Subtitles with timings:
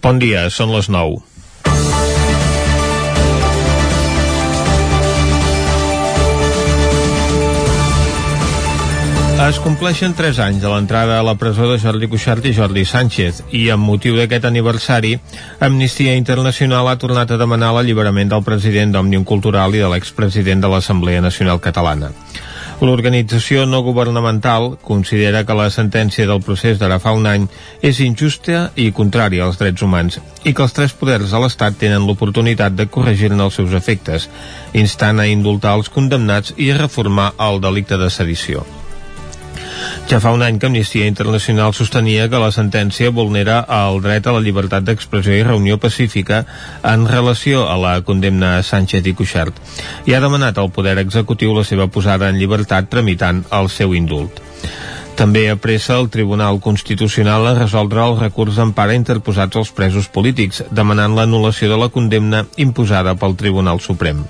[0.00, 1.18] Bon dia, són les 9.
[9.40, 13.42] Es compleixen 3 anys de l'entrada a la presó de Jordi Cuixart i Jordi Sánchez
[13.56, 15.14] i amb motiu d'aquest aniversari,
[15.68, 20.70] Amnistia Internacional ha tornat a demanar l'alliberament del president d'Òmnium Cultural i de l'expresident de
[20.72, 22.12] l'Assemblea Nacional Catalana.
[22.80, 27.44] L'organització no governamental considera que la sentència del procés d'ara fa un any
[27.84, 30.16] és injusta i contrària als drets humans
[30.48, 34.30] i que els tres poders de l'Estat tenen l'oportunitat de corregir-ne els seus efectes,
[34.72, 38.64] instant a indultar els condemnats i a reformar el delicte de sedició.
[40.10, 44.34] Ja fa un any que Amnistia Internacional sostenia que la sentència vulnera el dret a
[44.34, 46.44] la llibertat d'expressió i reunió pacífica
[46.82, 49.60] en relació a la condemna a Sánchez i Cuixart
[50.10, 54.42] i ha demanat al Poder Executiu la seva posada en llibertat tramitant el seu indult.
[55.20, 61.14] També apressa el Tribunal Constitucional a resoldre el recurs d'empara interposats als presos polítics, demanant
[61.18, 64.24] l'anul·lació de la condemna imposada pel Tribunal Suprem.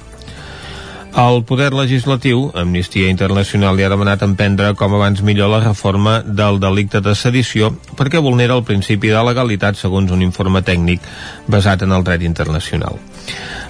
[1.11, 6.61] El poder legislatiu, Amnistia Internacional li ha demanat emprendre com abans millor la reforma del
[6.63, 11.03] delicte de sedició perquè vulnera el principi de legalitat segons un informe tècnic
[11.51, 12.95] basat en el dret internacional.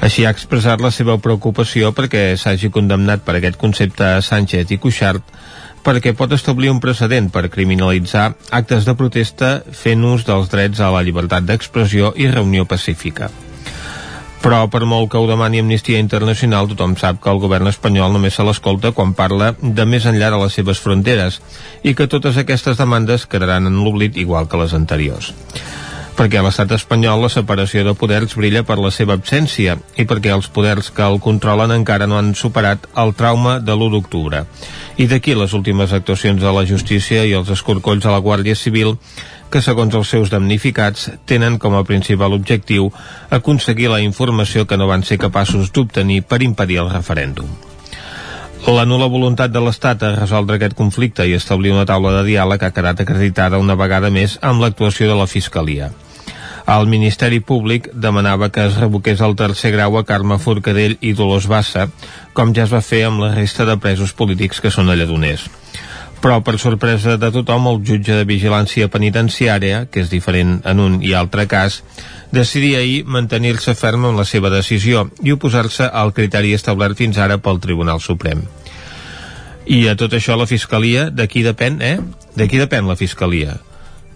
[0.04, 4.78] Així ha expressat la seva preocupació perquè s'hagi condemnat per aquest concepte a Sánchez i
[4.78, 5.24] Cuixart
[5.82, 10.92] perquè pot establir un precedent per criminalitzar actes de protesta fent ús dels drets a
[10.92, 13.32] la llibertat d'expressió i reunió pacífica
[14.40, 18.38] però per molt que ho demani Amnistia Internacional tothom sap que el govern espanyol només
[18.38, 21.40] se l'escolta quan parla de més enllà de les seves fronteres
[21.84, 25.34] i que totes aquestes demandes quedaran en l'oblit igual que les anteriors
[26.20, 30.34] perquè a l'estat espanyol la separació de poders brilla per la seva absència i perquè
[30.34, 34.42] els poders que el controlen encara no han superat el trauma de l'1 d'octubre.
[35.00, 38.98] I d'aquí les últimes actuacions de la justícia i els escorcolls de la Guàrdia Civil
[39.50, 42.88] que segons els seus damnificats tenen com a principal objectiu
[43.30, 47.50] aconseguir la informació que no van ser capaços d'obtenir per impedir el referèndum.
[48.68, 52.62] La nula voluntat de l'Estat a resoldre aquest conflicte i establir una taula de diàleg
[52.62, 55.90] ha quedat acreditada una vegada més amb l'actuació de la Fiscalia.
[56.70, 61.48] El Ministeri Públic demanava que es revoqués el tercer grau a Carme Forcadell i Dolors
[61.50, 61.88] Bassa,
[62.36, 65.48] com ja es va fer amb la resta de presos polítics que són a Lledoners
[66.20, 70.98] però per sorpresa de tothom el jutge de vigilància penitenciària, que és diferent en un
[71.02, 71.80] i altre cas,
[72.30, 77.40] decidia ahir mantenir-se ferm en la seva decisió i oposar-se al criteri establert fins ara
[77.40, 78.44] pel Tribunal Suprem.
[79.70, 81.98] I a tot això la Fiscalia, de qui depèn, eh?
[82.36, 83.56] De qui depèn la Fiscalia?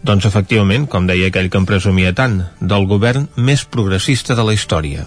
[0.05, 4.53] Doncs efectivament, com deia aquell que en presumia tant, del govern més progressista de la
[4.53, 5.07] història.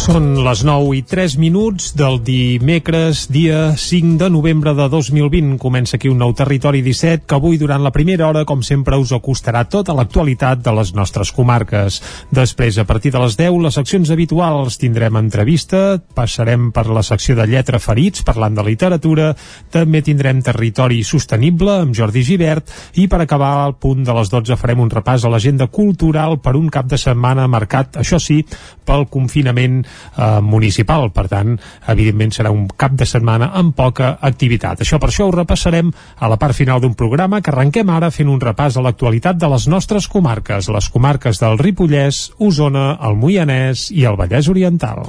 [0.00, 5.58] Són les 9 i 3 minuts del dimecres, dia 5 de novembre de 2020.
[5.60, 9.12] Comença aquí un nou Territori 17 que avui, durant la primera hora, com sempre, us
[9.12, 11.98] acostarà tota l'actualitat de les nostres comarques.
[12.32, 17.36] Després, a partir de les 10, les seccions habituals tindrem entrevista, passarem per la secció
[17.36, 19.34] de lletra ferits, parlant de literatura,
[19.68, 24.56] també tindrem Territori Sostenible amb Jordi Givert i per acabar al punt de les 12
[24.56, 28.40] farem un repàs a l'agenda cultural per un cap de setmana marcat, això sí,
[28.88, 29.84] pel confinament
[30.16, 31.10] eh, municipal.
[31.14, 31.56] Per tant,
[31.88, 34.84] evidentment serà un cap de setmana amb poca activitat.
[34.84, 38.30] Això per això ho repassarem a la part final d'un programa que arrenquem ara fent
[38.30, 43.90] un repàs a l'actualitat de les nostres comarques, les comarques del Ripollès, Osona, el Moianès
[43.90, 45.06] i el Vallès Oriental.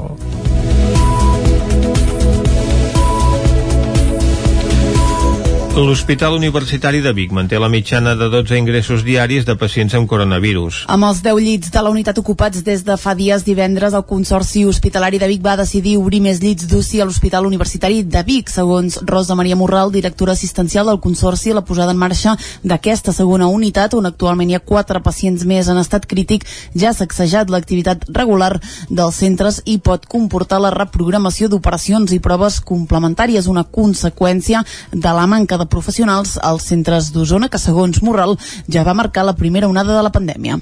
[5.71, 10.81] L'Hospital Universitari de Vic manté la mitjana de 12 ingressos diaris de pacients amb coronavirus.
[10.91, 14.65] Amb els 10 llits de la unitat ocupats des de fa dies divendres, el Consorci
[14.67, 18.51] Hospitalari de Vic va decidir obrir més llits d'UCI a l'Hospital Universitari de Vic.
[18.51, 22.35] Segons Rosa Maria Morral, directora assistencial del Consorci, la posada en marxa
[22.67, 26.43] d'aquesta segona unitat, on actualment hi ha 4 pacients més en estat crític,
[26.75, 28.57] ja ha sacsejat l'activitat regular
[28.89, 35.25] dels centres i pot comportar la reprogramació d'operacions i proves complementàries, una conseqüència de la
[35.31, 38.37] manca de professionals als centres d'Osona, que segons Morral
[38.67, 40.59] ja va marcar la primera onada de la pandèmia.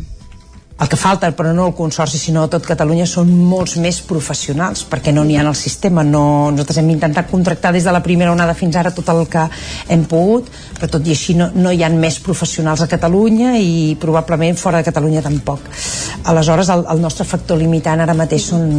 [0.79, 5.11] El que falta, però no el Consorci, sinó tot Catalunya, són molts més professionals, perquè
[5.11, 6.05] no n'hi ha en el sistema.
[6.07, 6.21] No,
[6.53, 9.43] nosaltres hem intentat contractar des de la primera onada fins ara tot el que
[9.91, 10.47] hem pogut,
[10.79, 14.79] però tot i així no, no hi ha més professionals a Catalunya i probablement fora
[14.79, 15.67] de Catalunya tampoc.
[16.23, 18.71] aleshores el, el nostre factor limitant ara mateix són,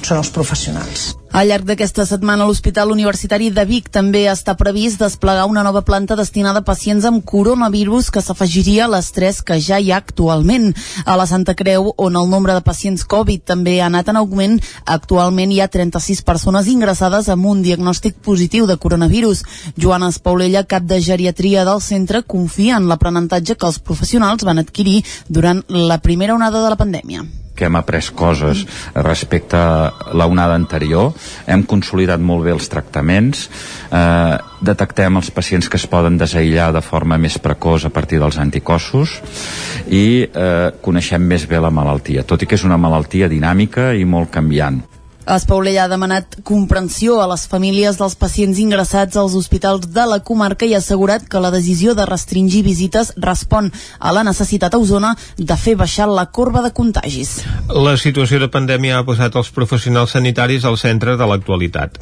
[0.00, 5.48] són els professionals al llarg d'aquesta setmana, l'Hospital Universitari de Vic també està previst desplegar
[5.50, 9.80] una nova planta destinada a pacients amb coronavirus que s'afegiria a les tres que ja
[9.82, 10.70] hi ha actualment.
[11.02, 14.56] A la Santa Creu, on el nombre de pacients Covid també ha anat en augment,
[14.96, 19.42] actualment hi ha 36 persones ingressades amb un diagnòstic positiu de coronavirus.
[19.74, 25.00] Joana Espaulella, cap de geriatria del centre, confia en l'aprenentatge que els professionals van adquirir
[25.28, 28.64] durant la primera onada de la pandèmia que hem après coses
[28.94, 31.12] respecte a la onada anterior,
[31.46, 33.48] hem consolidat molt bé els tractaments,
[33.90, 38.38] eh, detectem els pacients que es poden desaïllar de forma més precoç a partir dels
[38.38, 39.20] anticossos
[39.88, 44.04] i eh, coneixem més bé la malaltia, tot i que és una malaltia dinàmica i
[44.04, 44.82] molt canviant.
[45.24, 50.66] Espaulella ha demanat comprensió a les famílies dels pacients ingressats als hospitals de la comarca
[50.68, 55.14] i ha assegurat que la decisió de restringir visites respon a la necessitat a Osona
[55.38, 57.38] de fer baixar la corba de contagis.
[57.72, 61.96] La situació de pandèmia ha posat els professionals sanitaris al centre de l'actualitat.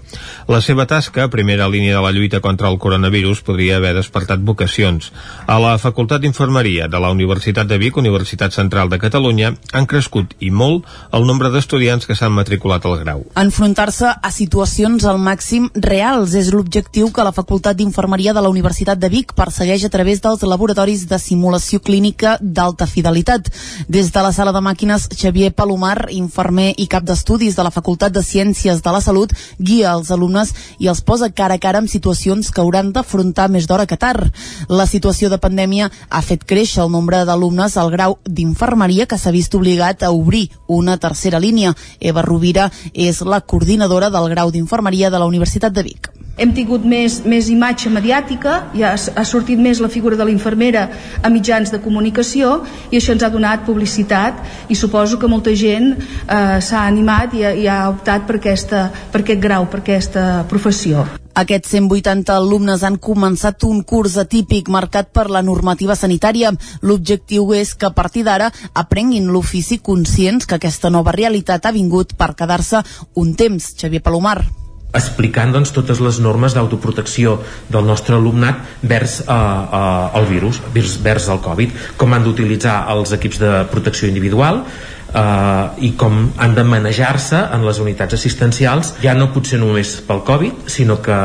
[0.50, 5.12] La seva tasca, primera línia de la lluita contra el coronavirus, podria haver despertat vocacions.
[5.46, 10.34] A la Facultat d'Infermeria de la Universitat de Vic, Universitat Central de Catalunya, han crescut
[10.40, 13.24] i molt el nombre d'estudiants que s'han matriculat al grau grau.
[13.36, 18.98] Enfrontar-se a situacions al màxim reals és l'objectiu que la Facultat d'Infermeria de la Universitat
[18.98, 23.50] de Vic persegueix a través dels laboratoris de simulació clínica d'alta fidelitat.
[23.88, 28.12] Des de la sala de màquines, Xavier Palomar, infermer i cap d'estudis de la Facultat
[28.12, 31.90] de Ciències de la Salut, guia els alumnes i els posa cara a cara amb
[31.90, 34.32] situacions que hauran d'afrontar més d'hora que tard.
[34.68, 39.32] La situació de pandèmia ha fet créixer el nombre d'alumnes al grau d'infermeria que s'ha
[39.34, 41.74] vist obligat a obrir una tercera línia.
[42.00, 42.70] Eva Rovira
[43.08, 46.10] és la coordinadora del grau d'infermeria de la Universitat de Vic.
[46.40, 50.86] Hem tingut més, més imatge mediàtica, ja ha, sortit més la figura de la infermera
[51.20, 54.40] a mitjans de comunicació i això ens ha donat publicitat
[54.72, 59.20] i suposo que molta gent eh, s'ha animat i i ha optat per, aquesta, per
[59.20, 61.04] aquest grau, per aquesta professió.
[61.32, 66.52] Aquests 180 alumnes han començat un curs atípic marcat per la normativa sanitària.
[66.84, 72.12] L'objectiu és que a partir d'ara aprenguin l'ofici conscients que aquesta nova realitat ha vingut
[72.20, 72.82] per quedar-se
[73.16, 73.72] un temps.
[73.80, 74.42] Xavier Palomar
[74.92, 77.38] explicant doncs, totes les normes d'autoprotecció
[77.72, 82.82] del nostre alumnat vers uh, uh, el virus, vers, vers el Covid, com han d'utilitzar
[82.92, 84.66] els equips de protecció individual,
[85.14, 90.22] eh, i com han de manejar-se en les unitats assistencials ja no potser només pel
[90.26, 91.18] Covid sinó que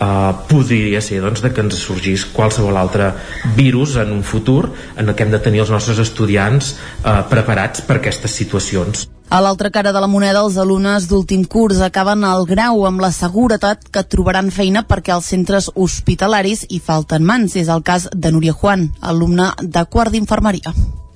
[0.00, 3.12] eh, podria ser doncs, de que ens sorgís qualsevol altre
[3.56, 7.84] virus en un futur en el que hem de tenir els nostres estudiants eh, preparats
[7.84, 9.08] per aquestes situacions.
[9.34, 13.10] A l'altra cara de la moneda, els alumnes d'últim curs acaben el grau amb la
[13.10, 17.56] seguretat que trobaran feina perquè als centres hospitalaris hi falten mans.
[17.56, 20.74] És el cas de Núria Juan, alumne de quart d'infermeria.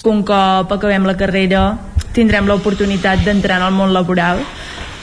[0.09, 1.63] Un cop acabem la carrera
[2.19, 4.43] tindrem l'oportunitat d'entrar en el món laboral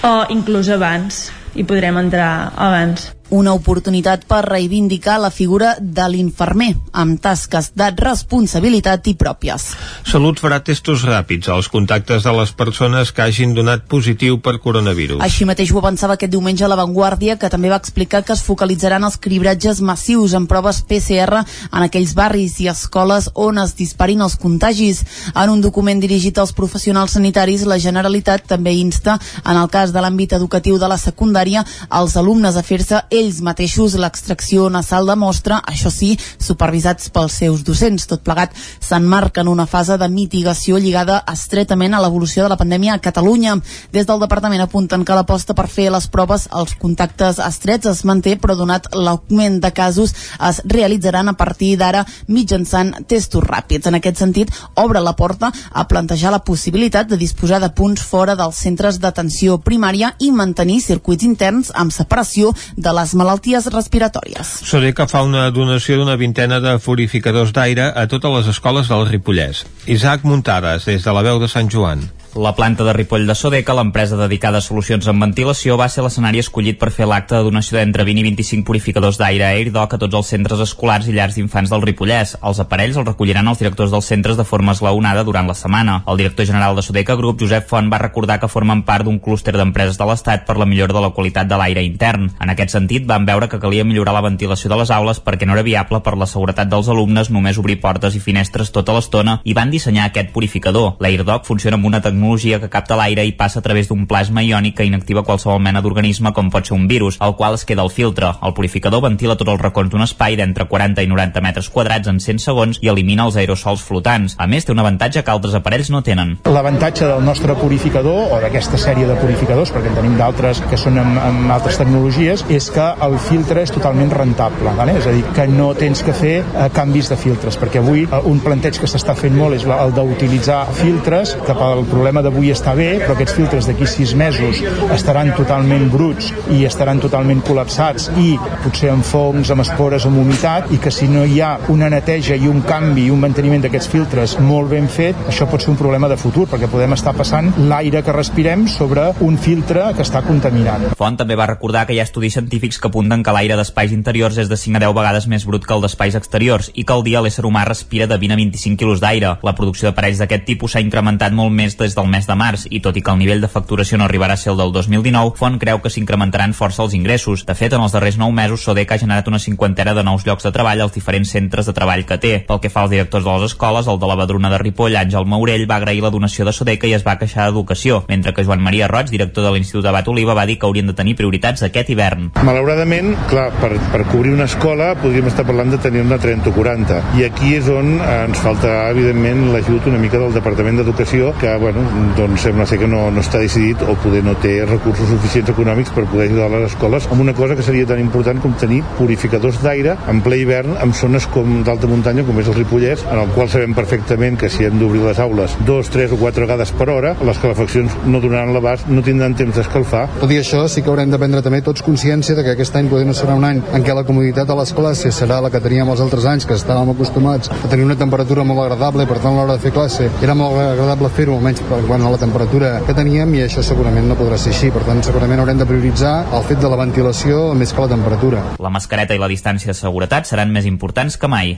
[0.03, 1.25] o inclús abans
[1.55, 7.89] i podrem entrar abans una oportunitat per reivindicar la figura de l'infermer amb tasques de
[7.97, 9.71] responsabilitat i pròpies.
[10.05, 15.23] Salut farà testos ràpids als contactes de les persones que hagin donat positiu per coronavirus.
[15.25, 18.43] Així mateix ho avançava aquest diumenge a La Vanguardia, que també va explicar que es
[18.45, 24.21] focalitzaran els cribratges massius en proves PCR en aquells barris i escoles on es disparin
[24.21, 25.03] els contagis.
[25.33, 30.01] En un document dirigit als professionals sanitaris, la Generalitat també insta, en el cas de
[30.03, 35.61] l'àmbit educatiu de la secundària, als alumnes a fer-se ells mateixos l'extracció nasal de mostra,
[35.67, 38.07] això sí, supervisats pels seus docents.
[38.09, 38.53] Tot plegat
[38.83, 43.57] s'enmarca en una fase de mitigació lligada estretament a l'evolució de la pandèmia a Catalunya.
[43.93, 48.35] Des del departament apunten que l'aposta per fer les proves als contactes estrets es manté,
[48.39, 50.15] però donat l'augment de casos
[50.49, 53.87] es realitzaran a partir d'ara mitjançant testos ràpids.
[53.87, 58.35] En aquest sentit, obre la porta a plantejar la possibilitat de disposar de punts fora
[58.35, 64.51] dels centres d'atenció primària i mantenir circuits interns amb separació de les les malalties respiratòries.
[64.97, 69.65] que fa una donació d'una vintena de purificadors d'aire a totes les escoles del Ripollès.
[69.85, 72.01] Isaac Muntades, des de la veu de Sant Joan.
[72.35, 76.41] La planta de Ripoll de Sodeca, l'empresa dedicada a solucions en ventilació, va ser l'escenari
[76.41, 80.17] escollit per fer l'acte de donació d'entre 20 i 25 purificadors d'aire AirDoc a tots
[80.19, 82.33] els centres escolars i llars d'infants del Ripollès.
[82.43, 86.01] Els aparells els recolliran els directors dels centres de forma esglaonada durant la setmana.
[86.11, 89.55] El director general de Sodeca Group, Josep Font, va recordar que formen part d'un clúster
[89.55, 92.33] d'empreses de l'Estat per la millora de la qualitat de l'aire intern.
[92.43, 95.55] En aquest sentit, van veure que calia millorar la ventilació de les aules perquè no
[95.55, 99.55] era viable per la seguretat dels alumnes només obrir portes i finestres tota l'estona i
[99.55, 100.97] van dissenyar aquest purificador.
[100.99, 104.41] L'AirDoc funciona amb una tecnologia tecnologia que capta l'aire i passa a través d'un plasma
[104.41, 107.83] iònic que inactiva qualsevol mena d'organisme com pot ser un virus, al qual es queda
[107.83, 108.31] el filtre.
[108.41, 112.19] El purificador ventila tots els racons d'un espai d'entre 40 i 90 metres quadrats en
[112.19, 114.35] 100 segons i elimina els aerosols flotants.
[114.39, 116.39] A més, té un avantatge que altres aparells no tenen.
[116.49, 120.97] L'avantatge del nostre purificador, o d'aquesta sèrie de purificadors, perquè en tenim d'altres que són
[120.97, 124.73] amb, amb altres tecnologies, és que el filtre és totalment rentable.
[124.79, 124.97] Vale?
[124.97, 128.21] És a dir, que no tens que fer eh, canvis de filtres, perquè avui eh,
[128.25, 132.75] un planteig que s'està fent molt és el d'utilitzar filtres, que pel problema d'avui està
[132.77, 134.61] bé, però aquests filtres d'aquí sis mesos
[134.95, 140.71] estaran totalment bruts i estaran totalment col·lapsats i potser amb fongs, amb espores, amb humitat,
[140.75, 143.91] i que si no hi ha una neteja i un canvi i un manteniment d'aquests
[143.91, 147.51] filtres molt ben fet, això pot ser un problema de futur, perquè podem estar passant
[147.69, 150.89] l'aire que respirem sobre un filtre que està contaminant.
[150.99, 154.37] Font també va recordar que hi ha estudis científics que apunten que l'aire d'espais interiors
[154.41, 157.03] és de 5 a 10 vegades més brut que el d'espais exteriors i que al
[157.05, 159.35] dia l'ésser humà respira de 20 a 25 quilos d'aire.
[159.43, 162.79] La producció d'aparells d'aquest tipus s'ha incrementat molt més des del mes de març i
[162.85, 165.57] tot i que el nivell de facturació no arribarà a ser el del 2019, Font
[165.59, 167.45] creu que s'incrementaran força els ingressos.
[167.47, 170.45] De fet, en els darrers 9 mesos, Sodec ha generat una cinquantena de nous llocs
[170.45, 172.33] de treball als diferents centres de treball que té.
[172.47, 175.25] Pel que fa als directors de les escoles, el de la Badruna de Ripoll, Àngel
[175.25, 178.61] Maurell, va agrair la donació de Sodeca i es va queixar d'educació, mentre que Joan
[178.61, 181.89] Maria Roig, director de l'Institut Abat Oliva, va dir que haurien de tenir prioritats aquest
[181.89, 182.29] hivern.
[182.45, 187.01] Malauradament, clar, per, per cobrir una escola podríem estar parlant de tenir-ne 30 o 40.
[187.19, 191.81] I aquí és on ens falta, evidentment, l'ajut una mica del Departament d'Educació, que, bueno,
[192.17, 195.93] doncs sembla ser que no, no està decidit o poder no té recursos suficients econòmics
[195.95, 199.61] per poder ajudar les escoles amb una cosa que seria tan important com tenir purificadors
[199.63, 203.31] d'aire en ple hivern en zones com d'alta muntanya, com és el Ripollès, en el
[203.35, 206.89] qual sabem perfectament que si hem d'obrir les aules dos, tres o quatre vegades per
[206.93, 210.05] hora, les calefaccions no donaran l'abast, no tindran temps d'escalfar.
[210.21, 212.89] Tot i això, sí que haurem de prendre també tots consciència de que aquest any
[212.91, 215.63] poder no serà un any en què la comoditat de les classes serà la que
[215.63, 219.33] teníem els altres anys, que estàvem acostumats a tenir una temperatura molt agradable, per tant
[219.33, 222.95] a l'hora de fer classe era molt agradable fer-ho, almenys quan a la temperatura que
[222.95, 224.71] teníem, i això segurament no podrà ser així.
[224.73, 228.43] Per tant, segurament haurem de prioritzar el fet de la ventilació més que la temperatura.
[228.63, 231.55] La mascareta i la distància de seguretat seran més importants que mai.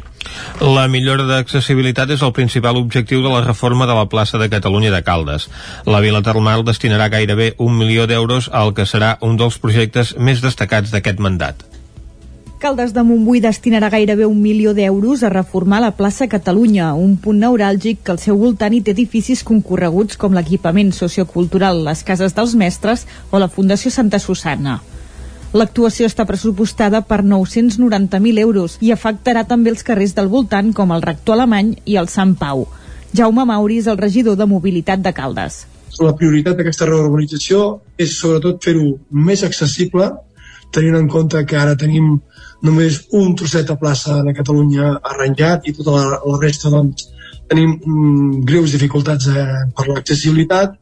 [0.63, 4.91] La millora d'accessibilitat és el principal objectiu de la reforma de la plaça de Catalunya
[4.93, 5.49] de Caldes.
[5.85, 10.41] La Vila Termal destinarà gairebé un milió d'euros al que serà un dels projectes més
[10.41, 11.76] destacats d'aquest mandat.
[12.57, 17.37] Caldes de Montbui destinarà gairebé un milió d'euros a reformar la plaça Catalunya, un punt
[17.43, 22.55] neuràlgic que al seu voltant hi té edificis concorreguts com l'equipament sociocultural Les Cases dels
[22.57, 24.79] Mestres o la Fundació Santa Susana.
[25.53, 31.05] L'actuació està pressupostada per 990.000 euros i afectarà també els carrers del voltant com el
[31.05, 32.65] Rector Alemany i el Sant Pau.
[33.13, 35.67] Jaume Mauri és el regidor de Mobilitat de Caldes.
[36.01, 40.09] La prioritat d'aquesta reorganització és sobretot fer-ho més accessible,
[40.73, 42.17] tenint en compte que ara tenim
[42.63, 47.09] només un trosset de plaça de Catalunya arranjat i tota la, la resta doncs,
[47.47, 49.45] tenim mm, greus dificultats eh,
[49.75, 50.75] per l'accessibilitat,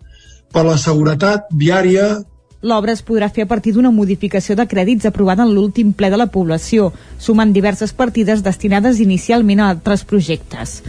[0.54, 2.24] per la seguretat viària,
[2.66, 6.18] L'obra es podrà fer a partir d'una modificació de crèdits aprovada en l'últim ple de
[6.18, 6.88] la població,
[7.22, 10.80] sumant diverses partides destinades inicialment a altres projectes.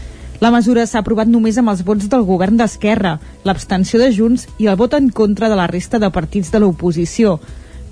[0.40, 4.70] La mesura s'ha aprovat només amb els vots del govern d'Esquerra, l'abstenció de Junts i
[4.72, 7.36] el vot en contra de la resta de partits de l'oposició.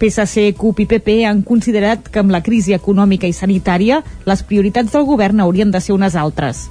[0.04, 4.92] PSC, CUP i PP han considerat que amb la crisi econòmica i sanitària les prioritats
[4.92, 6.66] del govern haurien de ser unes altres.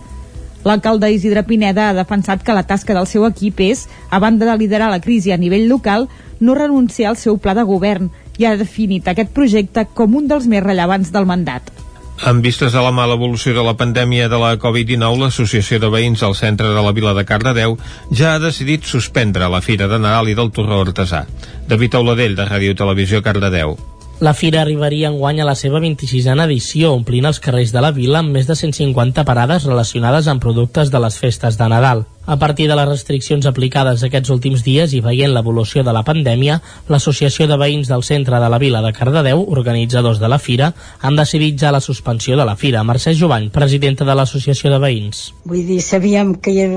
[0.64, 4.58] L'alcalde Isidre Pineda ha defensat que la tasca del seu equip és, a banda de
[4.62, 6.06] liderar la crisi a nivell local,
[6.40, 10.46] no renunciar al seu pla de govern i ha definit aquest projecte com un dels
[10.46, 11.83] més rellevants del mandat.
[12.22, 16.22] En vistes a la mala evolució de la pandèmia de la Covid-19, l'Associació de Veïns
[16.24, 17.74] al centre de la vila de Cardedeu
[18.12, 21.26] ja ha decidit suspendre la Fira de Nadal i del Torró Artesà.
[21.68, 23.76] David Auladell, de Ràdio Televisió Cardedeu.
[24.24, 28.22] La fira arribaria enguany a la seva 26a edició, omplint els carrers de la vila
[28.22, 32.06] amb més de 150 parades relacionades amb productes de les festes de Nadal.
[32.24, 36.62] A partir de les restriccions aplicades aquests últims dies i veient l'evolució de la pandèmia,
[36.88, 41.20] l'Associació de Veïns del Centre de la Vila de Cardedeu, organitzadors de la fira, han
[41.20, 42.88] decidit ja la suspensió de la fira.
[42.88, 45.34] Mercè Jovany, presidenta de l'Associació de Veïns.
[45.44, 46.70] Vull dir, sabíem que, hi,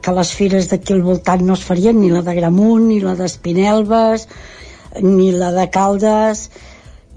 [0.00, 3.12] que les fires d'aquí al voltant no es farien, ni la de Gramunt, ni la
[3.20, 4.30] d'Espinelves,
[5.04, 6.48] ni la de Caldes,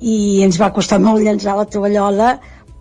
[0.02, 2.36] i ens va costar molt llançar la tovallola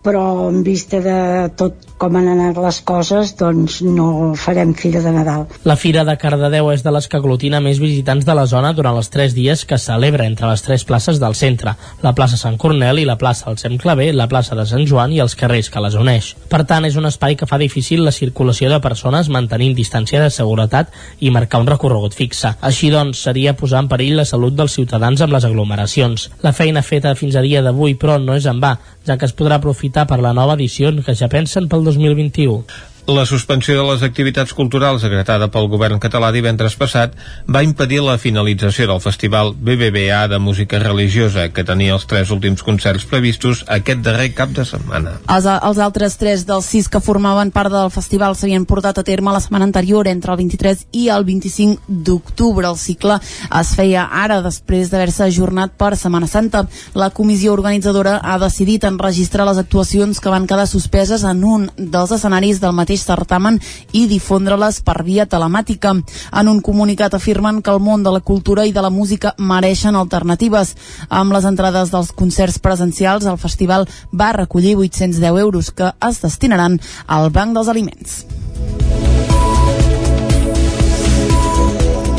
[0.05, 1.17] però en vista de
[1.59, 5.47] tot com han anat les coses, doncs no farem Fira de Nadal.
[5.65, 8.97] La Fira de Cardedeu és de les que aglutina més visitants de la zona durant
[8.99, 11.73] els tres dies que celebra entre les tres places del centre,
[12.03, 15.15] la plaça Sant Cornel i la plaça del Sem Clavé, la plaça de Sant Joan
[15.15, 16.33] i els carrers que les uneix.
[16.51, 20.29] Per tant, és un espai que fa difícil la circulació de persones mantenint distància de
[20.33, 22.53] seguretat i marcar un recorregut fixe.
[22.61, 26.29] Així doncs, seria posar en perill la salut dels ciutadans amb les aglomeracions.
[26.45, 28.75] La feina feta fins a dia d'avui, però, no és en va,
[29.07, 32.65] ja que es podrà aprofitar per la nova edició que ja pensen pel 2021.
[33.07, 37.13] La suspensió de les activitats culturals decretada pel govern català divendres passat
[37.47, 42.65] va impedir la finalització del festival BBVA de música religiosa que tenia els tres últims
[42.67, 45.13] concerts previstos aquest darrer cap de setmana.
[45.31, 49.31] Els, els altres tres dels sis que formaven part del festival s'havien portat a terme
[49.31, 52.67] la setmana anterior entre el 23 i el 25 d'octubre.
[52.67, 53.21] El cicle
[53.61, 56.65] es feia ara després d'haver-se ajornat per Setmana Santa.
[56.91, 62.11] La comissió organitzadora ha decidit enregistrar les actuacions que van quedar suspeses en un dels
[62.11, 63.59] escenaris del mateix certamen
[63.91, 65.93] i difondre-les per via telemàtica.
[66.31, 69.95] En un comunicat afirmen que el món de la cultura i de la música mereixen
[69.95, 70.75] alternatives.
[71.09, 76.79] Amb les entrades dels concerts presencials, el festival va recollir 810 euros que es destinaran
[77.07, 78.25] al Banc dels Aliments.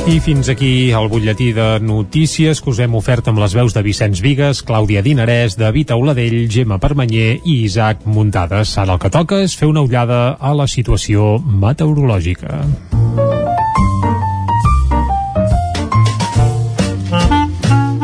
[0.09, 3.83] I fins aquí el butlletí de notícies que us hem ofert amb les veus de
[3.85, 8.73] Vicenç Vigues, Clàudia Dinarès, David Auladell, Gemma Permanyer i Isaac Muntades.
[8.81, 12.63] Ara el que toca és fer una ullada a la situació meteorològica.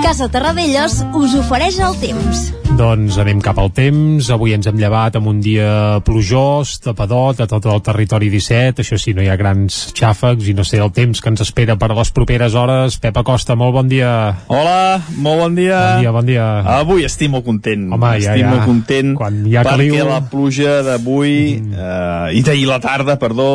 [0.04, 2.63] Casa Terradellos us ofereix el temps.
[2.74, 4.26] Doncs anem cap al temps.
[4.34, 8.82] Avui ens hem llevat amb un dia plujós, tapadot a tot el territori 17.
[8.82, 11.76] Això sí, no hi ha grans xàfecs i no sé el temps que ens espera
[11.78, 12.96] per a les properes hores.
[12.98, 14.10] Pep Acosta, molt bon dia.
[14.50, 15.78] Hola, molt bon dia.
[15.78, 16.48] Bon dia, bon dia.
[16.80, 17.86] Avui estic molt content.
[17.94, 18.50] Home, ja, estic ja.
[18.56, 20.10] molt content Quan hi ha perquè caliu...
[20.10, 21.78] la pluja d'avui mm.
[21.78, 23.48] eh, i d'ahir la tarda, perdó,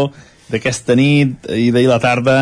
[0.48, 2.40] d'aquesta nit i d'ahir la tarda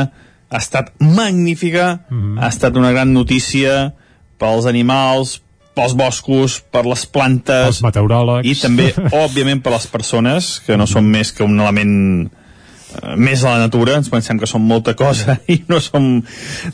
[0.48, 2.38] ha estat magnífica, mm.
[2.38, 3.96] ha estat una gran notícia
[4.38, 5.40] pels animals,
[5.78, 7.70] pels boscos, per les plantes...
[7.70, 8.50] Els meteoròlegs.
[8.50, 8.90] I també,
[9.24, 13.68] òbviament, per les persones, que no són més que un element eh, més a la
[13.68, 16.18] natura, ens pensem que som molta cosa i no som,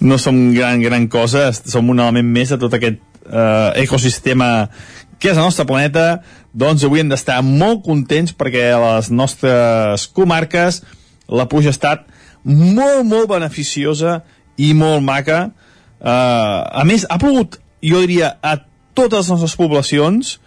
[0.02, 4.54] no som gran, gran cosa, som un element més de tot aquest eh, ecosistema
[5.24, 6.20] que és el nostre planeta,
[6.52, 10.82] doncs avui hem d'estar molt contents perquè a les nostres comarques
[11.32, 12.04] la pluja ha estat
[12.44, 14.20] molt, molt beneficiosa
[14.60, 15.46] i molt maca.
[16.04, 18.58] Uh, a més, ha plogut, jo diria, a
[18.98, 20.38] totes les nostres poblacions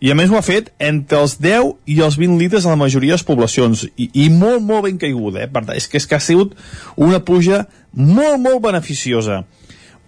[0.00, 2.80] i a més ho ha fet entre els 10 i els 20 litres a la
[2.80, 5.50] majoria de les poblacions i, i molt, molt ben caiguda eh?
[5.52, 6.56] per tant, és que, és que ha sigut
[6.96, 9.44] una pluja molt, molt beneficiosa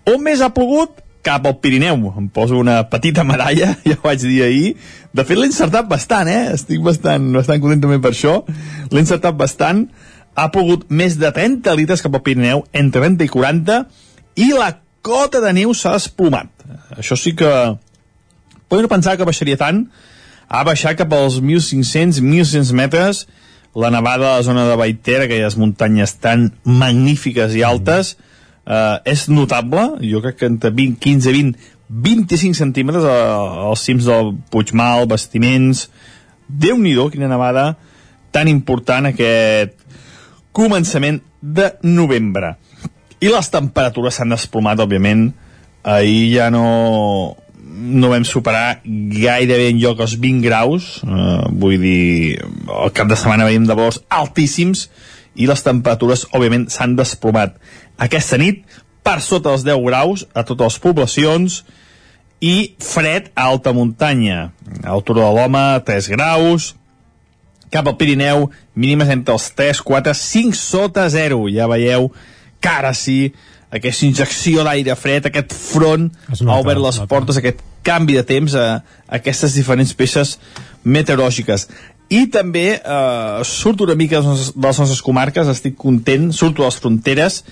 [0.08, 1.00] on més ha plogut?
[1.22, 4.72] cap al Pirineu em poso una petita medalla ja ho vaig dir ahir
[5.14, 6.40] de fet l'he encertat bastant eh?
[6.56, 9.86] estic bastant, bastant content també per això l'he encertat bastant
[10.34, 13.78] ha plogut més de 30 litres cap al Pirineu entre 30 i 40
[14.42, 14.72] i la
[15.02, 16.62] cota de neu s'ha desplomat
[16.96, 17.50] això sí que
[18.68, 19.86] podem pensar que baixaria tant.
[20.48, 23.26] Ha baixat cap als 1.500-1.600 metres.
[23.74, 28.16] La nevada a la zona de Baitera, aquelles muntanyes tan magnífiques i altes,
[28.66, 34.34] eh, és notable, jo crec que entre 20, 15, 20, 25 centímetres als cims del
[34.52, 35.88] Puigmal, Bastiments,
[36.48, 37.76] déu nhi quina nevada
[38.30, 39.72] tan important aquest
[40.52, 42.56] començament de novembre.
[43.22, 45.28] I les temperatures s'han desplomat, òbviament,
[45.86, 52.40] ahir ja no, no vam superar gairebé en lloc els 20 graus, eh, vull dir,
[52.66, 54.88] el cap de setmana venim de valors altíssims
[55.38, 57.54] i les temperatures, òbviament, s'han desplomat.
[58.02, 58.66] Aquesta nit,
[59.06, 61.62] per sota els 10 graus a totes les poblacions
[62.42, 64.50] i fred a alta muntanya.
[64.82, 66.72] A altura de l'home, 3 graus,
[67.72, 71.46] cap al Pirineu, mínimes entre els 3, 4, 5 sota 0.
[71.54, 72.10] Ja veieu
[72.62, 73.32] que ara sí,
[73.72, 77.10] aquesta injecció d'aire fred, aquest front nota, ha obert es les nota.
[77.10, 78.66] portes, aquest canvi de temps a,
[79.08, 80.36] a aquestes diferents peces
[80.84, 81.66] meteorològiques.
[82.12, 86.30] I també eh, surto una mica de les, nostres, de les nostres comarques, estic content,
[86.36, 87.42] surto de les fronteres,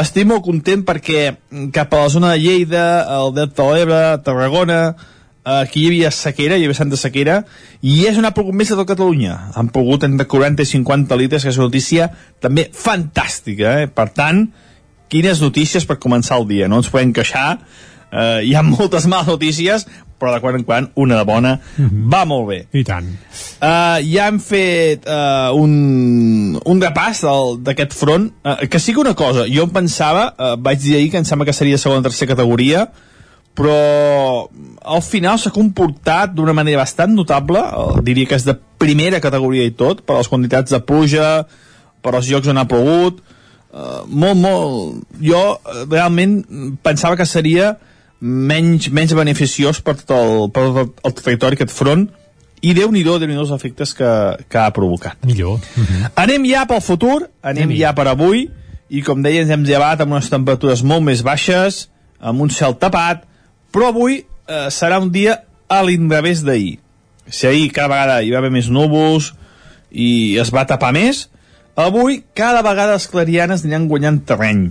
[0.00, 1.34] estic molt content perquè
[1.74, 2.84] cap a la zona de Lleida,
[3.18, 4.80] el Delta de l'Ebre, Tarragona,
[5.44, 7.40] aquí hi havia sequera, hi havia santa sequera,
[7.82, 9.36] i és una pogut més de tot Catalunya.
[9.56, 13.78] Han pogut entre 40 i 50 litres, que és una notícia també fantàstica.
[13.82, 13.88] Eh?
[13.88, 14.46] Per tant,
[15.10, 16.68] quines notícies per començar el dia.
[16.68, 17.58] No ens podem queixar,
[18.12, 19.86] eh, hi ha moltes males notícies,
[20.20, 21.54] però de quan en quan una de bona
[22.12, 22.58] va molt bé.
[22.76, 23.08] I tant.
[23.56, 27.22] Uh, ja hem fet uh, un, un repàs
[27.64, 31.08] d'aquest front, uh, que sí que una cosa, jo em pensava, uh, vaig dir ahir
[31.14, 32.90] que em sembla que seria segona o tercera categoria,
[33.58, 34.48] però
[34.80, 39.66] al final s'ha comportat d'una manera bastant notable, uh, diria que és de primera categoria
[39.66, 41.44] i tot, per les quantitats de pluja,
[42.00, 43.20] per als llocs on ha plogut,
[43.72, 45.04] uh, molt, molt...
[45.20, 46.40] Jo uh, realment
[46.84, 47.74] pensava que seria
[48.20, 52.08] menys, menys beneficiós per tot el, per tot el, territori aquest front,
[52.60, 54.10] i déu-n'hi-do, déu nhi déu els efectes que,
[54.52, 55.16] que ha provocat.
[55.24, 55.62] Millor.
[56.20, 58.50] Anem ja pel futur, anem ja per avui,
[58.92, 61.86] i com deia, ens hem llevat amb unes temperatures molt més baixes,
[62.20, 63.24] amb un cel tapat,
[63.72, 66.78] però avui eh, serà un dia a l'inrevés d'ahir.
[67.30, 69.32] Si ahir cada vegada hi va haver més núvols,
[69.90, 71.28] i es va tapar més,
[71.78, 74.68] avui cada vegada les clarianes aniran guanyant terreny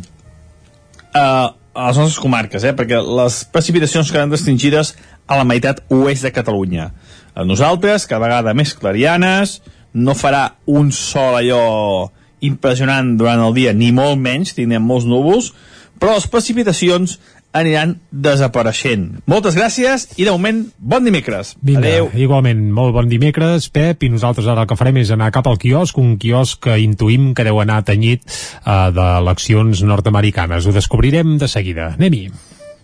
[1.15, 2.75] uh, a les nostres comarques, eh?
[2.75, 4.95] perquè les precipitacions quedaran restringides
[5.27, 6.89] a la meitat oest de Catalunya.
[7.35, 9.59] A nosaltres, cada vegada més clarianes,
[9.93, 12.09] no farà un sol allò
[12.45, 15.51] impressionant durant el dia, ni molt menys, tindrem molts núvols,
[15.99, 17.17] però les precipitacions
[17.55, 19.23] aniran desapareixent.
[19.29, 21.55] Moltes gràcies i de moment, bon dimecres.
[21.61, 22.11] Vinga, Adeu.
[22.13, 25.57] igualment, molt bon dimecres, Pep, i nosaltres ara el que farem és anar cap al
[25.61, 30.67] quiosc, un quiosc que intuïm que deu anar tenyit uh, d'eleccions nord-americanes.
[30.67, 31.93] Ho descobrirem de seguida.
[31.97, 32.29] Anem-hi.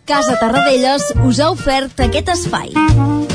[0.05, 3.34] Casa Tarradellas us ha ofert aquest espai.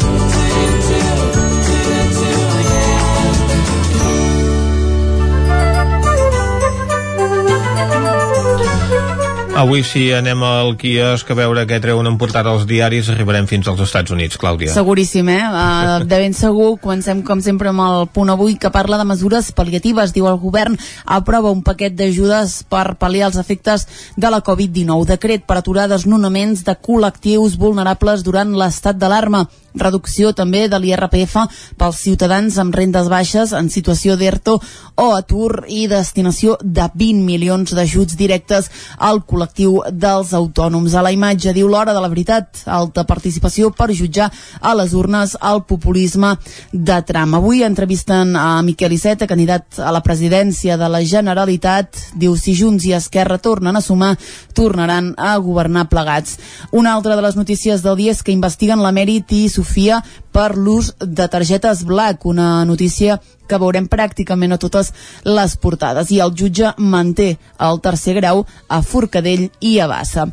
[9.61, 13.67] Avui si anem al quiosc a veure què treuen en portada als diaris arribarem fins
[13.69, 14.71] als Estats Units, Clàudia.
[14.73, 15.43] Seguríssim, eh?
[15.45, 19.51] Uh, de ben segur, comencem com sempre amb el punt avui que parla de mesures
[19.53, 20.15] pal·liatives.
[20.17, 23.85] Diu el govern aprova un paquet d'ajudes per pal·liar els efectes
[24.17, 25.11] de la Covid-19.
[25.13, 31.37] Decret per aturar desnonaments de col·lectius vulnerables durant l'estat d'alarma reducció també de l'IRPF
[31.79, 34.57] pels ciutadans amb rendes baixes en situació d'ERTO
[35.01, 40.93] o atur i destinació de 20 milions d'ajuts directes al col·lectiu dels autònoms.
[40.95, 44.29] A la imatge diu l'hora de la veritat, alta participació per jutjar
[44.59, 46.35] a les urnes el populisme
[46.71, 47.35] de Trump.
[47.35, 51.97] Avui entrevisten a Miquel Iceta, candidat a la presidència de la Generalitat.
[52.15, 54.15] Diu, si Junts i Esquerra tornen a sumar,
[54.53, 56.37] tornaran a governar plegats.
[56.71, 60.01] Una altra de les notícies del dia és que investiguen l'emèrit i Sofia
[60.33, 64.89] per l'ús de targetes Black, una notícia que veurem pràcticament a totes
[65.27, 66.09] les portades.
[66.09, 70.31] I el jutge manté el tercer grau a Forcadell i a Bassa.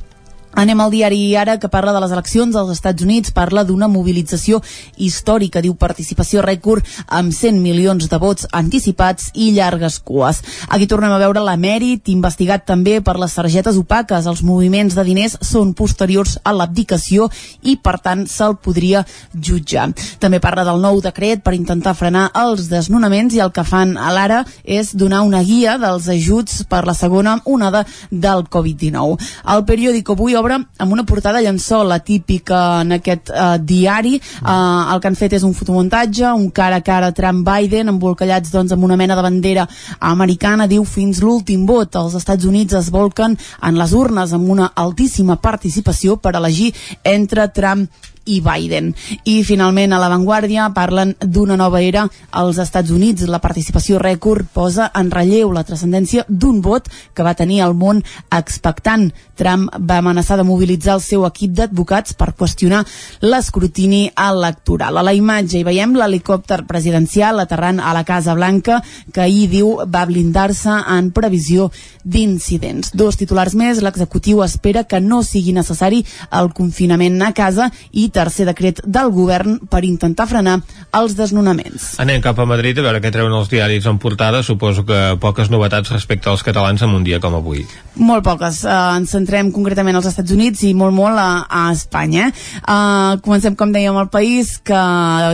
[0.55, 4.63] Anem al diari Ara, que parla de les eleccions als Estats Units, parla d'una mobilització
[4.97, 10.41] històrica, diu participació rècord amb 100 milions de vots anticipats i llargues cues.
[10.69, 14.27] Aquí tornem a veure l'emèrit, investigat també per les targetes opaques.
[14.27, 17.29] Els moviments de diners són posteriors a l'abdicació
[17.63, 19.91] i, per tant, se'l podria jutjar.
[20.19, 24.11] També parla del nou decret per intentar frenar els desnonaments i el que fan a
[24.17, 29.19] l'ara és donar una guia dels ajuts per la segona onada del Covid-19.
[29.55, 34.17] El periòdico avui obre amb una portada llençol, la típica en aquest eh, diari.
[34.19, 34.57] Eh,
[34.95, 38.87] el que han fet és un fotomuntatge, un cara a cara Trump-Biden, embolcallats doncs, amb
[38.89, 39.67] una mena de bandera
[40.11, 41.99] americana, diu fins l'últim vot.
[41.99, 46.73] Els Estats Units es volquen en les urnes amb una altíssima participació per elegir
[47.05, 47.91] entre Trump
[48.29, 48.93] i Biden.
[49.25, 53.27] I finalment a l'avantguàrdia parlen d'una nova era als Estats Units.
[53.29, 58.03] La participació rècord posa en relleu la transcendència d'un vot que va tenir el món
[58.35, 59.09] expectant.
[59.39, 62.85] Trump va amenaçar de mobilitzar el seu equip d'advocats per qüestionar
[63.23, 64.99] l'escrutini electoral.
[64.99, 69.77] A la imatge hi veiem l'helicòpter presidencial aterrant a la Casa Blanca que ahir diu
[69.87, 71.71] va blindar-se en previsió
[72.05, 72.93] d'incidents.
[72.95, 78.49] Dos titulars més, l'executiu espera que no sigui necessari el confinament a casa i tercer
[78.49, 80.59] decret del govern per intentar frenar
[80.99, 81.95] els desnonaments.
[82.03, 84.43] Anem cap a Madrid a veure què treuen els diaris en portada.
[84.43, 87.65] Suposo que poques novetats respecte als catalans en un dia com avui.
[87.99, 88.63] Molt poques.
[88.67, 92.29] Uh, ens centrem concretament als Estats Units i molt, molt a, a Espanya.
[92.63, 94.83] Uh, comencem, com dèiem, el país que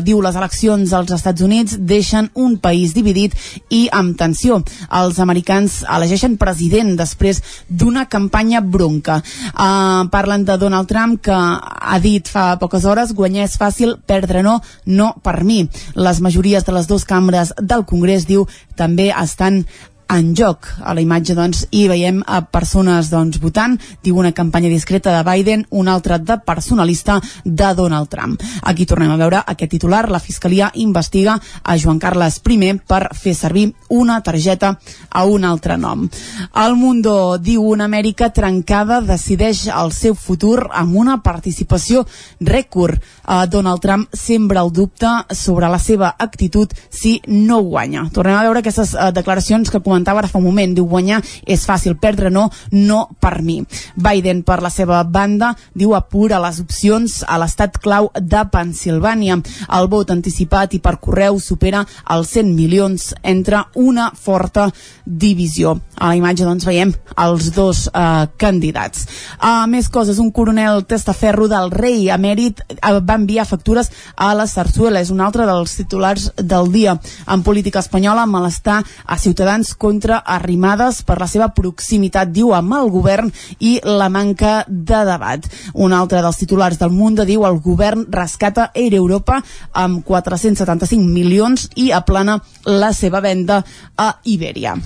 [0.06, 3.36] diu les eleccions als Estats Units deixen un país dividit
[3.72, 4.60] i amb tensió.
[4.94, 9.20] Els americans elegeixen president després d'una campanya bronca.
[9.52, 14.42] Uh, parlen de Donald Trump que ha dit fa poques hores guanyar és fàcil, perdre
[14.46, 15.64] no, no per mi.
[15.94, 18.48] Les majories de les dues cambres del Congrés, diu,
[18.80, 19.64] també estan
[20.08, 20.68] en joc.
[20.84, 23.78] A la imatge, doncs, hi veiem a persones, doncs, votant.
[24.04, 28.42] Diu una campanya discreta de Biden, una altra de personalista de Donald Trump.
[28.62, 30.08] Aquí tornem a veure aquest titular.
[30.10, 34.78] La Fiscalia investiga a Joan Carles I per fer servir una targeta
[35.10, 36.08] a un altre nom.
[36.54, 42.04] El Mundo diu una Amèrica trencada decideix el seu futur amb una participació
[42.40, 43.00] rècord.
[43.24, 48.08] Uh, Donald Trump sembra el dubte sobre la seva actitud si no guanya.
[48.12, 51.20] Tornem a veure aquestes uh, declaracions que comentava comentava ara fa un moment, diu guanyar
[51.46, 53.60] és fàcil, perdre no, no per mi.
[53.94, 59.38] Biden, per la seva banda, diu apura les opcions a l'estat clau de Pensilvània.
[59.78, 64.66] El vot anticipat i per correu supera els 100 milions entre una forta
[65.04, 65.78] divisió.
[65.94, 66.90] A la imatge doncs veiem
[67.22, 69.04] els dos eh, candidats.
[69.38, 74.48] Uh, més coses, un coronel testaferro del rei emèrit uh, va enviar factures a la
[74.50, 76.96] Sarsuela, és un altre dels titulars del dia.
[77.30, 82.90] En política espanyola, malestar a Ciutadans contra Arrimades per la seva proximitat, diu, amb el
[82.94, 83.30] govern
[83.60, 85.46] i la manca de debat.
[85.74, 89.40] Un altre dels titulars del Mundo diu el govern rescata Air Europa
[89.72, 93.62] amb 475 milions i aplana la seva venda
[93.96, 94.78] a Iberia.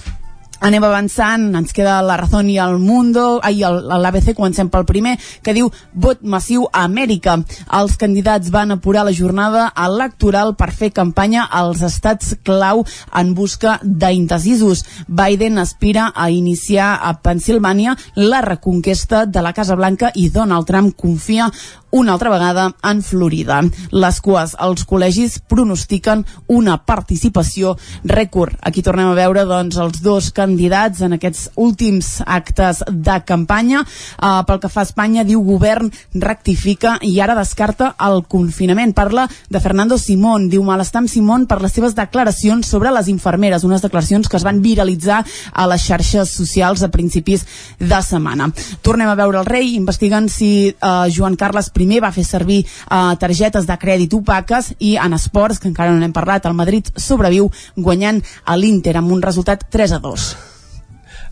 [0.58, 5.54] Anem avançant, ens queda la raó i el Mundo, ai, l'ABC, comencem pel primer, que
[5.54, 7.36] diu vot massiu a Amèrica.
[7.78, 12.82] Els candidats van apurar la jornada electoral per fer campanya als estats clau
[13.14, 14.84] en busca d'indecisos.
[15.06, 20.96] Biden aspira a iniciar a Pensilvània la reconquesta de la Casa Blanca i Donald Trump
[20.98, 21.52] confia
[21.90, 23.62] una altra vegada en Florida.
[23.90, 28.56] Les cues als col·legis pronostiquen una participació rècord.
[28.60, 33.84] Aquí tornem a veure doncs, els dos candidats en aquests últims actes de campanya.
[34.18, 38.94] Uh, pel que fa a Espanya, diu govern rectifica i ara descarta el confinament.
[38.96, 40.48] Parla de Fernando Simón.
[40.52, 44.44] Diu malestar amb Simón per les seves declaracions sobre les infermeres, unes declaracions que es
[44.46, 47.46] van viralitzar a les xarxes socials a principis
[47.80, 48.50] de setmana.
[48.82, 53.14] Tornem a veure el rei, investiguen si uh, Joan Carles primer va fer servir uh,
[53.20, 57.50] targetes de crèdit opaques i en esports, que encara no n'hem parlat, el Madrid sobreviu
[57.76, 60.47] guanyant a l'Inter amb un resultat 3 a 2.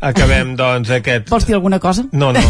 [0.07, 1.27] Acabem, doncs, aquest...
[1.33, 2.05] Vols dir alguna cosa?
[2.12, 2.42] No, no.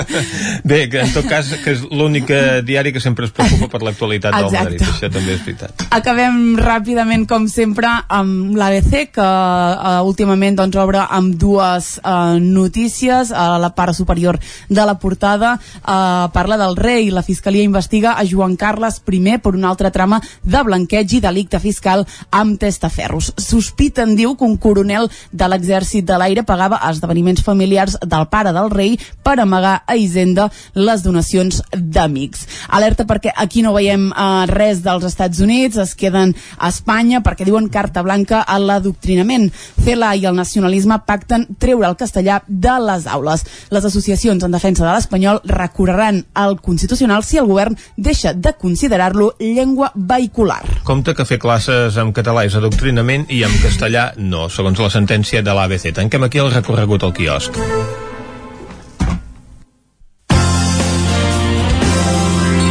[0.70, 2.30] Bé, que en tot cas, que és l'únic
[2.66, 4.82] diari que sempre es preocupa per l'actualitat del Madrid.
[4.82, 5.84] Això també és veritat.
[5.94, 13.30] Acabem ràpidament, com sempre, amb l'ABC, que uh, últimament doncs, obre amb dues uh, notícies.
[13.30, 17.12] A la part superior de la portada uh, parla del rei.
[17.14, 21.60] La Fiscalia investiga a Joan Carles I per una altra trama de blanqueig i delicte
[21.60, 23.32] fiscal amb testaferros.
[23.38, 28.54] Sospiten, diu, que un coronel de l'exèrcit de l'aire pagava a esdeveniments familiars del pare
[28.56, 32.46] del rei per amagar a Hisenda les donacions d'amics.
[32.68, 37.44] Alerta perquè aquí no veiem uh, res dels Estats Units, es queden a Espanya perquè
[37.46, 39.50] diuen carta blanca a l'adoctrinament.
[39.84, 43.44] CELA i el nacionalisme pacten treure el castellà de les aules.
[43.70, 49.34] Les associacions en defensa de l'espanyol recorreran al Constitucional si el govern deixa de considerar-lo
[49.38, 50.62] llengua vehicular.
[50.84, 55.42] Compte que fer classes en català és adoctrinament i en castellà no, segons la sentència
[55.42, 55.90] de l'ABC.
[55.96, 57.56] Tanquem aquí el recorregut al quiosc.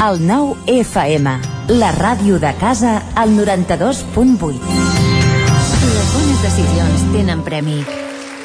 [0.10, 1.34] El nou FM,
[1.82, 4.78] la ràdio de casa, al 92.8.
[5.90, 7.82] Les bones decisions tenen premi.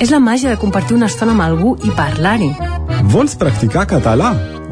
[0.00, 2.54] És la màgia de compartir una estona amb algú i parlar-hi.
[3.12, 4.30] Vols practicar català?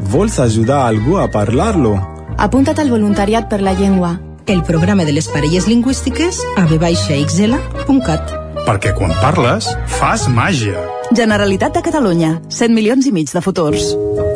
[0.09, 1.93] Vols ajudar algú a parlar-lo?
[2.37, 4.17] Apunta't al voluntariat per la llengua.
[4.49, 8.31] el programa de les parelles lingüístiques a vxl.cat.
[8.65, 9.67] Perquè quan parles,
[9.99, 10.81] fas màgia.
[11.13, 12.31] Generalitat de Catalunya.
[12.49, 13.93] 100 milions i mig de futurs.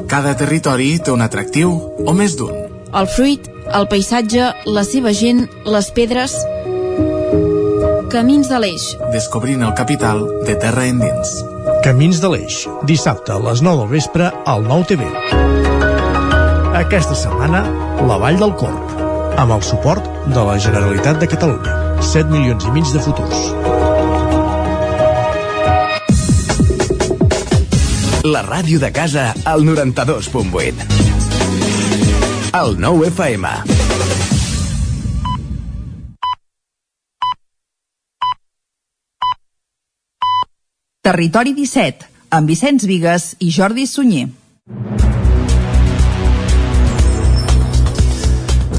[0.08, 1.74] Cada territori té un atractiu,
[2.06, 2.54] o més d'un.
[2.94, 6.38] El fruit, el paisatge, la seva gent, les pedres...
[8.14, 8.84] Camins de l'Eix.
[9.10, 11.32] Descobrint el capital de terra endins.
[11.82, 12.60] Camins de l'Eix.
[12.86, 15.08] Dissabte a les 9 del vespre al 9 TV.
[16.78, 17.64] Aquesta setmana,
[18.06, 18.94] la Vall del Corp.
[19.42, 21.74] Amb el suport de la Generalitat de Catalunya.
[22.06, 23.50] 7 milions i mig de futurs.
[28.30, 30.86] La ràdio de casa al 92.8.
[32.62, 34.03] El 9 FM.
[41.04, 44.30] Territori 17, amb Vicenç Vigues i Jordi Sunyer.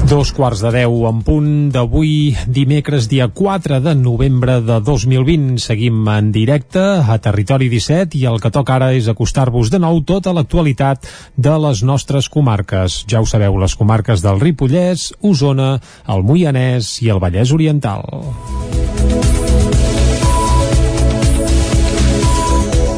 [0.09, 5.61] Dos quarts de deu en punt d'avui, dimecres, dia 4 de novembre de 2020.
[5.61, 10.01] Seguim en directe a Territori 17 i el que toca ara és acostar-vos de nou
[10.01, 11.05] tota l'actualitat
[11.37, 13.03] de les nostres comarques.
[13.05, 15.75] Ja ho sabeu, les comarques del Ripollès, Osona,
[16.09, 18.01] el Moianès i el Vallès Oriental.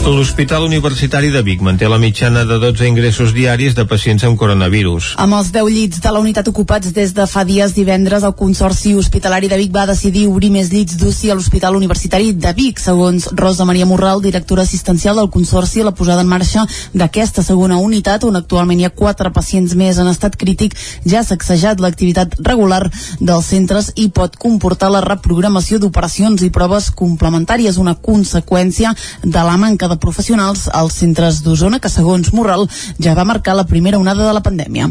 [0.08, 5.10] L'Hospital Universitari de Vic manté la mitjana de 12 ingressos diaris de pacients amb coronavirus.
[5.20, 8.94] Amb els 10 llits de la unitat ocupats des de fa dies divendres, el Consorci
[8.96, 12.80] Hospitalari de Vic va decidir obrir més llits d'UCI a l'Hospital Universitari de Vic.
[12.80, 18.24] Segons Rosa Maria Morral, directora assistencial del Consorci, la posada en marxa d'aquesta segona unitat,
[18.24, 22.86] on actualment hi ha quatre pacients més en estat crític, ja s'ha sacsejat l'activitat regular
[23.20, 29.60] dels centres i pot comportar la reprogramació d'operacions i proves complementàries, una conseqüència de la
[29.60, 32.68] manca de professionals als centres d'Osona que, segons Morral,
[33.00, 34.90] ja va marcar la primera onada de la pandèmia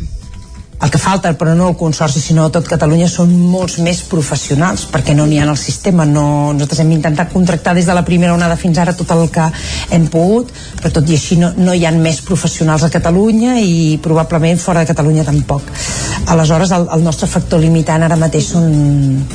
[0.82, 5.14] el que falta, però no el Consorci, sinó tot Catalunya, són molts més professionals, perquè
[5.16, 6.04] no n'hi ha el sistema.
[6.04, 9.46] No, nosaltres hem intentat contractar des de la primera onada fins ara tot el que
[9.96, 13.96] hem pogut, però tot i així no, no hi ha més professionals a Catalunya i
[14.04, 15.64] probablement fora de Catalunya tampoc.
[16.26, 18.68] Aleshores, el, el nostre factor limitant ara mateix són,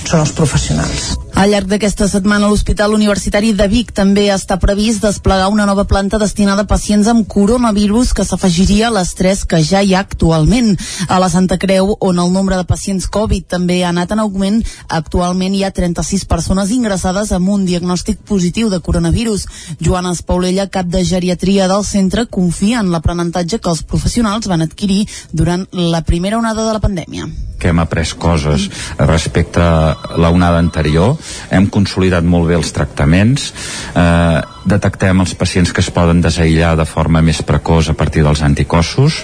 [0.06, 1.16] són els professionals.
[1.32, 6.20] Al llarg d'aquesta setmana, l'Hospital Universitari de Vic també està previst desplegar una nova planta
[6.22, 10.76] destinada a pacients amb coronavirus que s'afegiria a les tres que ja hi ha actualment.
[11.08, 14.60] A la Santa Creu, on el nombre de pacients Covid també ha anat en augment,
[14.88, 19.48] actualment hi ha 36 persones ingressades amb un diagnòstic positiu de coronavirus.
[19.80, 25.08] Joana Espaulella, cap de geriatria del centre, confia en l'aprenentatge que els professionals van adquirir
[25.32, 27.32] durant la primera onada de la pandèmia
[27.62, 31.14] que hem après coses respecte a la onada anterior,
[31.54, 33.52] hem consolidat molt bé els tractaments,
[33.94, 38.42] eh, detectem els pacients que es poden desaïllar de forma més precoç a partir dels
[38.46, 39.22] anticossos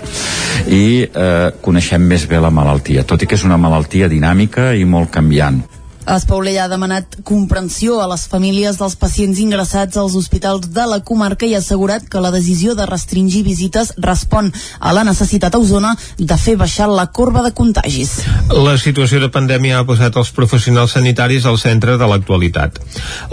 [0.67, 4.86] i eh, coneixem més bé la malaltia, tot i que és una malaltia dinàmica i
[4.86, 5.76] molt canviant.
[6.07, 11.43] Espaulella ha demanat comprensió a les famílies dels pacients ingressats als hospitals de la comarca
[11.45, 15.91] i ha assegurat que la decisió de restringir visites respon a la necessitat a Osona
[16.17, 18.13] de fer baixar la corba de contagis.
[18.55, 22.79] La situació de pandèmia ha posat els professionals sanitaris al centre de l'actualitat.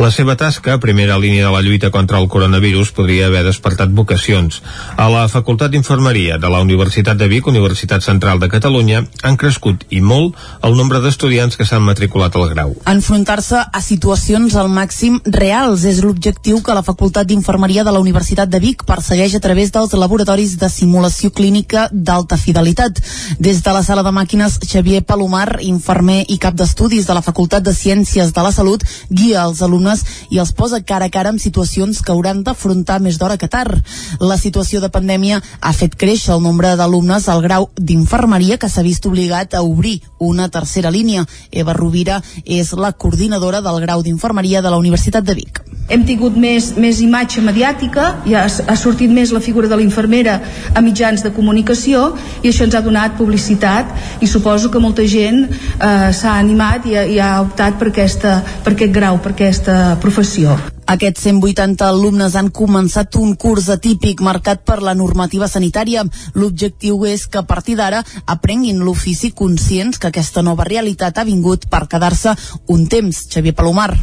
[0.02, 4.62] La seva tasca, primera línia de la lluita contra el coronavirus, podria haver despertat vocacions.
[4.96, 9.86] A la Facultat d'Infermeria de la Universitat de Vic, Universitat Central de Catalunya, han crescut
[9.94, 10.34] i molt
[10.66, 12.74] el nombre d'estudiants que s'han matriculat al grau grau.
[12.86, 18.48] Enfrontar-se a situacions al màxim reals és l'objectiu que la Facultat d'Infermeria de la Universitat
[18.48, 23.00] de Vic persegueix a través dels laboratoris de simulació clínica d'alta fidelitat.
[23.38, 27.62] Des de la sala de màquines, Xavier Palomar, infermer i cap d'estudis de la Facultat
[27.62, 31.42] de Ciències de la Salut, guia els alumnes i els posa cara a cara amb
[31.42, 33.80] situacions que hauran d'afrontar més d'hora que tard.
[34.20, 38.82] La situació de pandèmia ha fet créixer el nombre d'alumnes al grau d'infermeria que s'ha
[38.82, 41.26] vist obligat a obrir una tercera línia.
[41.50, 42.22] Eva Rovira
[42.60, 45.60] és la coordinadora del grau d'infermeria de la Universitat de Vic.
[45.88, 50.38] Hem tingut més, més imatge mediàtica, ja ha, sortit més la figura de la infermera
[50.72, 52.06] a mitjans de comunicació
[52.40, 56.96] i això ens ha donat publicitat i suposo que molta gent eh, s'ha animat i,
[57.16, 60.56] i ha optat per, aquesta, per aquest grau, per aquesta professió.
[60.86, 66.04] Aquests 180 alumnes han començat un curs atípic marcat per la normativa sanitària.
[66.34, 71.68] L'objectiu és que a partir d'ara aprenguin l'ofici conscients que aquesta nova realitat ha vingut
[71.70, 72.36] per quedar-se
[72.68, 73.24] un temps.
[73.32, 73.94] Xavier Palomar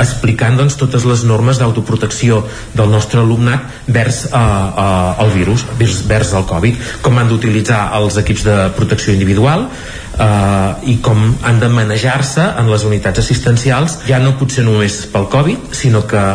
[0.00, 2.42] explicant doncs, totes les normes d'autoprotecció
[2.76, 7.80] del nostre alumnat vers uh, uh, el virus, vers, vers el Covid, com han d'utilitzar
[8.00, 14.02] els equips de protecció individual uh, i com han de manejar-se en les unitats assistencials,
[14.08, 16.28] ja no potser només pel Covid, sinó que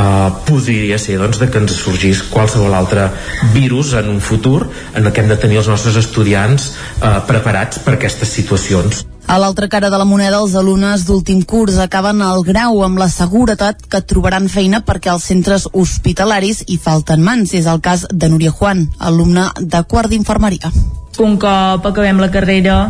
[0.00, 3.08] Uh, podria ser doncs, de que ens sorgís qualsevol altre
[3.52, 4.62] virus en un futur
[4.96, 6.70] en què hem de tenir els nostres estudiants
[7.02, 9.02] uh, preparats per aquestes situacions.
[9.30, 13.06] A l'altra cara de la moneda, els alumnes d'últim curs acaben el grau amb la
[13.06, 17.52] seguretat que trobaran feina perquè als centres hospitalaris hi falten mans.
[17.54, 20.72] És el cas de Núria Juan, alumne de quart d'infermeria.
[21.22, 22.80] Un cop acabem la carrera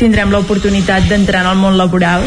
[0.00, 2.24] tindrem l'oportunitat d'entrar en el món laboral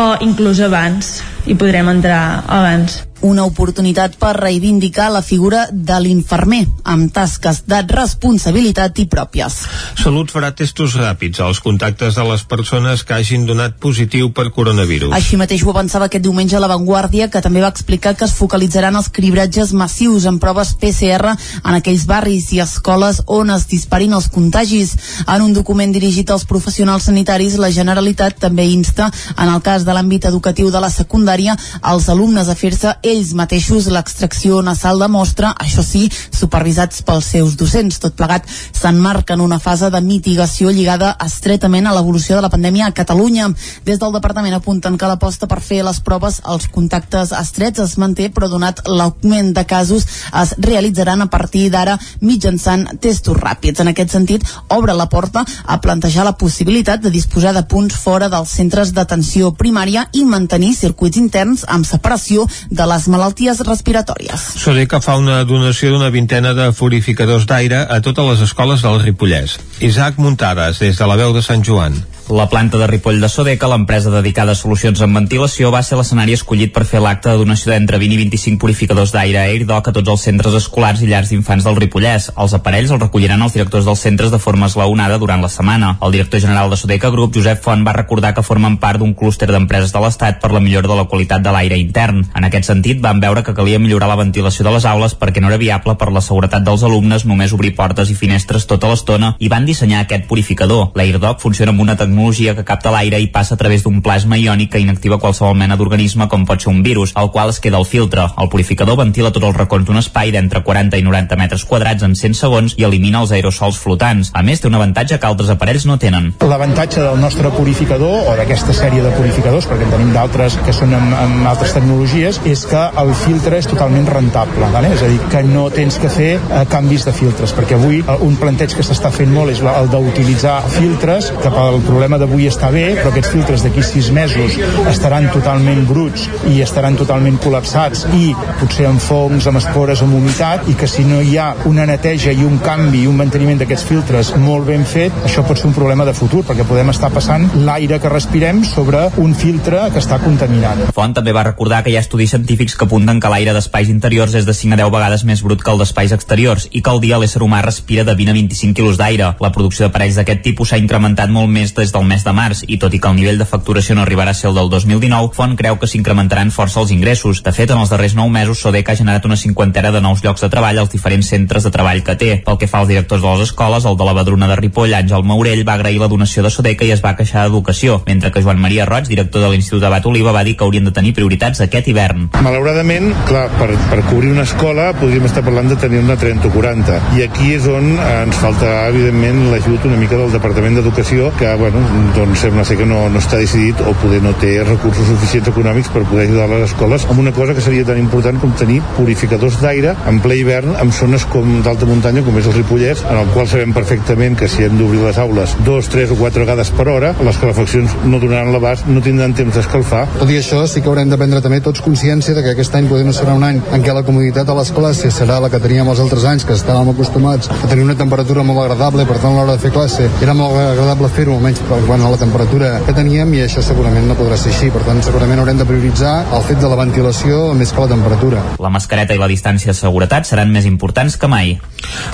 [0.00, 6.60] o inclús abans i podrem entrar abans una oportunitat per reivindicar la figura de l'infermer
[6.84, 9.56] amb tasques de responsabilitat i pròpies.
[10.02, 15.14] Salut farà testos ràpids als contactes de les persones que hagin donat positiu per coronavirus.
[15.16, 18.36] Així mateix ho avançava aquest diumenge a La Vanguardia, que també va explicar que es
[18.36, 24.12] focalitzaran els cribratges massius en proves PCR en aquells barris i escoles on es disparin
[24.12, 24.92] els contagis.
[25.24, 29.08] En un document dirigit als professionals sanitaris, la Generalitat també insta,
[29.38, 33.86] en el cas de l'àmbit educatiu de la secundària, als alumnes a fer-se ells mateixos
[33.86, 38.00] l'extracció nasal de mostra, això sí, supervisats pels seus docents.
[38.02, 42.88] Tot plegat s'enmarca en una fase de mitigació lligada estretament a l'evolució de la pandèmia
[42.88, 43.50] a Catalunya.
[43.86, 48.30] Des del departament apunten que l'aposta per fer les proves als contactes estrets es manté,
[48.34, 50.06] però donat l'augment de casos
[50.42, 53.80] es realitzaran a partir d'ara mitjançant testos ràpids.
[53.80, 58.28] En aquest sentit, obre la porta a plantejar la possibilitat de disposar de punts fora
[58.32, 64.48] dels centres d'atenció primària i mantenir circuits interns amb separació de les malalties respiratòries.
[64.62, 69.58] Sodeca fa una donació d'una vintena de purificadors d'aire a totes les escoles del Ripollès.
[69.80, 71.98] Isaac Muntades, des de la veu de Sant Joan.
[72.30, 76.32] La planta de Ripoll de Sodeca, l'empresa dedicada a solucions en ventilació, va ser l'escenari
[76.32, 80.08] escollit per fer l'acte de donació d'entre 20 i 25 purificadors d'aire AirDoc a tots
[80.08, 82.30] els centres escolars i llars d'infants del Ripollès.
[82.40, 85.98] Els aparells els recolliran els directors dels centres de forma eslaonada durant la setmana.
[86.00, 89.50] El director general de Sodeca Group, Josep Font, va recordar que formen part d'un clúster
[89.52, 92.24] d'empreses de l'Estat per la millora de la qualitat de l'aire intern.
[92.32, 95.52] En aquest sentit, van veure que calia millorar la ventilació de les aules perquè no
[95.52, 99.52] era viable per la seguretat dels alumnes només obrir portes i finestres tota l'estona i
[99.52, 100.88] van dissenyar aquest purificador.
[100.96, 104.36] L'AirDoc funciona amb una tecnologia tecnologia que capta l'aire i passa a través d'un plasma
[104.38, 107.78] iònic que inactiva qualsevol mena d'organisme com pot ser un virus, al qual es queda
[107.78, 108.28] el filtre.
[108.38, 112.14] El purificador ventila tots els racons d'un espai d'entre 40 i 90 metres quadrats en
[112.14, 114.30] 100 segons i elimina els aerosols flotants.
[114.32, 116.30] A més, té un avantatge que altres aparells no tenen.
[116.44, 120.94] L'avantatge del nostre purificador o d'aquesta sèrie de purificadors, perquè en tenim d'altres que són
[120.94, 124.94] amb, amb altres tecnologies, és que el filtre és totalment rentable, vale?
[124.94, 128.18] és a dir, que no tens que fer eh, canvis de filtres, perquè avui eh,
[128.22, 132.44] un planteig que s'està fent molt és el d'utilitzar filtres que pel problema problema d'avui
[132.50, 134.58] està bé, però aquests filtres d'aquí sis mesos
[134.90, 140.68] estaran totalment bruts i estaran totalment col·lapsats i potser amb fongs, amb espores, amb humitat
[140.68, 143.86] i que si no hi ha una neteja i un canvi i un manteniment d'aquests
[143.88, 147.46] filtres molt ben fet, això pot ser un problema de futur perquè podem estar passant
[147.64, 150.84] l'aire que respirem sobre un filtre que està contaminat.
[150.92, 154.36] Font també va recordar que hi ha estudis científics que apunten que l'aire d'espais interiors
[154.36, 157.00] és de 5 a 10 vegades més brut que el d'espais exteriors i que al
[157.00, 159.32] dia l'ésser humà respira de 20 a 25 quilos d'aire.
[159.40, 162.78] La producció d'aparells d'aquest tipus s'ha incrementat molt més des del mes de març i
[162.82, 165.56] tot i que el nivell de facturació no arribarà a ser el del 2019, Font
[165.56, 167.42] creu que s'incrementaran força els ingressos.
[167.46, 170.44] De fet, en els darrers 9 mesos, Sodeca ha generat una cinquantena de nous llocs
[170.44, 172.30] de treball als diferents centres de treball que té.
[172.44, 175.24] Pel que fa als directors de les escoles, el de la Badruna de Ripoll, Àngel
[175.24, 178.60] Maurell, va agrair la donació de Sodeca i es va queixar d'educació, mentre que Joan
[178.60, 181.88] Maria Roig, director de l'Institut Abat Oliva, va dir que haurien de tenir prioritats aquest
[181.88, 182.28] hivern.
[182.44, 186.52] Malauradament, clar, per, per cobrir una escola podríem estar parlant de tenir una 30 o
[186.54, 191.52] 40 i aquí és on ens falta evidentment l'ajut una mica del Departament d'Educació que
[191.60, 191.83] bueno,
[192.14, 195.90] doncs sembla ser que no, no està decidit o poder no té recursos suficients econòmics
[195.94, 199.60] per poder ajudar les escoles amb una cosa que seria tan important com tenir purificadors
[199.62, 203.30] d'aire en ple hivern en zones com d'alta muntanya com és el Ripollès en el
[203.34, 206.88] qual sabem perfectament que si hem d'obrir les aules dos, tres o quatre vegades per
[206.92, 210.04] hora les calefaccions no donaran l'abast no tindran temps d'escalfar.
[210.18, 212.88] Tot i això sí que haurem de prendre també tots consciència de que aquest any
[212.90, 215.62] poder no serà un any en què la comoditat de les classes serà la que
[215.62, 219.32] teníem els altres anys que estàvem acostumats a tenir una temperatura molt agradable per tant
[219.32, 222.94] a l'hora de fer classe era molt agradable fer-ho almenys quan a la temperatura que
[222.96, 224.70] teníem i això segurament no podrà ser així.
[224.74, 228.42] Per tant, segurament haurem de prioritzar el fet de la ventilació més que la temperatura.
[228.62, 231.56] La mascareta i la distància de seguretat seran més importants que mai.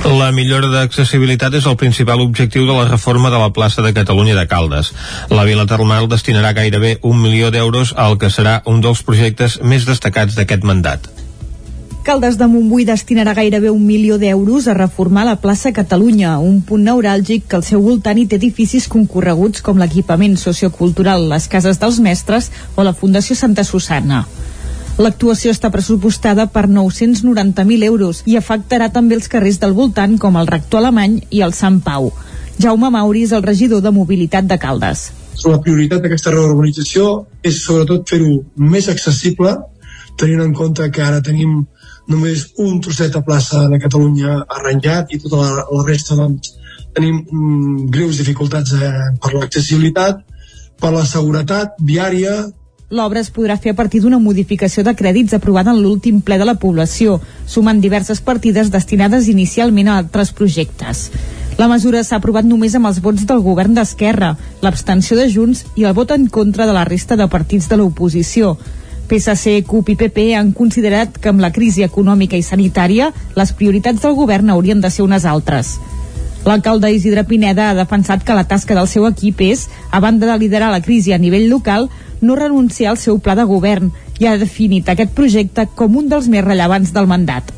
[0.07, 4.39] La millora d'accessibilitat és el principal objectiu de la reforma de la plaça de Catalunya
[4.39, 4.95] de Caldes.
[5.31, 9.89] La Vila Termal destinarà gairebé un milió d'euros al que serà un dels projectes més
[9.89, 11.11] destacats d'aquest mandat.
[12.03, 16.87] Caldes de Montbui destinarà gairebé un milió d'euros a reformar la plaça Catalunya, un punt
[16.87, 21.99] neuràlgic que al seu voltant hi té edificis concorreguts com l'equipament sociocultural, les cases dels
[22.01, 24.23] mestres o la Fundació Santa Susana.
[24.97, 30.49] L'actuació està pressupostada per 990.000 euros i afectarà també els carrers del voltant com el
[30.49, 32.09] Rector Alemany i el Sant Pau.
[32.61, 35.11] Jaume Mauri és el regidor de Mobilitat de Caldes.
[35.45, 39.55] La prioritat d'aquesta reurbanització és sobretot fer-ho més accessible,
[40.21, 41.63] tenint en compte que ara tenim
[42.11, 46.57] només un trosset de plaça de Catalunya arranjat i tota la, la resta doncs,
[46.97, 50.25] tenim mm, greus dificultats eh, per l'accessibilitat
[50.81, 52.49] per la seguretat viària,
[52.91, 56.47] L'obra es podrà fer a partir d'una modificació de crèdits aprovada en l'últim ple de
[56.49, 61.05] la població, sumant diverses partides destinades inicialment a altres projectes.
[61.61, 64.33] La mesura s'ha aprovat només amb els vots del govern d'Esquerra,
[64.65, 68.57] l'abstenció de Junts i el vot en contra de la resta de partits de l'oposició.
[69.11, 74.05] PSC, CUP i PP han considerat que amb la crisi econòmica i sanitària les prioritats
[74.05, 75.79] del govern haurien de ser unes altres.
[76.47, 80.39] L'alcalde Isidre Pineda ha defensat que la tasca del seu equip és, a banda de
[80.39, 81.91] liderar la crisi a nivell local,
[82.23, 83.91] no renunciar al seu pla de govern
[84.21, 87.53] i ha definit aquest projecte com un dels més rellevants del mandat.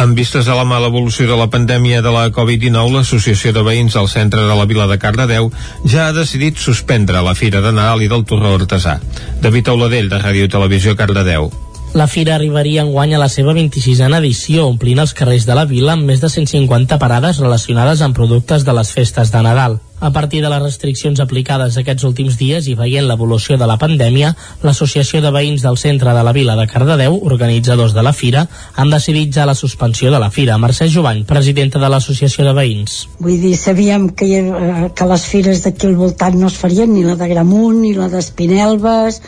[0.00, 3.92] En vistes a la mala evolució de la pandèmia de la Covid-19, l'Associació de Veïns
[3.98, 5.50] del centre de la vila de Cardedeu
[5.84, 8.96] ja ha decidit suspendre la Fira de Nadal i del Torró Artesà.
[9.44, 11.50] David Auladell, de Ràdio Televisió Cardedeu.
[11.92, 15.92] La fira arribaria enguany a la seva 26a edició, omplint els carrers de la vila
[15.92, 19.82] amb més de 150 parades relacionades amb productes de les festes de Nadal.
[20.02, 24.32] A partir de les restriccions aplicades aquests últims dies i veient l'evolució de la pandèmia,
[24.66, 28.42] l'Associació de Veïns del centre de la vila de Cardedeu, organitzadors de la fira,
[28.74, 30.56] han decidit ja la suspensió de la fira.
[30.58, 32.96] Mercè Jovany, presidenta de l'Associació de Veïns.
[33.22, 37.06] Vull dir, sabíem que, eh, que les fires d'aquí al voltant no es farien, ni
[37.06, 39.22] la de Gramunt, ni la d'Espinelves,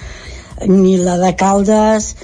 [0.66, 2.16] ni la de Caldes,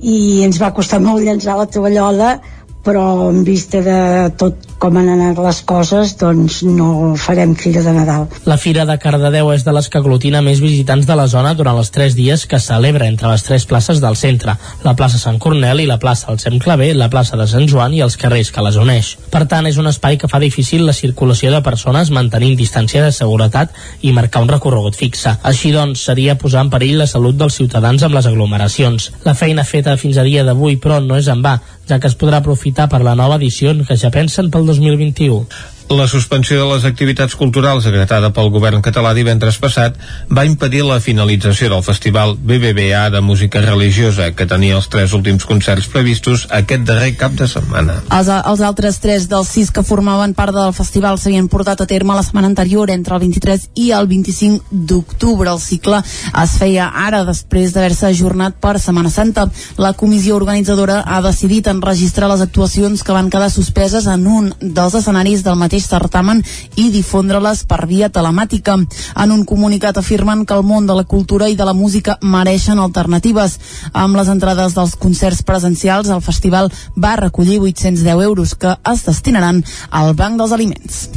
[0.00, 2.38] i ens va costar molt llançar la tovallola
[2.82, 7.92] però en vista de tot com han anat les coses, doncs no farem Fira de
[7.94, 8.24] Nadal.
[8.50, 11.78] La Fira de Cardedeu és de les que aglutina més visitants de la zona durant
[11.78, 15.84] els tres dies que celebra entre les tres places del centre, la plaça Sant Cornel
[15.84, 18.64] i la plaça del Sem Clavé, la plaça de Sant Joan i els carrers que
[18.66, 19.12] les uneix.
[19.30, 23.14] Per tant, és un espai que fa difícil la circulació de persones mantenint distància de
[23.14, 23.70] seguretat
[24.02, 25.36] i marcar un recorregut fixe.
[25.46, 29.12] Així doncs, seria posar en perill la salut dels ciutadans amb les aglomeracions.
[29.22, 32.18] La feina feta fins a dia d'avui, però, no és en va, ja que es
[32.18, 35.46] podrà aprofitar per la nova edició que ja pensen pel 2021.
[35.92, 39.98] La suspensió de les activitats culturals decretada pel govern català divendres passat
[40.32, 45.44] va impedir la finalització del festival BBVA de música religiosa que tenia els tres últims
[45.44, 47.98] concerts previstos aquest darrer cap de setmana.
[48.08, 52.16] Els, els altres tres dels sis que formaven part del festival s'havien portat a terme
[52.16, 55.52] la setmana anterior entre el 23 i el 25 d'octubre.
[55.52, 59.44] El cicle es feia ara després d'haver-se ajornat per Setmana Santa.
[59.76, 64.96] La comissió organitzadora ha decidit enregistrar les actuacions que van quedar suspeses en un dels
[64.96, 66.42] escenaris del mateix certamen
[66.76, 68.76] i difondre-les per via telemàtica.
[69.16, 72.78] En un comunicat afirmen que el món de la cultura i de la música mereixen
[72.78, 73.58] alternatives.
[73.92, 79.64] Amb les entrades dels concerts presencials, el festival va recollir 810 euros que es destinaran
[79.90, 81.08] al Banc dels Aliments.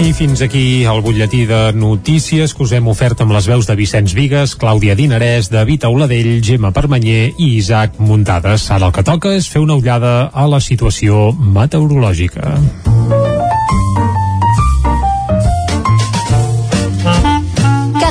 [0.00, 3.76] I fins aquí el butlletí de notícies que us hem ofert amb les veus de
[3.78, 8.70] Vicenç Vigues, Clàudia Dinarès, David Auladell, Gemma Permanyer i Isaac Muntades.
[8.70, 12.56] Ara el que toca és fer una ullada a la situació meteorològica.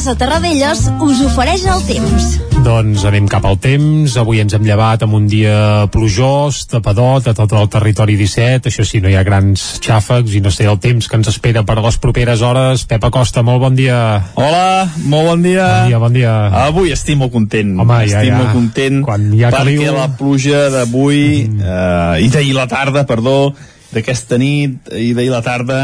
[0.01, 2.23] Casa Terradellos us ofereix el temps.
[2.65, 4.15] Doncs anem cap al temps.
[4.17, 8.71] Avui ens hem llevat amb un dia plujós, tapadot a tot el territori 17.
[8.71, 11.61] Això sí, no hi ha grans xàfecs i no sé el temps que ens espera
[11.67, 12.87] per a les properes hores.
[12.89, 13.99] Pep Acosta, molt bon dia.
[14.41, 15.67] Hola, molt bon dia.
[15.69, 16.33] Bon dia, bon dia.
[16.63, 17.77] Avui estic molt content.
[17.85, 18.41] Home, ja, estic ja.
[18.41, 19.93] molt content Quan hi ha perquè caliu...
[19.99, 21.61] la pluja d'avui mm.
[21.75, 23.53] eh, i d'ahir la tarda, perdó,
[23.93, 25.79] d'aquesta nit i d'ahir la tarda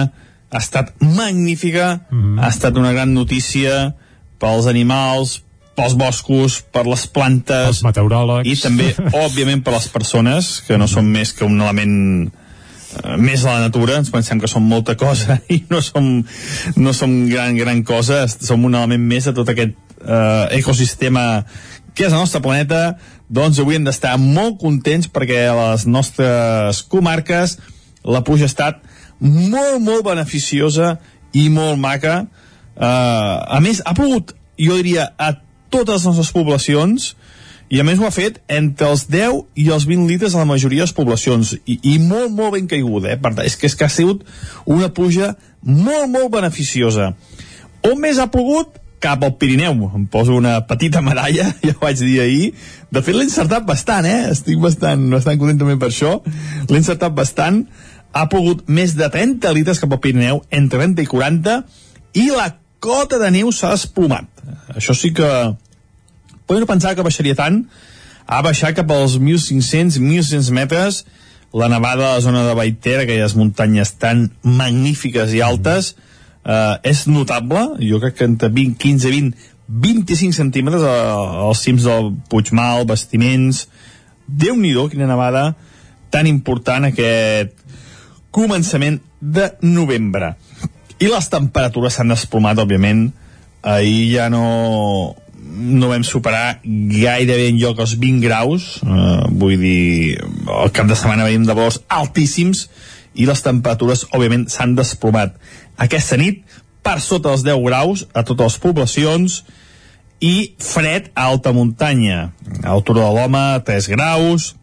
[0.50, 2.42] ha estat magnífica, mm.
[2.42, 3.94] ha estat una gran notícia
[4.42, 5.42] pels animals,
[5.78, 7.78] pels boscos, per les plantes...
[7.78, 8.50] Els meteoròlegs.
[8.50, 11.96] I també, òbviament, per les persones, que no són més que un element
[12.28, 16.10] eh, més a la natura, ens pensem que som molta cosa i no som,
[16.78, 21.46] no som gran, gran cosa, som un element més de tot aquest eh, ecosistema
[21.98, 22.98] que és el nostre planeta,
[23.34, 27.58] doncs avui hem d'estar molt contents perquè a les nostres comarques
[28.06, 28.84] la pluja ha estat
[29.20, 30.96] molt, molt beneficiosa
[31.34, 32.28] i molt maca.
[32.78, 35.34] Uh, a més, ha plogut, jo diria, a
[35.74, 37.16] totes les nostres poblacions
[37.70, 40.48] i a més ho ha fet entre els 10 i els 20 litres a la
[40.48, 43.20] majoria de les poblacions i, i molt, molt ben caiguda eh?
[43.20, 44.24] per tant, és que, és que ha sigut
[44.66, 47.12] una pluja molt, molt beneficiosa
[47.88, 48.80] on més ha plogut?
[49.04, 52.48] cap al Pirineu em poso una petita medalla ja ho vaig dir ahir
[52.90, 54.32] de fet l'he encertat bastant eh?
[54.32, 57.66] estic bastant, bastant content també per això l'he encertat bastant
[58.18, 61.60] ha plogut més de 30 litres cap al Pirineu entre 30 i 40
[62.24, 62.48] i la
[62.80, 64.38] cota de neu s'ha desplomat
[64.76, 65.28] això sí que
[66.48, 67.64] podem pensar que baixaria tant.
[68.28, 71.04] Ha baixat cap als 1.500-1.600 metres.
[71.56, 75.94] La nevada a la zona de Baiter, aquelles muntanyes tan magnífiques i altes
[76.44, 77.64] eh, és notable.
[77.80, 83.66] Jo crec que entre 20, 15, 20 25 centímetres als cims del Puigmal, Bastiments.
[84.28, 85.56] Déu nhi quina nevada
[86.12, 87.52] tan important aquest
[88.32, 90.38] començament de novembre
[91.00, 93.08] i les temperatures s'han desplomat, òbviament.
[93.68, 95.16] Ahir ja no,
[95.48, 100.18] no vam superar gairebé en lloc els 20 graus, eh, vull dir,
[100.62, 102.68] el cap de setmana veiem de valors altíssims
[103.18, 105.36] i les temperatures, òbviament, s'han desplomat.
[105.82, 106.44] Aquesta nit,
[106.86, 109.42] per sota dels 10 graus a totes les poblacions
[110.24, 112.32] i fred a alta muntanya.
[112.64, 114.54] A l'altura de l'home, 3 graus,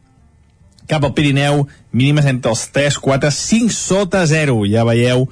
[0.90, 4.64] cap al Pirineu, mínimes entre els 3, 4, 5 sota 0.
[4.70, 5.28] Ja veieu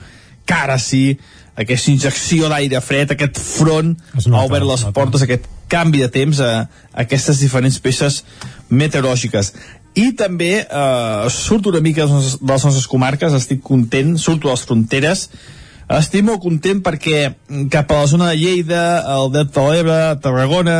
[0.46, 1.18] que ara sí,
[1.58, 6.40] aquesta injecció d'aire fred, aquest front nota, ha obert les portes, aquest canvi de temps
[6.40, 6.52] a,
[6.92, 8.22] a aquestes diferents peces
[8.68, 9.52] meteorològiques.
[9.94, 14.48] I també eh, surto una mica de les, de les nostres comarques, estic content, surto
[14.48, 15.26] de les fronteres,
[15.92, 17.34] estic molt content perquè
[17.72, 20.78] cap a la zona de Lleida, el Delta de l'Ebre, Tarragona,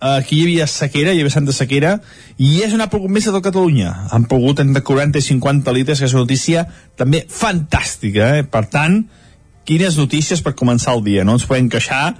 [0.00, 1.98] aquí hi havia sequera, hi havia santa sequera,
[2.40, 3.92] i és una pogut més a tot Catalunya.
[4.10, 8.34] Han pogut entre 40 i 50 litres, que és una notícia també fantàstica.
[8.40, 8.46] Eh?
[8.48, 9.02] Per tant,
[9.68, 12.14] quines notícies per començar el dia, no ens podem queixar,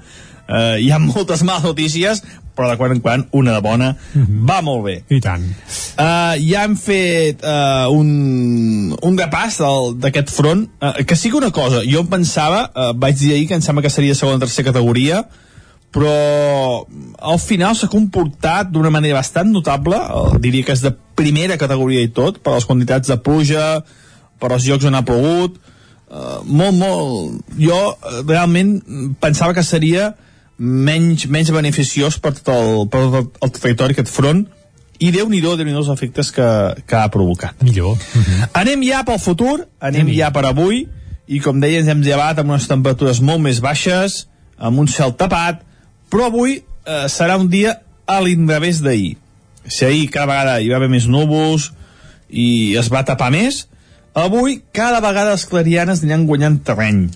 [0.46, 2.22] eh, hi ha moltes males notícies,
[2.56, 4.48] però de quan en quan una de bona mm -hmm.
[4.48, 5.04] va molt bé.
[5.08, 5.44] I tant.
[5.96, 9.60] Uh, ja hem fet uh, un, un repàs
[9.96, 13.54] d'aquest front, uh, que sigui una cosa, jo em pensava, uh, vaig dir ahir que
[13.54, 15.24] em sembla que seria segona o tercera categoria,
[15.90, 16.86] però
[17.18, 22.04] al final s'ha comportat d'una manera bastant notable, uh, diria que és de primera categoria
[22.04, 23.82] i tot, per les quantitats de pluja,
[24.40, 25.58] per els llocs on ha plogut,
[26.08, 27.42] uh, molt, molt...
[27.58, 28.78] Jo uh, realment
[29.20, 30.12] pensava que seria
[30.60, 34.46] menys, menys beneficiós per tot el, per tot el, territori, aquest front,
[35.00, 36.46] i Déu-n'hi-do, déu nhi déu els efectes que,
[36.84, 37.56] que ha provocat.
[37.64, 37.94] Millor.
[37.96, 38.48] Uh -huh.
[38.60, 40.18] Anem ja pel futur, anem Anem-hi.
[40.18, 40.86] ja per avui,
[41.26, 44.26] i com deia, ens hem llevat amb unes temperatures molt més baixes,
[44.58, 45.62] amb un cel tapat,
[46.10, 49.16] però avui eh, serà un dia a l'inrevés d'ahir.
[49.66, 51.70] Si ahir cada vegada hi va haver més núvols
[52.30, 53.66] i es va tapar més,
[54.14, 57.06] avui cada vegada les clarianes aniran guanyant terreny.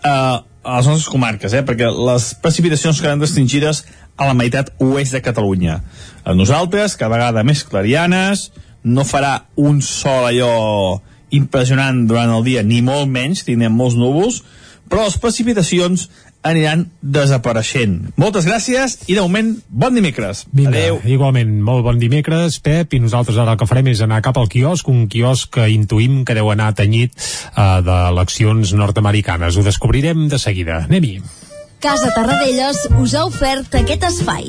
[0.00, 1.64] Uh, a les nostres comarques, eh?
[1.64, 3.82] perquè les precipitacions quedaran restringides
[4.20, 5.78] a la meitat oest de Catalunya.
[6.24, 8.50] A nosaltres, cada vegada més clarianes,
[8.84, 11.00] no farà un sol allò
[11.32, 14.42] impressionant durant el dia, ni molt menys, tindrem molts núvols,
[14.90, 16.08] però les precipitacions
[16.46, 18.14] aniran desapareixent.
[18.20, 20.44] Moltes gràcies i de moment, bon dimecres.
[20.52, 21.00] Vinga, Adeu.
[21.04, 24.48] igualment, molt bon dimecres, Pep, i nosaltres ara el que farem és anar cap al
[24.48, 29.56] quiosc, un quiosc que intuïm que deu anar tenyit uh, d'eleccions nord-americanes.
[29.56, 30.84] Ho descobrirem de seguida.
[30.88, 31.18] Anem-hi.
[31.80, 34.48] Casa Tarradellas us ha ofert aquest espai.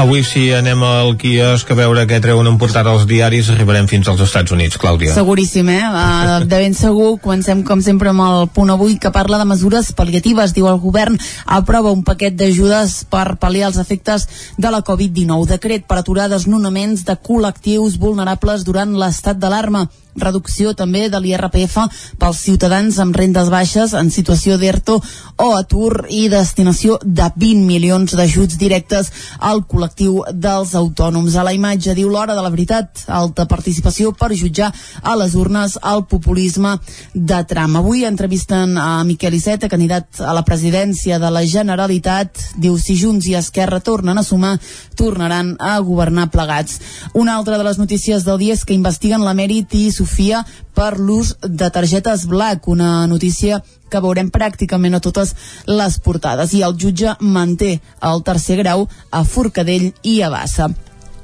[0.00, 4.08] Avui si anem al quiosc a veure què treuen en portada als diaris arribarem fins
[4.08, 5.12] als Estats Units, Clàudia.
[5.12, 5.82] Seguríssim, eh?
[5.84, 9.92] Uh, de ben segur, comencem com sempre amb el punt avui que parla de mesures
[9.98, 10.54] pal·liatives.
[10.56, 14.24] Diu el govern aprova un paquet d'ajudes per pal·liar els efectes
[14.56, 15.50] de la Covid-19.
[15.52, 21.76] Decret per aturar desnonaments de col·lectius vulnerables durant l'estat d'alarma reducció també de l'IRPF
[22.20, 24.98] pels ciutadans amb rendes baixes en situació d'ERTO
[25.40, 31.36] o atur i destinació de 20 milions d'ajuts directes al col·lectiu dels autònoms.
[31.36, 34.70] A la imatge diu l'hora de la veritat, alta participació per jutjar
[35.02, 36.76] a les urnes el populisme
[37.14, 37.76] de tram.
[37.80, 42.36] Avui entrevisten a Miquel Iceta, candidat a la presidència de la Generalitat.
[42.60, 44.58] Diu, si Junts i Esquerra tornen a sumar,
[44.96, 46.80] tornaran a governar plegats.
[47.14, 50.44] Una altra de les notícies del dia és que investiguen l'emèrit i Sofia
[50.74, 55.34] per l'ús de targetes Black, una notícia que veurem pràcticament a totes
[55.68, 56.54] les portades.
[56.56, 57.80] I el jutge manté
[58.12, 60.70] el tercer grau a Forcadell i a Bassa.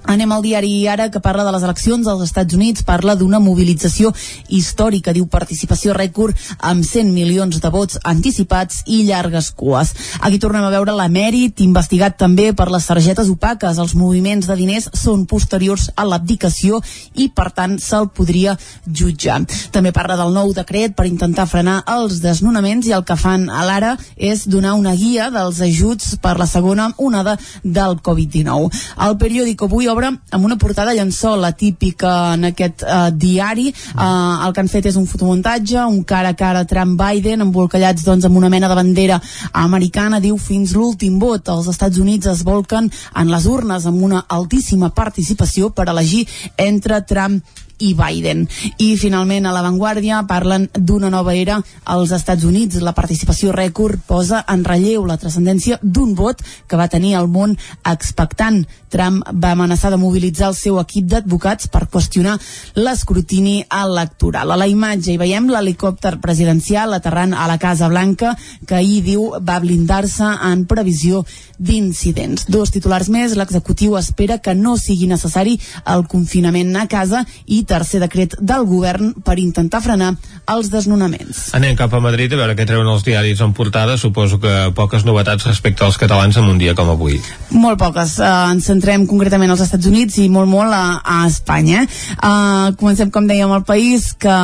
[0.06, 4.12] Anem al diari Ara, que parla de les eleccions als Estats Units, parla d'una mobilització
[4.54, 9.90] històrica, diu participació rècord amb 100 milions de vots anticipats i llargues cues.
[10.20, 13.80] Aquí tornem a veure l'emèrit, investigat també per les targetes opaques.
[13.82, 16.78] Els moviments de diners són posteriors a l'abdicació
[17.18, 18.54] i, per tant, se'l podria
[18.86, 19.40] jutjar.
[19.74, 23.66] També parla del nou decret per intentar frenar els desnonaments i el que fan a
[23.66, 27.34] l'Ara és donar una guia dels ajuts per la segona onada
[27.64, 28.70] del Covid-19.
[29.02, 33.70] El periòdic avui obre amb una portada llençol, la típica en aquest uh, diari.
[33.94, 38.28] Uh, el que han fet és un fotomuntatge, un cara a cara Trump-Biden, embolcallats doncs,
[38.28, 39.20] amb una mena de bandera
[39.56, 41.48] americana, diu fins l'últim vot.
[41.48, 46.26] Els Estats Units es volquen en les urnes amb una altíssima participació per elegir
[46.60, 48.46] entre Trump i Biden.
[48.78, 52.80] I finalment a l'avantguàrdia parlen d'una nova era als Estats Units.
[52.80, 57.56] La participació rècord posa en relleu la transcendència d'un vot que va tenir el món
[57.84, 58.64] expectant.
[58.88, 62.38] Trump va amenaçar de mobilitzar el seu equip d'advocats per qüestionar
[62.78, 64.52] l'escrutini electoral.
[64.52, 69.28] A la imatge hi veiem l'helicòpter presidencial aterrant a la Casa Blanca que ahir diu
[69.42, 71.24] va blindar-se en previsió
[71.58, 72.46] d'incidents.
[72.52, 75.58] Dos titulars més, l'executiu espera que no sigui necessari
[75.92, 80.14] el confinament a casa i tercer decret del govern per intentar frenar
[80.50, 81.50] els desnonaments.
[81.58, 83.96] Anem cap a Madrid a veure què treuen els diaris en portada.
[83.98, 87.18] Suposo que poques novetats respecte als catalans en un dia com avui.
[87.50, 88.16] Molt poques.
[88.22, 91.84] Uh, ens centrem concretament als Estats Units i molt molt a, a Espanya.
[92.16, 94.36] Uh, comencem, com dèiem, el país que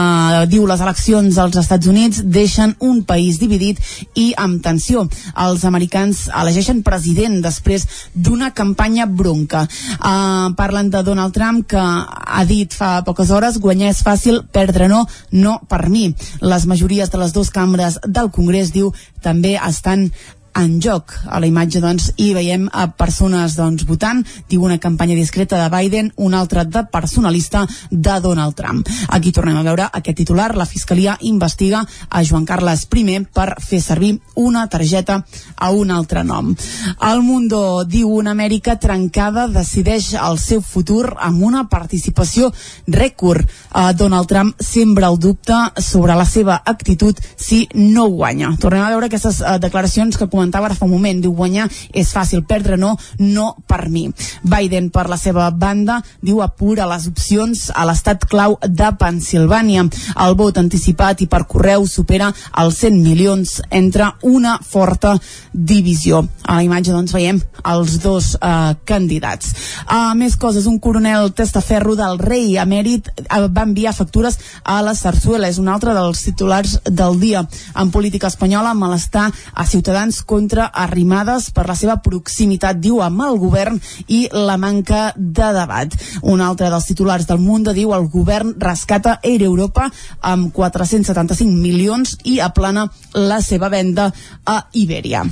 [0.51, 3.79] diu les eleccions als Estats Units deixen un país dividit
[4.18, 5.07] i amb tensió.
[5.39, 9.64] Els americans elegeixen president després d'una campanya bronca.
[9.99, 14.89] Uh, parlen de Donald Trump que ha dit fa poques hores guanyar és fàcil, perdre
[14.89, 15.05] no,
[15.37, 16.07] no per mi.
[16.41, 20.09] Les majories de les dues cambres del Congrés, diu, també estan
[20.55, 21.15] en joc.
[21.27, 25.69] A la imatge, doncs, hi veiem a persones, doncs, votant, diu una campanya discreta de
[25.73, 28.89] Biden, una altra de personalista de Donald Trump.
[29.09, 30.53] Aquí tornem a veure aquest titular.
[30.57, 35.25] La Fiscalia investiga a Joan Carles I per fer servir una targeta
[35.57, 36.55] a un altre nom.
[37.01, 42.51] El Mundo diu una Amèrica trencada decideix el seu futur amb una participació
[42.89, 43.47] rècord.
[43.73, 48.53] Uh, Donald Trump sembra el dubte sobre la seva actitud si no guanya.
[48.61, 52.11] Tornem a veure aquestes uh, declaracions que comentava ara fa un moment, diu guanyar és
[52.11, 54.09] fàcil, perdre no, no per mi.
[54.43, 59.86] Biden, per la seva banda, diu apura les opcions a l'estat clau de Pensilvània.
[60.26, 65.14] El vot anticipat i per correu supera els 100 milions entre una forta
[65.53, 66.24] divisió.
[66.43, 67.38] A la imatge, doncs, veiem
[67.68, 69.53] els dos eh, candidats.
[69.86, 74.97] Uh, més coses, un coronel testaferro del rei emèrit uh, va enviar factures a la
[74.99, 77.45] Sarsuela, és un altre dels titulars del dia.
[77.78, 83.37] En política espanyola, malestar a ciutadans contra Arrimadas per la seva proximitat, diu, amb el
[83.43, 83.76] govern
[84.09, 85.97] i la manca de debat.
[86.33, 89.91] Un altre dels titulars del Mundo diu el govern rescata Air Europa
[90.33, 94.09] amb 475 milions i aplana la seva venda
[94.49, 95.26] a Iberia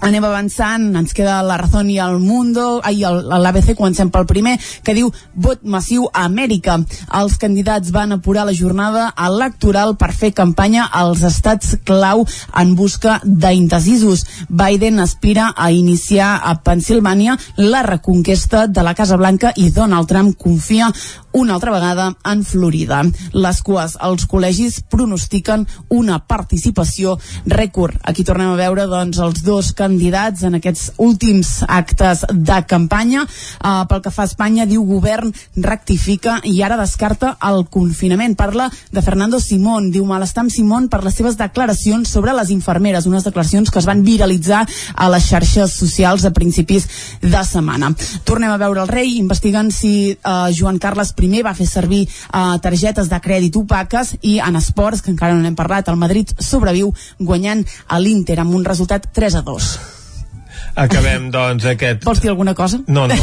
[0.00, 4.94] anem avançant, ens queda la Razón i el Mundo, ai, l'ABC comencem pel primer, que
[4.96, 6.78] diu vot massiu a Amèrica.
[7.18, 12.24] Els candidats van apurar la jornada electoral per fer campanya als estats clau
[12.54, 14.24] en busca d'indecisos.
[14.48, 20.36] Biden aspira a iniciar a Pensilvània la reconquesta de la Casa Blanca i Donald Trump
[20.38, 20.92] confia
[21.32, 23.02] una altra vegada en Florida.
[23.32, 27.98] Les cues als col·legis pronostiquen una participació rècord.
[28.02, 33.24] Aquí tornem a veure doncs, els dos candidats en aquests últims actes de campanya.
[33.24, 38.36] Uh, pel que fa a Espanya, diu govern rectifica i ara descarta el confinament.
[38.36, 39.90] Parla de Fernando Simón.
[39.94, 43.88] Diu malestar amb Simón per les seves declaracions sobre les infermeres, unes declaracions que es
[43.88, 46.88] van viralitzar a les xarxes socials a principis
[47.22, 47.94] de setmana.
[48.28, 52.58] Tornem a veure el rei, investigant si uh, Joan Carles I va fer servir uh,
[52.60, 56.92] targetes de crèdit opaques i en esports, que encara no n'hem parlat, el Madrid sobreviu
[57.18, 59.77] guanyant a l'Inter amb un resultat 3 a 2.
[60.78, 62.04] Acabem, doncs, aquest...
[62.06, 62.78] Vols dir alguna cosa?
[62.86, 63.16] No, no.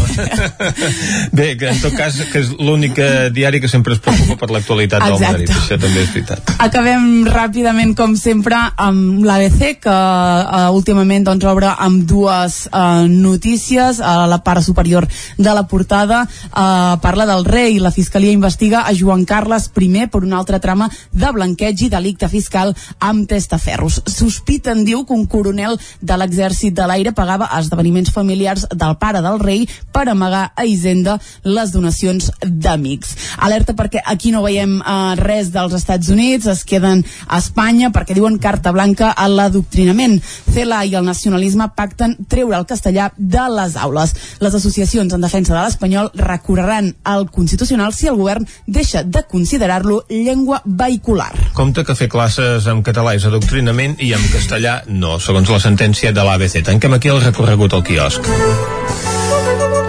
[1.38, 4.50] Bé, que en tot cas, que és l'únic eh, diari que sempre es preocupa per
[4.52, 5.54] l'actualitat del Madrid.
[5.56, 6.52] Això també és veritat.
[6.66, 14.02] Acabem ràpidament, com sempre, amb l'ABC, que uh, últimament doncs, obre amb dues uh, notícies.
[14.04, 17.80] A la part superior de la portada uh, parla del rei.
[17.80, 22.28] La Fiscalia investiga a Joan Carles I per una altra trama de blanqueig i delicte
[22.28, 24.02] fiscal amb testaferros.
[24.12, 29.22] Sospiten, diu, que un coronel de l'exèrcit de l'aire pagava a esdeveniments familiars del pare
[29.26, 33.16] del rei per amagar a Hisenda les donacions d'amics.
[33.46, 38.16] Alerta perquè aquí no veiem uh, res dels Estats Units, es queden a Espanya perquè
[38.18, 40.20] diuen carta blanca a l'adoctrinament.
[40.52, 44.16] CELA i el nacionalisme pacten treure el castellà de les aules.
[44.42, 50.04] Les associacions en defensa de l'espanyol recorreran al Constitucional si el govern deixa de considerar-lo
[50.10, 51.32] llengua vehicular.
[51.54, 56.14] Compte que fer classes en català és adoctrinament i en castellà no, segons la sentència
[56.16, 56.62] de l'ABC.
[56.68, 58.28] Tanquem aquí el recorregut al quiosc.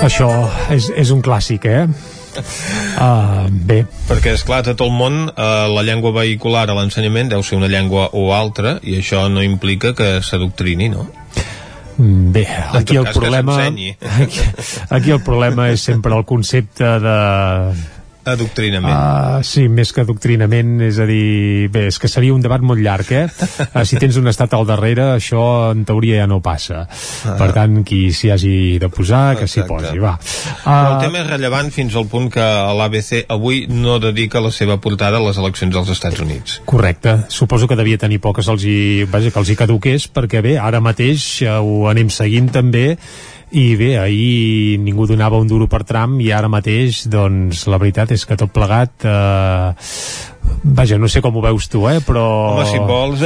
[0.06, 0.28] Això
[0.72, 1.86] és, és un clàssic, eh?
[2.36, 3.80] Uh, bé.
[4.08, 7.70] Perquè, és clar, tot el món, uh, la llengua vehicular a l'ensenyament deu ser una
[7.72, 11.06] llengua o altra, i això no implica que s'adoctrini, no?
[11.96, 12.44] Mm, Bé,
[12.76, 13.56] aquí el problema
[14.20, 14.40] aquí,
[14.90, 17.16] aquí el problema és sempre el concepte de
[18.26, 18.90] Adoctrinament.
[18.90, 22.82] Uh, sí, més que adoctrinament, és a dir, bé, és que seria un debat molt
[22.82, 23.26] llarg, eh?
[23.68, 26.84] Uh, si tens un estat al darrere, això en teoria ja no passa.
[26.86, 27.36] Ah.
[27.38, 30.16] Per tant, qui s'hi hagi de posar, que s'hi posi, va.
[30.64, 32.46] Però el tema és rellevant fins al punt que
[32.80, 36.60] l'ABC avui no dedica la seva portada a les eleccions dels Estats Units.
[36.66, 40.56] Correcte, suposo que devia tenir poques els hi, vaja, que els hi caduqués perquè bé,
[40.58, 42.96] ara mateix eh, ho anem seguint també
[43.54, 48.10] i bé, ahir ningú donava un duro per Trump i ara mateix doncs la veritat
[48.16, 49.68] és que tot plegat eh,
[50.66, 52.24] vaja, no sé com ho veus tu eh, però
[52.56, 53.22] Home, si vols...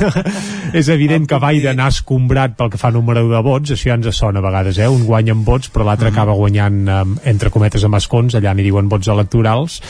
[0.80, 4.14] és evident que Biden ha escombrat pel que fa número de vots, això ja ens
[4.14, 4.86] sona a vegades, eh?
[4.86, 8.68] un guanya amb vots, però l'altre acaba guanyant, eh, entre cometes, amb escons, allà n'hi
[8.70, 9.80] diuen vots electorals,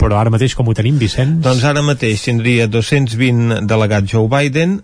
[0.00, 1.42] però ara mateix com ho tenim, Vicenç?
[1.44, 4.80] Doncs ara mateix tindria 220 delegats Joe Biden,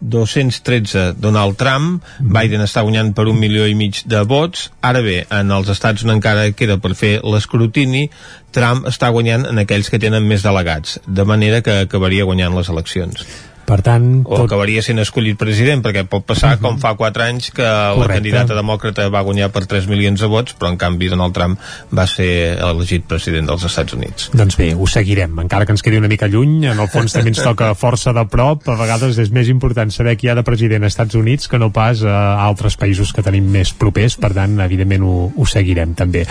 [0.00, 5.24] 213 Donald Trump, Biden està guanyant per un milió i mig de vots, ara bé,
[5.28, 8.08] en els estats on encara queda per fer l'escrutini,
[8.56, 12.72] Trump està guanyant en aquells que tenen més delegats, de manera que acabaria guanyant les
[12.72, 13.26] eleccions.
[13.70, 17.62] Per tant, o acabaria sent escollit president, perquè pot passar com fa 4 anys que
[17.62, 18.16] la Correcte.
[18.18, 21.60] candidata demòcrata va guanyar per 3 milions de vots, però en canvi Donald Trump
[21.94, 24.30] va ser elegit president dels Estats Units.
[24.34, 27.30] Doncs bé, ho seguirem, encara que ens quedi una mica lluny, en el fons també
[27.30, 30.44] ens toca força de prop, a vegades és més important saber qui hi ha de
[30.46, 34.32] president als Estats Units que no pas a altres països que tenim més propers, per
[34.34, 36.26] tant, evidentment ho, ho seguirem també.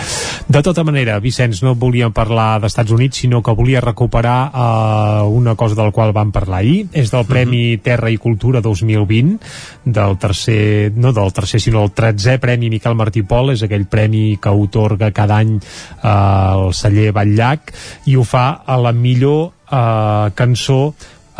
[0.48, 5.56] De tota manera, Vicenç, no volia parlar d'Estats Units, sinó que volia recuperar uh, una
[5.56, 9.38] cosa del qual vam parlar ahir, és del Premi Terra i Cultura 2020,
[9.84, 14.36] del tercer, no del tercer, sinó del 13è Premi Miquel Martí Pol, és aquell premi
[14.42, 17.72] que otorga cada any eh, el celler Batllac,
[18.10, 20.82] i ho fa a la millor eh, cançó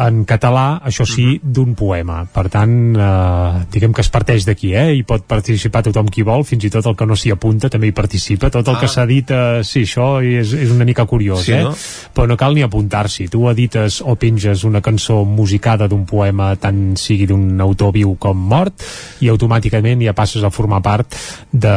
[0.00, 2.22] en català, això sí, d'un poema.
[2.32, 4.94] Per tant, eh, diguem que es parteix d'aquí, eh?
[4.96, 7.90] Hi pot participar tothom qui vol, fins i tot el que no s'hi apunta també
[7.90, 8.48] hi participa.
[8.50, 8.80] Tot el Ah.
[8.80, 11.62] que s'ha dit, eh, sí, això és, és una mica curiós, Sí, eh?
[11.64, 11.74] no?
[12.14, 13.28] Però no cal ni apuntar-s'hi.
[13.28, 18.36] Tu edites o penges una cançó musicada d'un poema, tant sigui d'un autor viu com
[18.36, 18.72] mort,
[19.20, 21.14] i automàticament ja passes a formar part
[21.52, 21.68] de,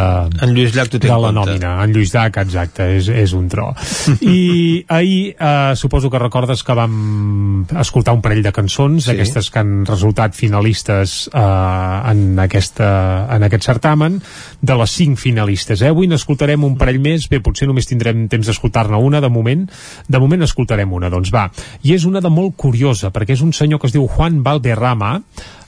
[0.41, 1.51] En Lluís Llach de en la compte.
[1.51, 1.84] nòmina.
[1.84, 3.74] En Lluís Llach, exacte, és, és un tro.
[4.21, 9.11] I ahir eh, suposo que recordes que vam escoltar un parell de cançons, Sí.
[9.11, 14.22] d'aquestes que han resultat finalistes eh, en, aquesta, en aquest certamen,
[14.61, 15.82] de les cinc finalistes.
[15.82, 15.89] Eh?
[15.89, 19.66] Avui n'escoltarem un parell més, bé, potser només tindrem temps d'escoltar-ne una, de moment.
[20.07, 21.49] De moment escoltarem una, doncs va.
[21.84, 25.20] I és una de molt curiosa, perquè és un senyor que es diu Juan Valderrama,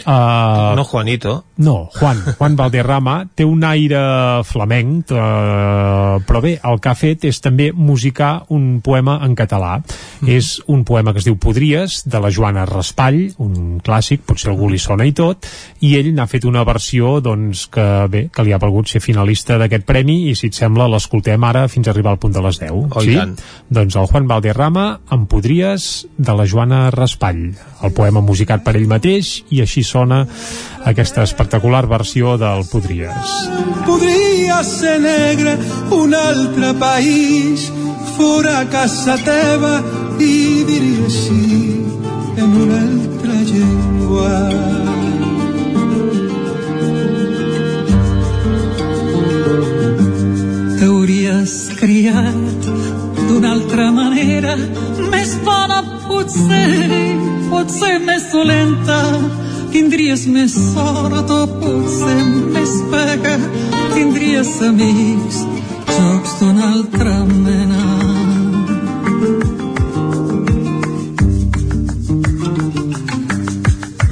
[0.06, 1.43] Uh, No Juanito.
[1.58, 7.26] no, Juan, Juan Valderrama té un aire flamenc, uh, però bé, el que ha fet
[7.26, 9.80] és també musicar un poema en català.
[10.22, 10.30] Mm.
[10.30, 14.70] És un poema que es diu Podries, de la Joana Raspall, un clàssic, potser algú
[14.70, 15.49] li sona i tot,
[15.82, 19.58] i ell n'ha fet una versió doncs, que, bé, que li ha valgut ser finalista
[19.58, 22.62] d'aquest premi, i si et sembla l'escoltem ara fins a arribar al punt de les
[22.62, 22.72] 10.
[22.76, 23.18] Oh, sí?
[23.18, 23.34] tant.
[23.74, 27.47] Doncs el Juan Valderrama, en Podries, de la Joana Raspall.
[27.82, 33.32] El poema musicat per ell mateix, i així sona aquesta espectacular versió del Podries.
[33.86, 35.56] Podria ser negre
[35.96, 37.70] un altre país
[38.18, 39.78] fora casa teva
[40.20, 41.80] i diria sí
[42.36, 44.34] en una altra llengua.
[50.80, 52.70] T'hauries criat
[53.30, 54.58] d'una altra manera,
[55.12, 56.68] més bona potser,
[57.50, 59.00] potser més dolenta,
[59.76, 62.20] tindries més sort o potser
[62.56, 63.34] més pega,
[63.92, 65.42] tindries amics,
[65.90, 67.82] jocs d'una altra mena.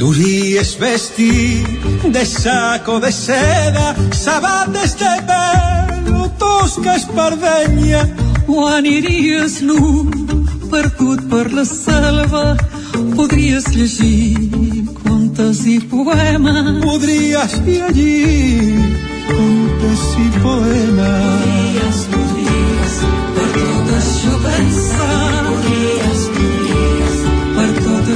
[0.02, 1.64] Duries vestir
[2.18, 3.88] de saco de seda,
[4.26, 8.04] sabates de pelo, tosca espardenya,
[8.52, 9.80] o aniries nu,
[10.68, 12.46] perdut per la selva,
[13.16, 14.73] podries llegir
[15.34, 16.82] contes i poemes.
[16.82, 18.78] podries llegir
[19.28, 21.40] contes i poemes.
[21.42, 23.00] Podries, podries,
[23.38, 25.46] per tot això pensar.
[25.50, 27.24] Podries, podries,
[27.58, 28.14] per tot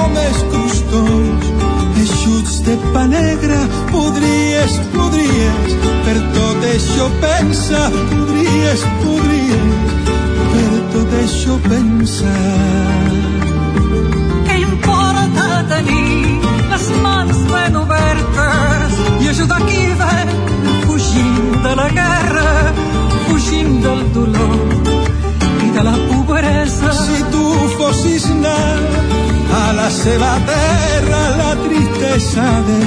[0.00, 1.48] o només crostons
[2.00, 3.56] eixuts de pa negre
[3.90, 5.74] podries, podries.
[6.06, 7.80] Per tot això pensa
[8.12, 10.06] podries, podries.
[10.52, 12.32] Per tot això pensa.
[14.48, 16.40] Què importa tenir
[16.72, 20.34] les mans ben obertes i ajudar qui ven
[20.86, 22.48] fugint de la guerra
[23.28, 24.56] fugint del dolor
[25.66, 26.96] i de la pobresa?
[27.04, 27.46] Si tu
[27.76, 28.99] fossis nat
[29.52, 32.80] a la seva terra la tristesa de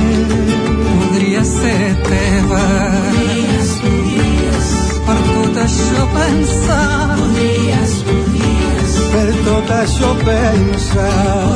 [0.80, 2.64] podria ser teva.
[3.04, 4.68] Podries, podries.
[5.08, 8.92] Per tot això pensar Podries, podries.
[9.14, 11.08] Per tot això pensa.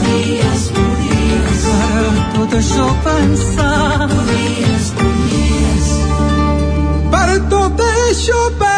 [0.03, 1.59] Podries, podries.
[1.67, 5.87] Per tot això pensar Podries, podries.
[7.15, 8.77] Per tot això pensa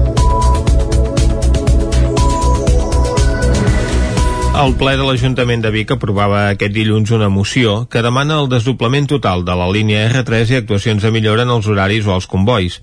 [4.61, 9.07] El ple de l'Ajuntament de Vic aprovava aquest dilluns una moció que demana el desdoblament
[9.09, 12.75] total de la línia R3 i actuacions de millora en els horaris o els convois.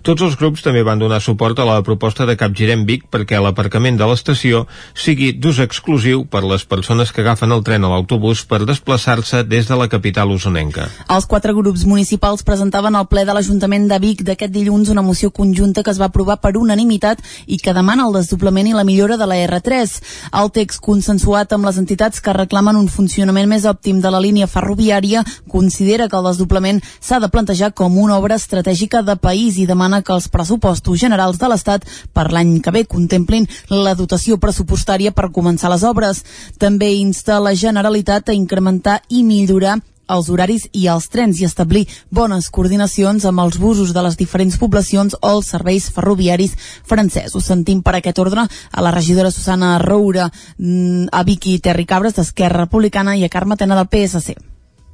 [0.00, 3.98] Tots els grups també van donar suport a la proposta de Capgirem Vic perquè l'aparcament
[4.00, 4.62] de l'estació
[4.96, 9.68] sigui d'ús exclusiu per les persones que agafen el tren o l'autobús per desplaçar-se des
[9.68, 10.88] de la capital usonenca.
[11.12, 15.28] Els quatre grups municipals presentaven al ple de l'Ajuntament de Vic d'aquest dilluns una moció
[15.28, 19.20] conjunta que es va aprovar per unanimitat i que demana el desdoblament i la millora
[19.20, 20.00] de la R3.
[20.32, 24.46] El text consensuat amb les entitats que reclamen un funcionament més òptim de la línia
[24.46, 29.66] ferroviària considera que el desdoblament s'ha de plantejar com una obra estratègica de país i
[29.66, 35.10] demana que els pressupostos generals de l'Estat per l'any que ve contemplin la dotació pressupostària
[35.10, 36.22] per començar les obres.
[36.58, 41.86] També insta la Generalitat a incrementar i millorar els horaris i els trens i establir
[42.10, 47.44] bones coordinacions amb els busos de les diferents poblacions o els serveis ferroviaris francesos.
[47.44, 52.64] Sentim per aquest ordre a la regidora Susana Roura, mm, a Vicky Terri Cabres d'Esquerra
[52.66, 54.36] Republicana i a Carme Tena del PSC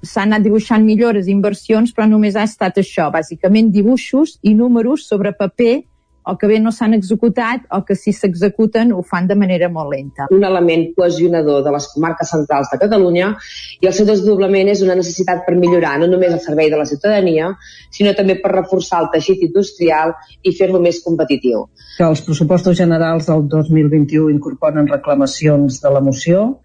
[0.02, 5.32] s'han anat dibuixant millores, inversions, però només ha estat això, bàsicament dibuixos i números sobre
[5.32, 5.84] paper
[6.24, 9.90] o que bé no s'han executat o que si s'executen ho fan de manera molt
[9.90, 10.26] lenta.
[10.30, 13.34] un element cohesionador de les comarques centrals de Catalunya
[13.80, 16.86] i el seu desdoblament és una necessitat per millorar no només el servei de la
[16.86, 17.52] ciutadania,
[17.90, 21.68] sinó també per reforçar el teixit industrial i fer-lo més competitiu.
[21.96, 26.60] que els pressupostos generals del 2021 incorporen reclamacions de la moció,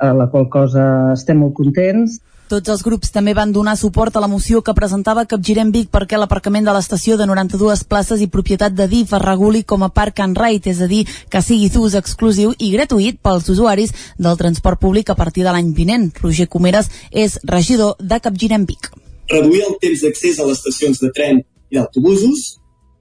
[0.00, 2.20] a la qual cosa estem molt contents.
[2.48, 6.16] Tots els grups també van donar suport a la moció que presentava Capgirem Vic perquè
[6.16, 10.22] l'aparcament de l'estació de 92 places i propietat de DIF es reguli com a park
[10.24, 14.80] and ride, és a dir, que sigui d'ús exclusiu i gratuït pels usuaris del transport
[14.80, 16.08] públic a partir de l'any vinent.
[16.22, 18.88] Roger Comeres és regidor de Capgirem Vic.
[19.28, 22.56] reduir el temps d'accés a les estacions de tren i d'autobusos,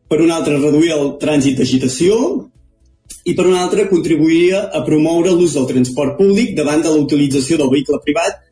[0.10, 2.18] per un altre reduir el trànsit d'agitació
[3.24, 7.56] i per un altre contribuiria a promoure l'ús del transport públic davant de la utilització
[7.62, 8.44] del vehicle privat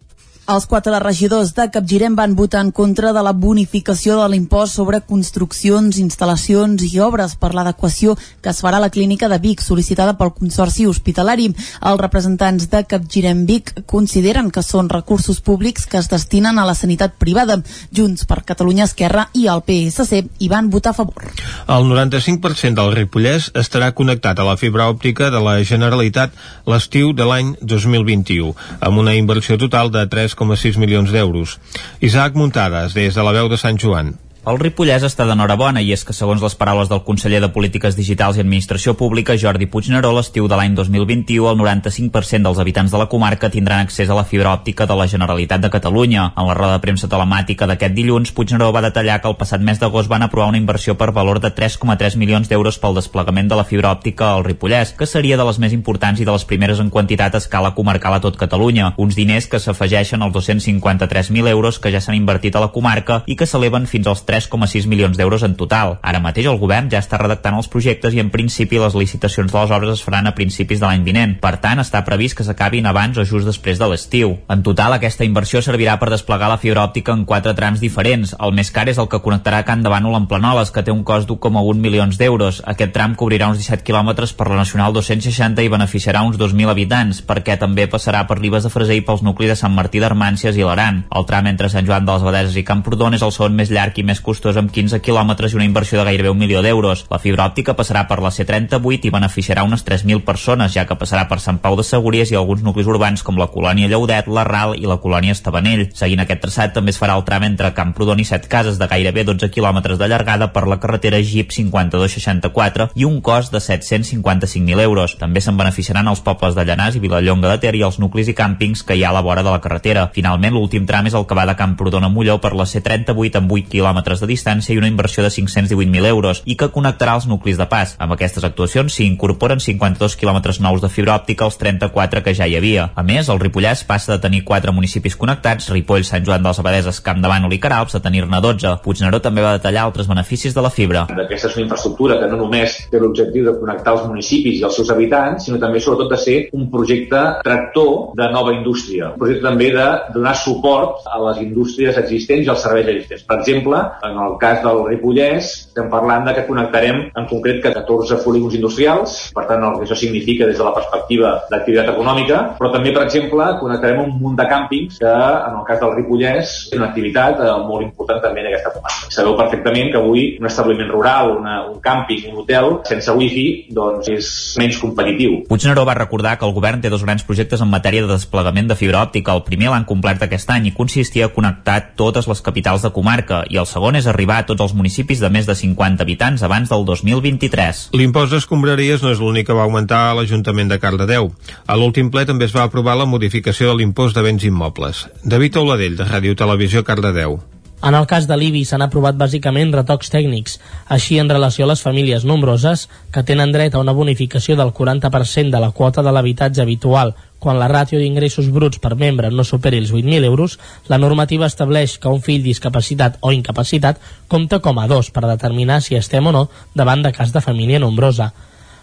[0.46, 5.00] Els quatre regidors de Capgirem van votar en contra de la bonificació de l'impost sobre
[5.02, 8.14] construccions, instal·lacions i obres per l'adequació
[8.46, 11.48] que es farà a la clínica de Vic sol·licitada pel Consorci Hospitalari.
[11.82, 16.78] Els representants de Capgirem Vic consideren que són recursos públics que es destinen a la
[16.78, 17.58] sanitat privada.
[17.90, 21.26] Junts per Catalunya Esquerra i el PSC hi van votar a favor.
[21.66, 26.38] El 95% del Ripollès estarà connectat a la fibra òptica de la Generalitat
[26.70, 28.54] l'estiu de l'any 2021,
[28.86, 31.58] amb una inversió total de 3,6 milions d'euros.
[32.02, 34.14] Isaac Muntades, des de la veu de Sant Joan.
[34.46, 38.38] El Ripollès està d'enhorabona i és que, segons les paraules del conseller de Polítiques Digitals
[38.38, 43.08] i Administració Pública, Jordi Puigneró, l'estiu de l'any 2021 el 95% dels habitants de la
[43.10, 46.28] comarca tindran accés a la fibra òptica de la Generalitat de Catalunya.
[46.38, 49.82] En la roda de premsa telemàtica d'aquest dilluns, Puigneró va detallar que el passat mes
[49.82, 53.66] d'agost van aprovar una inversió per valor de 3,3 milions d'euros pel desplegament de la
[53.66, 56.94] fibra òptica al Ripollès, que seria de les més importants i de les primeres en
[56.94, 58.94] quantitat a escala comarcal a tot Catalunya.
[59.02, 63.34] Uns diners que s'afegeixen als 253.000 euros que ja s'han invertit a la comarca i
[63.34, 65.98] que s'eleven fins als 3,6 milions d'euros en total.
[66.04, 69.60] Ara mateix el govern ja està redactant els projectes i en principi les licitacions de
[69.62, 71.38] les obres es faran a principis de l'any vinent.
[71.40, 74.36] Per tant, està previst que s'acabin abans o just després de l'estiu.
[74.52, 78.36] En total, aquesta inversió servirà per desplegar la fibra òptica en quatre trams diferents.
[78.44, 81.04] El més car és el que connectarà Can de Bànol amb Planoles, que té un
[81.08, 82.62] cost d'1,1 milions d'euros.
[82.66, 87.22] Aquest tram cobrirà uns 17 quilòmetres per la Nacional 260 i beneficiarà uns 2.000 habitants,
[87.26, 90.66] perquè també passarà per Ribes de Freser i pels nuclis de Sant Martí d'Armàncies i
[90.68, 91.06] l'Aran.
[91.16, 93.98] El tram entre Sant Joan de les Abadeses i Camprodon és el segon més llarg
[94.02, 97.06] i més costós amb 15 quilòmetres i una inversió de gairebé un milió d'euros.
[97.12, 101.28] La fibra òptica passarà per la C38 i beneficiarà unes 3.000 persones, ja que passarà
[101.30, 104.76] per Sant Pau de Segúries i alguns nuclis urbans com la colònia Lleudet, la RAL
[104.80, 105.86] i la colònia Estabanell.
[105.94, 109.24] Seguint aquest traçat també es farà el tram entre Camprodon i Set Cases de gairebé
[109.28, 115.18] 12 quilòmetres de llargada per la carretera GIP 5264 i un cost de 755.000 euros.
[115.22, 118.38] També se'n beneficiaran els pobles de Llanàs i Vilallonga de Ter i els nuclis i
[118.38, 120.10] càmpings que hi ha a la vora de la carretera.
[120.16, 123.52] Finalment, l'últim tram és el que va de Camprodon a Molló per la C38 amb
[123.52, 127.58] 8 quilòmetres de distància i una inversió de 518.000 euros i que connectarà els nuclis
[127.58, 127.96] de pas.
[128.00, 132.48] Amb aquestes actuacions s'hi incorporen 52 quilòmetres nous de fibra òptica als 34 que ja
[132.48, 132.90] hi havia.
[132.96, 137.02] A més, el Ripollès passa de tenir 4 municipis connectats, Ripoll, Sant Joan dels Abadeses,
[137.06, 138.76] Camp de Bànol i Caralps, a tenir-ne 12.
[138.84, 141.06] Puigneró també va detallar altres beneficis de la fibra.
[141.26, 144.78] Aquesta és una infraestructura que no només té l'objectiu de connectar els municipis i els
[144.78, 149.12] seus habitants, sinó també sobretot de ser un projecte tractor de nova indústria.
[149.14, 153.26] Un projecte també de donar suport a les indústries existents i als serveis existents.
[153.30, 153.82] Per exemple,
[154.12, 159.16] en el cas del Ripollès, estem parlant de que connectarem en concret 14 polígons industrials,
[159.36, 163.06] per tant el que això significa des de la perspectiva d'activitat econòmica, però també, per
[163.06, 167.42] exemple, connectarem un munt de càmpings que, en el cas del Ripollès, és una activitat
[167.42, 169.12] eh, molt important també en aquesta comarca.
[169.16, 174.12] Sabeu perfectament que avui un establiment rural, una, un càmping, un hotel, sense wifi, doncs
[174.12, 175.42] és menys competitiu.
[175.50, 178.80] Puigneró va recordar que el govern té dos grans projectes en matèria de desplegament de
[178.80, 179.36] fibra òptica.
[179.36, 183.44] El primer l'han complert aquest any i consistia a connectar totes les capitals de comarca
[183.50, 186.74] i el segon és arribar a tots els municipis de més de 50 habitants abans
[186.74, 187.86] del 2023.
[187.94, 191.30] L'impost d'escombraries no és l'únic que va augmentar a l'Ajuntament de Cardedeu.
[191.70, 195.06] A l'últim ple també es va aprovar la modificació de l'impost de béns immobles.
[195.22, 197.38] David Auladell, de Ràdio Televisió Cardedeu.
[197.86, 200.56] En el cas de l'IBI s'han aprovat bàsicament retocs tècnics,
[200.90, 205.52] així en relació a les famílies nombroses que tenen dret a una bonificació del 40%
[205.54, 209.78] de la quota de l'habitatge habitual quan la ràtio d'ingressos bruts per membre no superi
[209.82, 210.58] els 8.000 euros,
[210.88, 215.82] la normativa estableix que un fill discapacitat o incapacitat compta com a dos per determinar
[215.82, 218.32] si estem o no davant de cas de família nombrosa.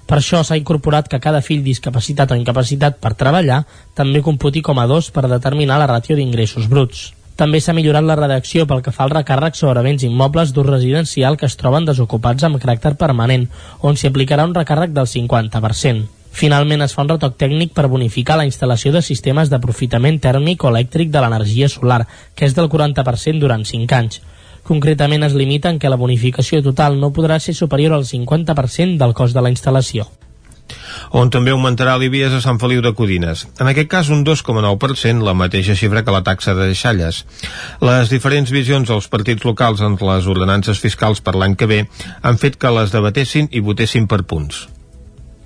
[0.06, 3.64] Per això s'ha incorporat que cada fill discapacitat o incapacitat per treballar
[3.98, 7.12] també computi com a dos per determinar la ràtio d'ingressos bruts.
[7.36, 11.38] També s'ha millorat la redacció pel que fa al recàrrec sobre béns immobles d'ús residencial
[11.40, 13.48] que es troben desocupats amb caràcter permanent,
[13.80, 16.21] on s'hi aplicarà un recàrrec del 50%.
[16.32, 20.72] Finalment es fa un retoc tècnic per bonificar la instal·lació de sistemes d'aprofitament tèrmic o
[20.72, 24.22] elèctric de l'energia solar, que és del 40% durant 5 anys.
[24.64, 29.14] Concretament es limita en què la bonificació total no podrà ser superior al 50% del
[29.14, 30.08] cost de la instal·lació
[31.12, 33.44] on també augmentarà l'IBI és a Sant Feliu de Codines.
[33.60, 37.22] En aquest cas, un 2,9%, la mateixa xifra que la taxa de deixalles.
[37.84, 41.82] Les diferents visions dels partits locals entre les ordenances fiscals per l'any que ve
[42.22, 44.66] han fet que les debatessin i votessin per punts.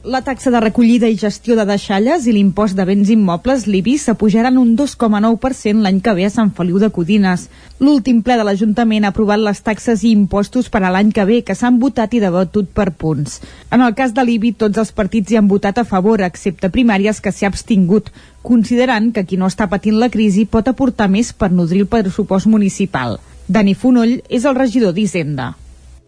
[0.06, 4.60] La taxa de recollida i gestió de deixalles i l'impost de béns immobles, l'IBI, s'apujaran
[4.60, 7.48] un 2,9% l'any que ve a Sant Feliu de Codines.
[7.82, 11.40] L'últim ple de l'Ajuntament ha aprovat les taxes i impostos per a l'any que ve,
[11.42, 13.40] que s'han votat i debatut per punts.
[13.74, 17.18] En el cas de l'IBI, tots els partits hi han votat a favor, excepte primàries
[17.18, 18.14] que s'hi ha abstingut,
[18.46, 22.46] considerant que qui no està patint la crisi pot aportar més per nodrir el pressupost
[22.46, 23.18] municipal.
[23.48, 25.56] Dani Fonoll és el regidor d'Hisenda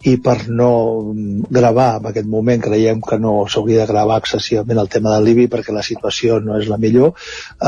[0.07, 0.70] i per no
[1.51, 5.49] gravar en aquest moment creiem que no s'hauria de gravar excessivament el tema de l'IBI
[5.51, 7.14] perquè la situació no és la millor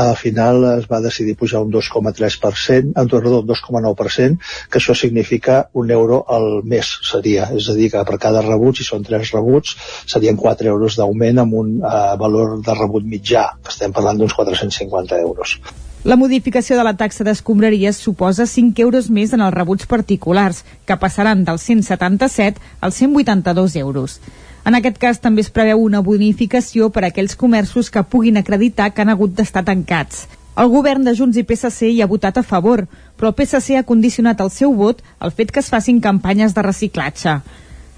[0.05, 4.37] al final es va decidir pujar un 2,3% perdó, un 2,9%
[4.71, 8.79] que això significa un euro al mes seria, és a dir que per cada rebut
[8.79, 9.75] si són tres rebuts
[10.05, 15.19] serien 4 euros d'augment amb un eh, valor de rebut mitjà, estem parlant d'uns 450
[15.27, 15.59] euros
[16.03, 20.97] la modificació de la taxa d'escombraries suposa 5 euros més en els rebuts particulars, que
[20.97, 24.19] passaran dels 177 als 182 euros.
[24.65, 28.91] En aquest cas també es preveu una bonificació per a aquells comerços que puguin acreditar
[28.93, 30.25] que han hagut d'estar tancats.
[30.57, 32.87] El govern de Junts i PSC hi ha votat a favor,
[33.17, 36.65] però el PSC ha condicionat el seu vot al fet que es facin campanyes de
[36.65, 37.39] reciclatge.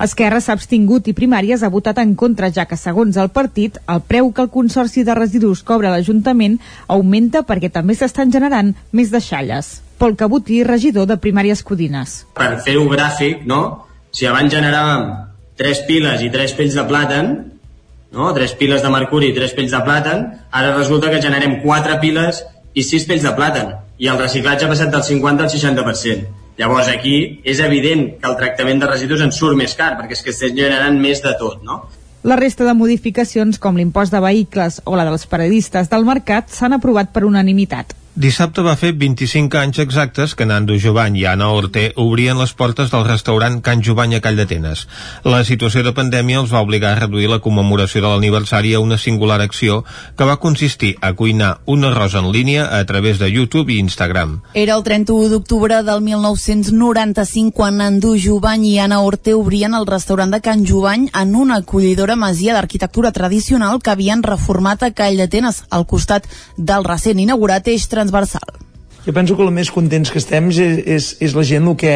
[0.04, 4.02] Esquerra s'ha abstingut i Primàries ha votat en contra, ja que, segons el partit, el
[4.04, 6.58] preu que el Consorci de Residus cobra l'Ajuntament
[6.92, 9.78] augmenta perquè també s'estan generant més deixalles.
[10.02, 12.18] Pol Cabutí, regidor de Primàries Codines.
[12.36, 13.62] Per fer-ho gràfic, no?
[14.12, 15.08] Si abans generàvem
[15.56, 17.34] tres piles i tres pells de plàtan,
[18.12, 18.30] no?
[18.36, 22.44] tres piles de mercuri i tres pells de plàtan, ara resulta que generem quatre piles
[22.76, 23.78] i sis pells de plàtan.
[24.04, 26.43] I el reciclatge ha passat del 50 al 60%.
[26.58, 30.22] Llavors aquí és evident que el tractament de residus ens surt més car, perquè és
[30.22, 31.82] que estem generant més de tot, no?
[32.24, 36.78] La resta de modificacions, com l'impost de vehicles o la dels periodistes del mercat, s'han
[36.78, 37.98] aprovat per unanimitat.
[38.14, 42.92] Dissabte va fer 25 anys exactes que Nando Jovany i Anna Orte obrien les portes
[42.92, 44.84] del restaurant Can Jovany a Call d'Atenes.
[45.26, 49.00] La situació de pandèmia els va obligar a reduir la commemoració de l'aniversari a una
[49.02, 49.80] singular acció
[50.16, 54.44] que va consistir a cuinar un arròs en línia a través de YouTube i Instagram.
[54.54, 60.30] Era el 31 d'octubre del 1995 quan Nando Jovany i Anna Orte obrien el restaurant
[60.30, 65.64] de Can Jovany en una acollidora masia d'arquitectura tradicional que havien reformat a Call d'Atenes,
[65.74, 68.60] al costat del recent inaugurat eix transversal.
[69.04, 71.96] Jo penso que el més contents que estem és, és, és la gent que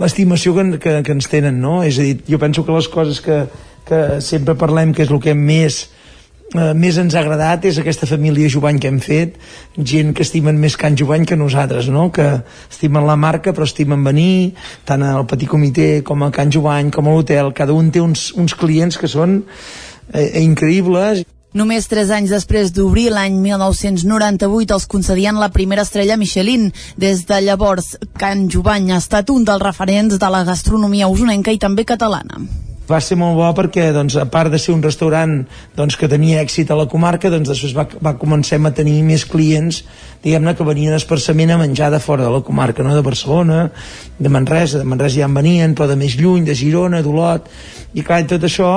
[0.00, 1.80] l'estimació que, que, que ens tenen, no?
[1.84, 3.42] És a dir, jo penso que les coses que,
[3.88, 5.82] que sempre parlem que és el que més
[6.54, 9.36] eh, més ens ha agradat és aquesta família Jovany que hem fet,
[9.76, 12.08] gent que estimen més Can Jovany que nosaltres, no?
[12.14, 12.26] que
[12.70, 14.54] estimen la marca però estimen venir,
[14.88, 18.30] tant al Petit Comitè com a Can Jovany, com a l'hotel, cada un té uns,
[18.40, 19.42] uns clients que són
[20.14, 21.26] eh, increïbles.
[21.50, 26.68] Només tres anys després d'obrir l'any 1998 els concedien la primera estrella Michelin.
[26.94, 31.58] Des de llavors, Can Jovany ha estat un dels referents de la gastronomia usonenca i
[31.58, 32.38] també catalana
[32.90, 35.36] va ser molt bo perquè doncs, a part de ser un restaurant
[35.76, 39.22] doncs, que tenia èxit a la comarca doncs, després va, va començar a tenir més
[39.30, 39.84] clients
[40.24, 42.96] diguem-ne que venien expressament a menjar de fora de la comarca, no?
[42.96, 43.70] de Barcelona
[44.18, 47.46] de Manresa, de Manresa ja en venien però de més lluny, de Girona, d'Olot
[47.94, 48.72] i clar, tot això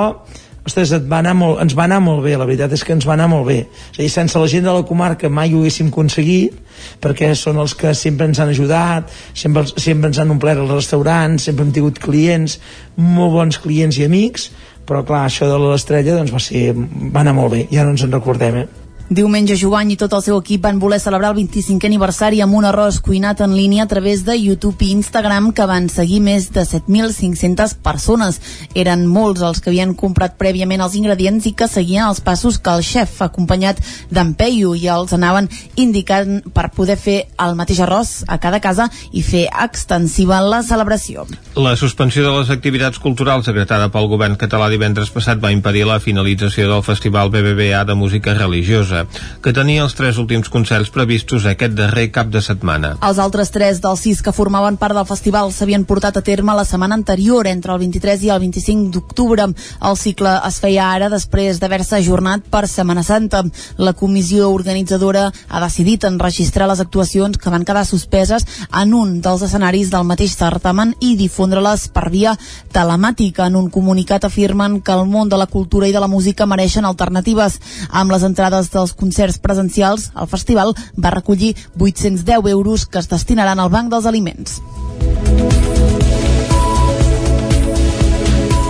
[0.64, 3.06] ostres, et va anar molt, ens va anar molt bé, la veritat és que ens
[3.06, 3.58] va anar molt bé.
[3.92, 6.56] És a dir, sense la gent de la comarca mai ho haguéssim aconseguit,
[7.04, 11.50] perquè són els que sempre ens han ajudat, sempre, sempre ens han omplert els restaurants,
[11.50, 12.58] sempre hem tingut clients,
[12.96, 14.48] molt bons clients i amics,
[14.84, 18.04] però clar, això de l'estrella doncs va, ser, va anar molt bé, ja no ens
[18.04, 18.83] en recordem, eh?
[19.10, 22.64] Diumenge Jovany i tot el seu equip van voler celebrar el 25è aniversari amb un
[22.64, 26.64] arròs cuinat en línia a través de YouTube i Instagram que van seguir més de
[26.64, 28.40] 7.500 persones.
[28.72, 32.72] Eren molts els que havien comprat prèviament els ingredients i que seguien els passos que
[32.72, 38.14] el xef, acompanyat d'en Peyu, i els anaven indicant per poder fer el mateix arròs
[38.24, 41.26] a cada casa i fer extensiva la celebració.
[41.60, 46.00] La suspensió de les activitats culturals decretada pel govern català divendres passat va impedir la
[46.00, 48.93] finalització del Festival BBVA de Música Religiosa
[49.42, 52.94] que tenia els tres últims concerts previstos aquest darrer cap de setmana.
[53.04, 56.64] Els altres tres dels sis que formaven part del festival s'havien portat a terme la
[56.64, 59.48] setmana anterior, entre el 23 i el 25 d'octubre.
[59.90, 63.42] El cicle es feia ara després d'haver-se ajornat per Setmana Santa.
[63.76, 69.42] La comissió organitzadora ha decidit enregistrar les actuacions que van quedar suspeses en un dels
[69.46, 72.36] escenaris del mateix certamen i difondre-les per via
[72.72, 73.48] telemàtica.
[73.48, 76.84] En un comunicat afirmen que el món de la cultura i de la música mereixen
[76.84, 77.60] alternatives.
[77.90, 83.60] Amb les entrades dels concerts presencials, el festival va recollir 810 euros que es destinaran
[83.60, 84.60] al Banc dels Aliments.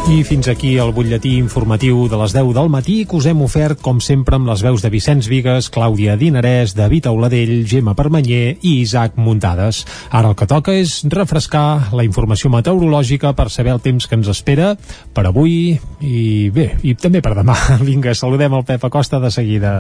[0.05, 3.81] I fins aquí el butlletí informatiu de les 10 del matí que us hem ofert,
[3.81, 8.75] com sempre, amb les veus de Vicenç Vigues, Clàudia Dinarès, David Auladell, Gemma Permanyer i
[8.83, 9.85] Isaac Muntades.
[10.11, 14.29] Ara el que toca és refrescar la informació meteorològica per saber el temps que ens
[14.29, 14.75] espera
[15.17, 17.57] per avui i bé, i també per demà.
[17.89, 19.79] Vinga, saludem el Pep Acosta de seguida.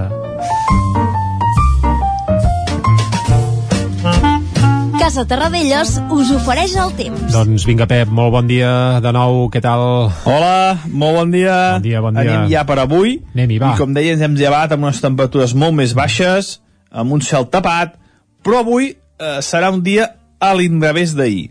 [5.05, 7.26] Casa Terradellos us ofereix el temps.
[7.28, 9.82] Doncs vinga, Pep, molt bon dia de nou, què tal?
[10.24, 11.56] Hola, molt bon dia.
[11.74, 12.22] Bon dia, bon dia.
[12.24, 13.18] Anem ja per avui.
[13.35, 13.74] Anem-hi, va.
[13.76, 16.55] I com deia, ens hem llevat amb unes temperatures molt més baixes,
[16.89, 17.98] amb un cel tapat,
[18.40, 20.09] però avui eh, serà un dia
[20.40, 21.51] a l'inrevés d'ahir.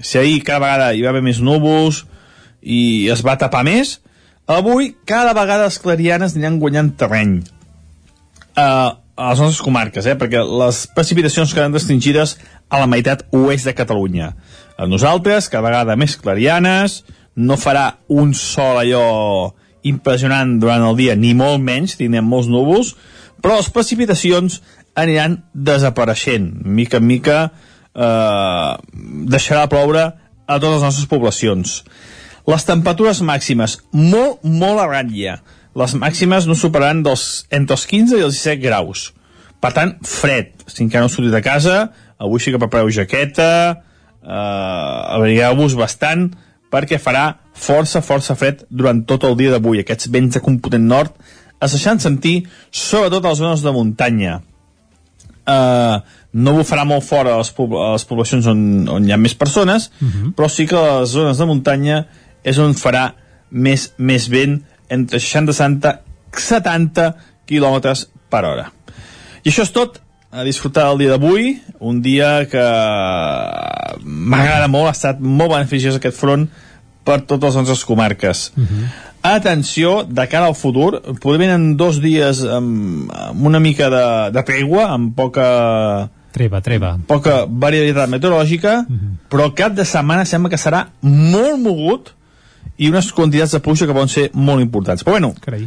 [0.00, 2.06] Si ahir cada vegada hi va haver més núvols
[2.64, 3.98] i es va tapar més,
[4.48, 7.42] avui cada vegada les clarianes aniran guanyant terreny.
[8.56, 10.16] Uh, a les nostres comarques, eh?
[10.18, 12.36] perquè les precipitacions quedaran restringides
[12.68, 14.32] a la meitat oest de Catalunya.
[14.76, 17.02] A nosaltres, cada vegada més clarianes,
[17.36, 19.54] no farà un sol allò
[19.86, 22.94] impressionant durant el dia, ni molt menys, tindrem molts núvols,
[23.42, 24.60] però les precipitacions
[24.98, 26.50] aniran desapareixent.
[26.64, 28.70] Mica en mica eh,
[29.30, 30.04] deixarà de ploure
[30.46, 31.82] a totes les nostres poblacions.
[32.48, 35.38] Les temperatures màximes, molt, molt a ratlla.
[35.74, 39.08] Les màximes no superaran dels, entre els 15 i els 17 graus.
[39.60, 40.52] Per tant, fred.
[40.68, 41.88] Si encara no sortit de casa,
[42.20, 43.50] avui sí que prepareu jaqueta,
[44.22, 46.28] eh, abrigueu-vos bastant,
[46.70, 49.80] perquè farà força, força fred durant tot el dia d'avui.
[49.82, 51.14] Aquests vents de component nord
[51.62, 54.40] es deixaran sentir, sobretot a les zones de muntanya.
[55.44, 56.00] Uh,
[56.32, 59.90] no bufarà molt fora a les, a les poblacions on, on hi ha més persones,
[60.00, 60.32] uh -huh.
[60.34, 62.06] però sí que a les zones de muntanya
[62.42, 63.12] és on farà
[63.50, 64.62] més, més vent
[64.94, 65.94] entre 60 i 70,
[66.34, 67.10] 70
[67.46, 67.94] km
[68.30, 68.70] per hora.
[69.44, 70.00] I això és tot
[70.34, 72.62] a disfrutar del dia d'avui, un dia que
[74.02, 76.48] m'agrada molt, ha estat molt beneficiós aquest front
[77.06, 78.50] per totes les nostres comarques.
[78.56, 78.88] Uh -huh.
[79.22, 84.42] atenció, de cara al futur, podem en dos dies amb, amb una mica de, de
[84.42, 86.10] tregua, amb poca...
[86.32, 86.98] Treva, treva.
[87.06, 89.16] Poca varietat meteorològica, mm -hmm.
[89.30, 92.12] però el cap de setmana sembla que serà molt mogut
[92.76, 95.04] i unes quantitats de pluja que poden ser molt importants.
[95.06, 95.60] Però bueno, eh,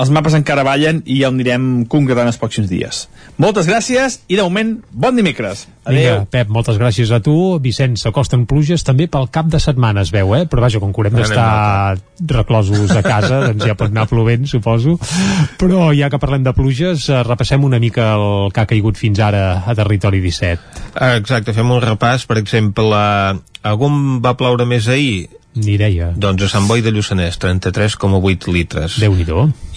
[0.00, 3.04] els mapes encara ballen i ja ho anirem concretant els pròxims dies.
[3.42, 5.68] Moltes gràcies i de moment, bon dimecres.
[5.84, 5.98] Adéu.
[5.98, 7.34] Vinga, Pep, moltes gràcies a tu.
[7.62, 10.44] Vicenç, s'acosten pluges també pel cap de setmana, es veu, eh?
[10.50, 11.98] Però vaja, com que haurem d'estar
[12.32, 14.96] reclosos a casa, doncs ja pot anar plovent, suposo.
[15.62, 19.22] Però ja que parlem de pluges, eh, repassem una mica el que ha caigut fins
[19.22, 20.82] ara a Territori 17.
[21.20, 25.30] Exacte, fem un repàs, per exemple, a, a on va ploure més ahir?
[25.54, 26.12] Mireia.
[26.16, 28.96] Doncs a Sant Boi de Lluçanès, 33,8 litres.
[29.00, 29.26] déu nhi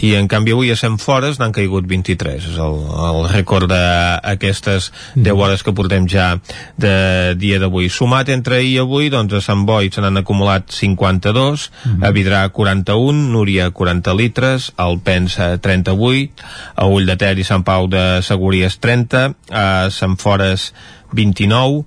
[0.08, 2.48] I en canvi avui a Sant Fores n'han caigut 23.
[2.52, 2.78] És el,
[3.10, 6.40] el rècord d'aquestes 10 hores que portem ja
[6.80, 7.90] de dia d'avui.
[7.90, 11.68] Sumat entre ahir i avui, doncs a Sant Boi se n'han acumulat 52,
[12.02, 16.44] a Vidrà 41, Núria 40 litres, al Pensa 38,
[16.76, 20.72] a Ull de Ter i Sant Pau de Segúries 30, a Sant Fores
[21.12, 21.84] 29,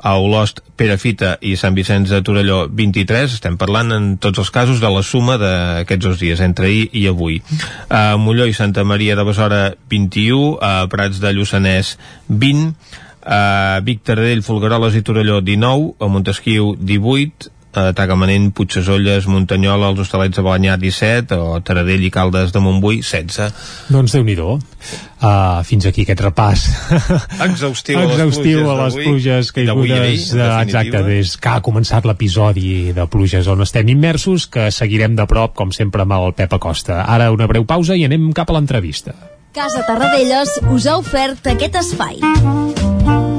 [0.00, 4.80] a Olost, Perafita i Sant Vicenç de Torelló 23, estem parlant en tots els casos
[4.80, 7.40] de la suma d'aquests dos dies, entre ahir i avui.
[7.92, 9.62] A Molló i Santa Maria de Besora
[9.92, 11.96] 21, a Prats de Lluçanès
[12.28, 12.72] 20,
[13.20, 20.00] a Vic, Taradell, Folgueroles i Torelló 19, a Montesquieu 18, a Tagamanent, Puigdesolles, Muntanyola, els
[20.02, 23.54] Hostalets de Balanyà 17, o Taradell i Caldes de Montbui 16.
[23.92, 26.66] Doncs déu nhi uh, fins aquí aquest repàs.
[27.48, 32.06] Exhaustiu, a les exhaustiu a pluges les pluges caigudes ahir, exacte, des que ha començat
[32.08, 36.56] l'episodi de pluges on estem immersos que seguirem de prop com sempre amb el Pep
[36.58, 37.04] Acosta.
[37.06, 39.14] Ara una breu pausa i anem cap a l'entrevista.
[39.54, 43.38] Casa Tarradellas us ha ofert aquest espai.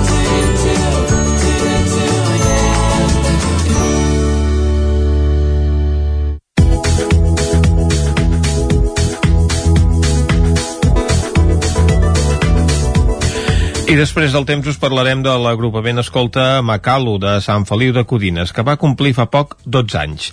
[13.91, 18.53] I després del temps us parlarem de l'agrupament escolta Macalu de Sant Feliu de Codines,
[18.55, 20.27] que va complir fa poc 12 anys.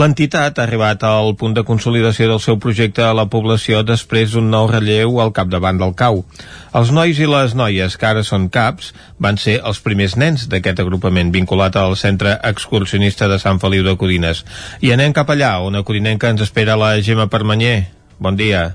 [0.00, 4.48] L'entitat ha arribat al punt de consolidació del seu projecte a la població després d'un
[4.48, 6.22] nou relleu al capdavant del cau.
[6.72, 10.80] Els nois i les noies que ara són caps van ser els primers nens d'aquest
[10.80, 14.46] agrupament vinculat al centre excursionista de Sant Feliu de Codines.
[14.80, 17.82] I anem cap allà, on a Codinenca ens espera la Gemma Permanyer.
[18.16, 18.70] Bon dia.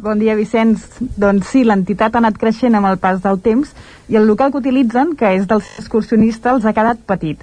[0.00, 0.80] Bon dia, Vicenç.
[1.20, 3.74] Doncs sí, l'entitat ha anat creixent amb el pas del temps
[4.08, 7.42] i el local que utilitzen, que és dels excursionistes, els ha quedat petit.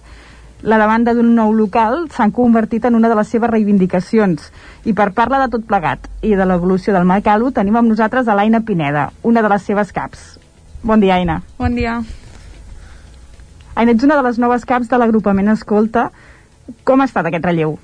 [0.66, 4.50] La demanda d'un nou local s'han convertit en una de les seves reivindicacions.
[4.90, 8.34] I per parlar de tot plegat i de l'evolució del Macalu, tenim amb nosaltres a
[8.34, 10.26] l'Aina Pineda, una de les seves caps.
[10.82, 11.44] Bon dia, Aina.
[11.62, 12.00] Bon dia.
[13.76, 16.10] Aina, ets una de les noves caps de l'agrupament Escolta.
[16.84, 17.78] Com ha estat aquest relleu?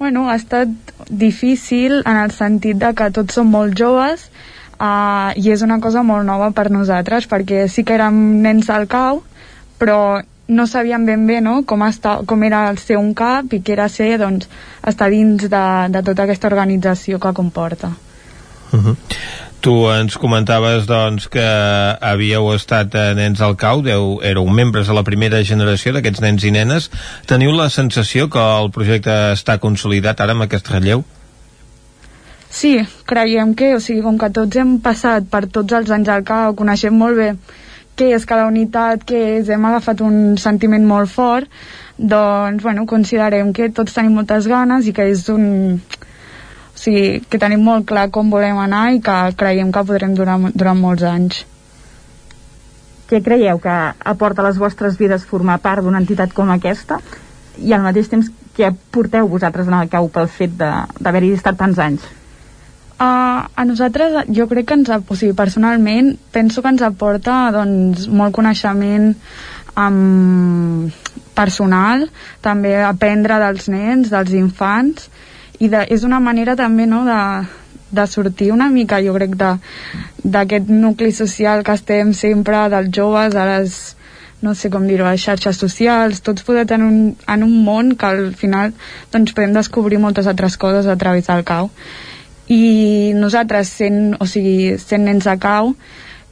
[0.00, 0.68] Bueno, ha estat
[1.10, 4.22] difícil en el sentit de que tots som molt joves
[4.80, 8.88] uh, i és una cosa molt nova per nosaltres perquè sí que érem nens al
[8.88, 9.20] cau
[9.76, 9.98] però
[10.48, 13.76] no sabíem ben bé no, com, està, com era el ser un cap i què
[13.76, 14.48] era ser doncs,
[14.88, 17.92] estar dins de, de tota aquesta organització que comporta.
[18.72, 18.96] Uh -huh.
[19.60, 21.44] Tu ens comentaves doncs, que
[22.00, 26.46] havíeu estat eh, nens al cau, deu, éreu membres de la primera generació d'aquests nens
[26.48, 26.88] i nenes.
[27.28, 31.04] Teniu la sensació que el projecte està consolidat ara amb aquest relleu?
[32.50, 36.24] Sí, creiem que, o sigui, com que tots hem passat per tots els anys al
[36.26, 37.34] cau, coneixem molt bé
[38.00, 41.52] què és cada unitat, què és, hem agafat un sentiment molt fort,
[42.00, 45.44] doncs, bueno, considerem que tots tenim moltes ganes i que és un...
[46.80, 50.38] O sigui, que tenim molt clar com volem anar i que creiem que podrem durar
[50.54, 51.42] durant molts anys.
[53.10, 53.74] Què creieu que
[54.12, 57.02] aporta a les vostres vides formar part d'una entitat com aquesta?
[57.60, 61.84] I al mateix temps, què porteu vosaltres en el cau pel fet d'haver-hi estat tants
[61.84, 62.08] anys?
[62.96, 68.08] Uh, a nosaltres jo crec que ens, o sigui, personalment penso que ens aporta doncs,
[68.08, 69.12] molt coneixement
[69.76, 70.88] um,
[71.36, 72.08] personal,
[72.40, 75.10] també aprendre dels nens, dels infants
[75.60, 77.20] i de, és una manera també no, de,
[77.92, 83.46] de sortir una mica jo crec d'aquest nucli social que estem sempre dels joves a
[83.52, 83.80] les
[84.40, 88.08] no sé com dir-ho, a xarxes socials tots poder en un, en un món que
[88.08, 88.72] al final
[89.12, 91.68] doncs podem descobrir moltes altres coses a través del cau
[92.50, 95.74] i nosaltres sent, o sigui, sent nens de cau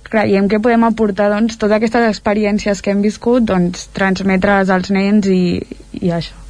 [0.09, 5.29] creiem que podem aportar doncs, totes aquestes experiències que hem viscut doncs, transmetre-les als nens
[5.29, 5.61] i,
[6.01, 6.48] i això.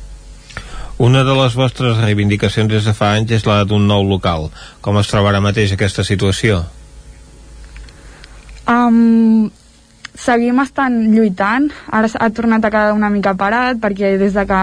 [0.99, 4.49] Una de les vostres reivindicacions des de fa anys és la d'un nou local.
[4.83, 6.65] Com es troba ara mateix aquesta situació?
[8.67, 9.47] Um,
[10.19, 11.71] seguim estant lluitant.
[11.95, 14.63] Ara ha tornat a quedar una mica parat perquè des de que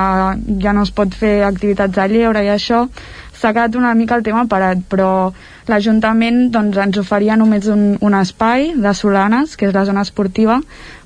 [0.66, 2.84] ja no es pot fer activitats a lleure i això
[3.36, 5.32] s'ha quedat una mica el tema parat, però
[5.72, 10.60] l'Ajuntament doncs, ens oferia només un, un espai de Solanes, que és la zona esportiva,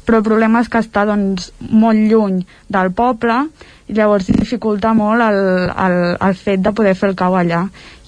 [0.09, 2.39] però el problema és que està doncs, molt lluny
[2.73, 3.35] del poble
[3.85, 5.37] i llavors dificulta molt el,
[5.69, 7.59] el, el fet de poder fer el cau allà,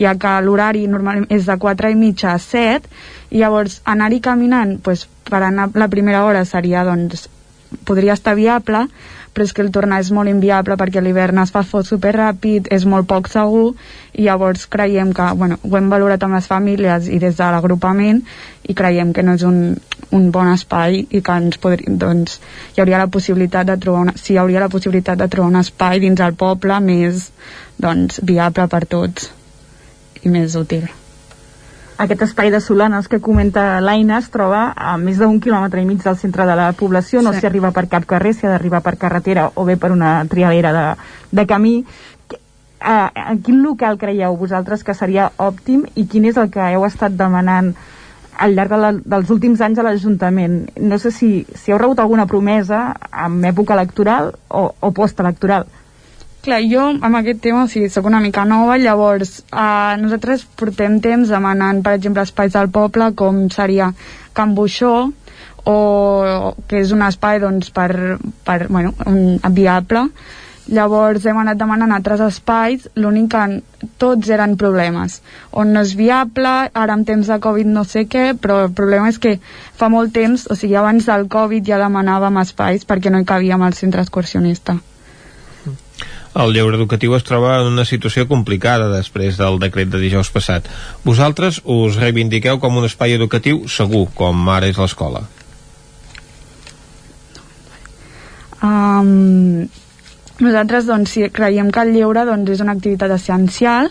[0.02, 2.90] ja que l'horari normalment és de 4 i mitja a 7
[3.38, 7.28] i llavors anar-hi caminant doncs, per anar la primera hora seria doncs,
[7.86, 8.88] podria estar viable
[9.34, 12.68] però és que el tornar és molt inviable perquè l'hivern es fa fot super ràpid,
[12.72, 13.72] és molt poc segur
[14.14, 18.22] i llavors creiem que, bueno, ho hem valorat amb les famílies i des de l'agrupament
[18.68, 19.60] i creiem que no és un,
[20.12, 22.40] un bon espai i que ens podri, doncs,
[22.76, 25.62] hi hauria la possibilitat de trobar una, sí, hi hauria la possibilitat de trobar un
[25.64, 27.30] espai dins el poble més
[27.82, 29.32] doncs, viable per tots
[30.22, 30.90] i més útil
[32.02, 36.02] aquest espai de Solanes que comenta l'Aina es troba a més d'un quilòmetre i mig
[36.02, 38.96] del centre de la població, no s'hi arriba per cap carrer, s'hi ha d'arribar per
[38.98, 40.86] carretera o bé per una trialera de,
[41.32, 41.76] de camí.
[42.82, 47.14] En quin local creieu vosaltres que seria òptim i quin és el que heu estat
[47.14, 47.76] demanant
[48.42, 50.58] al llarg de la, dels últims anys a l'Ajuntament?
[50.82, 55.70] No sé si, si heu rebut alguna promesa en època electoral o, o postelectoral.
[56.42, 60.96] Clar, jo amb aquest tema, o sigui, sóc una mica nova, llavors eh, nosaltres portem
[61.04, 63.92] temps demanant, per exemple, espais del poble, com seria
[64.34, 64.96] Can Buixó,
[65.70, 70.08] o que és un espai doncs, per, per bueno, un, viable,
[70.66, 75.22] llavors hem anat demanant altres espais l'únic que tots eren problemes.
[75.54, 79.14] On no és viable, ara en temps de Covid no sé què, però el problema
[79.14, 79.38] és que
[79.78, 83.62] fa molt temps, o sigui abans del Covid ja demanàvem espais perquè no hi cabíem
[83.62, 84.82] al centre excursionista
[86.34, 90.70] el lleure educatiu es troba en una situació complicada després del decret de dijous passat.
[91.04, 95.26] Vosaltres us reivindiqueu com un espai educatiu segur, com ara és l'escola.
[98.62, 99.68] Um,
[100.40, 103.90] nosaltres doncs, sí, creiem que el lleure doncs, és una activitat essencial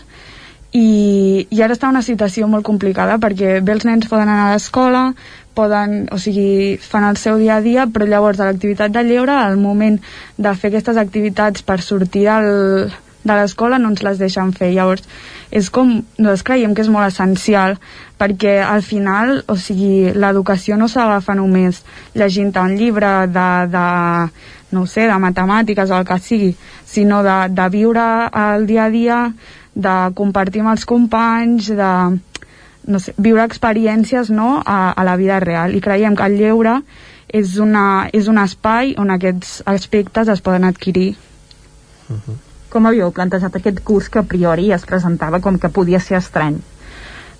[0.71, 4.53] i, i ara està una situació molt complicada perquè bé els nens poden anar a
[4.55, 5.09] l'escola
[5.57, 9.35] poden, o sigui, fan el seu dia a dia, però llavors a l'activitat de lleure,
[9.35, 9.99] al moment
[10.37, 12.91] de fer aquestes activitats per sortir del,
[13.23, 14.71] de l'escola no ens les deixen fer.
[14.75, 15.05] Llavors,
[15.51, 17.77] és com, nosaltres creiem que és molt essencial,
[18.21, 21.83] perquè al final, o sigui, l'educació no s'agafa només
[22.17, 23.85] llegint un llibre de, de,
[24.71, 26.51] no sé, de matemàtiques o el que sigui,
[26.85, 28.07] sinó de, de viure
[28.47, 29.21] el dia a dia,
[29.73, 31.93] de compartir amb els companys, de
[32.87, 36.79] no sé, viure experiències no, a, a la vida real i creiem que el lleure
[37.31, 41.15] és, una, és un espai on aquests aspectes es poden adquirir.
[42.09, 42.37] Uh -huh.
[42.69, 46.61] Com havíeu plantejat aquest curs que a priori es presentava com que podia ser estrany?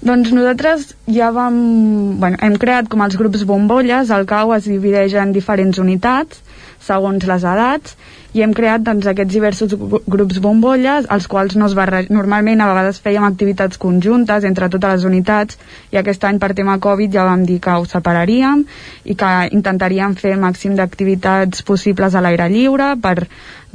[0.01, 2.19] Doncs nosaltres ja vam...
[2.19, 6.41] Bueno, hem creat com els grups bombolles, el CAU es divideix en diferents unitats
[6.81, 7.95] segons les edats
[8.33, 9.75] i hem creat doncs, aquests diversos
[10.07, 12.05] grups bombolles els quals no es barre...
[12.09, 15.59] normalment a vegades fèiem activitats conjuntes entre totes les unitats
[15.91, 18.65] i aquest any per tema Covid ja vam dir que ho separaríem
[19.03, 23.17] i que intentaríem fer el màxim d'activitats possibles a l'aire lliure per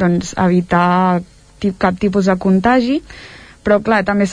[0.00, 1.22] doncs, evitar
[1.78, 3.00] cap tipus de contagi.
[3.66, 4.28] Però clar, també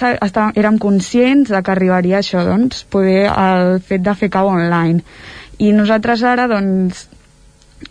[0.53, 5.01] érem conscients de que arribaria això, doncs, poder el fet de fer cau online.
[5.57, 7.07] I nosaltres ara doncs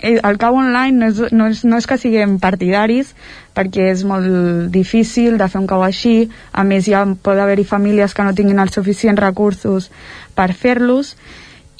[0.01, 3.13] el cau online no és, no, és, no és que siguem partidaris
[3.57, 6.31] perquè és molt difícil de fer un cau així.
[6.53, 9.91] A més ja pot haver-hi famílies que no tinguin els suficients recursos
[10.35, 11.17] per fer-los.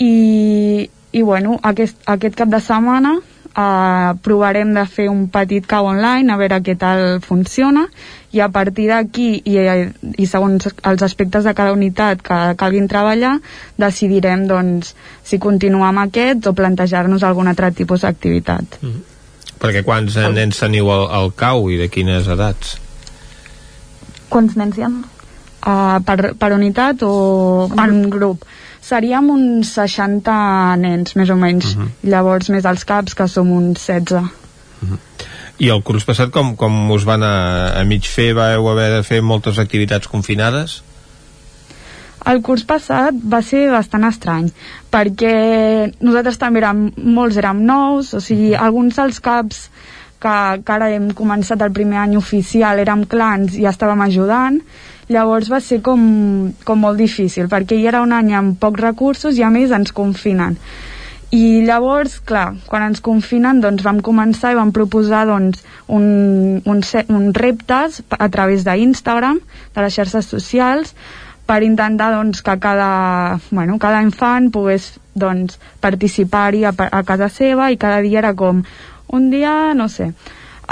[0.03, 3.19] I, i bueno, aquest, aquest cap de setmana
[3.57, 7.87] eh, provarem de fer un petit cau online a veure què tal funciona
[8.33, 9.57] i a partir d'aquí i,
[10.17, 13.37] i segons els aspectes de cada unitat que calguin treballar
[13.81, 19.03] decidirem doncs, si continuar amb aquest o plantejar-nos algun altre tipus d'activitat mm -hmm.
[19.61, 20.35] perquè quants el...
[20.35, 22.79] nens teniu al, al cau i de quines edats?
[24.29, 24.93] Quants nens hi ha?
[25.63, 28.45] Uh, per, per unitat o en grup
[28.83, 31.73] seríem uns 60 nens, més o menys.
[31.75, 31.87] Uh mhm.
[31.87, 32.11] -huh.
[32.11, 34.13] Llavors, més els caps, que som uns 16.
[34.13, 34.99] Uh -huh.
[35.59, 39.03] I el curs passat, com, com us van a, a mig fer, vau haver de
[39.03, 40.83] fer moltes activitats confinades?
[42.25, 44.53] El curs passat va ser bastant estrany,
[44.93, 48.65] perquè nosaltres també érem, molts érem nous, o sigui, -huh.
[48.65, 49.71] alguns dels caps
[50.23, 54.61] que, que ara hem començat el primer any oficial érem clans i estàvem ajudant,
[55.13, 56.01] llavors va ser com,
[56.65, 59.95] com molt difícil perquè hi era un any amb pocs recursos i a més ens
[59.95, 60.59] confinen.
[61.33, 66.83] I llavors, clar, quan ens confinen doncs vam començar i vam proposar doncs, un, un,
[67.09, 69.41] un reptes a través d'Instagram,
[69.73, 70.93] de les xarxes socials,
[71.49, 77.73] per intentar doncs, que cada, bueno, cada infant pogués doncs, participar-hi a, a casa seva
[77.73, 78.61] i cada dia era com
[79.13, 80.13] un dia, no sé,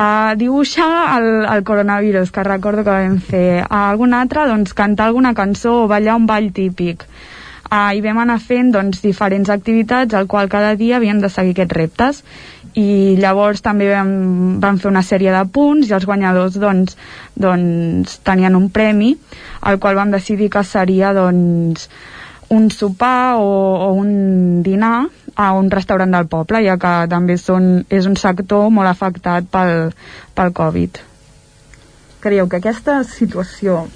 [0.01, 3.67] a dibuixar el, el coronavirus, que recordo que vam fer.
[3.69, 7.05] A algun altre, doncs, cantar alguna cançó o ballar un ball típic.
[7.71, 11.53] Uh, i vam anar fent doncs, diferents activitats al qual cada dia havíem de seguir
[11.53, 12.23] aquests reptes.
[12.81, 14.15] I llavors també vam,
[14.63, 16.97] vam fer una sèrie de punts i els guanyadors doncs,
[17.37, 19.13] doncs, tenien un premi
[19.61, 21.91] al qual vam decidir que seria doncs,
[22.51, 23.51] un sopar o,
[23.85, 28.69] o un dinar a un restaurant del poble, ja que també són, és un sector
[28.71, 29.95] molt afectat pel,
[30.35, 31.01] pel Covid.
[32.21, 33.87] Creieu que aquesta situació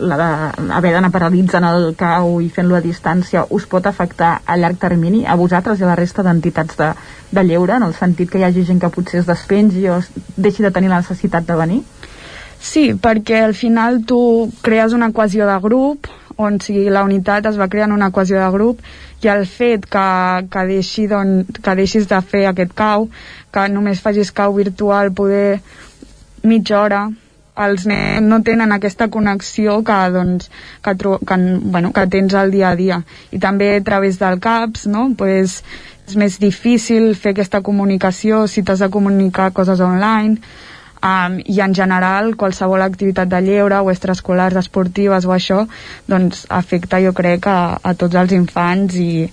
[0.00, 4.76] la d'haver d'anar paralitzant el cau i fent-lo a distància us pot afectar a llarg
[4.82, 6.90] termini a vosaltres i a la resta d'entitats de,
[7.32, 10.10] de lleure en el sentit que hi hagi gent que potser es despengi o es
[10.36, 11.80] deixi de tenir la necessitat de venir?
[12.60, 17.58] Sí, perquè al final tu crees una cohesió de grup on si la unitat es
[17.60, 18.82] va creant una cohesió de grup
[19.22, 20.06] i el fet que,
[20.50, 23.08] que, deixi, don, que deixis de fer aquest cau,
[23.52, 25.60] que només facis cau virtual poder
[26.42, 27.02] mitja hora
[27.60, 30.50] els nens no tenen aquesta connexió que, doncs,
[30.84, 31.38] que, que,
[31.74, 33.02] bueno, que tens al dia a dia.
[33.32, 35.10] I també a través del CAPS, no?
[35.18, 35.60] pues,
[36.10, 40.40] és més difícil fer aquesta comunicació si t'has de comunicar coses online,
[41.02, 45.64] um, i en general qualsevol activitat de lleure o extraescolars, esportives o això,
[46.08, 49.26] doncs afecta jo crec a, a tots els infants i,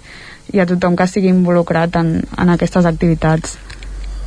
[0.53, 3.57] i a tothom que estigui involucrat en, en aquestes activitats.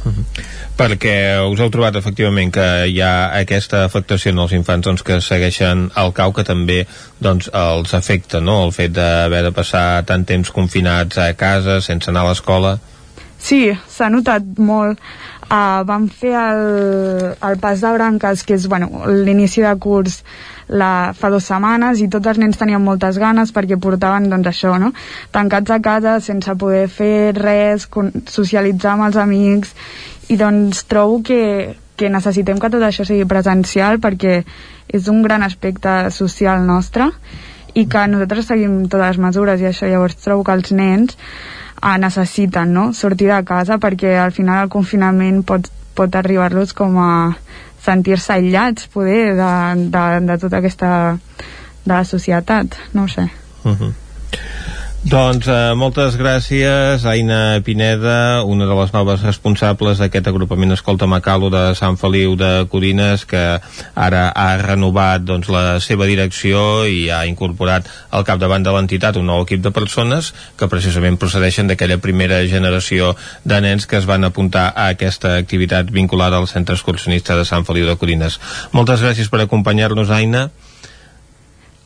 [0.00, 1.14] Uh -huh perquè
[1.44, 5.88] us heu trobat efectivament que hi ha aquesta afectació en els infants doncs, que segueixen
[6.02, 6.84] el cau que també
[7.20, 8.62] doncs, els afecta no?
[8.64, 12.78] el fet d'haver de passar tant temps confinats a casa sense anar a l'escola
[13.40, 15.00] Sí, s'ha notat molt
[15.51, 16.62] uh, vam fer el,
[17.35, 20.22] el pas de branques que és bueno, l'inici de curs
[20.70, 24.77] la, fa dues setmanes i tots els nens tenien moltes ganes perquè portaven doncs això,
[24.78, 24.93] no?
[25.35, 27.89] tancats a casa sense poder fer res,
[28.31, 29.74] socialitzar amb els amics
[30.31, 31.43] i doncs trobo que,
[31.98, 34.43] que necessitem que tot això sigui presencial perquè
[34.90, 37.10] és un gran aspecte social nostre
[37.74, 41.18] i que nosaltres seguim totes les mesures i això llavors trobo que els nens
[41.82, 42.93] eh, necessiten no?
[42.93, 47.11] sortir de casa perquè al final el confinament pot, pot arribar-los com a
[47.81, 49.52] sentir-se aïllats poder de,
[49.89, 50.93] de, de tota aquesta
[51.85, 53.31] de la societat, no sé
[53.65, 53.93] uh -huh.
[55.01, 61.48] Doncs eh, moltes gràcies, Aina Pineda, una de les noves responsables d'aquest agrupament Escolta Macalo
[61.48, 63.40] de Sant Feliu de Codines, que
[63.97, 69.24] ara ha renovat doncs, la seva direcció i ha incorporat al capdavant de l'entitat un
[69.32, 73.14] nou equip de persones que precisament procedeixen d'aquella primera generació
[73.48, 77.64] de nens que es van apuntar a aquesta activitat vinculada al Centre Excursionista de Sant
[77.64, 78.36] Feliu de Codines.
[78.77, 80.51] Moltes gràcies per acompanyar-nos, Aina.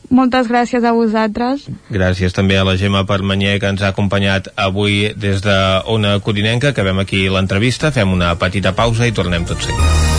[0.09, 1.65] Moltes gràcies a vosaltres.
[1.89, 5.55] Gràcies també a la Gemma Permanyer que ens ha acompanyat avui des de
[5.91, 6.73] Ona Codinenca.
[6.73, 10.13] Acabem aquí l'entrevista, fem una petita pausa i tornem tot seguit.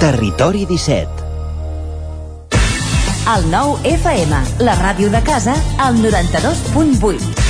[0.00, 1.28] Territori 17
[3.34, 7.49] El nou FM, la ràdio de casa, al 92.8.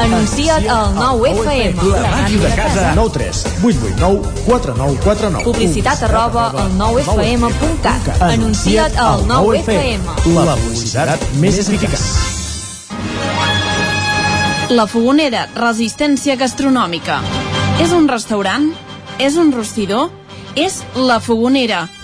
[0.00, 1.88] Anuncia't al 9FM.
[1.92, 2.92] La màquina de casa.
[2.94, 5.44] 9 3 8 8 9 4 9 4 9.
[5.44, 8.22] Publicitat arroba al 9FM.cat.
[8.22, 10.00] Anuncia't al 9FM.
[10.34, 12.04] La publicitat més eficaç.
[14.74, 17.20] La Fogonera, resistència gastronòmica.
[17.84, 18.70] És un restaurant?
[19.20, 20.08] És un rostidor?
[20.56, 21.88] És La Fogonera,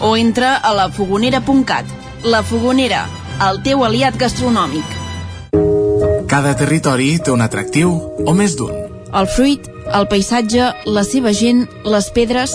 [0.00, 1.86] o entra a lafogonera.cat.
[2.24, 3.06] La Fogonera,
[3.48, 4.98] el teu aliat gastronòmic.
[6.28, 7.94] Cada territori té un atractiu
[8.26, 8.74] o més d'un.
[9.16, 9.64] El fruit,
[9.96, 12.54] el paisatge, la seva gent, les pedres...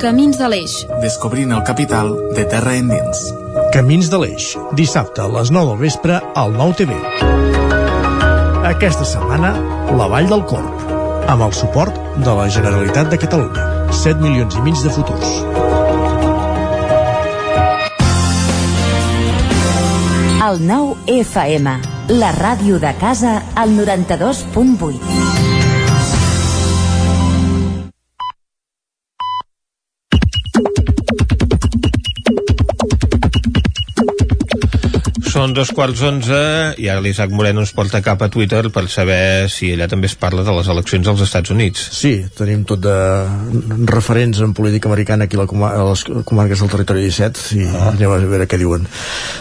[0.00, 0.78] Camins de l'Eix.
[1.02, 3.20] Descobrint el capital de terra endins.
[3.74, 6.96] Camins de l'Eix, dissabte a les 9 del vespre al 9 TV.
[8.70, 9.52] Aquesta setmana,
[9.98, 10.88] la Vall del Corp,
[11.28, 13.69] amb el suport de la Generalitat de Catalunya.
[13.92, 15.32] 7 milions i mig de futurs.
[20.50, 21.76] El 9 FM,
[22.22, 25.29] la ràdio de casa, al 92.8.
[35.30, 36.38] Són dos quarts onze
[36.82, 40.16] i ara l'Isaac Moreno ens porta cap a Twitter per saber si allà també es
[40.18, 41.84] parla de les eleccions als Estats Units.
[41.94, 42.96] Sí, tenim tot de
[43.92, 47.68] referents en política americana aquí a, la comar a les comarques del territori 17 i
[47.68, 47.92] ah.
[47.92, 48.90] anem a veure què diuen.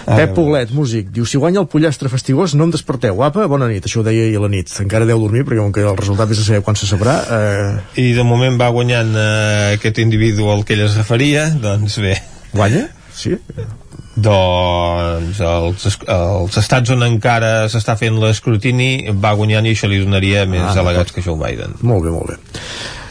[0.06, 3.26] Ah, Pep Poblet, músic, diu, si guanya el pollastre fastigós no em desperteu.
[3.26, 4.70] Apa, bona nit, això ho deia ahir a la nit.
[4.86, 7.18] Encara deu dormir perquè com que el resultat és a saber quan se sabrà.
[7.34, 8.06] Eh...
[8.06, 12.20] I de moment va guanyant eh, aquest individu al que ell es referia, doncs bé.
[12.54, 12.92] Guanya?
[13.10, 13.40] Sí?
[14.24, 20.46] Doncs els, els estats on encara s'està fent l'escrutini va guanyant i això li donaria
[20.50, 21.78] més ah, delegats que Joe Biden.
[21.82, 22.40] Molt bé, molt bé.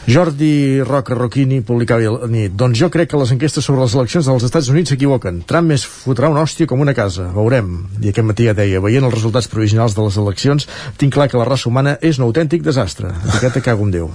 [0.09, 4.25] Jordi Roca Roquini publicava la nit Doncs jo crec que les enquestes sobre les eleccions
[4.25, 5.43] dels Estats Units s'equivoquen.
[5.49, 7.27] Trump més fotrà una hòstia com una casa.
[7.35, 7.75] Veurem.
[8.01, 10.65] I aquest matí ja deia, veient els resultats provisionals de les eleccions,
[10.97, 13.13] tinc clar que la raça humana és un autèntic desastre.
[13.27, 14.09] Etiqueta cago en Déu.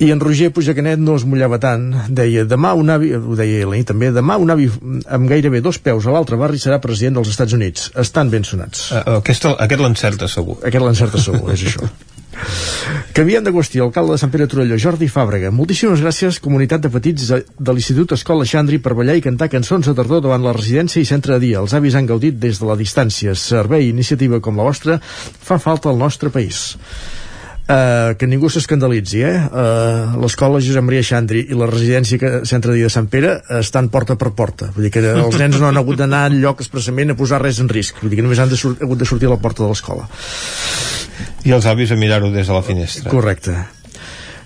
[0.00, 1.90] I en Roger Puigdecanet no es mullava tant.
[2.08, 4.70] Deia, demà un avi, ho deia ell, també, demà un avi
[5.12, 7.90] amb gairebé dos peus a l'altre barri serà president dels Estats Units.
[8.00, 8.88] Estan ben sonats.
[8.94, 10.56] Uh, aquest aquest l'encerta segur.
[10.64, 11.90] Aquest l'encerta segur, és això.
[13.12, 15.52] Canviant de qüestió, alcalde de Sant Pere Torelló, Jordi Fàbrega.
[15.52, 19.94] Moltíssimes gràcies, comunitat de petits de l'Institut Escola Xandri, per ballar i cantar cançons de
[19.98, 21.60] tardor davant la residència i centre de dia.
[21.60, 23.36] Els avis han gaudit des de la distància.
[23.36, 26.70] Servei i iniciativa com la vostra fa falta al nostre país
[27.70, 29.34] eh, que ningú s'escandalitzi eh?
[29.38, 33.36] eh, l'escola Josep Maria Xandri i la residència que, Centre de Dia de Sant Pere
[33.60, 34.70] estan porta per porta.
[34.76, 37.62] Vull dir que els nens no han hagut d'anar al lloc expressament a posar res
[37.62, 38.02] en risc.
[38.02, 40.08] Vull dir que només han de hagut de sortir a la porta de l'escola.
[41.44, 43.12] I els avis a mirar-ho des de la finestra.
[43.12, 43.58] Correcte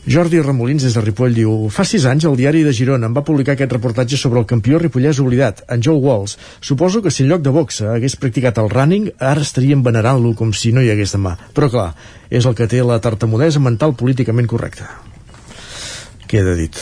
[0.04, 3.22] Jordi Ramolins des de Ripoll diu Fa sis anys el diari de Girona em va
[3.24, 6.36] publicar aquest reportatge sobre el campió ripollès oblidat, en Joe Walls.
[6.60, 10.52] Suposo que si en lloc de boxa hagués practicat el running, ara estaríem venerant-lo com
[10.52, 11.38] si no hi hagués demà.
[11.56, 11.88] Però clar,
[12.28, 14.90] és el que té la tartamudesa mental políticament correcta.
[16.28, 16.76] Queda dit.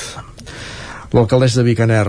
[1.14, 2.06] L'alcaldessa de Vicaner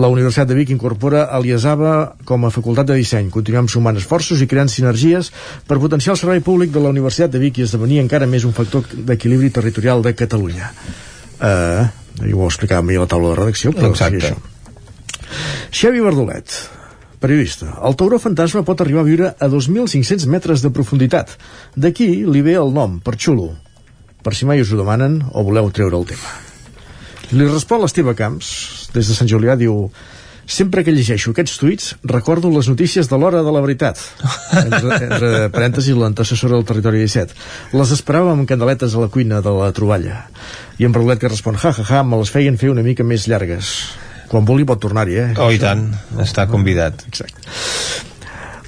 [0.00, 1.92] la Universitat de Vic incorpora l'IESABA
[2.28, 3.28] com a facultat de disseny.
[3.34, 5.32] Continuem sumant esforços i creant sinergies
[5.68, 8.54] per potenciar el servei públic de la Universitat de Vic i esdevenir encara més un
[8.56, 10.72] factor d'equilibri territorial de Catalunya.
[11.36, 11.86] Uh,
[12.32, 14.20] ho explicàvem ahir a la taula de redacció, però Exacte.
[14.20, 14.56] sí, això.
[15.76, 16.54] Xavi Verdolet,
[17.20, 17.74] periodista.
[17.84, 21.36] El tauró fantasma pot arribar a viure a 2.500 metres de profunditat.
[21.76, 23.52] D'aquí li ve el nom, per xulo.
[24.22, 26.34] Per si mai us ho demanen o voleu treure el tema.
[27.34, 29.90] Li respon l'Esteve Camps, des de Sant Julià, diu
[30.46, 33.98] Sempre que llegeixo aquests tuits, recordo les notícies de l'hora de la veritat.
[34.62, 37.34] Entre, entre parèntesis, l'antecessora del territori 17.
[37.74, 40.22] Les esperàvem amb candeletes a la cuina de la troballa.
[40.78, 43.26] I en Braulet que respon, ja, ja, ja, me les feien fer una mica més
[43.26, 43.72] llargues.
[44.30, 45.28] Quan vulgui pot tornar-hi, eh?
[45.42, 45.88] Oh, i tant,
[46.22, 47.02] està convidat.
[47.10, 47.42] Exacte.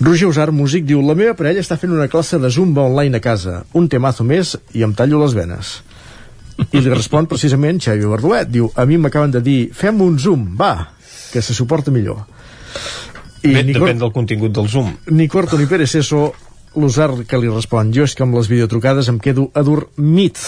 [0.00, 3.22] Roger Usar, músic, diu La meva parella està fent una classe de zumba online a
[3.22, 3.62] casa.
[3.78, 5.78] Un temazo més i em tallo les venes.
[6.58, 8.50] I li respon precisament Xavi Bardolet.
[8.50, 10.72] Diu, a mi m'acaben de dir, fem un zoom, va,
[11.32, 12.24] que se suporta millor.
[13.46, 14.90] I Bé, depèn del contingut del zoom.
[15.14, 16.32] Ni corto ni perezoso,
[16.78, 20.40] l'Usar que li respon, jo és que amb les videotrucades em quedo adormit.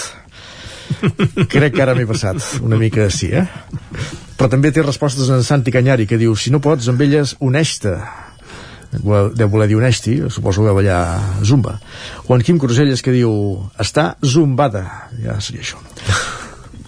[1.52, 3.46] Crec que ara m'he passat una mica així, eh?
[4.34, 7.94] Però també té respostes en Santi Canyari, que diu, si no pots, amb elles, uneix-te
[8.90, 11.76] deu voler dir Onesti, suposo que ballar Zumba.
[12.26, 13.30] Juan Quim Cruselles que diu
[13.78, 14.82] està zumbada,
[15.22, 15.89] ja seria això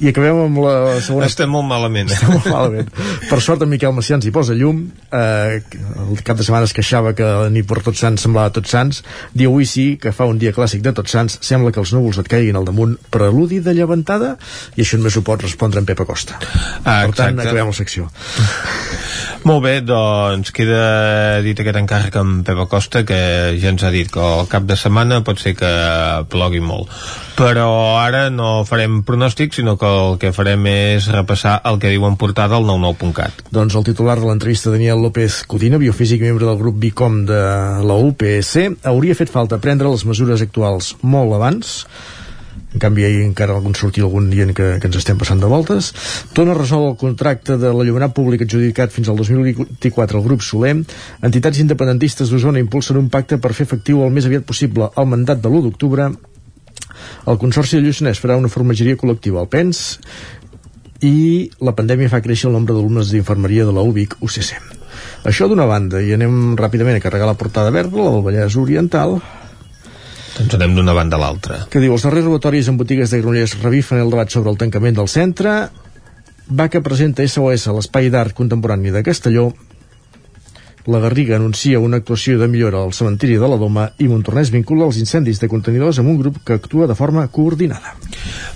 [0.03, 0.75] i acabem amb la
[1.05, 1.29] segona...
[1.31, 2.11] Estem molt malament.
[2.11, 2.17] Eh?
[2.17, 2.89] Estem molt malament.
[3.29, 4.81] Per sort, en Miquel Macians hi posa llum.
[5.15, 5.61] Eh,
[6.03, 9.03] el cap de setmana es queixava que ni per Tots Sants semblava Tots Sants.
[9.31, 11.39] Diu avui sí, que fa un dia clàssic de Tots Sants.
[11.47, 12.97] Sembla que els núvols et caiguin al damunt.
[13.15, 14.35] Preludi de llevantada?
[14.75, 16.41] I això només ho pot respondre en Pep Acosta.
[16.83, 18.11] Ah, per tant, acabem la secció.
[19.49, 23.19] Molt bé, doncs queda dit aquest encàrrec amb Pep Acosta que
[23.59, 25.73] ja ens ha dit que el cap de setmana pot ser que
[26.31, 26.91] plogui molt
[27.33, 32.05] però ara no farem pronòstics sinó que el que farem és repassar el que diu
[32.07, 33.47] en portada al 99.cat.
[33.51, 37.43] Doncs el titular de l'entrevista Daniel López Codina, biofísic membre del grup BICOM de
[37.89, 41.81] la UPSC, hauria fet falta prendre les mesures actuals molt abans
[42.73, 45.93] en canvi ahir encara algun sortia algun dient que, que ens estem passant de voltes.
[46.37, 50.85] Tona resol el contracte de l'allumenat públic adjudicat fins al 2024 al grup Solem.
[51.23, 55.43] Entitats independentistes d'Osona impulsen un pacte per fer efectiu el més aviat possible el mandat
[55.43, 56.11] de l'1 d'octubre.
[57.27, 59.83] El Consorci de Lluçanès farà una formageria col·lectiva al PENS
[61.03, 64.55] i la pandèmia fa créixer el nombre d'alumnes d'infermeria de la UBIC UCC.
[65.27, 69.19] Això d'una banda, i anem ràpidament a carregar la portada verda, la del Vallès Oriental,
[70.39, 71.61] doncs anem d'una banda a l'altra.
[71.73, 74.97] Que diu, els darrers robatoris en botigues de Granollers revifen el debat sobre el tancament
[74.99, 75.57] del centre,
[76.53, 79.51] va que presenta SOS a l'Espai d'Art Contemporani de Castelló
[80.85, 84.89] la Garriga anuncia una actuació de millora al cementiri de la Doma i Montornès vincula
[84.89, 87.95] els incendis de contenidors amb un grup que actua de forma coordinada.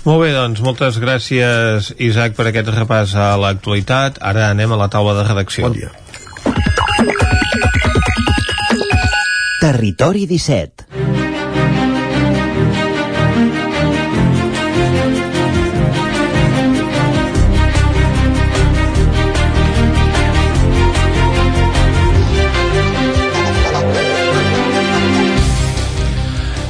[0.03, 4.19] Molt bé, doncs moltes gràcies Isaac per aquest repàs a l'actualitat.
[4.19, 5.69] Ara anem a la taula de redacció.
[5.69, 5.93] Bon dia.
[9.61, 10.96] Territori 17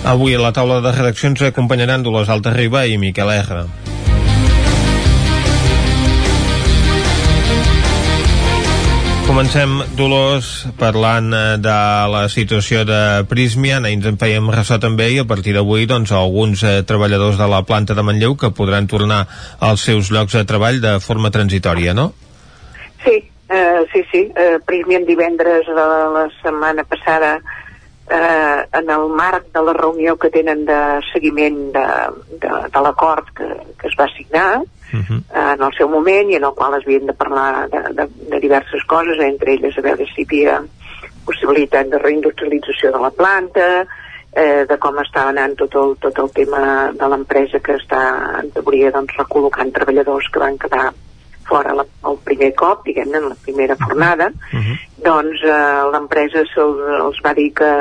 [0.07, 3.65] Avui a la taula de redaccions acompanyaran Dolors Alta Riba i Miquel R.
[9.27, 10.47] Comencem, Dolors,
[10.79, 11.75] parlant eh, de
[12.13, 13.83] la situació de Prismian.
[13.83, 17.51] Ahir ens en fèiem ressò també i a partir d'avui doncs, alguns eh, treballadors de
[17.51, 19.25] la planta de Manlleu que podran tornar
[19.59, 22.13] als seus llocs de treball de forma transitòria, no?
[23.03, 23.19] Sí,
[23.51, 24.23] eh, sí, sí.
[24.31, 27.41] Eh, Prismian divendres de la setmana passada
[28.09, 30.79] eh, en el marc de la reunió que tenen de
[31.11, 31.87] seguiment de,
[32.41, 33.47] de, de l'acord que,
[33.79, 35.19] que es va signar uh -huh.
[35.19, 38.07] eh, en el seu moment i en el qual es havien de parlar de, de,
[38.29, 40.63] de diverses coses, entre elles a veure si hi havia
[41.25, 43.85] possibilitat de reindustrialització de la planta,
[44.31, 48.51] eh, de com està anant tot el, tot el tema de l'empresa que està en
[48.51, 50.93] teoria doncs, recol·locant treballadors que van quedar
[51.47, 54.77] fora la, el primer cop, diguem-ne, en la primera fornada, uh -huh.
[55.03, 57.71] doncs eh, l'empresa els, els va dir que,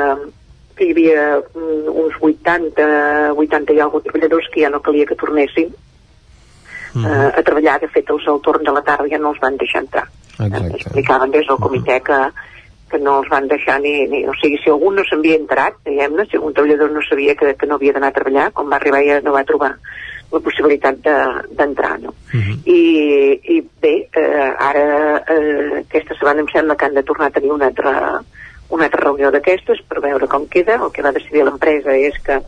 [0.79, 5.67] hi havia mm, uns 80, 80 i alguns treballadors que ja no calia que tornessin
[5.67, 7.07] uh -huh.
[7.07, 7.79] eh, a treballar.
[7.81, 10.07] De fet, els al torn de la tarda ja no els van deixar entrar.
[10.39, 10.75] Exacte.
[10.75, 12.05] Explicaven des del comitè uh -huh.
[12.07, 12.19] que,
[12.89, 14.27] que no els van deixar ni, ni...
[14.27, 17.65] O sigui, si algú no s'havia entrat, diguem-ne, si algun treballador no sabia que, que
[17.67, 19.75] no havia d'anar a treballar, quan va arribar ja no va trobar
[20.31, 22.13] la possibilitat d'entrar, de, no?
[22.33, 22.57] Uh -huh.
[22.65, 27.31] I, I bé, eh, ara eh, aquesta setmana em sembla que han de tornar a
[27.31, 28.21] tenir una altra,
[28.69, 30.75] una altra reunió d'aquestes per veure com queda.
[30.75, 32.41] El que va decidir l'empresa és que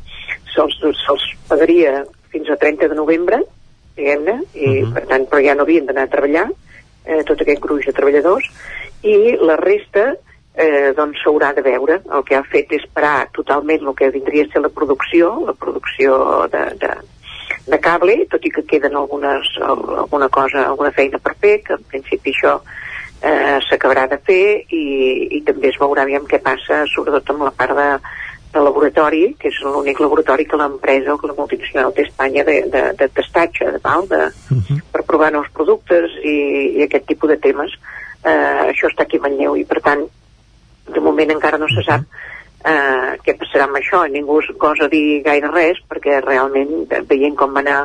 [0.53, 3.43] se'ls se pagaria fins a 30 de novembre,
[3.95, 4.93] diguem-ne, i uh -huh.
[4.93, 6.49] per tant, però ja no havien d'anar a treballar,
[7.05, 8.45] eh, tot aquest gruix de treballadors,
[9.01, 10.15] i la resta
[10.55, 12.01] eh, doncs s'haurà de veure.
[12.11, 15.53] El que ha fet és parar totalment el que vindria a ser la producció, la
[15.53, 16.91] producció de, de,
[17.67, 21.83] de cable, tot i que queden algunes, alguna cosa, alguna feina per fer, que en
[21.91, 22.59] principi això
[23.21, 24.83] eh, s'acabarà de fer i,
[25.37, 27.89] i també es veurà aviam què passa, sobretot amb la part de,
[28.53, 32.45] de laboratori, que és l'únic laboratori que l'empresa o que la multinacional té a Espanya
[32.47, 34.63] de, de, de testatge, de, val, de, uh mhm.
[34.69, 34.81] -huh.
[34.91, 36.37] per provar nous productes i,
[36.79, 37.71] i aquest tipus de temes.
[38.23, 40.01] Eh, això està aquí a Manlleu i per tant
[40.89, 42.01] de moment encara no se sap
[42.65, 44.03] eh, què passarà amb això?
[44.07, 47.79] Ningú gosa dir gaire res perquè realment veient com va anar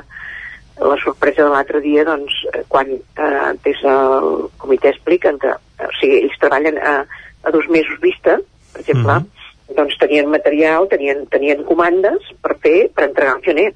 [0.80, 5.92] la sorpresa de l'altre dia, doncs, eh, quan eh, des del comitè expliquen que, o
[6.00, 6.96] sigui, ells treballen a,
[7.44, 8.40] a dos mesos vista,
[8.72, 9.22] per exemple, mhm.
[9.22, 9.76] -huh.
[9.76, 13.72] doncs tenien material, tenien, tenien comandes per fer, per entregar al gener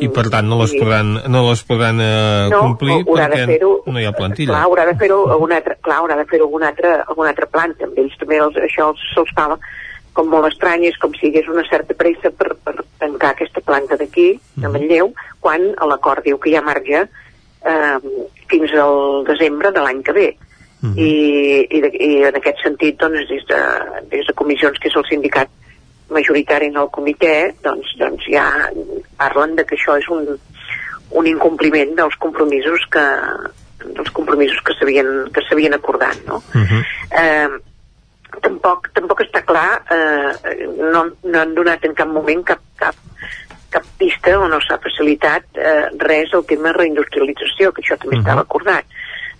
[0.00, 4.06] i per tant no les podran, no les podran eh, no, complir perquè no hi
[4.06, 4.52] ha plantilla.
[4.52, 5.20] Clar, haurà de fer-ho
[5.82, 7.88] clar, haurà de fer-ho alguna altra, alguna altra planta.
[7.88, 9.48] Amb ells també els, això se'ls fa
[10.12, 13.62] com molt estrany, és com si hi hagués una certa pressa per, per tancar aquesta
[13.64, 14.72] planta d'aquí, de mhm.
[14.76, 17.98] Manlleu, quan l'acord diu que hi ha marge eh,
[18.52, 20.28] fins al desembre de l'any que ve.
[20.82, 20.88] Uh.
[20.88, 20.98] -huh.
[20.98, 23.60] I, i, de, I en aquest sentit, doncs, des de,
[24.10, 25.48] des de comissions, que és el sindicat
[26.12, 28.46] majoritari en el comitè, doncs, doncs ja
[29.18, 30.28] parlen de que això és un,
[31.18, 33.04] un incompliment dels compromisos que
[33.82, 36.42] dels compromisos que s'havien que s'havien acordat, no?
[36.54, 36.82] Uh -huh.
[37.22, 37.48] eh,
[38.40, 42.94] tampoc, tampoc està clar, eh, no, no han donat en cap moment cap, cap,
[43.70, 48.16] cap pista o no s'ha facilitat eh, res al tema de reindustrialització, que això també
[48.16, 48.24] uh -huh.
[48.24, 48.84] estava acordat.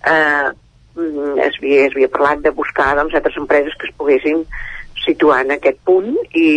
[0.05, 0.49] Eh,
[0.95, 4.45] mm, es, havia, es havia parlat de buscar doncs, altres empreses que es poguessin
[5.05, 6.49] situar en aquest punt i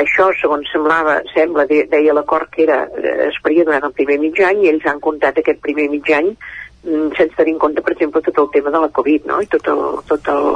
[0.00, 4.18] això, segons semblava, sembla, de, deia l'acord que era, eh, es faria durant el primer
[4.22, 7.82] mig any i ells han comptat aquest primer mig any mm, sense tenir en compte,
[7.84, 9.40] per exemple, tot el tema de la Covid, no?
[9.42, 10.48] I tot el, tot el,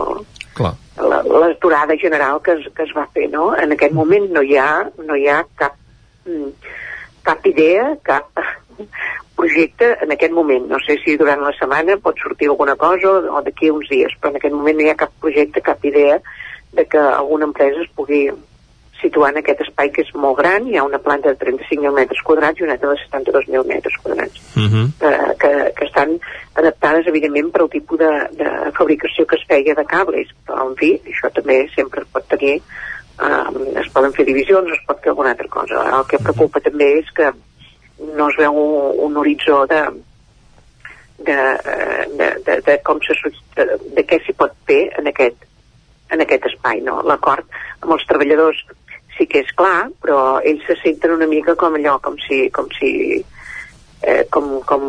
[0.58, 0.72] Clar.
[1.44, 3.52] l'aturada general que es, que es va fer, no?
[3.54, 5.78] En aquest moment no hi ha, no hi ha cap,
[6.26, 6.74] mm,
[7.28, 8.42] cap idea, cap
[9.38, 10.66] projecte en aquest moment.
[10.66, 14.34] No sé si durant la setmana pot sortir alguna cosa o d'aquí uns dies, però
[14.34, 16.18] en aquest moment no hi ha cap projecte, cap idea
[16.72, 18.28] de que alguna empresa es pugui
[19.00, 22.22] situar en aquest espai que és molt gran, hi ha una planta de 35.000 metres
[22.26, 24.86] quadrats i una altra de 72.000 metres quadrats, Uh -huh.
[25.00, 26.18] que, que, que estan
[26.54, 30.74] adaptades, evidentment, per al tipus de, de fabricació que es feia de cables, però, en
[30.76, 32.56] fi, això també sempre es pot tenir,
[33.22, 35.98] eh, es poden fer divisions, es pot fer alguna altra cosa.
[35.98, 37.32] El que preocupa també és que
[38.16, 39.82] no es veu un, un horitzó de,
[41.18, 41.38] de,
[42.18, 43.14] de, de, de com se,
[43.56, 45.36] de, de què s'hi pot fer en aquest,
[46.14, 47.00] en aquest espai, no?
[47.06, 47.46] L'acord
[47.82, 48.60] amb els treballadors
[49.18, 52.68] sí que és clar, però ells se senten una mica com allò, com si, com
[52.78, 52.90] si
[54.02, 54.84] eh, com, com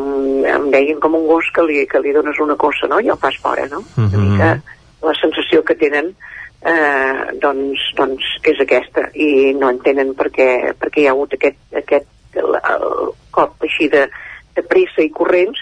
[0.46, 3.00] em deien com un gos que li, que li dones una cosa, no?
[3.02, 3.82] I el fas fora, no?
[3.98, 4.52] Uh Una mica
[5.02, 6.12] la sensació que tenen
[6.62, 11.36] eh, doncs, doncs és aquesta i no entenen per què, per què hi ha hagut
[11.38, 14.06] aquest, aquest el, el cop així de,
[14.58, 15.62] de pressa i corrents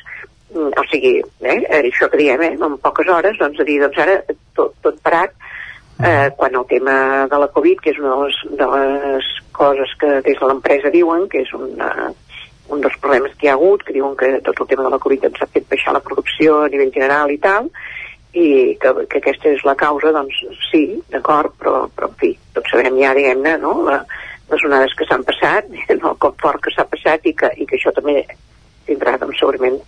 [0.56, 4.02] mm, o sigui, eh, això que diem, eh, en poques hores, doncs a dir, doncs
[4.04, 4.18] ara
[4.58, 5.38] tot, tot parat,
[6.04, 9.94] eh, quan el tema de la Covid, que és una de les, de les coses
[10.00, 12.12] que des de l'empresa diuen, que és una,
[12.70, 15.02] un dels problemes que hi ha hagut, que diuen que tot el tema de la
[15.02, 17.72] Covid ens ha fet baixar la producció a nivell general i tal,
[18.38, 18.48] i
[18.82, 20.84] que, que aquesta és la causa, doncs sí,
[21.14, 24.02] d'acord, però, però en fi, tots sabem ja, diguem-ne, no?, la,
[24.52, 27.80] les onades que s'han passat, el cop fort que s'ha passat i que, i que
[27.80, 28.22] això també
[28.88, 29.82] tindrà, doncs, segurament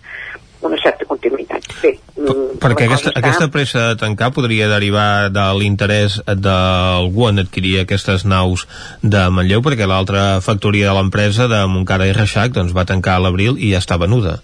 [0.60, 1.64] una certa continuïtat.
[1.82, 7.38] Bé, mm, Perquè aquesta, està- aquesta pressa de tancar podria derivar de l'interès d'algú en
[7.40, 8.66] adquirir aquestes naus
[9.02, 13.24] de Manlleu, perquè l'altra factoria de l'empresa de Montcada i Reixac doncs, va tancar a
[13.24, 14.40] l'abril i ja està venuda.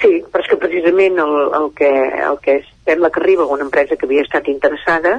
[0.00, 1.90] Sí, però és que precisament el, el, que,
[2.30, 5.18] el que sembla que arriba una empresa que havia estat interessada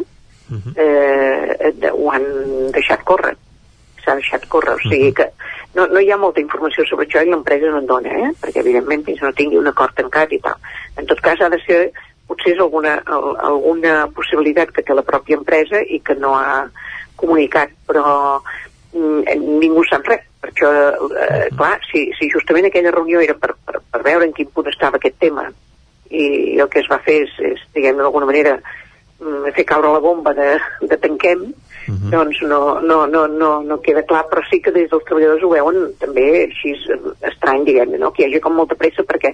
[0.77, 2.23] eh, de- ho han
[2.71, 3.35] deixat córrer
[4.03, 5.25] s'ha deixat córrer, o sigui que
[5.77, 8.33] no, no hi ha molta informació sobre això i l'empresa no en dona, eh?
[8.41, 10.57] perquè evidentment fins no tingui un acord tancat i tal.
[10.97, 11.81] En tot cas ha de ser
[12.27, 16.65] potser és alguna, al, alguna possibilitat que té la pròpia empresa i que no ha
[17.17, 18.07] comunicat, però
[18.93, 20.25] mm, ningú sap res.
[20.37, 20.69] Per això,
[21.17, 24.67] eh, clar, si, si justament aquella reunió era per, per, per veure en quin punt
[24.69, 25.47] estava aquest tema
[26.13, 28.53] i el que es va fer és, és diguem d'alguna manera,
[29.55, 30.57] fer caure la bomba de,
[30.89, 31.47] de tanquem,
[32.11, 35.49] doncs no, no, no, no, no queda clar, però sí que des dels treballadors ho
[35.53, 36.75] veuen també així
[37.25, 38.11] estrany, diguem no?
[38.11, 39.33] que hi hagi com molta pressa perquè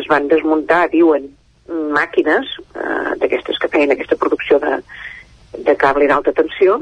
[0.00, 1.28] es van desmuntar, diuen,
[1.68, 4.78] màquines eh, d'aquestes que feien aquesta producció de,
[5.66, 6.78] de cable d'alta tensió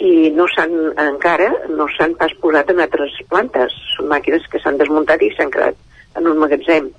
[0.00, 3.74] i no s'han encara no s'han pas posat en altres plantes.
[3.96, 5.76] Són màquines que s'han desmuntat i s'han quedat
[6.16, 6.90] en un magatzem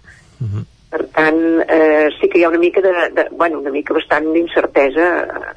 [0.91, 1.41] per tant
[1.71, 5.53] eh, sí que hi ha una mica de, de bueno, una mica bastant d'incertesa eh,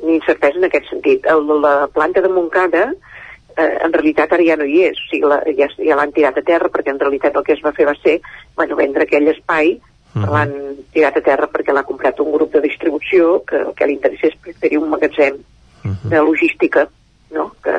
[0.00, 1.26] d'incertesa en aquest sentit.
[1.28, 4.96] El, la planta de Montcada eh, en realitat ara ja no hi és.
[4.96, 7.64] O sigui, la, ja, ja l'han tirat a terra perquè en realitat el que es
[7.64, 8.20] va fer va ser
[8.56, 9.76] bueno, vendre aquell espai.
[10.10, 10.54] L'han
[10.90, 14.32] tirat a terra perquè l'ha comprat un grup de distribució que el que li interessés
[14.50, 15.36] és fer un magatzem
[15.84, 16.88] de logística,
[17.36, 17.52] no?
[17.62, 17.76] que,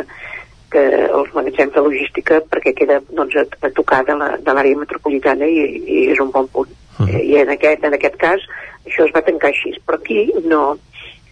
[0.71, 5.65] que els magatzems de logística perquè queda doncs, a, a tocar de l'àrea metropolitana i,
[5.81, 6.71] i és un bon punt.
[7.09, 8.45] Eh, I en aquest, en aquest cas
[8.85, 10.77] això es va tancar així, però aquí no...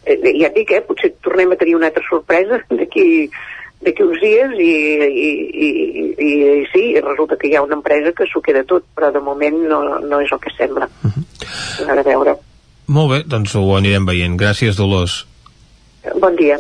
[0.06, 3.30] Eh, ja et dic, eh, potser tornem a tenir una altra sorpresa d'aquí
[3.80, 4.72] d'aquí uns dies i,
[5.08, 5.30] i,
[5.66, 6.32] i, i, i
[6.74, 9.80] sí, resulta que hi ha una empresa que s'ho queda tot, però de moment no,
[10.04, 10.90] no és el que sembla.
[11.00, 12.36] A veure, a veure.
[12.92, 14.36] Molt bé, doncs ho anirem veient.
[14.40, 15.22] Gràcies, Dolors.
[16.20, 16.58] Bon dia.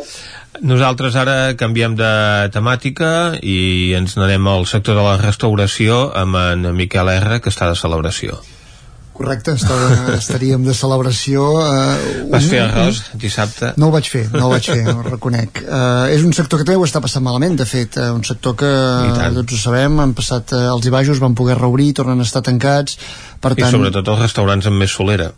[0.59, 2.11] Nosaltres ara canviem de
[2.53, 3.11] temàtica
[3.41, 7.79] i ens n'anem al sector de la restauració amb en Miquel R, que està de
[7.79, 8.39] celebració.
[9.19, 9.89] Correcte, estava,
[10.21, 11.49] estaríem de celebració.
[11.59, 13.73] Eh, Vas un- fer arròs dissabte?
[13.81, 15.59] No ho vaig fer, no ho vaig fer, ho reconec.
[15.65, 18.55] Uh, és un sector que també ho està passant malament, de fet, uh, un sector
[18.63, 18.71] que
[19.35, 22.41] tots ho sabem, han passat uh, els i baixos, van poder reobrir, tornen a estar
[22.47, 22.95] tancats,
[23.43, 23.75] per I tant...
[23.75, 25.33] sobretot els restaurants amb més solera.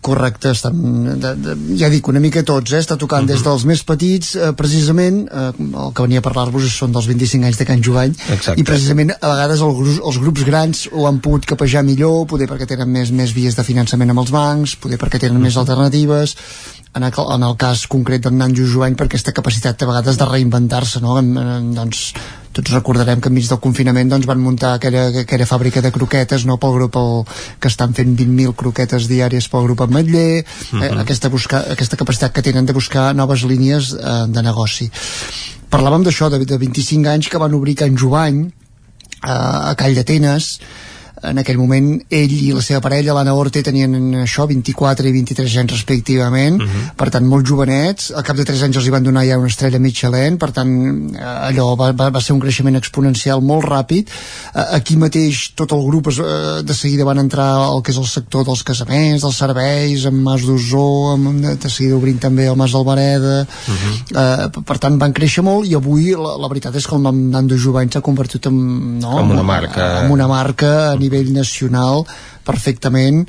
[0.00, 0.76] Correcte, estan,
[1.18, 2.78] de, de, ja dic, una mica tots, eh?
[2.78, 3.34] està tocant uh -huh.
[3.34, 7.44] des dels més petits, eh, precisament, eh, el que venia a parlar-vos són dels 25
[7.44, 8.60] anys de Can Jovany, Exacte.
[8.60, 12.66] i precisament a vegades el, els grups grans ho han pogut capejar millor, poder perquè
[12.66, 15.44] tenen més, més vies de finançament amb els bancs, poder perquè tenen uh -huh.
[15.44, 16.36] més alternatives,
[16.98, 20.26] en el, en el cas concret d'en Nanjo Jovany per aquesta capacitat a vegades de
[20.28, 21.16] reinventar-se no?
[21.20, 22.08] En, en, doncs,
[22.56, 26.58] tots recordarem que enmig del confinament doncs, van muntar aquella, aquella fàbrica de croquetes no,
[26.58, 27.22] pel grup el,
[27.62, 30.82] que estan fent 20.000 croquetes diàries pel grup Ametller uh -huh.
[30.82, 30.98] eh, mhm.
[31.04, 34.90] aquesta, buscar, aquesta capacitat que tenen de buscar noves línies eh, de negoci
[35.70, 38.50] parlàvem d'això, de, de 25 anys que van obrir Can Jovany
[39.24, 40.58] eh, a Call d'Atenes
[41.22, 45.56] en aquell moment ell i la seva parella, l'Anna Orte, tenien això, 24 i 23
[45.62, 46.70] anys respectivament, uh mhm.
[46.70, 46.94] -huh.
[46.96, 49.48] per tant, molt jovenets, al cap de 3 anys els hi van donar ja una
[49.48, 50.70] estrella Michelin, per tant,
[51.14, 54.08] eh, allò va, va, va ser un creixement exponencial molt ràpid.
[54.54, 57.98] Eh, aquí mateix tot el grup es, eh, de seguida van entrar al que és
[57.98, 61.16] el sector dels casaments, dels serveis, amb Mas d'Osó,
[61.62, 63.76] de seguida obrint també el Mas d'Albareda, uh mhm.
[63.76, 64.56] -huh.
[64.56, 67.30] eh, per tant, van créixer molt i avui la, la veritat és que el nom
[67.30, 71.32] Nando Jovany s'ha convertit en, no, en una marca, en una marca a nivell nivell
[71.32, 72.04] nacional
[72.44, 73.24] perfectament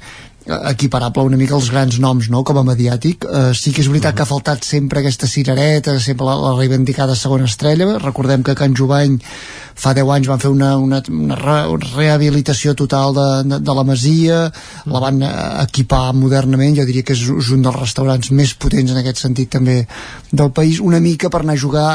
[0.50, 2.44] equiparable una mica als grans noms no?
[2.44, 3.26] com a mediàtic.
[3.26, 7.16] Uh, sí que és veritat que ha faltat sempre aquesta cirereta sempre la, la reivindicada
[7.16, 7.98] segona estrella.
[8.02, 9.20] Recordem que Can Jovany
[9.80, 13.76] fa 10 anys van fer una, una, una, re, una rehabilitació total de, de, de
[13.78, 14.40] la masia
[14.92, 19.00] la van equipar modernament jo diria que és, és un dels restaurants més potents en
[19.00, 19.78] aquest sentit també
[20.32, 20.82] del país.
[20.84, 21.88] Una mica per anar a jugar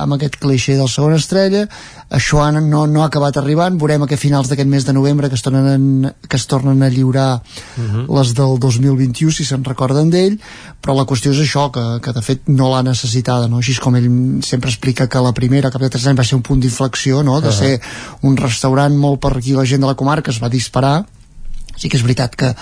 [0.00, 1.66] amb aquest cliché del segona estrella
[2.10, 3.76] això no, no ha acabat arribant.
[3.78, 6.90] Veurem que a finals d'aquest mes de novembre que es tornen, que es tornen a
[6.90, 8.18] lliurar uh -huh.
[8.18, 10.38] les del 2021 si se'n recorden d'ell
[10.82, 13.58] però la qüestió és això, que, que de fet no l'ha necessitada, no?
[13.58, 14.08] així com ell
[14.46, 17.40] sempre explica que la primera, cap de 3 anys va ser un punt d'inflexió no?
[17.40, 17.58] de uh -huh.
[17.58, 17.80] ser
[18.22, 21.06] un restaurant molt per aquí la gent de la comarca es va disparar
[21.76, 22.54] sí que és veritat que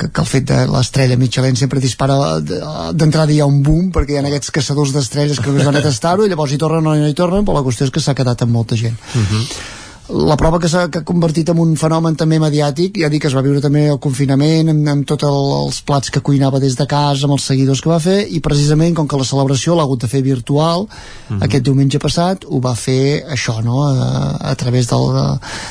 [0.00, 4.16] que, que el fet de l'estrella Michelin sempre dispara d'entrada hi ha un boom perquè
[4.16, 6.94] hi ha aquests caçadors d'estrelles que només van a tastar-ho i llavors hi tornen o
[6.94, 9.79] no hi tornen però la qüestió és que s'ha quedat amb molta gent uh -huh
[10.10, 13.44] la prova que s'ha convertit en un fenomen també mediàtic, ja dic que es va
[13.46, 17.26] viure també el confinament, amb, amb tots el, els plats que cuinava des de casa,
[17.26, 20.10] amb els seguidors que va fer, i precisament com que la celebració l'ha hagut de
[20.10, 21.44] fer virtual, mm -hmm.
[21.46, 25.26] aquest diumenge passat ho va fer això, no?, a, a través del, de,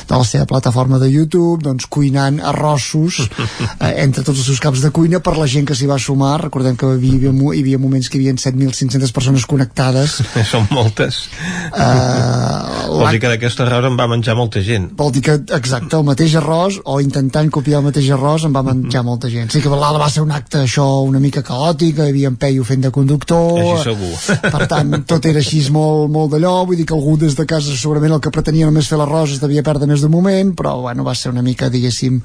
[0.08, 3.20] de la seva plataforma de YouTube, doncs cuinant arrossos
[3.80, 6.40] eh, entre tots els seus caps de cuina per la gent que s'hi va sumar,
[6.40, 10.22] recordem que hi havia, hi havia moments que hi havia 7.500 persones connectades.
[10.52, 11.28] Són moltes.
[11.72, 14.90] Uh, Vol dir que d'aquesta arròs en va menjar menjar molta gent.
[14.96, 18.62] Vol dir que, exacte, el mateix arròs, o intentant copiar el mateix arròs, en va
[18.66, 19.50] menjar molta gent.
[19.50, 22.86] Sí que va ser un acte, això, una mica caòtic, hi havia en Peyu fent
[22.86, 23.58] de conductor...
[23.64, 24.38] Així segur.
[24.44, 27.74] Per tant, tot era així molt, molt d'allò, vull dir que algú des de casa
[27.76, 31.06] segurament el que pretenia només fer l'arròs es devia perdre més d'un moment, però, bueno,
[31.06, 32.20] va ser una mica, diguéssim,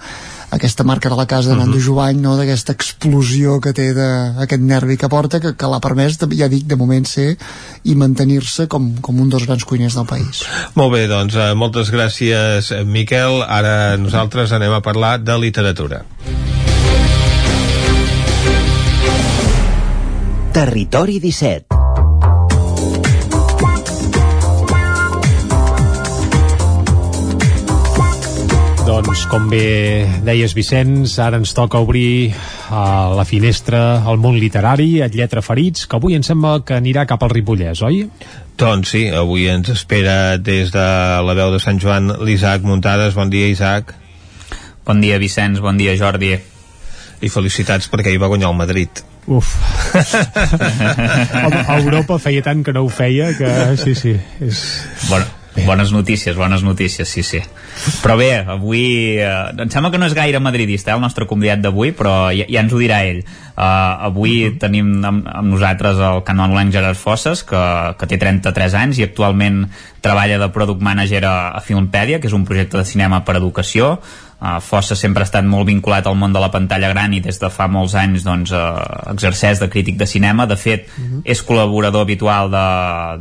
[0.55, 1.85] aquesta marca de la casa de Nando mhm.
[1.85, 2.35] Jovany, no?
[2.39, 6.77] d'aquesta explosió que té d'aquest nervi que porta, que, que l'ha permès, ja dic, de
[6.80, 7.35] moment ser
[7.85, 10.43] i mantenir-se com, com un dels grans cuiners del país.
[10.76, 11.51] Molt bé, doncs, eh,
[11.86, 13.44] moltes gràcies, Miquel.
[13.44, 16.06] Ara nosaltres anem a parlar de literatura.
[20.53, 21.76] Territori 17
[28.86, 35.02] Doncs, com bé deies, Vicenç, ara ens toca obrir uh, la finestra al món literari,
[35.02, 38.06] a Lletra Ferits, que avui em sembla que anirà cap al Ripollès, oi?
[38.56, 40.84] Doncs sí, avui ens espera des de
[41.27, 43.15] la veu de Sant Joan l'Isaac Muntades.
[43.18, 43.91] Bon dia, Isaac.
[44.88, 45.60] Bon dia, Vicenç.
[45.60, 46.32] Bon dia, Jordi.
[47.19, 49.02] I felicitats perquè hi va guanyar el Madrid.
[49.27, 49.56] Uf.
[51.44, 53.49] Home, a Europa feia tant que no ho feia que
[53.82, 54.14] sí, sí.
[54.40, 54.61] És...
[55.10, 55.26] Bueno,
[55.64, 57.40] Bones notícies, bones notícies, sí, sí.
[58.03, 59.15] Però bé, avui...
[59.23, 62.44] Eh, em sembla que no és gaire madridista, eh, el nostre convidat d'avui, però ja,
[62.52, 63.22] ja ens ho dirà ell.
[63.56, 64.60] Uh, avui uh -huh.
[64.60, 69.69] tenim amb, amb nosaltres el canolenc Gerard Fosses, que, que té 33 anys i actualment
[70.02, 74.02] treballa de Product Manager a, a Filmpèdia, que és un projecte de cinema per educació.
[74.45, 77.39] Uh, Fossa sempre ha estat molt vinculat al món de la pantalla gran i des
[77.41, 78.76] de fa molts anys doncs, uh,
[79.09, 80.45] exerceix de crític de cinema.
[80.45, 81.13] De fet, uh mhm.
[81.13, 81.22] -huh.
[81.26, 82.67] és col·laborador habitual de,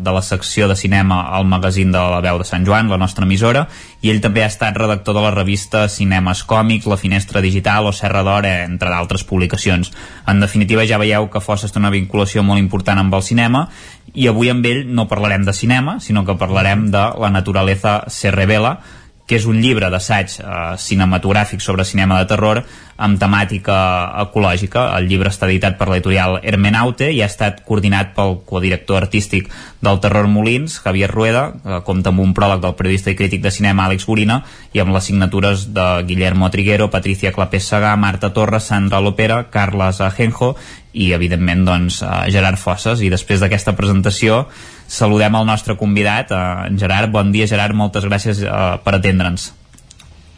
[0.04, 3.24] de la secció de cinema al magazín de la veu de Sant Joan, la nostra
[3.24, 3.68] emissora,
[4.02, 7.92] i ell també ha estat redactor de la revista Cinemes Còmics, La Finestra Digital o
[7.92, 9.92] Serra d'Hora, entre d'altres publicacions.
[10.26, 13.68] En definitiva, ja veieu que Fossa té una vinculació molt important amb el cinema
[14.14, 18.30] i avui amb ell no parlarem de cinema, sinó que parlarem de La naturaleza se
[18.30, 18.80] revela,
[19.26, 20.48] que és un llibre d'assaig eh,
[20.80, 22.60] cinematogràfic sobre cinema de terror
[22.96, 23.76] amb temàtica
[24.22, 24.84] ecològica.
[24.98, 29.48] El llibre està editat per l'editorial Hermenaute i ha estat coordinat pel codirector artístic
[29.84, 33.52] del Terror Molins, Javier Rueda, que compta amb un pròleg del periodista i crític de
[33.54, 34.42] cinema Àlex Gorina
[34.76, 40.00] i amb les signatures de Guillermo Triguero, Patricia Clapés Sagà, Marta Torres, Sandra Lopera, Carles
[40.04, 40.54] Ajenjo
[40.92, 44.44] i evidentment doncs, Gerard Fosses i després d'aquesta presentació
[44.86, 47.12] saludem el nostre convidat, en Gerard.
[47.12, 48.50] Bon dia, Gerard, moltes gràcies eh,
[48.84, 49.52] per atendre'ns.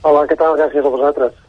[0.06, 0.54] Hola, què tal?
[0.58, 1.42] Gràcies a vosaltres.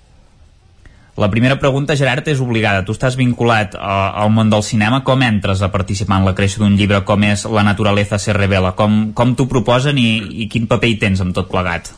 [1.18, 2.84] La primera pregunta, Gerard, és obligada.
[2.86, 3.86] Tu estàs vinculat uh,
[4.22, 5.00] al món del cinema.
[5.06, 8.76] Com entres a participar en la creació d'un llibre com és La naturaleza se revela?
[8.78, 10.12] Com, com t'ho proposen i,
[10.46, 11.90] i quin paper hi tens amb tot plegat?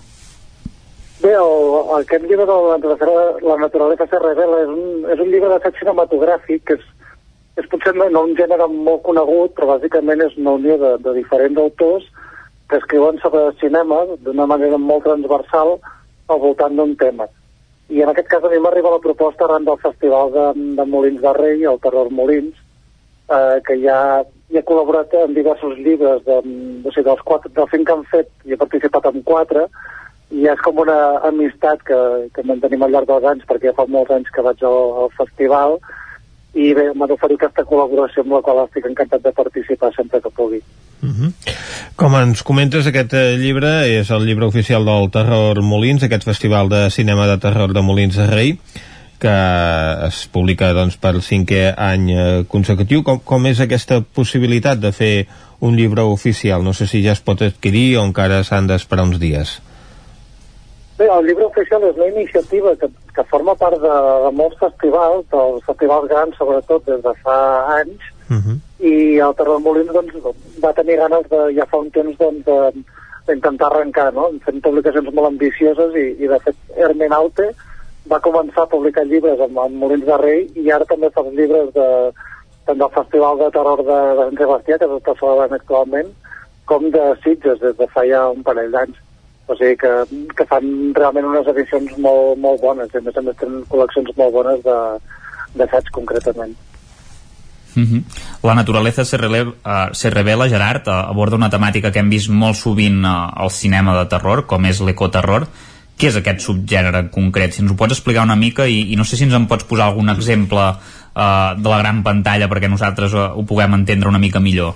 [1.20, 2.56] Bé, el, aquest llibre de
[3.44, 6.88] la naturaleza se revela és un, és un llibre d'assaig cinematogràfic que és,
[7.60, 11.60] és potser no un gènere molt conegut, però bàsicament és una unió de, de diferents
[11.60, 12.08] autors
[12.70, 15.76] que escriuen sobre cinema d'una manera molt transversal
[16.30, 17.28] al voltant d'un tema.
[17.90, 20.46] I en aquest cas a mi m'arriba la proposta arran del festival de,
[20.78, 22.54] de Molins de Rei, el Terror Molins,
[23.34, 24.00] eh, que ja,
[24.54, 28.06] ja ha col·laborat en diversos llibres, de, o sigui, dels, quatre, dels cinc que han
[28.12, 29.66] fet, i he participat en quatre,
[30.30, 31.98] i és com una amistat que,
[32.36, 35.16] que mantenim al llarg dels anys, perquè ja fa molts anys que vaig al, al
[35.18, 35.80] festival,
[36.58, 40.30] i bé, m'ha d'oferir aquesta col·laboració amb la qual estic encantat de participar sempre que
[40.30, 40.62] pugui.
[41.02, 41.28] Uh mhm.
[41.28, 41.56] -huh.
[41.96, 46.70] Com ens comentes, aquest eh, llibre és el llibre oficial del Terror Molins, aquest festival
[46.70, 48.58] de cinema de terror de Molins de Rei,
[49.20, 53.04] que es publica doncs, per cinquè any eh, consecutiu.
[53.04, 55.28] Com, com és aquesta possibilitat de fer
[55.60, 56.64] un llibre oficial?
[56.64, 59.62] No sé si ja es pot adquirir o encara s'han d'esperar uns dies.
[61.00, 63.92] Bé, el llibre oficial és una iniciativa que, que forma part de,
[64.26, 67.38] de molts festivals, dels festivals grans sobretot des de fa
[67.78, 68.58] anys, uh -huh.
[68.84, 68.96] i
[69.28, 70.14] el Terror Molins doncs,
[70.66, 72.44] va tenir ganes de, ja fa un temps doncs,
[73.28, 74.30] d'intentar arrencar, no?
[74.46, 77.50] fent publicacions molt ambicioses i, i de fet Hermenaute
[78.12, 81.74] va començar a publicar llibres amb, amb Molins de Rei i ara també fa llibres
[81.74, 82.12] de,
[82.66, 86.10] tant del Festival de Terror de, de Sant Sebastià, que s'està celebrant actualment,
[86.66, 88.98] com de Sitges des de fa ja un parell d'anys
[89.50, 89.92] o sigui que,
[90.38, 90.66] que fan
[90.98, 94.66] realment unes edicions molt, molt bones i a més a més tenen col·leccions molt bones
[95.58, 96.58] d'assaig concretament
[97.76, 98.04] Mm -hmm.
[98.42, 102.30] La naturaleza se, releva, uh, se revela, Gerard, uh, aborda una temàtica que hem vist
[102.30, 105.48] molt sovint uh, al cinema de terror, com és l'ecoterror.
[105.98, 107.54] Què és aquest subgènere en concret?
[107.54, 109.64] Si ens ho pots explicar una mica i, i no sé si ens en pots
[109.64, 114.20] posar algun exemple uh, de la gran pantalla perquè nosaltres uh, ho puguem entendre una
[114.20, 114.74] mica millor.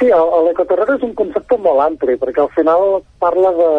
[0.00, 3.70] Sí, l'ecoterror és un concepte molt ampli, perquè al final parla de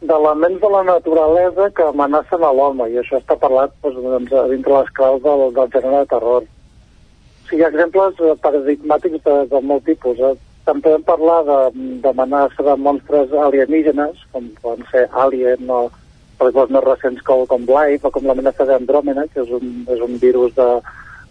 [0.00, 4.78] d'elements de la naturalesa que amenacen a l'home, i això està parlat doncs, doncs, dintre
[4.78, 6.46] les claus del, del gènere de terror.
[6.46, 10.22] O sigui, hi ha exemples eh, paradigmàtics de, de molt tipus.
[10.30, 10.32] Eh?
[10.64, 11.42] També podem parlar
[12.06, 15.82] d'amenaça de, de monstres alienígenes, com poden ser Alien o
[16.40, 20.16] pel·lícules més recents com, com Life o com l'amenaça d'Andròmena, que és un, és un
[20.22, 20.70] virus de,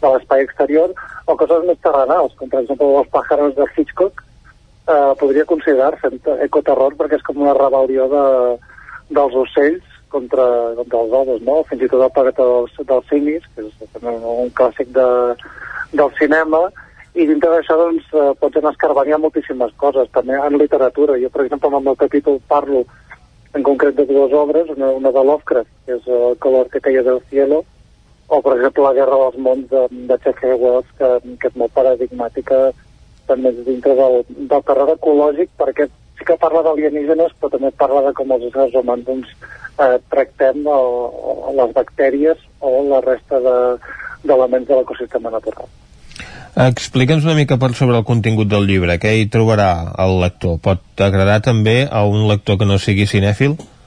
[0.01, 0.93] de l'espai exterior,
[1.25, 4.23] o coses més terrenals, com per exemple els pàjaros de Hitchcock,
[4.89, 6.11] eh, podria considerar-se
[6.47, 8.25] ecoterror perquè és com una rebel·lió de,
[9.09, 10.45] dels ocells contra,
[10.75, 11.61] contra els homes, no?
[11.69, 15.09] Fins i tot el planeta dels, dels cimis, que és un clàssic de,
[15.93, 16.65] del cinema,
[17.17, 21.17] i dintre d'això doncs, eh, pots anar escarbant moltíssimes coses, també en literatura.
[21.21, 22.85] Jo, per exemple, amb el capítol parlo
[23.57, 27.03] en concret de dues obres, una, una de Lovecraft, que és El color que caia
[27.03, 27.63] del cielo,
[28.29, 30.59] o per exemple la Guerra dels Mons de, de H.G.
[30.97, 31.09] Que,
[31.41, 32.69] que és molt paradigmàtica
[33.29, 38.13] també dintre del, del terror ecològic perquè sí que parla d'alienígenes però també parla de
[38.17, 39.33] com els éssers humans doncs,
[39.79, 40.79] eh, tractem o
[41.57, 45.69] les bactèries o la resta d'elements de, de l'ecosistema natural.
[46.59, 49.71] Explica'ns una mica per sobre el contingut del llibre, què hi trobarà
[50.05, 50.57] el lector?
[50.61, 53.55] Pot agradar també a un lector que no sigui cinèfil?
[53.55, 53.78] Uh,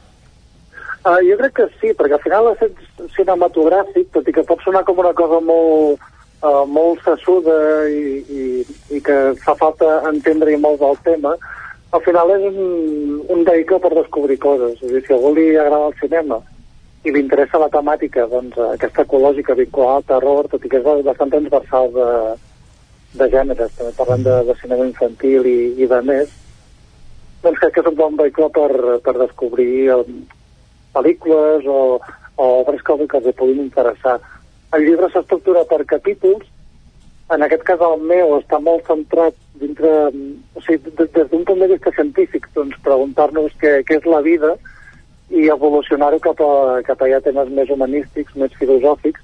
[1.05, 2.77] jo crec que sí, perquè al final l'assaig
[3.17, 6.05] cinematogràfic, tot i que pot sonar com una cosa molt,
[6.47, 7.57] uh, molt sassuda
[7.91, 8.45] i, i,
[8.95, 11.35] i que fa falta entendre molt del tema,
[11.93, 14.79] al final és un, un vehicle per descobrir coses.
[14.79, 16.39] És a dir, si a algú li agrada el cinema
[17.03, 21.05] i li interessa la temàtica, doncs aquesta ecològica vinculada al terror, tot i que és
[21.09, 22.11] bastant transversal de,
[23.19, 26.31] de gèneres, també parlant de, de cinema infantil i, i de més,
[27.43, 28.71] doncs crec que és un bon vehicle per,
[29.03, 30.07] per descobrir el,
[30.95, 32.01] pel·lícules o,
[32.37, 34.19] o obres que, que els puguin interessar.
[34.73, 36.49] El llibre s'estructura per capítols,
[37.33, 39.91] en aquest cas el meu està molt centrat dintre,
[40.57, 44.55] o sigui, des, d'un punt de vista científic, doncs preguntar-nos què, què és la vida
[45.33, 49.23] i evolucionar-ho cap, a, cap a temes més humanístics, més filosòfics,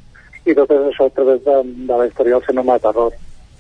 [0.49, 1.57] i tot és això a través de,
[1.91, 3.17] de la història del cinema de terror.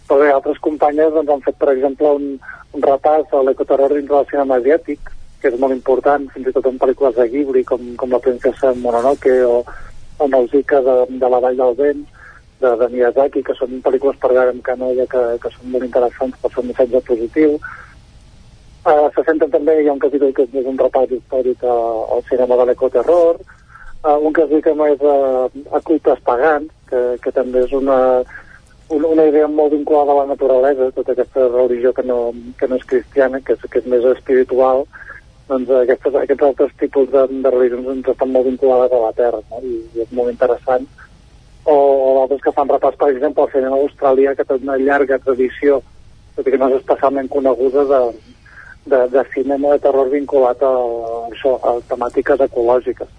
[0.09, 2.39] Però bé, altres companyes doncs, han fet, per exemple, un,
[2.72, 6.66] un repàs a l'ecoterror dintre del cinema asiàtic, que és molt important, fins i tot
[6.66, 9.60] en pel·lícules de Ghibli, com, com La princesa Mononoke o,
[10.19, 12.06] o Nausicaa de, de la Vall del Vent,
[12.60, 16.40] de, de Miyazaki, que són pel·lícules per veure amb canoia que, que són molt interessants
[16.43, 17.55] per fer un missatge positiu.
[18.89, 22.59] Uh, se senten també, hi ha un capítol que és un repàs històric al cinema
[22.59, 25.16] de l'ecoterror, uh, un que es dedica més a,
[25.77, 27.98] a cultes pagans, que, que també és una,
[28.89, 32.78] una, una idea molt vinculada a la naturalesa, tota aquesta religió que no, que no
[32.81, 34.86] és cristiana, que és, que és més espiritual,
[35.49, 39.43] doncs aquestes, aquests altres tipus de, de religions doncs, estan molt vinculades a la Terra,
[39.51, 39.61] no?
[39.65, 40.89] I, i és molt interessant.
[41.65, 45.20] O, o d'altres que fan repàs, per exemple, al cinema australià, que té una llarga
[45.25, 45.81] tradició,
[46.37, 48.03] tot i que no és especialment coneguda, de,
[48.89, 53.11] de, de cinema de terror vinculat a, a això, a temàtiques ecològiques.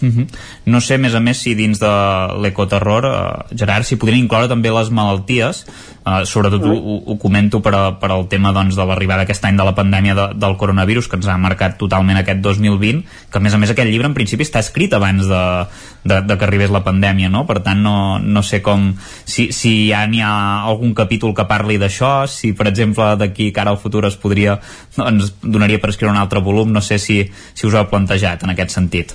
[0.00, 0.26] Mm -hmm.
[0.64, 1.94] No sé, a més a més, si dins de
[2.42, 5.66] l'ecoterror, eh, Gerard, si podrien incloure també les malalties,
[6.04, 6.70] eh, sobretot mm.
[6.70, 9.74] ho, ho comento per, a, per al tema doncs, de l'arribada aquest any de la
[9.74, 13.58] pandèmia de, del coronavirus, que ens ha marcat totalment aquest 2020, que a més a
[13.58, 15.66] més aquest llibre en principi està escrit abans de,
[16.04, 17.46] de, de que arribés la pandèmia, no?
[17.46, 18.94] Per tant, no, no sé com...
[19.24, 23.70] Si, si ja n'hi ha algun capítol que parli d'això, si, per exemple, d'aquí cara
[23.70, 24.60] al futur es podria...
[24.96, 27.22] Doncs donaria per escriure un altre volum, no sé si,
[27.54, 29.14] si us ho heu plantejat en aquest sentit.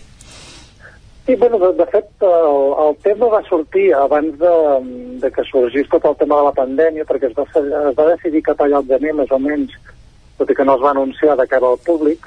[1.30, 4.54] Sí, bueno, de, de fet, el, el tema va sortir abans de,
[5.22, 8.42] de que sorgís tot el tema de la pandèmia, perquè es va, es va decidir
[8.48, 9.76] cap allà al gener, més o menys,
[10.40, 12.26] tot i que no es va anunciar de cara al públic,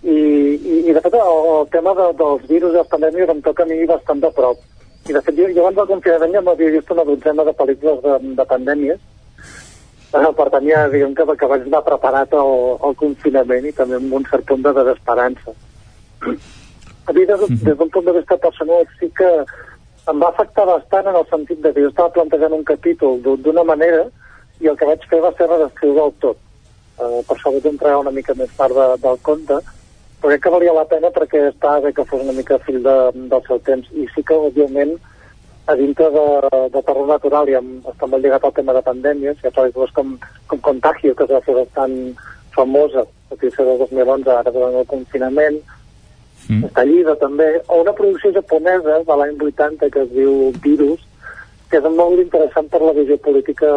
[0.00, 3.44] i, i, i de fet el, el tema de, dels virus i les pandèmies em
[3.44, 4.64] toca a mi bastant de prop.
[5.04, 8.04] I de fet jo, jo abans del confinament ja m'havia vist una dotzena de pel·lícules
[8.08, 9.08] de, de pandèmies,
[9.44, 14.22] eh, per tant ja diguem que, que vaig anar preparat al confinament i també amb
[14.22, 15.60] un cert punt de desesperança
[17.06, 19.30] a mi des, des d'un punt de vista personal sí que
[20.10, 23.64] em va afectar bastant en el sentit de que jo estava plantejant un capítol d'una
[23.64, 24.04] manera
[24.60, 26.38] i el que vaig fer va ser redescriure el tot.
[26.96, 29.58] Uh, per això vaig entrar una mica més tard de, del conte,
[30.20, 32.96] però crec que valia la pena perquè estava bé que fos una mica fill de,
[33.32, 33.90] del seu temps.
[33.92, 34.94] I sí que, òbviament,
[35.66, 36.24] a dintre de,
[36.72, 39.92] de terror natural i amb, està molt lligat al tema de pandèmies, hi ha pel·lícules
[39.98, 40.14] com,
[40.46, 41.96] com Contagio, que es va fer bastant
[42.54, 45.58] famosa, a ser del 2011, ara durant el confinament,
[46.48, 46.72] mm.
[46.76, 51.02] Tallida també, o una producció japonesa de l'any 80 que es diu Virus,
[51.70, 53.70] que és molt interessant per la visió política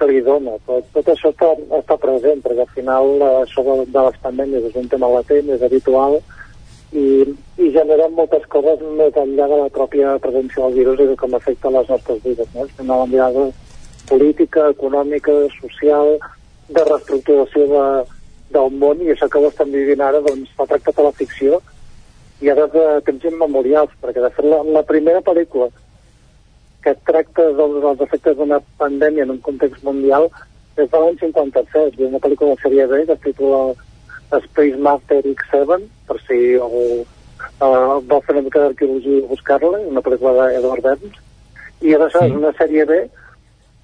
[0.00, 0.56] que li dona.
[0.66, 4.68] Tot, tot això està, està present, perquè al final eh, això de, de les pandèmies
[4.70, 6.20] és un tema latent, és habitual,
[6.90, 7.06] i,
[7.60, 11.36] i genera moltes coses més enllà de la pròpia presència del virus i de com
[11.36, 12.48] afecta les nostres vides.
[12.54, 12.66] No?
[12.66, 13.50] És una mirada
[14.10, 16.16] política, econòmica, social,
[16.70, 17.84] de reestructuració de,
[18.54, 21.60] del món i això que ho estem vivint ara doncs s'ha tractat a la ficció
[22.40, 25.68] i ara de temps immemorials perquè de fet la, la primera pel·lícula
[26.84, 30.28] que tracta dels, dels efectes d'una pandèmia en un context mundial
[30.80, 33.62] és de l'any 57, és una pel·lícula de sèrie B que es titula
[34.46, 40.04] Space Master X7 per si algú uh, vol fer una mica d'arqueologia i buscar-la, una
[40.06, 41.18] pel·lícula d'Edward Burns
[41.84, 42.22] i ara sí.
[42.24, 43.02] és una sèrie B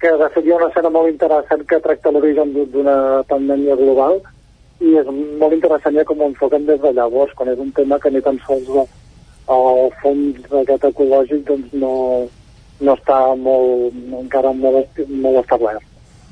[0.01, 2.97] que de fet hi ha una escena molt interessant que tracta l'origen d'una
[3.29, 4.19] pandèmia global
[4.79, 5.09] i és
[5.41, 8.21] molt interessant ja com ho enfoquen des de llavors, quan és un tema que ni
[8.21, 8.69] tan sols
[9.47, 11.93] el fons d'aquest ecològic doncs no,
[12.83, 15.83] no està molt, encara molt, molt establert.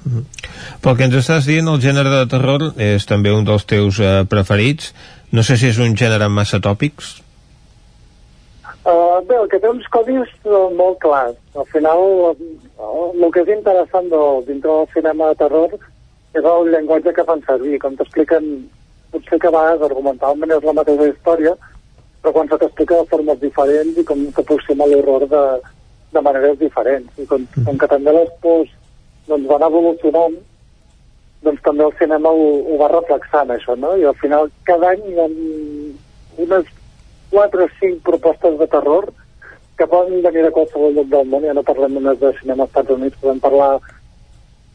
[0.06, 0.24] Mm -hmm.
[0.82, 4.24] Pel que ens estàs dient, el gènere de terror és també un dels teus eh,
[4.30, 4.94] preferits.
[5.32, 7.22] No sé si és un gènere massa tòpics.
[8.86, 11.38] Uh, bé, el que té uns codis uh, molt clars.
[11.58, 12.00] Al final,
[12.30, 15.70] uh, el que és interessant del, dintre del cinema de terror
[16.36, 17.80] és el llenguatge que fan servir.
[17.84, 18.50] Com t'expliquen,
[19.14, 21.56] potser que a vegades argumentalment és la mateixa història,
[22.22, 25.44] però quan se t'explica de formes diferents i com t'aproxima l'horror de,
[26.16, 27.12] de maneres diferents.
[27.22, 27.68] I com, mm.
[27.68, 28.72] com que també les pors
[29.30, 30.40] doncs, van evolucionant,
[31.46, 33.94] doncs també el cinema ho, ho va reflexant, això, no?
[34.00, 35.28] I al final, cada any hi ha
[36.46, 36.74] unes
[37.32, 39.12] 4 o 5 propostes de terror
[39.78, 42.72] que poden venir de qualsevol lloc del món, ja no parlem només de cinema als
[42.72, 43.72] Estats Units, podem parlar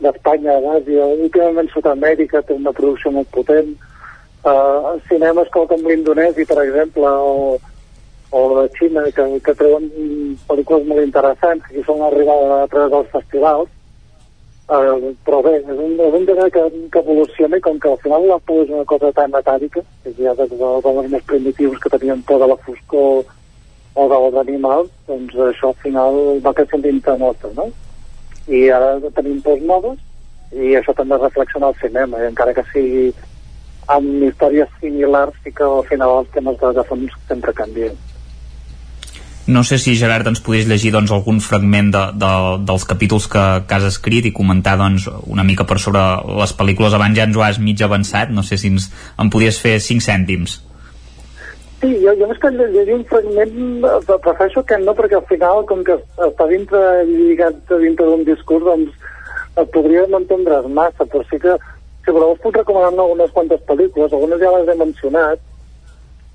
[0.01, 3.75] d'Espanya, d'Àsia, últimament Sud-amèrica té una producció molt potent,
[4.45, 7.59] uh, cinemes com, com l'Indonesi, per exemple, o,
[8.31, 9.91] o de Xina, que, que treuen
[10.49, 13.75] pel·lícules molt interessants, que són arribades a través dels festivals,
[14.71, 16.65] uh, però bé, és un, és un que,
[16.95, 20.15] que evoluciona i com que al final la por és una cosa tan metàdica, que
[20.17, 23.29] ja des dels homes més primitius que tenien por de la foscor
[24.01, 27.69] o dels animals, doncs això al final va creixent dintre nostre, no?
[28.49, 29.99] I ara tenim pors noves
[30.53, 33.11] i això també es reflexiona al cinema i encara que sigui
[33.91, 37.99] amb històries similars sí que al final els temes de, de fons sempre canvien
[39.51, 42.33] No sé si, Gerard, ens podries llegir doncs, algun fragment de, de,
[42.69, 46.03] dels capítols que, que has escrit i comentar doncs, una mica per sobre
[46.39, 46.95] les pel·lícules.
[46.95, 50.07] Abans ja ens ho has mig avançat, no sé si ens, en podies fer 5
[50.07, 50.61] cèntims.
[51.81, 55.85] Sí, jo, jo més que llegir un fragment prefereixo que no, perquè al final, com
[55.85, 55.97] que
[56.27, 61.55] està dintre, lligat dintre d'un discurs, doncs podria no entendre's massa, però sí que
[62.05, 65.41] si voleu us puc recomanar algunes quantes pel·lícules, algunes ja les he mencionat,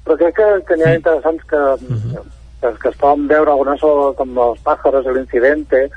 [0.05, 2.25] però crec que, que n'hi ha interessants que, uh -huh.
[2.61, 3.81] que, que es poden veure, algunes
[4.17, 5.89] com Els pájaros, L'Incidente,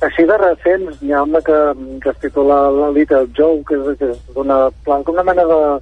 [0.00, 1.58] així de recents n'hi ha una que,
[2.02, 5.80] que es titula La Little Joe, que és, que és una, una mena de,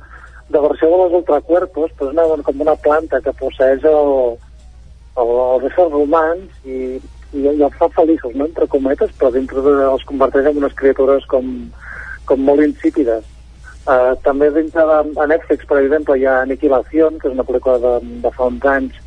[0.48, 4.10] de versió de les ultracuerpos, és una, com una planta que posseix el,
[5.18, 6.98] el, els éssers humans i,
[7.34, 8.46] i, i els fa feliços, no?
[8.46, 11.48] entre cometes, però dintre de, els converteix en unes criatures com,
[12.28, 13.26] com molt insípides.
[13.86, 17.78] Uh, també dintre de a Netflix, per exemple, hi ha Aniquilació, que és una pel·lícula
[17.82, 17.92] de,
[18.24, 19.02] de fa uns anys,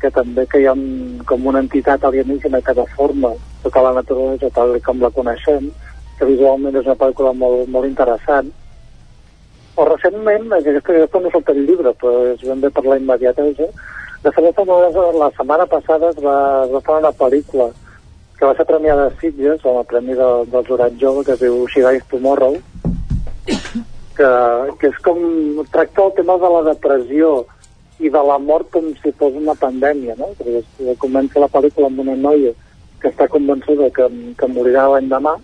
[0.00, 3.34] que també que hi ha un, com una entitat alienígena que deforma
[3.64, 5.68] tota la naturalesa tal com la coneixem,
[6.18, 8.50] que visualment és una pel·lícula molt, molt interessant.
[9.80, 13.68] O recentment, aquesta, aquesta no surt el llibre, però és ben bé per la immediatesa,
[14.20, 14.58] de fet,
[15.16, 16.34] la setmana passada es va,
[16.66, 17.70] es va fer una pel·lícula
[18.36, 21.40] que va ser premiada a Sitges, amb el Premi de, del Jurat Jove, que es
[21.40, 22.58] diu She Dies Tomorrow,
[24.18, 24.30] que,
[24.80, 25.24] que és com
[25.72, 27.32] tracta el tema de la depressió
[28.00, 30.34] i de la mort com si fos una pandèmia, no?
[30.40, 32.52] Perquè comença la pel·lícula amb una noia
[33.00, 35.38] que està convençuda que, que morirà l'any demà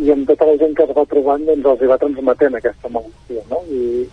[0.00, 2.92] i amb tota la gent que es va trobant doncs els hi va transmetent aquesta
[2.92, 3.62] malaltia, no?
[3.68, 4.06] I,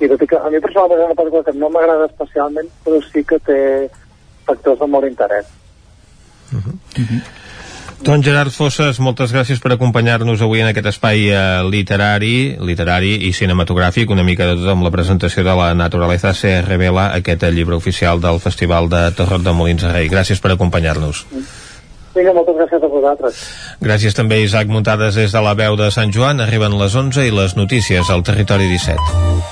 [0.00, 3.00] i tot i que a mi personalment és una pel·lícula que no m'agrada especialment, però
[3.04, 3.58] sí que té
[4.48, 5.50] factors de molt interès.
[6.52, 6.74] Uh -huh.
[7.00, 7.20] Uh -huh.
[8.04, 13.32] Doncs Gerard Fosses, moltes gràcies per acompanyar-nos avui en aquest espai eh, literari, literari i
[13.32, 17.74] cinematogràfic, una mica de tot amb la presentació de la naturalesa se revela, aquest llibre
[17.74, 20.10] oficial del Festival de Torrot de Molins de Rei.
[20.12, 21.26] Gràcies per acompanyar-nos.
[22.16, 23.42] Vinga, moltes gràcies a vosaltres.
[23.84, 26.40] Gràcies també, Isaac Muntades, des de la veu de Sant Joan.
[26.40, 29.46] Arriben les 11 i les notícies al Territori 17.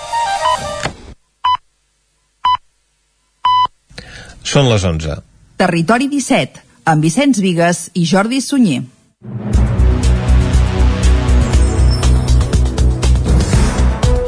[4.45, 5.21] Són les 11.
[5.61, 8.83] Territori 17 amb Vicenç Vigues i Jordi Sunyer.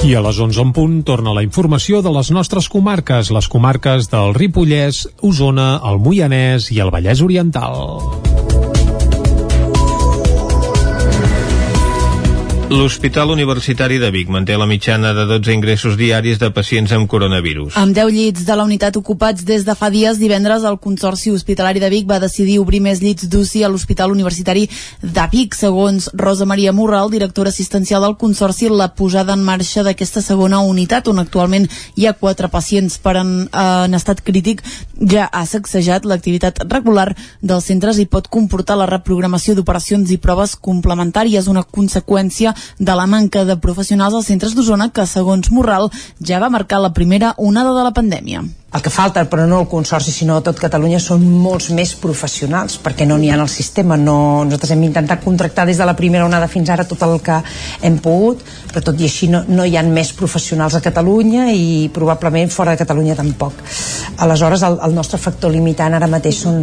[0.07, 4.07] I a les 11 en punt torna la informació de les nostres comarques, les comarques
[4.13, 7.83] del Ripollès, Osona, el Moianès i el Vallès Oriental.
[12.69, 17.77] L'Hospital Universitari de Vic manté la mitjana de 12 ingressos diaris de pacients amb coronavirus.
[17.79, 21.79] Amb 10 llits de la unitat ocupats des de fa dies, divendres el Consorci Hospitalari
[21.79, 24.65] de Vic va decidir obrir més llits d'UCI a l'Hospital Universitari
[25.01, 25.55] de Vic.
[25.55, 31.07] Segons Rosa Maria Morral, directora assistencial del Consorci, la posada en marxa d'aquesta segona unitat,
[31.07, 34.65] on actualment hi ha quatre pacients per en, en estat crític,
[34.99, 40.59] ja ha sacsejat l'activitat regular dels centres i pot comportar la reprogramació d'operacions i proves
[40.59, 46.43] complementàries, una conseqüència de la manca de professionals als centres d'Osona que, segons Morral, ja
[46.43, 48.45] va marcar la primera onada de la pandèmia.
[48.77, 53.07] El que falta, però no el Consorci, sinó tot Catalunya, són molts més professionals, perquè
[53.09, 53.97] no n'hi ha en el sistema.
[53.97, 57.39] No, nosaltres hem intentat contractar des de la primera onada fins ara tot el que
[57.87, 58.43] hem pogut,
[58.73, 62.75] però tot i així no, no hi ha més professionals a Catalunya i probablement fora
[62.75, 63.63] de Catalunya tampoc.
[64.27, 66.61] Aleshores, el, el nostre factor limitant ara mateix són,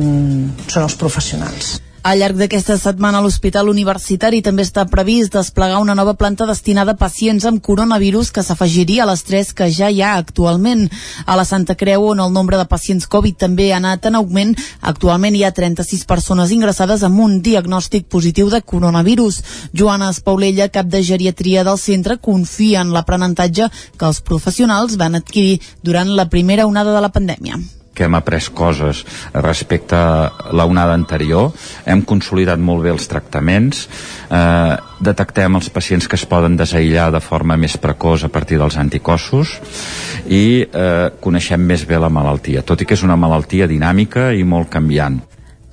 [0.68, 1.80] són els professionals.
[2.04, 7.00] Al llarg d'aquesta setmana l'Hospital Universitari també està previst desplegar una nova planta destinada a
[7.00, 10.90] pacients amb coronavirus que s'afegiria a les tres que ja hi ha actualment.
[11.26, 14.52] A la Santa Creu, on el nombre de pacients Covid també ha anat en augment,
[14.82, 19.38] actualment hi ha 36 persones ingressades amb un diagnòstic positiu de coronavirus.
[19.72, 25.62] Joana Espaulella, cap de geriatria del centre, confia en l'aprenentatge que els professionals van adquirir
[25.82, 27.62] durant la primera onada de la pandèmia
[27.94, 29.04] que hem après coses
[29.34, 31.52] respecte a la onada anterior,
[31.86, 33.88] hem consolidat molt bé els tractaments,
[34.30, 38.78] eh, detectem els pacients que es poden desaïllar de forma més precoç a partir dels
[38.78, 39.60] anticossos
[40.28, 44.44] i eh, coneixem més bé la malaltia, tot i que és una malaltia dinàmica i
[44.44, 45.22] molt canviant.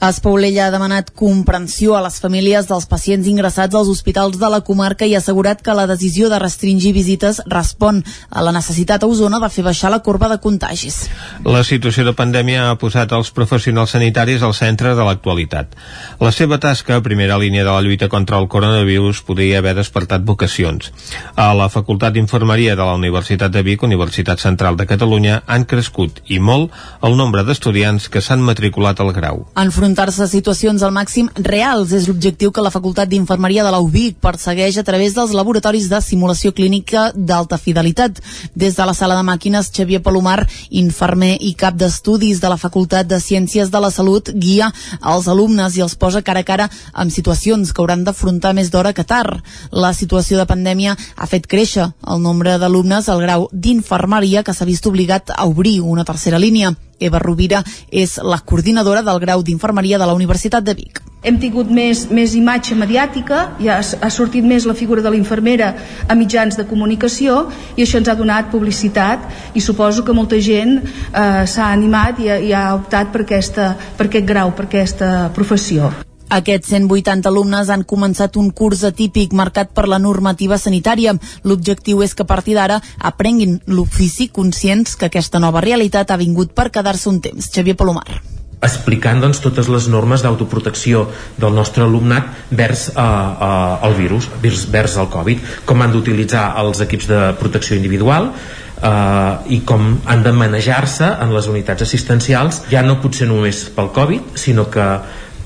[0.00, 5.04] Espaulella ha demanat comprensió a les famílies dels pacients ingressats als hospitals de la comarca
[5.04, 7.98] i ha assegurat que la decisió de restringir visites respon
[8.30, 11.02] a la necessitat a Osona de fer baixar la corba de contagis.
[11.44, 15.76] La situació de pandèmia ha posat els professionals sanitaris al centre de l'actualitat.
[16.18, 20.24] La seva tasca, a primera línia de la lluita contra el coronavirus, podria haver despertat
[20.24, 20.94] vocacions.
[21.36, 26.24] A la Facultat d'Infermeria de la Universitat de Vic, Universitat Central de Catalunya, han crescut
[26.24, 26.72] i molt
[27.04, 29.44] el nombre d'estudiants que s'han matriculat al grau.
[29.60, 31.90] Enfront enfrontar-se a situacions al màxim reals.
[31.92, 35.98] És l'objectiu que la Facultat d'Infermeria de la UBIC persegueix a través dels laboratoris de
[36.00, 38.20] simulació clínica d'alta fidelitat.
[38.54, 43.08] Des de la sala de màquines, Xavier Palomar, infermer i cap d'estudis de la Facultat
[43.10, 44.70] de Ciències de la Salut, guia
[45.02, 48.92] els alumnes i els posa cara a cara amb situacions que hauran d'afrontar més d'hora
[48.92, 49.42] que tard.
[49.72, 54.68] La situació de pandèmia ha fet créixer el nombre d'alumnes al grau d'infermeria que s'ha
[54.68, 56.76] vist obligat a obrir una tercera línia.
[57.00, 61.00] Eva Rovira és la coordinadora del grau d'infermeria de la Universitat de Vic.
[61.20, 65.74] Hem tingut més, més imatge mediàtica, ja ha, sortit més la figura de la infermera
[66.08, 67.42] a mitjans de comunicació
[67.76, 72.30] i això ens ha donat publicitat i suposo que molta gent eh, s'ha animat i,
[72.48, 75.92] i ha optat per, aquesta, per aquest grau, per aquesta professió.
[76.30, 81.16] Aquests 180 alumnes han començat un curs atípic marcat per la normativa sanitària.
[81.42, 86.54] L'objectiu és que a partir d'ara aprenguin l'ofici conscients que aquesta nova realitat ha vingut
[86.54, 87.50] per quedar-se un temps.
[87.50, 88.20] Xavier Palomar
[88.60, 91.06] explicant doncs, totes les normes d'autoprotecció
[91.40, 96.42] del nostre alumnat vers uh, uh, el virus, vers, vers el Covid, com han d'utilitzar
[96.60, 102.66] els equips de protecció individual, uh, i com han de manejar-se en les unitats assistencials,
[102.68, 104.86] ja no potser només pel Covid, sinó que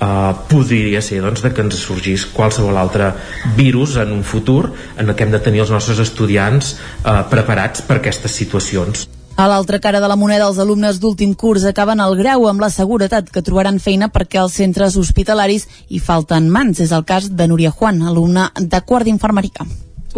[0.04, 3.12] Uh, podria ser doncs, de que ens sorgís qualsevol altre
[3.56, 7.80] virus en un futur en el que hem de tenir els nostres estudiants uh, preparats
[7.86, 9.06] per aquestes situacions.
[9.40, 12.68] A l'altra cara de la moneda, els alumnes d'últim curs acaben el grau amb la
[12.74, 16.82] seguretat que trobaran feina perquè als centres hospitalaris hi falten mans.
[16.84, 19.64] És el cas de Núria Juan, alumna de quart d'infermeria.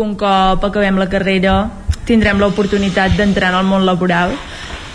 [0.02, 1.54] Un cop acabem la carrera
[2.08, 4.34] tindrem l'oportunitat d'entrar en el món laboral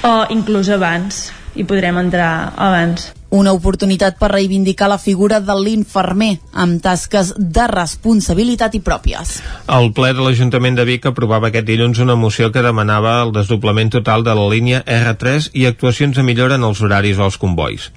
[0.03, 6.33] o inclús abans i podrem entrar abans una oportunitat per reivindicar la figura de l'infermer
[6.51, 9.37] amb tasques de responsabilitat i pròpies.
[9.71, 13.93] El ple de l'Ajuntament de Vic aprovava aquest dilluns una moció que demanava el desdoblament
[13.95, 17.87] total de la línia R3 i actuacions de millora en els horaris o els convois.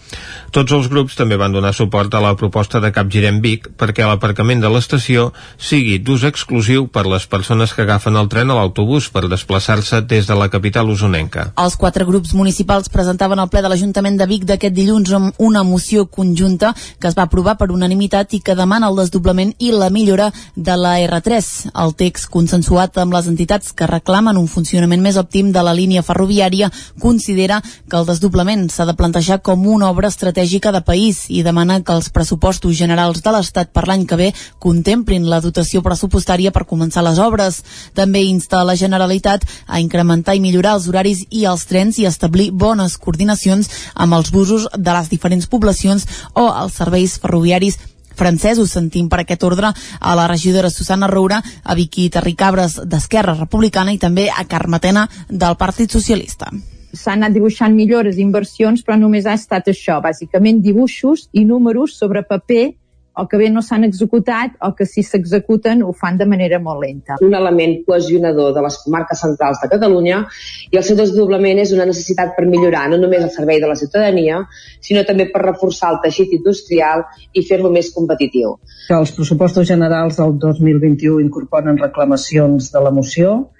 [0.55, 4.63] Tots els grups també van donar suport a la proposta de Capgirem Vic perquè l'aparcament
[4.63, 9.27] de l'estació sigui d'ús exclusiu per les persones que agafen el tren a l'autobús per
[9.27, 11.51] desplaçar-se des de la capital usonenca.
[11.59, 15.63] Els quatre grups municipals presentaven al ple de l'Ajuntament de Vic d'aquest dilluns amb una
[15.65, 19.91] moció conjunta que es va aprovar per unanimitat i que demana el desdoblament i la
[19.91, 21.71] millora de la R3.
[21.85, 26.05] El text consensuat amb les entitats que reclamen un funcionament més òptim de la línia
[26.05, 26.71] ferroviària
[27.01, 31.81] considera que el desdoblament s'ha de plantejar com una obra estratègica de país i demana
[31.81, 36.67] que els pressupostos generals de l'Estat per l'any que ve contemplin la dotació pressupostària per
[36.69, 37.63] començar les obres.
[37.95, 42.51] També insta la Generalitat a incrementar i millorar els horaris i els trens i establir
[42.53, 47.79] bones coordinacions amb els busos de les diferents poblacions o els serveis ferroviaris
[48.15, 48.75] francesos.
[48.75, 53.99] Sentim per aquest ordre a la regidora Susana Roura, a Vicky Terricabres d'Esquerra Republicana i
[53.99, 56.53] també a Carmetena del Partit Socialista
[56.95, 62.23] s'han anat dibuixant millores, inversions, però només ha estat això, bàsicament dibuixos i números sobre
[62.23, 62.69] paper
[63.17, 66.83] o que bé no s'han executat o que si s'executen ho fan de manera molt
[66.83, 67.19] lenta.
[67.23, 70.25] Un element cohesionador de les comarques centrals de Catalunya
[70.73, 73.79] i el seu desdoblament és una necessitat per millorar no només el servei de la
[73.79, 74.43] ciutadania,
[74.81, 78.59] sinó també per reforçar el teixit industrial i fer-lo més competitiu.
[78.91, 83.51] Els pressupostos generals del 2021 incorporen reclamacions de la moció,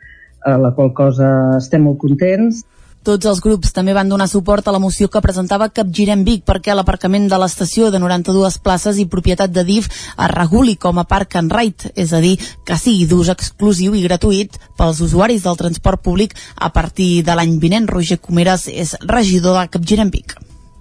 [0.45, 2.65] a la qual cosa estem molt contents.
[3.05, 6.73] Tots els grups també van donar suport a la moció que presentava Capgirem Vic perquè
[6.73, 11.37] l'aparcament de l'estació de 92 places i propietat de DIF es reguli com a park
[11.37, 16.01] and ride, és a dir, que sigui d'ús exclusiu i gratuït pels usuaris del transport
[16.01, 17.91] públic a partir de l'any vinent.
[17.93, 20.39] Roger Comeres és regidor de Capgirem Vic.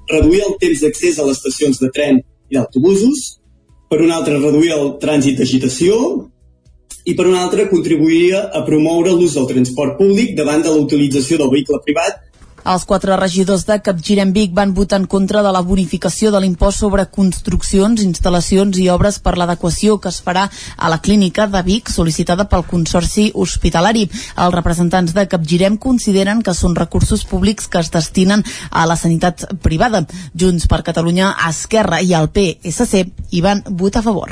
[0.07, 3.41] Reduir el temps d'accés a les estacions de tren i d'autobusos,
[3.91, 6.31] per un altre reduir el trànsit d'agitació,
[7.03, 11.39] i per una altra contribuiria a promoure l'ús del transport públic davant de la utilització
[11.41, 12.21] del vehicle privat
[12.63, 16.79] els quatre regidors de Capgirem Vic van votar en contra de la bonificació de l'impost
[16.79, 20.45] sobre construccions, instal·lacions i obres per l'adequació que es farà
[20.77, 24.05] a la clínica de Vic sol·licitada pel Consorci Hospitalari.
[24.37, 29.45] Els representants de Capgirem consideren que són recursos públics que es destinen a la sanitat
[29.61, 30.05] privada.
[30.33, 34.31] Junts per Catalunya, Esquerra i el PSC hi van votar a favor.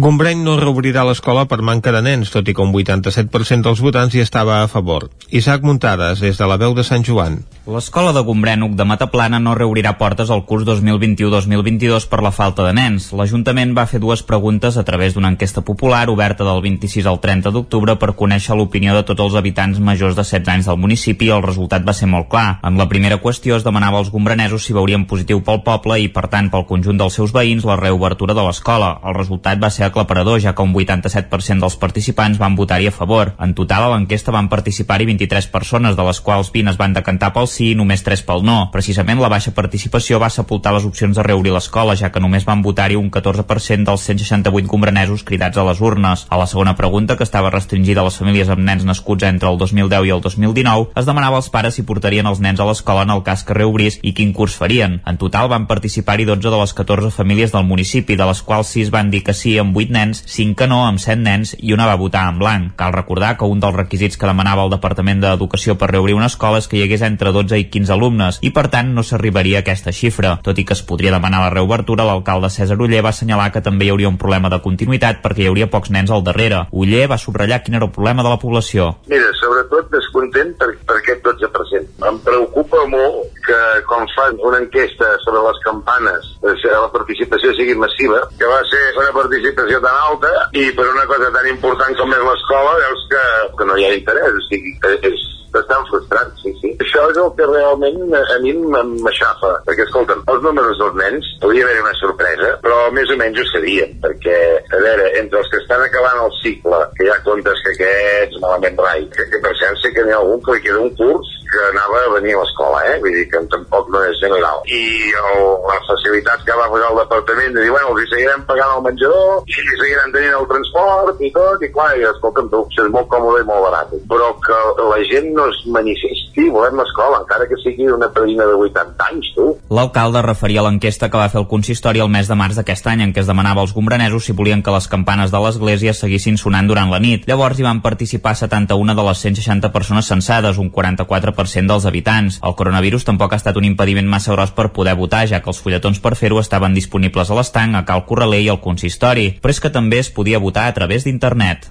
[0.00, 4.14] Gombreny no reobrirà l'escola per manca de nens, tot i que un 87% dels votants
[4.14, 5.10] hi estava a favor.
[5.30, 7.42] Isaac Muntades, des de la veu de Sant Joan.
[7.68, 12.70] L'escola de Gombrènuc de Mataplana no reobrirà portes al curs 2021-2022 per la falta de
[12.72, 13.10] nens.
[13.12, 17.52] L'Ajuntament va fer dues preguntes a través d'una enquesta popular oberta del 26 al 30
[17.52, 21.34] d'octubre per conèixer l'opinió de tots els habitants majors de 16 anys del municipi i
[21.36, 22.62] el resultat va ser molt clar.
[22.64, 26.30] En la primera qüestió es demanava als gombrenesos si veurien positiu pel poble i, per
[26.32, 28.94] tant, pel conjunt dels seus veïns la reobertura de l'escola.
[29.04, 33.34] El resultat va ser aclaparador, ja que un 87% dels participants van votar-hi a favor.
[33.36, 37.34] En total, a l'enquesta van participar-hi 23 persones, de les quals 20 es van decantar
[37.36, 38.58] pel sí i només 3 pel no.
[38.72, 42.62] Precisament la baixa participació va sepultar les opcions de reobrir l'escola, ja que només van
[42.62, 46.26] votar-hi un 14% dels 168 combranesos cridats a les urnes.
[46.30, 49.58] A la segona pregunta, que estava restringida a les famílies amb nens nascuts entre el
[49.58, 53.14] 2010 i el 2019, es demanava als pares si portarien els nens a l'escola en
[53.14, 55.00] el cas que reobrís i quin curs farien.
[55.06, 58.90] En total van participar-hi 12 de les 14 famílies del municipi, de les quals 6
[58.94, 61.88] van dir que sí amb 8 nens, 5 que no amb 7 nens i una
[61.90, 62.74] va votar en blanc.
[62.76, 66.60] Cal recordar que un dels requisits que demanava el Departament d'Educació per reobrir una escola
[66.60, 69.64] és que hi hagués entre 12 i 15 alumnes i per tant no s'arribaria a
[69.64, 70.36] aquesta xifra.
[70.44, 73.88] Tot i que es podria demanar la reobertura, l'alcalde César Uller va assenyalar que també
[73.88, 76.66] hi hauria un problema de continuïtat perquè hi hauria pocs nens al darrere.
[76.70, 78.92] Uller va subratllar quin era el problema de la població.
[79.10, 81.96] Mira, sobretot descontent per, per aquest 12%.
[82.10, 88.20] Em preocupa molt que quan fan una enquesta sobre les campanes la participació sigui massiva,
[88.38, 92.24] que va ser una participació tan alta i per una cosa tan important com és
[92.28, 93.26] l'escola veus que,
[93.58, 94.74] que no hi ha interès, o sigui,
[95.10, 96.72] és bastant frustrant, sí, sí.
[96.84, 101.66] Això és el que realment a mi m'aixafa, perquè, escolta, els números dels nens podria
[101.66, 104.38] haver una sorpresa, però més o menys ho sabíem, perquè,
[104.70, 108.40] a veure, entre els que estan acabant el cicle, que hi ha comptes que aquests
[108.44, 110.94] malament rai, que, que per cert sé que n'hi ha algun que li queda un
[110.98, 112.98] curs que anava a venir a l'escola, eh?
[113.02, 114.62] Vull dir que tampoc no és general.
[114.70, 114.82] I
[115.20, 118.84] el, la facilitat que va posar el departament de dir, bueno, els seguirem pagant el
[118.86, 122.92] menjador i els seguirem tenint el transport i tot, i clar, i escolta'm, tu, és
[122.94, 123.94] molt còmode i molt barat.
[124.10, 128.56] Però que la gent no es manifesti, volem l'escola, encara que sigui una pedina de
[128.68, 129.48] 80 anys, tu.
[129.74, 133.04] L'alcalde referia a l'enquesta que va fer el consistori el mes de març d'aquest any
[133.06, 136.68] en què es demanava als gombranesos si volien que les campanes de l'església seguissin sonant
[136.70, 137.26] durant la nit.
[137.28, 142.40] Llavors hi van participar 71 de les 160 persones censades, un 44 dels habitants.
[142.42, 145.60] El coronavirus tampoc ha estat un impediment massa gros per poder votar, ja que els
[145.60, 149.60] fulletons per fer-ho estaven disponibles a l'estanc, a Cal Corraler i al consistori, però és
[149.60, 151.70] que també es podia votar a través d'internet.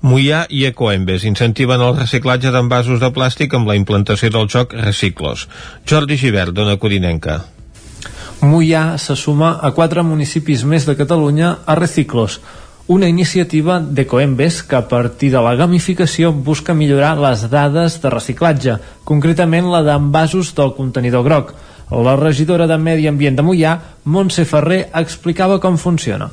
[0.00, 5.48] Mollà i Ecoembes incentiven el reciclatge d'envasos de plàstic amb la implantació del joc Reciclos.
[5.84, 7.42] Jordi Givert, dona Codinenca.
[8.40, 12.40] Mollà se suma a quatre municipis més de Catalunya a Reciclos,
[12.88, 18.76] una iniciativa d'Ecoembes que a partir de la gamificació busca millorar les dades de reciclatge,
[19.04, 21.52] concretament la d'envasos del contenidor groc.
[21.90, 23.74] La regidora de Medi Ambient de Mollà,
[24.04, 26.30] Montse Ferrer, explicava com funciona.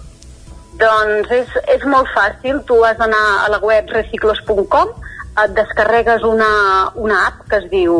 [0.77, 4.93] Doncs és, és molt fàcil, tu has d'anar a la web reciclos.com,
[5.43, 6.49] et descarregues una,
[6.95, 7.97] una app que es diu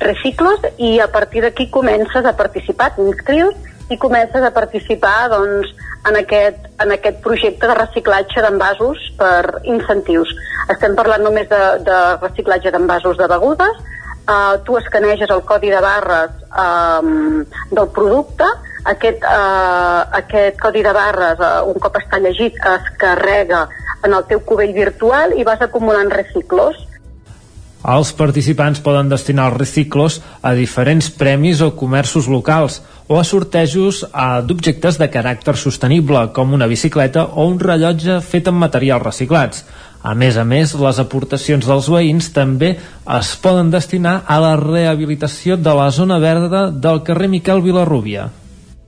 [0.00, 5.70] Reciclos i a partir d'aquí comences a participar, t'inscrius i comences a participar doncs,
[6.08, 10.32] en, aquest, en aquest projecte de reciclatge d'envasos per incentius.
[10.72, 13.80] Estem parlant només de, de reciclatge d'envasos de begudes,
[14.26, 18.48] uh, tu escaneges el codi de barres um, del producte,
[18.90, 23.66] aquest, uh, aquest codi de barres, uh, un cop està llegit, es carrega
[24.02, 26.78] en el teu cubell virtual i vas acumulant reciclos.
[27.82, 32.78] Els participants poden destinar els reciclos a diferents premis o comerços locals
[33.10, 34.04] o a sortejos
[34.46, 39.64] d'objectes de caràcter sostenible, com una bicicleta o un rellotge fet amb materials reciclats.
[40.02, 42.76] A més a més, les aportacions dels veïns també
[43.18, 48.28] es poden destinar a la rehabilitació de la zona verda del carrer Miquel Vilarrúbia.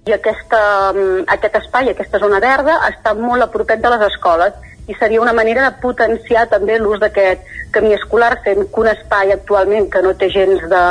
[0.07, 4.55] I aquesta, mm, aquest espai, aquesta zona verda, està molt a propet de les escoles
[4.87, 9.33] i seria una manera de potenciar també l'ús d'aquest camí escolar fent que un espai
[9.33, 10.85] actualment que no té gens de,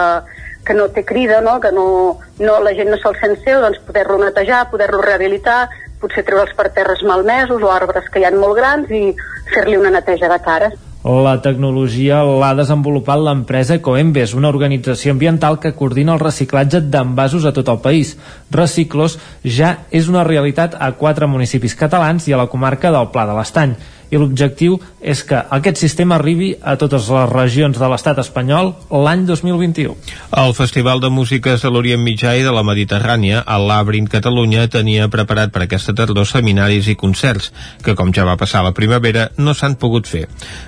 [0.65, 1.60] que no té crida, no?
[1.60, 5.68] que no, no, la gent no se'l sent seu, doncs poder-lo netejar, poder-lo rehabilitar,
[6.02, 9.06] potser treure'ls per terres malmesos o arbres que hi han molt grans i
[9.53, 10.76] fer-li una neteja de cares.
[11.04, 17.52] La tecnologia l'ha desenvolupat l'empresa Coembes, una organització ambiental que coordina el reciclatge d'envasos a
[17.52, 18.14] tot el país.
[18.56, 23.28] Reciclos ja és una realitat a quatre municipis catalans i a la comarca del Pla
[23.28, 23.76] de l'Estany
[24.14, 29.26] i l'objectiu és que aquest sistema arribi a totes les regions de l'estat espanyol l'any
[29.27, 29.98] 2021.
[30.44, 35.10] El Festival de Músiques de l'Orient Mitjà i de la Mediterrània, el Labyrinth Catalunya, tenia
[35.14, 37.52] preparat per aquesta tardor seminaris i concerts,
[37.84, 40.27] que com ja va passar a la primavera, no s'han pogut fer.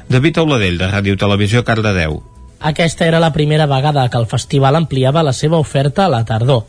[0.09, 2.23] David Auladell, de Ràdio Televisió, Cardedeu.
[2.65, 6.63] Aquesta era la primera vegada que el festival ampliava la seva oferta a la tardor.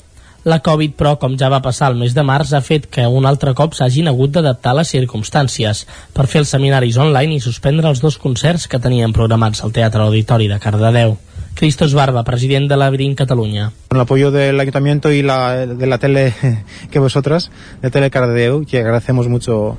[0.47, 3.24] La Covid, però, com ja va passar el mes de març, ha fet que un
[3.27, 5.81] altre cop s'hagin hagut d'adaptar les circumstàncies
[6.14, 10.05] per fer els seminaris online i suspendre els dos concerts que tenien programats al Teatre
[10.05, 11.16] Auditori de Cardedeu.
[11.59, 13.73] Cristos Barba, president de Labyrinth Catalunya.
[13.89, 16.32] Con el apoyo del ayuntamiento y la, de la tele
[16.93, 17.51] que vosotras,
[17.82, 19.77] de Tele Cardedeu, que agradecemos mucho.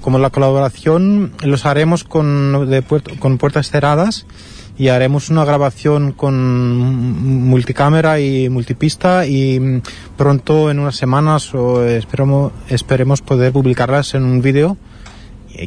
[0.00, 4.24] Como la colaboración los haremos con, de puerto, con puertas cerradas
[4.78, 9.82] y haremos una grabación con multicámara y multipista y
[10.16, 14.76] pronto en unas semanas o esperemos, esperemos poder publicarlas en un vídeo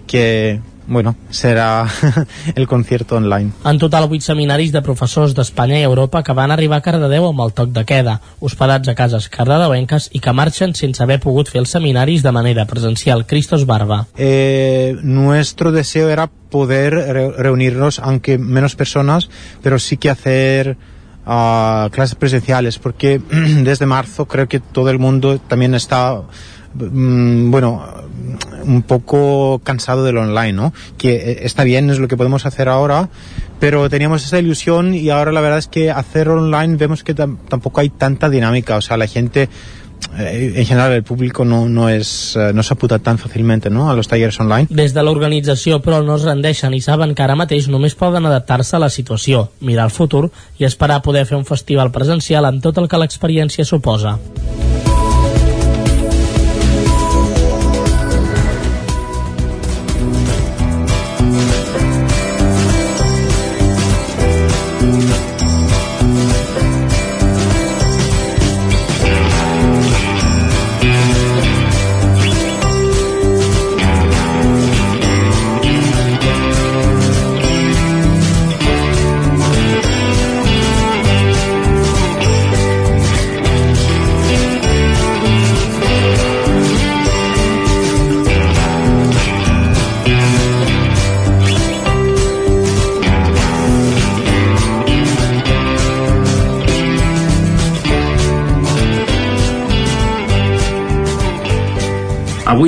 [0.08, 1.88] que bueno, será
[2.56, 3.52] el concierto online.
[3.64, 7.44] En total, 8 seminaris de professors d'Espanya i Europa que van arribar a Cardedeu amb
[7.46, 11.62] el toc de queda, hospedats a cases cardedeuenques i que marxen sense haver pogut fer
[11.62, 13.26] els seminaris de manera presencial.
[13.26, 14.06] Cristos Barba.
[14.18, 19.30] Eh, nuestro deseo era poder re reunirnos, aunque menos personas,
[19.64, 20.78] pero sí que hacer
[21.26, 23.19] uh, clases presenciales, porque
[23.64, 26.22] desde marzo creo que todo el mundo también está
[26.76, 27.84] mm, bueno,
[28.64, 30.73] un poco cansado del online, ¿no?
[30.98, 33.10] Que eh, está bien, es lo que podemos hacer ahora,
[33.60, 37.82] pero teníamos esa ilusión y ahora la verdad es que hacer online vemos que tampoco
[37.82, 39.49] hay tanta dinámica, o sea, la gente
[40.18, 43.95] eh, en general el público no, no, és, eh, no s'aputa tan fàcilment no, a
[43.95, 44.68] los talleres online.
[44.69, 48.78] Des de l'organització, però, no es rendeixen i saben que ara mateix només poden adaptar-se
[48.78, 50.30] a la situació, mirar el futur
[50.60, 54.18] i esperar poder fer un festival presencial amb tot el que l'experiència suposa.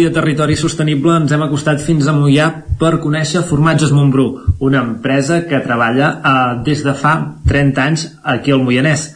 [0.04, 4.26] Avui a Territori Sostenible ens hem acostat fins a Mollà per conèixer Formatges Montbrú,
[4.60, 6.34] una empresa que treballa eh,
[6.68, 7.14] des de fa
[7.48, 8.04] 30 anys
[8.36, 9.14] aquí al Moianès.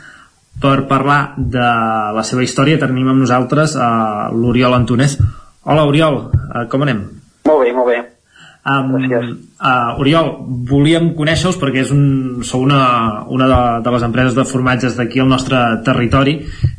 [0.63, 1.67] Per parlar de
[2.15, 3.85] la seva història tenim amb nosaltres eh,
[4.31, 5.19] l'Oriol Antonès.
[5.67, 7.03] Hola Oriol, eh, com anem?
[7.51, 8.05] Molt bé, molt bé.
[8.67, 10.33] Um, uh, Oriol,
[10.67, 12.81] volíem conèixer-vos perquè és un, sou una,
[13.31, 16.33] una de, de les empreses de formatges d'aquí al nostre territori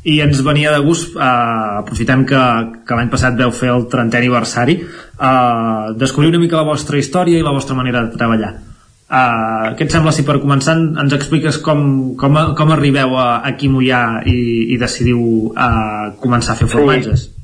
[0.05, 2.43] i ens venia de gust, uh, aprofitem que,
[2.85, 7.41] que l'any passat veu fer el 30è aniversari, uh, descobrir una mica la vostra història
[7.41, 8.53] i la vostra manera de treballar.
[9.09, 13.57] Uh, què et sembla si per començar ens expliques com, com, com arribeu a, a
[13.73, 14.37] Mollà i,
[14.75, 15.25] i decidiu
[15.55, 17.25] uh, començar a fer formatges?
[17.31, 17.38] Sí.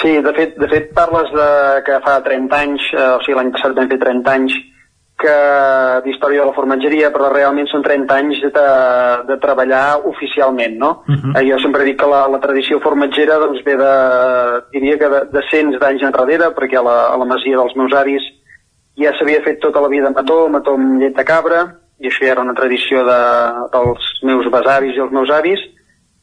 [0.00, 1.50] Sí, de fet, de fet parles de
[1.86, 4.56] que fa 30 anys, eh, o sigui l'any passat vam fer 30 anys
[5.16, 5.36] que
[6.04, 8.64] d'història de la formatgeria, però realment són 30 anys de,
[9.30, 10.90] de treballar oficialment, no?
[11.08, 11.32] Uh -huh.
[11.40, 13.94] eh, jo sempre dic que la, la tradició formatgera doncs ve de,
[14.72, 17.92] diria que de, de cents d'anys enrere, perquè a la, a la masia dels meus
[17.94, 18.22] avis
[18.96, 21.60] ja s'havia fet tota la vida mató, mató amb llet de cabra,
[21.98, 23.20] i això ja era una tradició de,
[23.72, 25.60] dels meus besavis i els meus avis,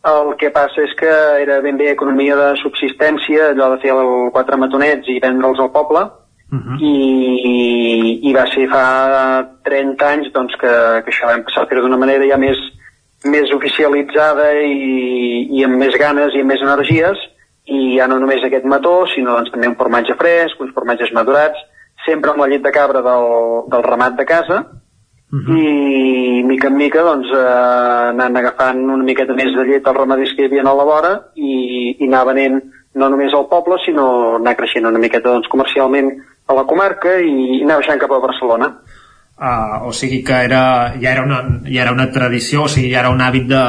[0.04, 1.12] el que passa és que
[1.42, 5.72] era ben bé economia de subsistència, allò de fer el quatre matonets i vendre'ls al
[5.72, 6.78] poble, uh -huh.
[6.80, 8.86] i, i va ser fa
[9.64, 10.74] 30 anys doncs, que,
[11.04, 12.58] que això vam passar a fer d'una manera ja més,
[13.24, 17.18] més oficialitzada i, i amb més ganes i amb més energies,
[17.66, 21.58] i ja no només aquest mató, sinó doncs, també un formatge fresc, uns formatges madurats,
[22.06, 23.28] sempre amb la llet de cabra del,
[23.72, 24.66] del ramat de casa,
[25.34, 25.58] Uh -huh.
[25.58, 30.34] i mica en mica doncs, eh, anant agafant una miqueta més de llet als ramaders
[30.36, 32.62] que hi havia a la vora i, i anar venent
[32.94, 36.12] no només al poble sinó anar creixent una miqueta doncs, comercialment
[36.46, 38.68] a la comarca i, i anar baixant cap a Barcelona
[39.40, 43.00] uh, o sigui que era, ja, era una, ja era una tradició, o sigui, ja
[43.00, 43.64] era un hàbit de,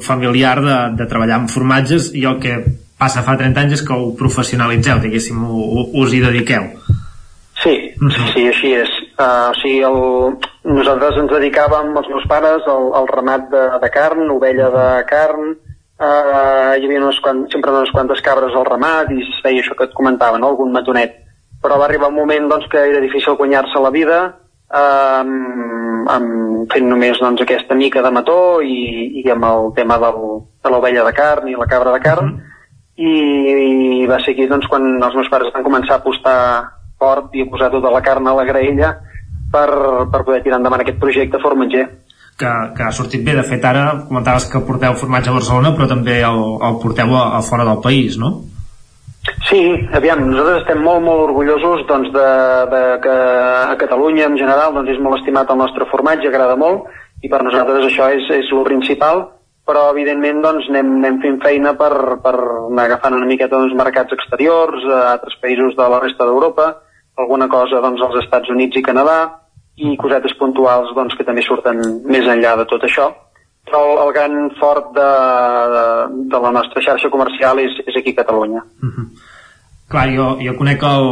[0.00, 2.56] familiar de, de treballar amb formatges i el que
[3.00, 5.44] passa fa 30 anys és que ho professionalitzeu, diguéssim,
[6.02, 6.64] us hi dediqueu.
[7.62, 8.16] Sí, uh -huh.
[8.16, 8.90] sí, sí, així és.
[9.18, 13.90] Uh, o sigui, el, nosaltres ens dedicàvem, els meus pares, al, al ramat de, de
[13.92, 19.12] carn, ovella de carn, uh, hi havia unes quant, sempre unes quantes cabres al ramat
[19.14, 20.52] i es feia això que et comentava, no?
[20.52, 21.16] algun matonet.
[21.60, 26.88] Però va arribar un moment doncs, que era difícil guanyar-se la vida uh, amb, fent
[26.88, 30.22] només doncs, aquesta mica de mató i, i amb el tema del,
[30.60, 32.34] de l'ovella de carn i la cabra de carn.
[32.34, 32.48] Mm.
[33.00, 33.12] I,
[34.04, 36.40] I va ser aquí doncs, quan els meus pares van començar a apostar
[37.00, 38.90] fort i a posar tota la carn a la graella
[39.52, 39.68] per,
[40.12, 41.88] per poder tirar endavant aquest projecte formatger
[42.40, 45.88] que, que ha sortit bé, de fet ara comentaves que porteu formatge a Barcelona però
[45.90, 48.38] també el, el porteu a, a fora del país, no?
[49.50, 49.60] Sí,
[49.92, 52.28] aviam, nosaltres estem molt, molt orgullosos doncs, de,
[52.72, 53.16] de que
[53.72, 56.88] a Catalunya en general doncs, és molt estimat el nostre formatge, agrada molt,
[57.20, 59.26] i per nosaltres això és, és el principal,
[59.68, 61.92] però evidentment doncs, anem, anem fent feina per,
[62.24, 66.70] per anar agafant una miqueta doncs, mercats exteriors, a altres països de la resta d'Europa,
[67.20, 69.18] alguna cosa doncs, als Estats Units i Canadà,
[69.76, 73.10] i cosetes puntuals doncs, que també surten més enllà de tot això
[73.70, 75.10] però el, el gran fort de,
[75.74, 75.84] de,
[76.32, 78.64] de la nostra xarxa comercial és, és aquí a Catalunya.
[78.82, 79.06] Uh -huh.
[79.90, 81.06] Clar, jo, jo conec el,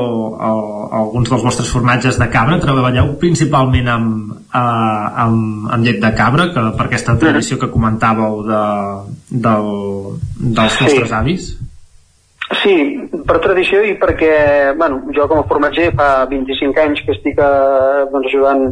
[0.49, 0.61] el,
[1.01, 6.47] alguns dels vostres formatges de cabra, treballeu principalment amb, eh, amb, amb llet de cabra,
[6.55, 8.63] que per aquesta tradició que comentàveu de,
[9.31, 9.67] del,
[10.55, 10.85] dels Sí.
[10.85, 11.59] vostres avis.
[12.49, 12.75] Sí,
[13.29, 18.07] per tradició i perquè, bueno, jo com a formatger fa 25 anys que estic eh,
[18.09, 18.63] doncs, ajudant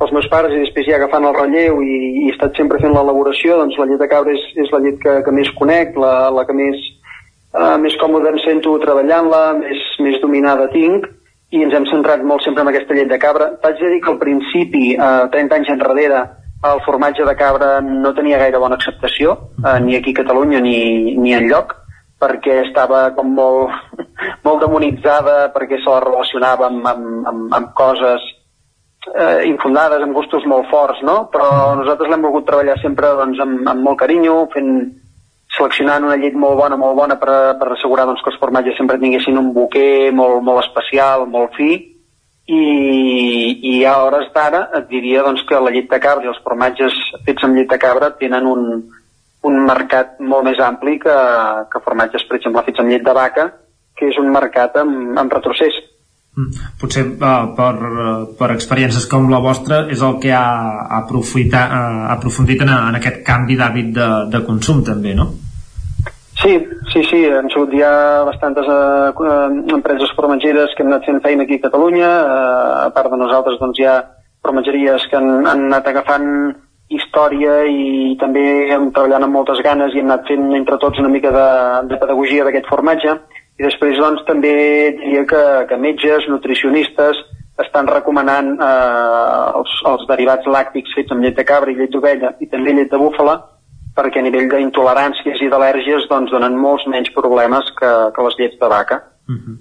[0.00, 2.94] els meus pares i després ja agafant el relleu i, i he estat sempre fent
[2.96, 6.30] l'elaboració, doncs la llet de cabra és, és la llet que, que més conec, la,
[6.32, 6.80] la que més,
[7.52, 11.08] eh, més còmode em sento treballant-la, més, més dominada tinc
[11.52, 13.52] i ens hem centrat molt sempre en aquesta llet de cabra.
[13.62, 16.24] De dir que al principi, eh, 30 anys enrere,
[16.66, 21.16] el formatge de cabra no tenia gaire bona acceptació, eh, ni aquí a Catalunya ni,
[21.20, 21.76] ni en lloc,
[22.20, 23.96] perquè estava com molt,
[24.46, 28.24] molt demonitzada, perquè se la relacionava amb, amb, amb, amb coses
[29.14, 31.26] eh, infundades, amb gustos molt forts, no?
[31.32, 34.72] Però nosaltres l'hem volgut treballar sempre doncs, amb, amb molt carinyo, fent,
[35.56, 39.00] seleccionant una llet molt bona, molt bona per, per assegurar doncs, que els formatges sempre
[39.00, 41.70] tinguessin un buquer molt, molt especial, molt fi,
[42.46, 42.62] i,
[43.74, 46.94] i a hores d'ara et diria doncs, que la llet de cabra i els formatges
[47.26, 48.68] fets amb llet de cabra tenen un,
[49.44, 51.16] un mercat molt més ampli que,
[51.72, 53.50] que formatges, per exemple, fets amb llet de vaca,
[53.96, 55.76] que és un mercat amb, amb retrocés.
[56.80, 57.72] Potser uh, per,
[58.36, 60.44] per experiències com la vostra és el que ha,
[60.84, 65.30] ha, aprofita, uh, ha aprofundit en, en aquest canvi d'hàbit de, de consum també, no?
[66.36, 66.52] Sí,
[66.92, 67.88] sí, sí, han sigut ja
[68.28, 72.90] bastantes eh, eh, empreses formatgeres que han anat fent feina aquí a Catalunya, eh, a
[72.92, 73.96] part de nosaltres doncs hi ha
[74.44, 76.28] formatgeries que han, han anat agafant
[76.88, 81.10] història i també hem treballant amb moltes ganes i hem anat fent entre tots una
[81.10, 81.48] mica de,
[81.90, 83.16] de pedagogia d'aquest formatge
[83.58, 84.52] i després doncs també
[85.00, 87.18] diria que, que metges, nutricionistes
[87.64, 92.34] estan recomanant eh, els, els derivats làctics fets amb llet de cabra i llet d'ovella
[92.38, 93.38] i també llet de búfala
[93.96, 98.58] perquè a nivell d'intoleràncies i d'al·lèrgies doncs donen molts menys problemes que, que les llets
[98.60, 99.00] de vaca.
[99.26, 99.56] Uh,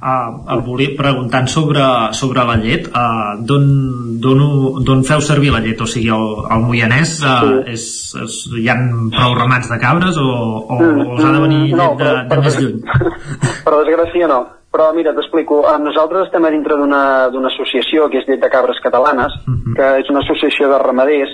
[0.00, 1.82] el volia preguntant sobre,
[2.16, 5.80] sobre la llet uh, d'on feu servir la llet?
[5.80, 7.84] O sigui, el, el moianès uh, és,
[8.24, 8.78] és, hi ha
[9.12, 12.40] prou ramats de cabres o, o, o us ha de venir no, llet de, de
[12.46, 12.80] més lluny?
[13.66, 14.40] Per desgràcia no.
[14.70, 15.64] Però mira, t'explico.
[15.66, 19.34] Eh, Nosaltres estem a dintre d'una associació que és Llet de Cabres Catalanes,
[19.76, 21.32] que és una associació de ramaders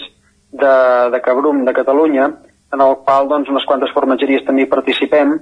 [0.57, 0.77] de,
[1.13, 2.31] de Cabrum de Catalunya,
[2.73, 5.37] en el qual doncs, unes quantes formatgeries també hi participem,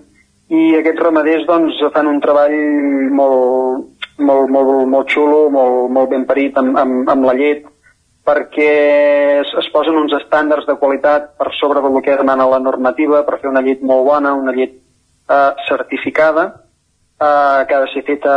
[0.53, 2.57] i aquests ramaders doncs, fan un treball
[3.17, 3.87] molt,
[4.19, 7.65] molt, molt, molt xulo, molt, molt ben parit amb, amb, amb la llet,
[8.25, 8.73] perquè
[9.41, 13.41] es, es posen uns estàndards de qualitat per sobre del que demana la normativa per
[13.41, 16.47] fer una llet molt bona, una llet eh, certificada,
[17.21, 18.37] eh, que ha de ser feta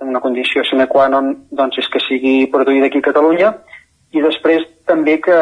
[0.00, 3.52] en una condició sine qua non doncs, és que sigui produïda aquí a Catalunya,
[4.16, 5.38] i després també que,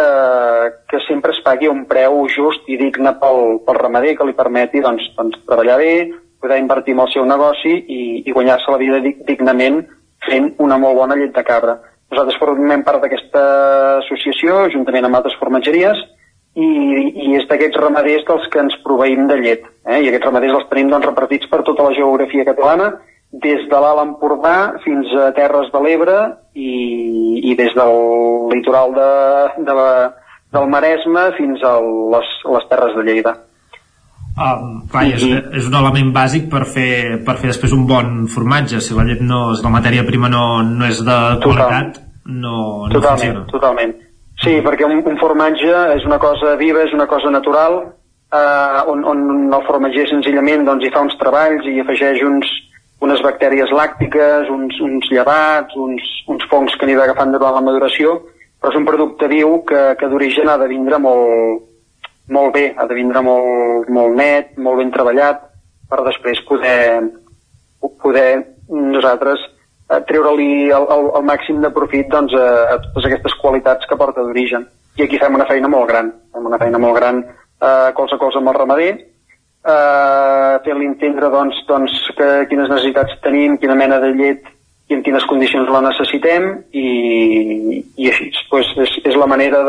[0.91, 4.83] que sempre es pagui un preu just i digne pel, pel ramader que li permeti
[4.83, 5.93] doncs, doncs, treballar bé,
[6.43, 9.85] poder invertir en el seu negoci i, i guanyar-se la vida dig- dignament
[10.27, 11.79] fent una molt bona llet de cabra.
[12.11, 13.43] Nosaltres formem part d'aquesta
[14.03, 16.03] associació, juntament amb altres formatgeries,
[16.57, 16.69] i,
[17.27, 19.67] i és d'aquests ramaders dels que ens proveïm de llet.
[19.85, 20.01] Eh?
[20.01, 22.95] I aquests ramaders els tenim doncs, repartits per tota la geografia catalana,
[23.43, 26.17] des de l'Alt Empordà fins a Terres de l'Ebre
[26.55, 26.71] i,
[27.51, 27.99] i des del
[28.53, 29.11] litoral de,
[29.67, 29.91] de la,
[30.57, 31.77] del Maresme fins a
[32.15, 33.35] les, les Terres de Lleida.
[34.37, 35.23] Um, clar, és,
[35.57, 38.83] és un element bàsic per fer, per fer després un bon formatge.
[38.85, 42.93] Si la llet no, si la matèria prima no, no és de qualitat no, no
[42.93, 43.47] totalment, funciona.
[43.53, 43.95] totalment.
[44.45, 47.79] Sí, perquè un, un formatge és una cosa viva, és una cosa natural,
[48.29, 52.51] eh, on, on el formatger senzillament doncs, hi fa uns treballs i afegeix uns,
[53.05, 56.03] unes bactèries làctiques, uns, uns llevats, uns,
[56.33, 58.17] uns fongs que anirà agafant durant la maduració,
[58.61, 61.67] però és un producte viu que, que d'origen ha de vindre molt,
[62.33, 65.45] molt bé, ha de vindre molt, molt net, molt ben treballat,
[65.91, 67.03] per després poder,
[68.03, 68.31] poder
[68.73, 73.87] nosaltres eh, treure-li el, el, el màxim de profit doncs, a, a totes aquestes qualitats
[73.87, 74.67] que porta d'origen.
[74.97, 78.23] I aquí fem una feina molt gran, fem una feina molt gran eh, colze a
[78.23, 78.95] colze amb el ramader,
[79.67, 84.53] eh, fent-li entendre doncs, doncs, que, quines necessitats tenim, quina mena de llet
[84.87, 86.89] i en quines condicions la necessitem i,
[87.99, 89.63] i així pues, és, és la manera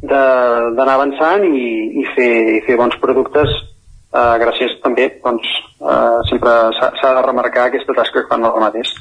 [0.00, 1.66] d'anar avançant i,
[2.00, 7.68] i, fer, i fer bons productes eh, gràcies també doncs, eh, sempre s'ha de remarcar
[7.68, 8.94] aquesta tasca que fan els ramaders.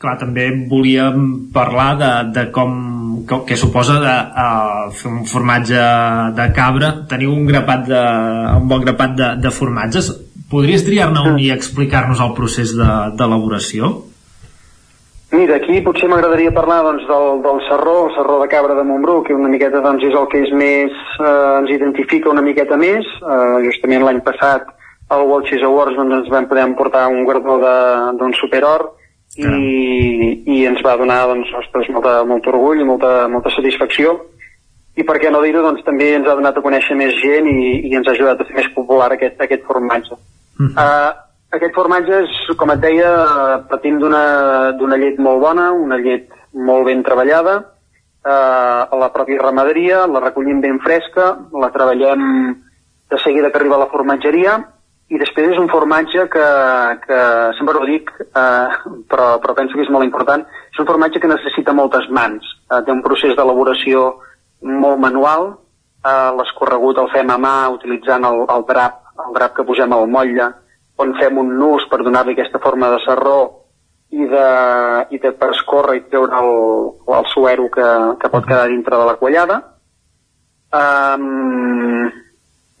[0.00, 2.74] Clar, també volíem parlar de, de com
[3.46, 5.80] que, suposa de, uh, fer un formatge
[6.36, 8.02] de cabra teniu un grapat de,
[8.60, 10.10] un bon grapat de, de formatges
[10.50, 13.94] podries triar-ne un i explicar-nos el procés de- d'elaboració?
[15.34, 19.16] Mira, aquí potser m'agradaria parlar doncs, del, del Serró, el Serró de Cabra de Montbrú,
[19.26, 21.32] que una miqueta doncs, és el que és més, eh,
[21.62, 23.02] ens identifica una miqueta més.
[23.18, 24.68] Eh, justament l'any passat
[25.10, 28.36] al World Cheese Awards doncs, ens vam poder emportar un guardó de- d'un
[29.36, 34.14] i, i ens va donar doncs, ostres, molta, molt orgull i molta, molta satisfacció.
[34.94, 37.88] I per què no dir-ho, doncs també ens ha donat a conèixer més gent i,
[37.88, 40.18] i ens ha ajudat a fer més popular aquest, aquest formatge.
[40.60, 41.10] Uh,
[41.54, 43.10] aquest formatge és, com et deia,
[43.98, 44.22] d'una
[44.78, 47.56] d'una llet molt bona, una llet molt ben treballada,
[48.24, 52.54] eh, a la pròpia ramaderia, la recollim ben fresca, la treballem
[53.10, 54.56] de seguida que arriba a la formatgeria
[55.14, 56.46] i després és un formatge que,
[57.04, 57.18] que
[57.58, 61.30] sempre ho dic, eh, però, però penso que és molt important, és un formatge que
[61.30, 64.08] necessita moltes mans, eh, té un procés d'elaboració
[64.82, 65.52] molt manual,
[66.02, 70.10] eh, l'escorregut el fem a mà utilitzant el, el drap, el drap que posem al
[70.10, 70.50] motlle,
[70.98, 73.38] on fem un nus per donar-li aquesta forma de serró
[74.14, 74.48] i de,
[75.14, 76.52] i de per escórrer i treure el,
[77.18, 77.86] el suero que,
[78.18, 79.62] que pot quedar dintre de la quallada.
[80.74, 82.10] Um,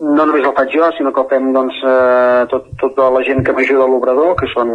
[0.00, 3.44] no només el faig jo, sinó que el fem doncs, eh, tot, tota la gent
[3.46, 4.72] que m'ajuda a l'obrador, que són,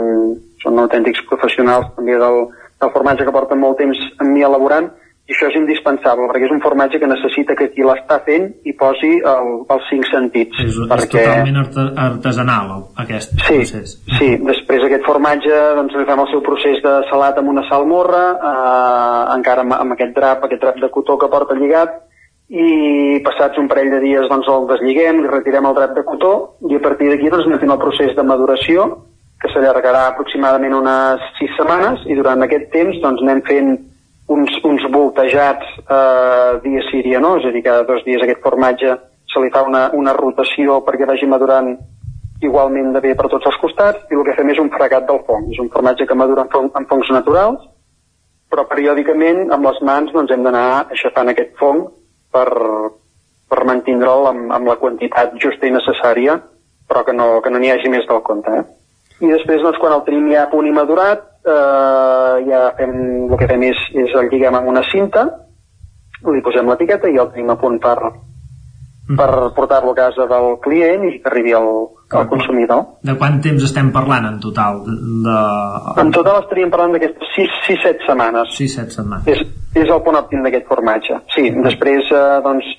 [0.64, 2.46] són autèntics professionals també del,
[2.80, 4.90] del formatge que porten molt temps amb mi elaborant,
[5.30, 8.74] i això és indispensable, perquè és un formatge que necessita que qui l'està fent hi
[8.80, 10.58] posi el, els cinc sentits.
[10.64, 11.22] És, és perquè...
[11.22, 12.72] totalment arte artesanal,
[13.04, 13.94] aquest Sí, procés.
[14.18, 18.24] sí, després aquest formatge doncs, li fem el seu procés de salat amb una salmorra,
[18.40, 22.00] eh, encara amb, amb aquest drap, aquest drap de cotó que porta lligat,
[22.50, 26.34] i passats un parell de dies doncs, el deslligem, li retirem el drap de cotó,
[26.70, 28.88] i a partir d'aquí doncs, anem el procés de maduració,
[29.40, 33.70] que s'allargarà aproximadament unes sis setmanes, i durant aquest temps doncs, anem fent
[34.34, 38.42] uns, uns voltejats eh, dia sí, dia no, és a dir, cada dos dies aquest
[38.46, 38.98] formatge
[39.30, 41.76] se li fa una, una rotació perquè vagi madurant
[42.42, 45.22] igualment de bé per tots els costats i el que fem és un fregat del
[45.28, 45.50] fong.
[45.54, 47.62] És un formatge que madura en, fong, en fongs naturals,
[48.50, 51.86] però periòdicament amb les mans doncs, hem d'anar aixafant aquest fong
[52.34, 52.48] per,
[53.50, 56.38] per mantindre'l amb, amb la quantitat justa i necessària,
[56.90, 58.54] però que no que no n'hi hagi més del compte.
[58.62, 58.66] Eh?
[59.20, 62.96] I després, doncs, quan el tenim ja a punt i madurat, eh, ja fem,
[63.28, 65.26] el que fem és, és el lliguem amb una cinta,
[66.28, 67.98] li posem l'etiqueta i el tenim a punt per,
[69.18, 71.70] per portar-lo a casa del client i que arribi al,
[72.14, 72.84] al consumidor.
[73.02, 74.84] De quant temps estem parlant en total?
[74.86, 74.94] De...
[75.26, 77.32] de- En total estaríem parlant d'aquestes
[77.68, 78.54] 6-7 setmanes.
[78.60, 79.28] 6-7 setmanes.
[79.34, 79.42] És,
[79.82, 81.18] és el punt òptim d'aquest formatge.
[81.34, 82.70] Sí, després, eh, doncs,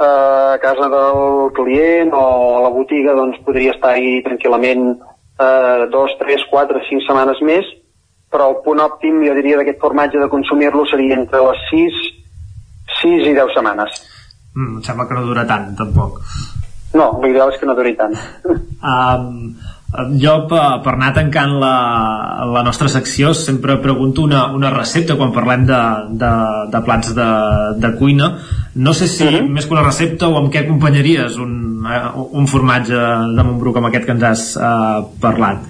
[0.00, 2.24] eh, a casa del client o
[2.58, 4.88] a la botiga, doncs, podria estar-hi tranquil·lament
[5.38, 7.66] eh, dos, tres, quatre, cinc setmanes més,
[8.32, 12.04] però el punt òptim, jo diria, d'aquest formatge de consumir-lo seria entre les 6,
[13.02, 14.02] 6 i 10 setmanes.
[14.56, 16.20] Mm, em sembla que no dura tant, tampoc.
[16.96, 18.16] No, l'ideal és que no duri tant.
[18.86, 19.56] Um,
[20.20, 21.76] jo per, per anar tancant la,
[22.52, 25.78] la nostra secció sempre pregunto una, una recepta quan parlem de,
[26.20, 26.32] de,
[26.72, 27.28] de plats de,
[27.80, 28.28] de cuina
[28.74, 31.54] no sé si més que una recepta o amb què acompanyaries un,
[31.88, 32.98] eh, un formatge
[33.38, 35.64] de Montbrú com aquest que ens has uh, parlat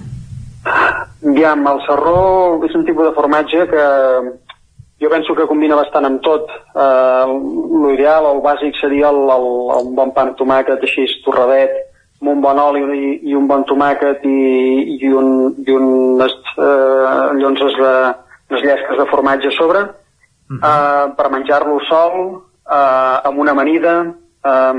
[1.23, 2.19] Aviam, el serró
[2.67, 3.87] és un tipus de formatge que
[5.01, 6.49] jo penso que combina bastant amb tot.
[6.73, 7.25] Eh,
[7.83, 9.45] L'ideal, el bàsic seria el, el,
[9.77, 11.75] el bon pa amb tomàquet així torradet,
[12.21, 17.37] amb un bon oli i, i un bon tomàquet i, i, un, i unes eh,
[17.37, 17.93] llonses de,
[18.49, 19.85] unes llesques de formatge a sobre,
[20.57, 22.19] eh, per menjar-lo sol,
[22.65, 23.99] eh, amb una amanida.
[24.41, 24.75] Eh,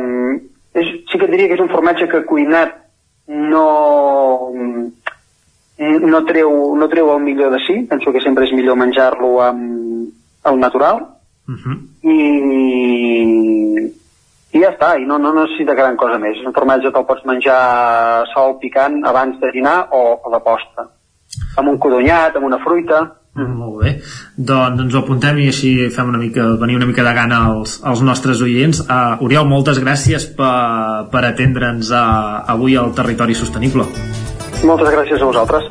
[0.83, 2.75] és, sí que et diria que és un formatge que cuinat
[3.29, 4.51] no,
[5.79, 9.88] no treu, no treu el millor de si, penso que sempre és millor menjar-lo amb
[10.47, 11.00] el natural
[11.49, 12.18] i,
[14.52, 16.36] i ja està, i no, no necessita gran cosa més.
[16.39, 17.60] És un formatge que el pots menjar
[18.34, 20.89] sol picant abans de dinar o a la posta.
[21.60, 23.00] Amb un codonyat, amb una fruita.
[23.39, 23.91] Mm, molt bé,
[24.34, 27.78] doncs ens ho apuntem i així fem una mica, venir una mica de gana als,
[27.86, 28.81] als nostres oients.
[28.83, 33.86] Uh, Oriol, moltes gràcies per, per atendre'ns uh, avui al Territori Sostenible.
[34.67, 35.70] Moltes gràcies a vosaltres.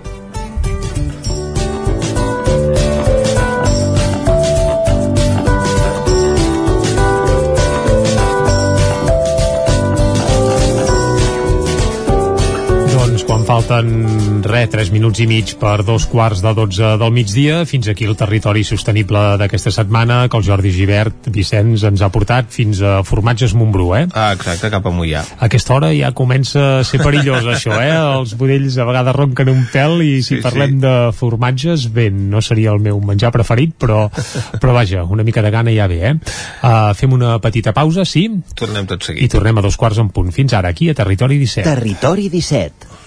[13.47, 18.03] Falten, res, 3 minuts i mig per dos quarts de 12 del migdia, fins aquí
[18.03, 22.97] el territori sostenible d'aquesta setmana, que el Jordi Givert, Vicenç, ens ha portat fins a
[23.07, 24.03] Formatges Montbrú, eh?
[24.11, 25.21] Ah, exacte, cap a Mollà.
[25.37, 27.93] A aquesta hora ja comença a ser perillós això, eh?
[27.95, 30.81] Els budells a vegades ronquen un pèl i si Sí, parlem sí.
[30.83, 34.09] de formatges, bé, no seria el meu menjar preferit, però,
[34.61, 36.13] però vaja, una mica de gana ja ve, eh?
[36.59, 38.27] Uh, fem una petita pausa, sí?
[38.59, 39.23] Tornem tot seguit.
[39.23, 40.35] I tornem a dos quarts en punt.
[40.35, 41.63] Fins ara, aquí a Territori 17.
[41.71, 43.06] Territori 17.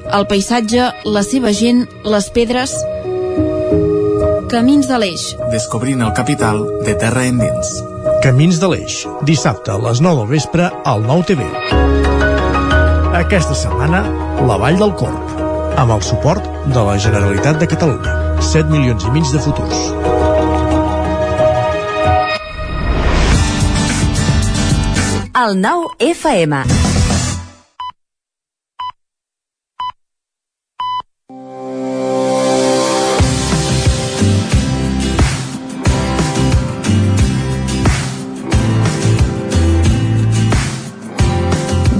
[0.13, 2.73] el paisatge, la seva gent, les pedres...
[4.51, 5.29] Camins de l'Eix.
[5.53, 7.69] Descobrint el capital de terra endins.
[8.23, 8.97] Camins de l'Eix.
[9.27, 11.47] Dissabte a les 9 del vespre al 9 TV.
[13.21, 14.03] Aquesta setmana,
[14.47, 15.39] la Vall del Corp.
[15.79, 18.17] Amb el suport de la Generalitat de Catalunya.
[18.51, 19.87] 7 milions i mig de futurs.
[25.41, 26.80] El 9 FM.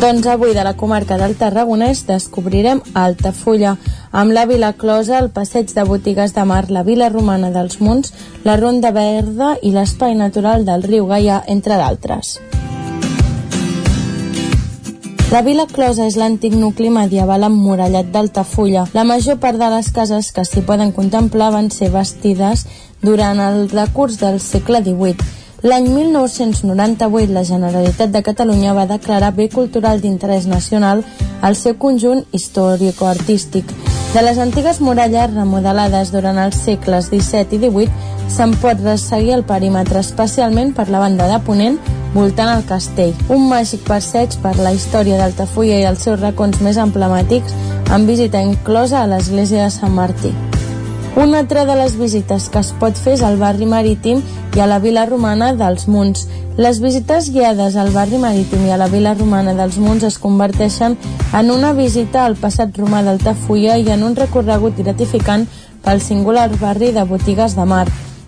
[0.01, 3.75] Doncs avui de la comarca del Tarragonès descobrirem Altafulla,
[4.11, 8.09] amb la Vila Closa, el passeig de botigues de mar, la Vila Romana dels Munts,
[8.41, 12.39] la Ronda Verda i l'espai natural del riu Gaia, entre d'altres.
[15.29, 18.87] La Vila Closa és l'antic nucli medieval emmurallat d'Altafulla.
[18.97, 22.65] La major part de les cases que s'hi poden contemplar van ser bastides
[23.05, 29.45] durant el decurs del segle XVIII L'any 1998 la Generalitat de Catalunya va declarar bé
[29.53, 31.03] cultural d'interès nacional
[31.45, 33.69] el seu conjunt històrico-artístic.
[34.15, 39.45] De les antigues muralles remodelades durant els segles XVII i XVIII se'n pot resseguir el
[39.45, 41.77] perímetre especialment per la banda de Ponent
[42.15, 43.13] voltant el castell.
[43.29, 47.53] Un màgic passeig per la història d'Altafulla i els seus racons més emblemàtics
[47.93, 50.33] amb visita inclosa a l'església de Sant Martí.
[51.13, 54.21] Una altra de les visites que es pot fer és al barri marítim
[54.55, 56.21] i a la vila romana dels Munts.
[56.55, 60.95] Les visites guiades al barri marítim i a la vila romana dels Munts es converteixen
[61.35, 65.43] en una visita al passat romà d'Altafulla i en un recorregut gratificant
[65.83, 67.83] pel singular barri de botigues de mar.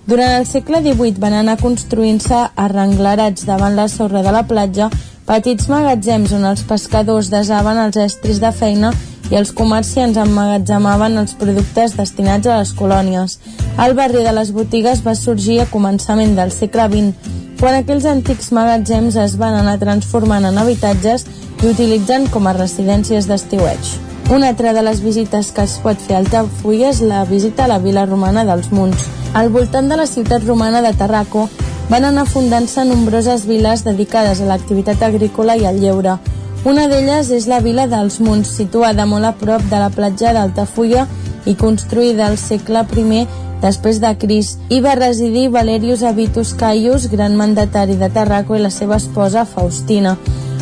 [0.05, 4.91] Durant el segle XVIII van anar construint-se arrenglarats davant la sorra de la platja
[5.23, 8.91] petits magatzems on els pescadors desaven els estris de feina
[9.31, 13.37] i els comerciants emmagatzemaven els productes destinats a les colònies.
[13.83, 18.51] El barri de les botigues va sorgir a començament del segle XX, quan aquells antics
[18.51, 21.23] magatzems es van anar transformant en habitatges
[21.63, 23.93] i utilitzant com a residències d'estiueig.
[24.31, 27.71] Una altra de les visites que es pot fer al Tafull és la visita a
[27.71, 29.07] la vila romana dels Munts.
[29.33, 31.49] Al voltant de la ciutat romana de Tarraco
[31.89, 36.17] van anar fundant-se nombroses viles dedicades a l'activitat agrícola i al lleure,
[36.65, 41.07] una d'elles és la vila dels Munts, situada molt a prop de la platja d'Altafulla
[41.45, 43.25] i construïda al segle I
[43.61, 44.57] després de Cris.
[44.69, 50.17] Hi va residir Valerius Avitus Caius, gran mandatari de Tarraco, i la seva esposa Faustina.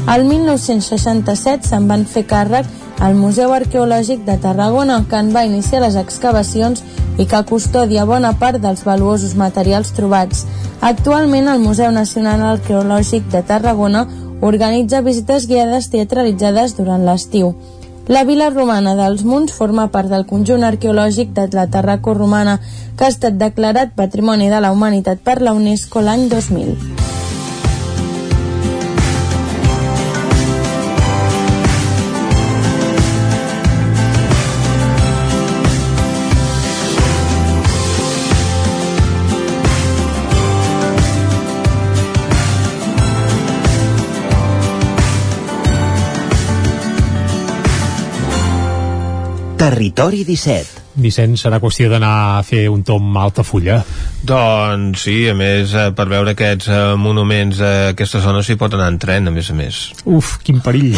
[0.07, 2.65] Al 1967 se'n van fer càrrec
[2.99, 6.83] al Museu Arqueològic de Tarragona, que en va iniciar les excavacions
[7.17, 10.45] i que custodia bona part dels valuosos materials trobats.
[10.81, 14.07] Actualment, el Museu Nacional Arqueològic de Tarragona
[14.41, 17.53] organitza visites guiades teatralitzades durant l'estiu.
[18.11, 22.57] La vila romana dels Munts forma part del conjunt arqueològic de la Tarraco romana,
[22.97, 27.00] que ha estat declarat Patrimoni de la Humanitat per la UNESCO l'any 2000.
[49.61, 53.81] Territori 17 Vicenç, serà qüestió d'anar a fer un tom Altafulla?
[54.27, 58.73] Doncs sí, a més, eh, per veure aquests eh, monuments a aquesta zona s'hi pot
[58.75, 59.79] anar en tren, a més a més.
[60.05, 60.93] Uf, quin perill!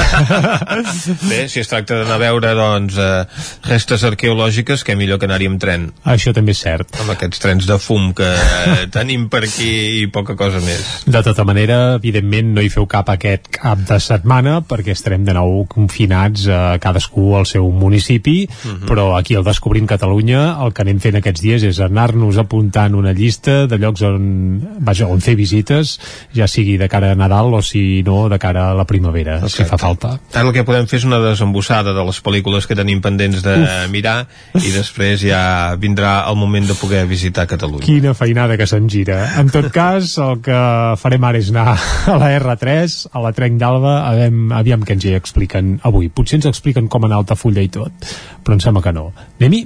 [1.30, 3.24] Bé, si es tracta d'anar a veure, doncs, eh,
[3.70, 5.88] restes arqueològiques, que millor que anar-hi amb tren.
[6.10, 6.98] Això també és cert.
[7.04, 9.70] Amb aquests trens de fum que eh, tenim per aquí
[10.02, 10.84] i poca cosa més.
[11.08, 15.36] De tota manera, evidentment, no hi feu cap aquest cap de setmana, perquè estarem de
[15.38, 18.80] nou confinats a eh, cadascú al seu municipi, uh Mhm.
[18.84, 18.88] -huh.
[18.88, 23.14] però aquí al Descobrint Catalunya el que anem fent aquests dies és anar-nos apuntant una
[23.16, 24.26] llista de llocs on,
[24.86, 25.98] vaja, on fer visites,
[26.36, 29.64] ja sigui de cara a Nadal o si no, de cara a la primavera, Exacte.
[29.64, 30.16] si fa falta.
[30.34, 33.56] Ara el que podem fer és una desembossada de les pel·lícules que tenim pendents de
[33.64, 33.76] Uf.
[33.94, 34.16] mirar
[34.60, 37.86] i després ja vindrà el moment de poder visitar Catalunya.
[37.86, 39.20] Quina feinada que se'n gira.
[39.40, 40.58] En tot cas, el que
[41.02, 41.76] farem ara és anar
[42.14, 46.10] a la R3, a la Trenc d'Alba, aviam, aviam què ens hi expliquen avui.
[46.14, 48.12] Potser ens expliquen com anar a Altafulla i tot,
[48.44, 49.10] però em sembla que no.
[49.40, 49.66] Anem-hi?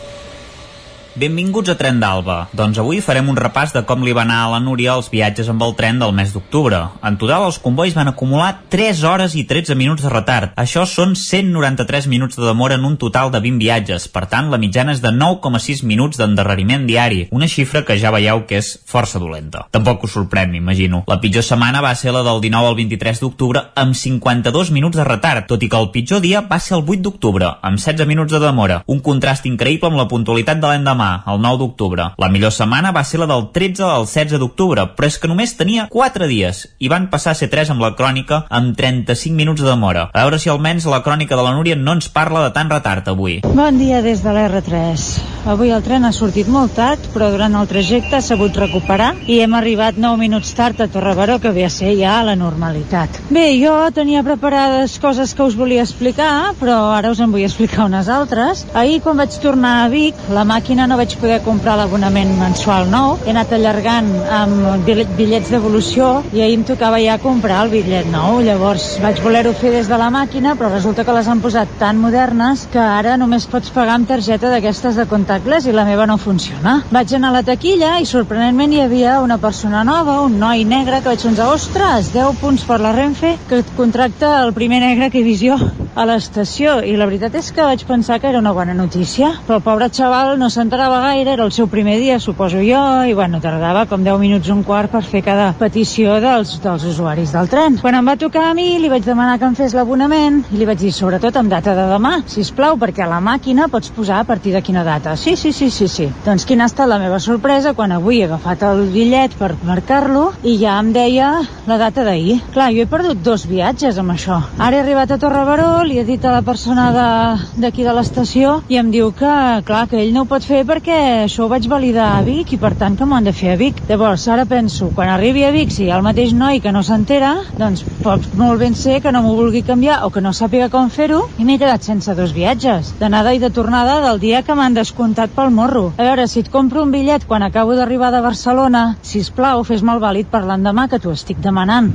[1.13, 2.45] Benvinguts a Tren d'Alba.
[2.55, 5.49] Doncs avui farem un repàs de com li va anar a la Núria els viatges
[5.51, 6.77] amb el tren del mes d'octubre.
[7.03, 10.53] En total, els convois van acumular 3 hores i 13 minuts de retard.
[10.55, 14.05] Això són 193 minuts de demora en un total de 20 viatges.
[14.07, 17.25] Per tant, la mitjana és de 9,6 minuts d'endarreriment diari.
[17.35, 19.65] Una xifra que ja veieu que és força dolenta.
[19.75, 21.03] Tampoc us sorprèn, m'imagino.
[21.11, 25.09] La pitjor setmana va ser la del 19 al 23 d'octubre amb 52 minuts de
[25.11, 28.31] retard, tot i que el pitjor dia va ser el 8 d'octubre, amb 16 minuts
[28.31, 28.81] de demora.
[28.87, 32.11] Un contrast increïble amb la puntualitat de l'endemà demà, el 9 d'octubre.
[32.21, 35.55] La millor setmana va ser la del 13 al 16 d'octubre, però és que només
[35.57, 39.61] tenia 4 dies i van passar a ser 3 amb la crònica amb 35 minuts
[39.61, 40.09] de demora.
[40.13, 43.07] A veure si almenys la crònica de la Núria no ens parla de tant retard
[43.09, 43.41] avui.
[43.43, 45.07] Bon dia des de l'R3.
[45.51, 49.39] Avui el tren ha sortit molt tard, però durant el trajecte s'ha sabut recuperar i
[49.41, 53.17] hem arribat 9 minuts tard a Torrebaró, que ve a ser ja la normalitat.
[53.33, 57.87] Bé, jo tenia preparades coses que us volia explicar, però ara us en vull explicar
[57.89, 58.65] unes altres.
[58.77, 63.13] Ahir, quan vaig tornar a Vic, la màquina no vaig poder comprar l'abonament mensual nou.
[63.23, 68.41] He anat allargant amb bitllets devolució i ahir em tocava ja comprar el bitllet nou.
[68.43, 72.01] Llavors vaig voler-ho fer des de la màquina, però resulta que les han posat tan
[72.01, 76.17] modernes que ara només pots pagar amb targeta d'aquestes de contactless i la meva no
[76.19, 76.81] funciona.
[76.91, 80.99] Vaig anar a la taquilla i sorprenentment hi havia una persona nova, un noi negre,
[80.99, 85.07] que vaig pensar, ostres, 10 punts per la Renfe, que et contracta el primer negre
[85.09, 85.55] que he vist jo
[85.95, 86.79] a l'estació.
[86.83, 89.89] I la veritat és que vaig pensar que era una bona notícia, però el pobre
[89.91, 94.03] xaval no s'entrava gaire, era el seu primer dia, suposo jo, i bueno, tardava com
[94.03, 97.77] 10 minuts un quart per fer cada petició dels, dels usuaris del tren.
[97.81, 100.65] Quan em va tocar a mi, li vaig demanar que em fes l'abonament i li
[100.65, 104.21] vaig dir, sobretot amb data de demà, si plau, perquè a la màquina pots posar
[104.21, 105.15] a partir de quina data.
[105.15, 106.09] Sí, sí, sí, sí, sí.
[106.25, 110.31] Doncs quina ha estat la meva sorpresa quan avui he agafat el bitllet per marcar-lo
[110.43, 111.31] i ja em deia
[111.67, 112.39] la data d'ahir.
[112.55, 114.41] Clar, jo he perdut dos viatges amb això.
[114.57, 118.59] Ara he arribat a Torrebaró, li he dit a la persona d'aquí de, de l'estació
[118.71, 119.35] i em diu que,
[119.67, 122.57] clar, que ell no ho pot fer perquè això ho vaig validar a Vic i
[122.59, 123.81] per tant que m'ho han de fer a Vic.
[123.89, 126.83] Llavors, ara penso, quan arribi a Vic, si hi ha el mateix noi que no
[126.87, 130.69] s'entera, doncs pot molt ben ser que no m'ho vulgui canviar o que no sàpiga
[130.71, 134.55] com fer-ho i m'he quedat sense dos viatges, d'anada i de tornada del dia que
[134.55, 135.89] m'han descomptat pel morro.
[135.97, 139.99] A veure, si et compro un bitllet quan acabo d'arribar de Barcelona, si plau, fes-me'l
[139.99, 141.91] vàlid per l'endemà que t'ho estic demanant.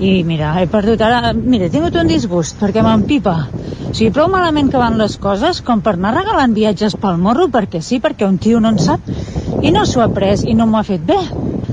[0.00, 1.32] I mira, he perdut ara...
[1.34, 3.36] Mira, he tingut un disgust perquè m'empipa.
[3.88, 7.48] O sigui, prou malament que van les coses com per anar regalant viatges pel morro
[7.54, 9.04] perquè sí, perquè un tio no en sap
[9.62, 11.18] i no s'ho ha pres i no m'ho ha fet bé.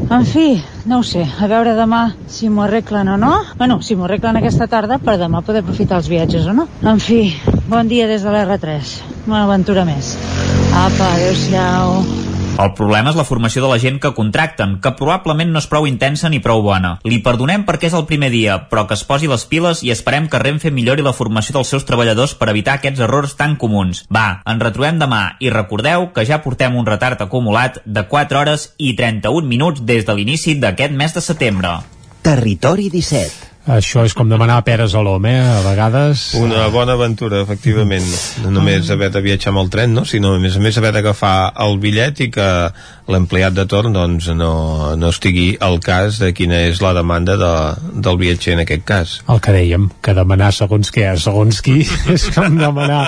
[0.05, 3.31] En fi, no ho sé, a veure demà si m'ho arreglen o no.
[3.57, 6.67] Bueno, si m'ho arreglen aquesta tarda per demà poder aprofitar els viatges o no.
[6.83, 7.23] En fi,
[7.71, 8.95] bon dia des de l'R3.
[9.25, 10.13] una aventura més.
[10.85, 12.34] Apa, adeu-siau.
[12.55, 15.87] El problema és la formació de la gent que contracten, que probablement no és prou
[15.89, 16.93] intensa ni prou bona.
[17.03, 20.29] Li perdonem perquè és el primer dia, però que es posi les piles i esperem
[20.31, 24.05] que Renfe millori la formació dels seus treballadors per evitar aquests errors tan comuns.
[24.07, 28.69] Va, ens retrobem demà i recordeu que ja portem un retard acumulat de 4 hores
[28.77, 31.75] i 31 minuts des de l'inici d'aquest mes de setembre.
[32.23, 33.54] Territori 17.
[33.65, 35.45] Això és com demanar peres a l'home, eh?
[35.49, 36.27] a vegades...
[36.37, 38.05] Una bona aventura, efectivament.
[38.43, 40.03] No només haver de viatjar amb el tren, no?
[40.05, 42.49] sinó a més a més haver d'agafar el bitllet i que
[43.11, 47.51] l'empleat de torn doncs, no, no estigui al cas de quina és la demanda de,
[48.01, 49.13] del viatger en aquest cas.
[49.29, 51.83] El que dèiem, que demanar segons què, segons qui,
[52.15, 53.03] és com demanar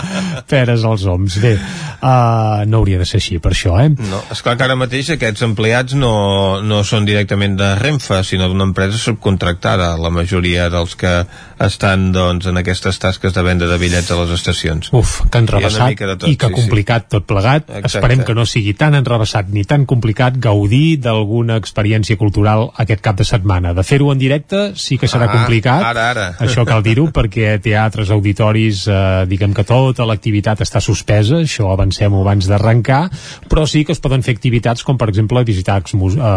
[0.49, 1.39] peres als homes.
[1.41, 3.89] Bé, uh, no hauria de ser així per això, eh?
[3.97, 8.69] No, esclar que ara mateix aquests empleats no, no són directament de Renfe, sinó d'una
[8.69, 11.15] empresa subcontractada, la majoria dels que
[11.63, 14.91] estan doncs, en aquestes tasques de venda de bitllets a les estacions.
[14.93, 17.15] Uf, que enrevessat tot, i que sí, complicat sí.
[17.17, 17.65] tot plegat.
[17.65, 17.97] Exacte.
[17.97, 23.17] Esperem que no sigui tan enrevessat ni tan complicat gaudir d'alguna experiència cultural aquest cap
[23.17, 23.73] de setmana.
[23.77, 25.83] De fer-ho en directe sí que serà ah, complicat.
[25.89, 26.27] Ara, ara.
[26.45, 32.13] Això cal dir-ho perquè teatres, auditoris, eh, diguem que tota l'activitat està suspesa, això avancem
[32.19, 33.01] abans d'arrencar,
[33.49, 35.79] però sí que es poden fer activitats com per exemple visitar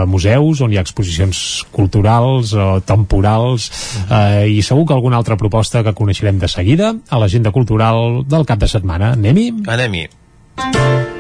[0.07, 3.71] museus on hi ha exposicions culturals o temporals
[4.07, 8.47] eh, i segur que alguna altra proposta que coneixerem de seguida a l'agenda cultural del
[8.47, 9.15] cap de setmana.
[9.19, 9.51] Anem-hi?
[9.67, 11.20] Anem-hi.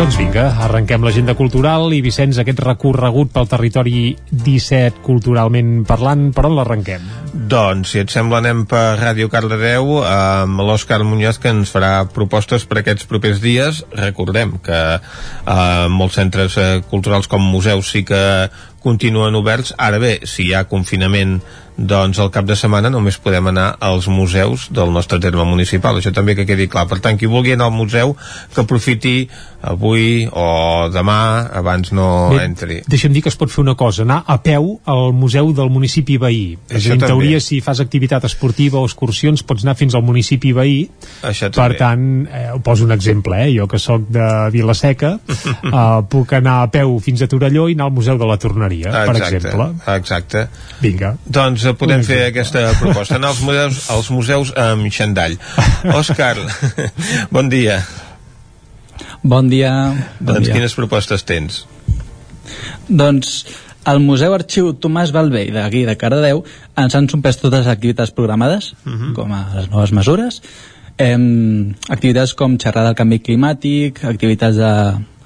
[0.00, 6.46] Doncs vinga, arrenquem l'agenda cultural i Vicenç, aquest recorregut pel territori 17 culturalment parlant, per
[6.48, 7.04] on l'arrenquem?
[7.52, 12.64] Doncs, si et sembla, anem per Ràdio Cardedeu amb l'Òscar Muñoz que ens farà propostes
[12.64, 13.82] per aquests propers dies.
[13.92, 18.22] Recordem que eh, molts centres eh, culturals com museus sí que
[18.80, 19.74] continuen oberts.
[19.76, 21.42] Ara bé, si hi ha confinament
[21.80, 26.12] doncs el cap de setmana només podem anar als museus del nostre terme municipal, això
[26.12, 26.86] també que quedi clar.
[26.90, 28.16] Per tant, qui vulgui anar al museu,
[28.54, 29.14] que aprofiti
[29.60, 32.78] avui o demà, abans no Bé, entri.
[32.88, 36.16] Deixa'm dir que es pot fer una cosa, anar a peu al museu del municipi
[36.20, 36.44] veí.
[36.68, 40.78] Això en teoria, si fas activitat esportiva o excursions, pots anar fins al municipi veí.
[41.22, 41.60] Això també.
[41.60, 43.50] Per tant, eh, poso un exemple, eh?
[43.56, 47.90] jo que sóc de Vilaseca, eh, puc anar a peu fins a Torelló i anar
[47.90, 49.68] al Museu de la Torneria, exacte, per exemple.
[49.96, 50.46] Exacte.
[50.80, 51.14] Vinga.
[51.24, 53.16] Doncs podem fer aquesta proposta.
[53.16, 55.36] Anar als museus, als museus amb xandall.
[55.94, 56.36] Òscar,
[57.36, 57.80] bon dia.
[59.22, 59.72] Bon dia.
[60.18, 60.54] Bon doncs dia.
[60.56, 61.64] quines propostes tens?
[62.88, 63.44] Doncs
[63.84, 66.42] al Museu Arxiu Tomàs Balvell d'aquí de Cardedeu
[66.80, 69.12] ens han sumpès totes les activitats programades, uh -huh.
[69.14, 70.42] com a les noves mesures,
[70.98, 74.72] em, activitats com xerrar del canvi climàtic, activitats de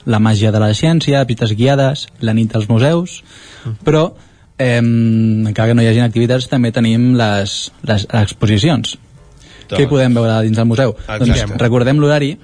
[0.07, 3.23] la màgia de la ciència, visites guiades, la nit dels museus,
[3.65, 3.77] uh -huh.
[3.85, 4.13] però
[4.59, 9.79] eh, encara que no hi hagi activitats també tenim les, les, exposicions doncs.
[9.79, 11.25] què podem veure dins del museu Exacte.
[11.25, 12.35] doncs recordem l'horari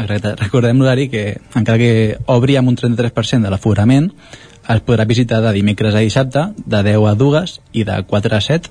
[0.00, 1.24] recordem l'horari que
[1.58, 4.10] encara que obri amb un 33% de l'aforament
[4.70, 8.40] es podrà visitar de dimecres a dissabte de 10 a 2 i de 4 a
[8.40, 8.70] 7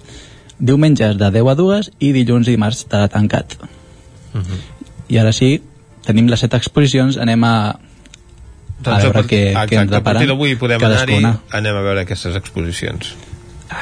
[0.59, 4.59] diumenges de 10 a 2 i dilluns i dimarts de tancat uh -huh.
[5.09, 5.61] i ara sí
[6.05, 7.79] tenim les 7 exposicions anem a
[8.79, 12.05] doncs a veure què, exacte, què ens a partir d'avui podem anar-hi anem a veure
[12.05, 13.13] aquestes exposicions.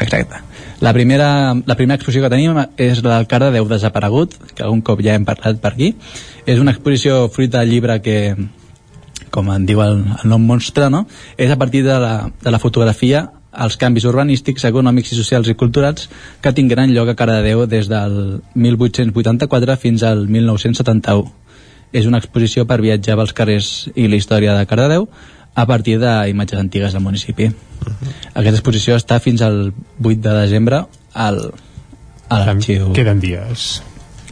[0.01, 0.41] Exacte.
[0.81, 5.01] La primera, la primera exposició que tenim és la del Cardedeu desaparegut que un cop
[5.05, 5.93] ja hem parlat per aquí.
[6.45, 8.35] És una exposició fruit del llibre que
[9.31, 11.05] com en diu el, el nom monstre no?
[11.37, 13.25] és a partir de la, de la fotografia
[13.57, 16.07] els canvis urbanístics, econòmics i socials i culturals
[16.43, 21.46] que tingueren lloc a Cardedeu des del 1884 fins al 1971
[21.97, 25.07] és una exposició per viatjar pels carrers i la història de Cardedeu
[25.57, 27.47] a partir d'imatges antigues del municipi.
[27.47, 28.13] Uh -huh.
[28.33, 31.53] Aquesta exposició està fins al 8 de desembre al,
[32.29, 32.93] a l'arxiu.
[32.93, 33.81] Queden dies.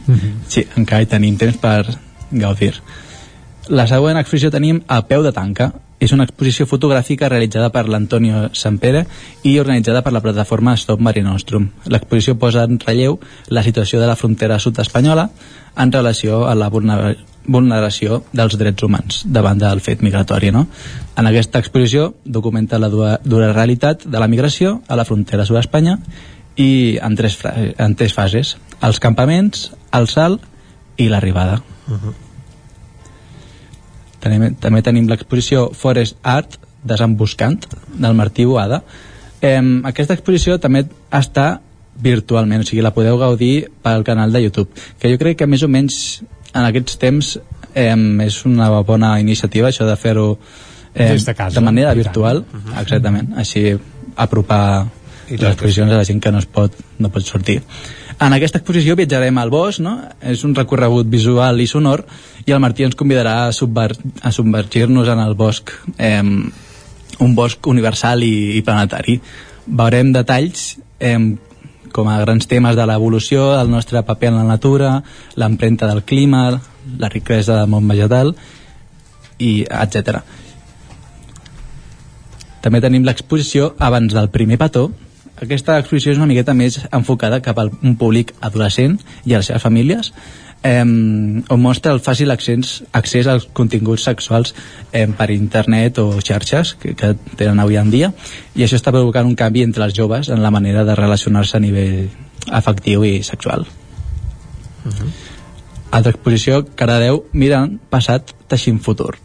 [0.06, 0.32] Uh -huh.
[0.48, 1.98] Sí, encara hi tenim temps per
[2.30, 2.74] gaudir.
[3.68, 5.72] La següent exposició tenim a peu de tanca.
[5.98, 9.06] És una exposició fotogràfica realitzada per l'Antonio Sampere
[9.42, 11.70] i organitzada per la plataforma Stop Mare Nostrum.
[11.86, 15.30] L'exposició posa en relleu la situació de la frontera sud espanyola
[15.74, 16.68] en relació a la
[17.46, 20.50] vulneració dels drets humans davant del fet migratori.
[20.52, 20.66] No?
[21.16, 25.58] En aquesta exposició documenta la dura, dura realitat de la migració a la frontera sud
[25.58, 25.98] d'Espanya
[26.56, 30.44] i en tres, en tres fases, els campaments, el salt
[30.96, 31.60] i l'arribada.
[31.86, 32.14] Uh -huh.
[34.20, 38.82] també, també tenim l'exposició Forest Art Desembuscant del Martí Boada.
[39.40, 41.60] Eh, aquesta exposició també està
[42.00, 45.62] virtualment, o sigui, la podeu gaudir pel canal de YouTube, que jo crec que més
[45.62, 46.22] o menys
[46.56, 47.34] en aquests temps
[47.74, 47.94] eh,
[48.26, 50.30] és una bona iniciativa això de fer-ho
[50.94, 52.80] eh, de, casa, de manera virtual uh -huh.
[52.82, 53.76] exactament, així
[54.16, 54.86] apropar
[55.28, 57.60] les exposicions a la gent que no es pot, no pot sortir.
[58.20, 59.98] En aquesta exposició viatjarem al bosc, no?
[60.22, 62.06] és un recorregut visual i sonor,
[62.46, 63.90] i el Martí ens convidarà a, subver
[64.22, 69.20] a submergir-nos en el bosc, eh, un bosc universal i, i planetari.
[69.66, 71.18] Veurem detalls eh,
[71.92, 75.02] com a grans temes de l'evolució, el nostre paper en la natura,
[75.36, 76.60] l'empremta del clima,
[76.98, 78.34] la riquesa del món vegetal,
[79.38, 80.22] i etc.
[82.64, 84.88] També tenim l'exposició abans del primer petó.
[85.36, 89.50] Aquesta exposició és una miqueta més enfocada cap a un públic adolescent i a les
[89.50, 90.12] seves famílies,
[90.66, 94.54] eh, on mostra el fàcil accés, accés als continguts sexuals
[94.92, 98.10] eh, per internet o xarxes que, que tenen avui en dia
[98.54, 101.62] i això està provocant un canvi entre els joves en la manera de relacionar-se a
[101.62, 102.08] nivell
[102.50, 103.66] afectiu i sexual.
[104.86, 105.10] Uh -huh.
[105.90, 109.16] Altra exposició, Caradeu mirant passat teixint futur.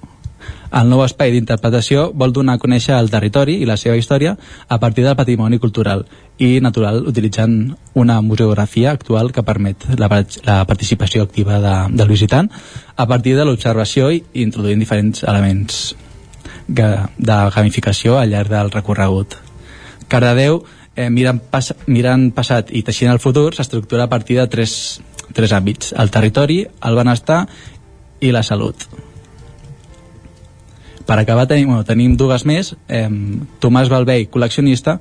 [0.72, 4.77] El nou espai d'interpretació vol donar a conèixer el territori i la seva història a
[4.80, 6.06] partir del patrimoni cultural
[6.40, 7.58] i natural utilitzant
[7.93, 10.08] una museografia actual que permet la,
[10.48, 12.48] la participació activa de, del visitant
[12.95, 15.83] a partir de l'observació i introduint diferents elements
[16.72, 19.35] de gamificació al llarg del recorregut.
[20.08, 20.64] Cardedeu,
[20.95, 25.01] eh, mirant, pas, mirant passat i teixint el futur, s'estructura a partir de tres,
[25.35, 27.45] tres àmbits, el territori, el benestar
[28.22, 29.10] i la salut.
[31.11, 33.09] Per acabar tenim, bueno, tenim dues més, eh,
[33.59, 34.93] Tomàs Balvei, col·leccionista,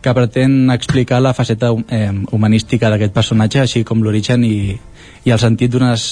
[0.00, 4.76] que pretén explicar la faceta eh, humanística d'aquest personatge, així com l'origen i,
[5.26, 6.04] i el sentit d'unes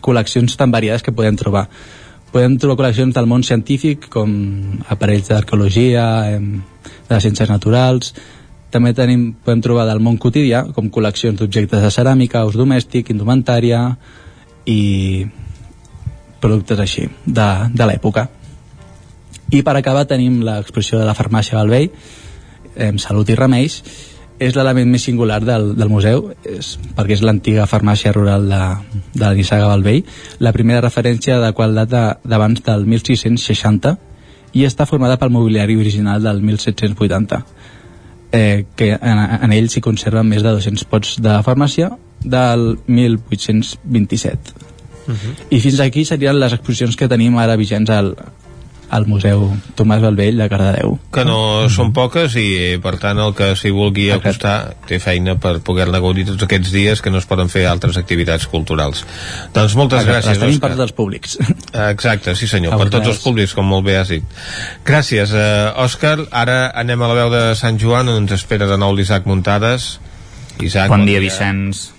[0.00, 1.66] col·leccions tan variades que podem trobar.
[2.32, 4.32] Podem trobar col·leccions del món científic, com
[4.88, 6.40] aparells d'arqueologia, eh,
[7.10, 8.14] de ciències naturals,
[8.72, 13.90] també tenim, podem trobar del món quotidià, com col·leccions d'objectes de ceràmica, ús domèstic, indumentària
[14.64, 14.80] i
[16.40, 18.30] productes així, de, de l'època.
[19.50, 21.90] I per acabar tenim l'exposició de la farmàcia Balvei,
[22.74, 23.82] eh, Salut i Remeis,
[24.38, 28.62] és l'element més singular del, del museu, és, perquè és l'antiga farmàcia rural de,
[29.14, 30.02] de la Nissaga Balvei,
[30.40, 33.96] la primera referència de qual data d'abans del 1660
[34.56, 37.40] i està formada pel mobiliari original del 1780
[38.32, 41.90] eh, que en, en ell s'hi conserven més de 200 pots de farmàcia
[42.22, 44.54] del 1827
[45.06, 45.34] uh -huh.
[45.50, 48.16] i fins aquí serien les exposicions que tenim ara vigents al,
[48.90, 50.96] al Museu Tomàs Balvell de Cardedeu.
[51.12, 55.56] Que no són poques i per tant el que s'hi vulgui acostar té feina per
[55.66, 59.04] poder-ne gaudir tots aquests dies que no es poden fer altres activitats culturals.
[59.56, 60.68] Doncs moltes Exacte, gràcies, Les tenim Òscar.
[60.70, 61.38] per dels públics.
[61.90, 64.24] Exacte, sí senyor, A per tots els públics, com molt bé has dit.
[64.86, 66.16] Gràcies, eh, Òscar.
[66.30, 69.98] Ara anem a la veu de Sant Joan, on ens espera de nou l'Isaac Muntades.
[70.62, 71.90] Isaac, bon, dia, Vicenç.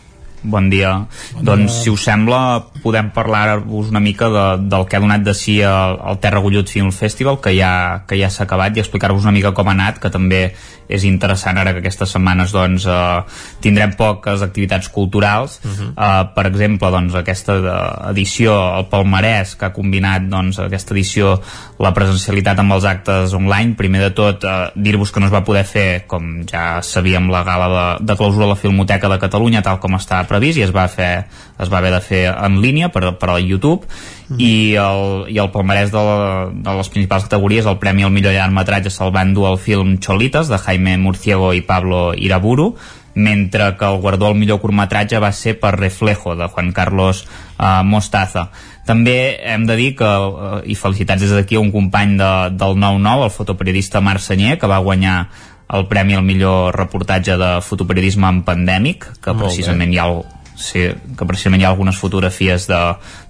[0.44, 1.08] Bon dia.
[1.34, 1.84] Bon doncs, dia.
[1.84, 2.40] si us sembla,
[2.84, 6.70] podem parlar-vos una mica de, del que ha donat de si el, el Terra Gullut
[6.70, 10.02] Film Festival, que ja, que ja s'ha acabat, i explicar-vos una mica com ha anat,
[10.04, 10.52] que també
[10.88, 13.22] és interessant ara que aquestes setmanes doncs, eh,
[13.64, 15.60] tindrem poques activitats culturals.
[15.64, 15.90] Uh -huh.
[15.98, 21.42] eh, per exemple, doncs, aquesta de- edició, el Palmarès, que ha combinat doncs, aquesta edició
[21.80, 23.76] la presencialitat amb els actes online.
[23.76, 27.44] Primer de tot, eh, dir-vos que no es va poder fer, com ja sabíem, la
[27.44, 30.72] gala de, de clausura a la Filmoteca de Catalunya, tal com estava previst, i es
[30.72, 31.26] va, fer,
[31.60, 33.88] es va haver de fer en línia per, per a YouTube,
[34.36, 38.36] i el, i el palmarès de, la, de les principals categories el premi al millor
[38.36, 42.74] llargmetratge se'l va endur el film Cholitas de Jaime Murciego i Pablo Iraburu
[43.16, 47.24] mentre que el guardó al millor curtmetratge va ser per Reflejo de Juan Carlos
[47.58, 48.50] uh, Mostaza
[48.86, 52.78] també hem de dir que, uh, i felicitats des d'aquí a un company de, del
[52.80, 55.18] 9-9, el fotoperiodista Marc Senyer, que va guanyar
[55.76, 59.50] el premi al millor reportatge de fotoperiodisme en pandèmic, que Molt bé.
[59.50, 60.22] precisament hi ha el,
[60.58, 62.80] sí, que precisament hi ha algunes fotografies de,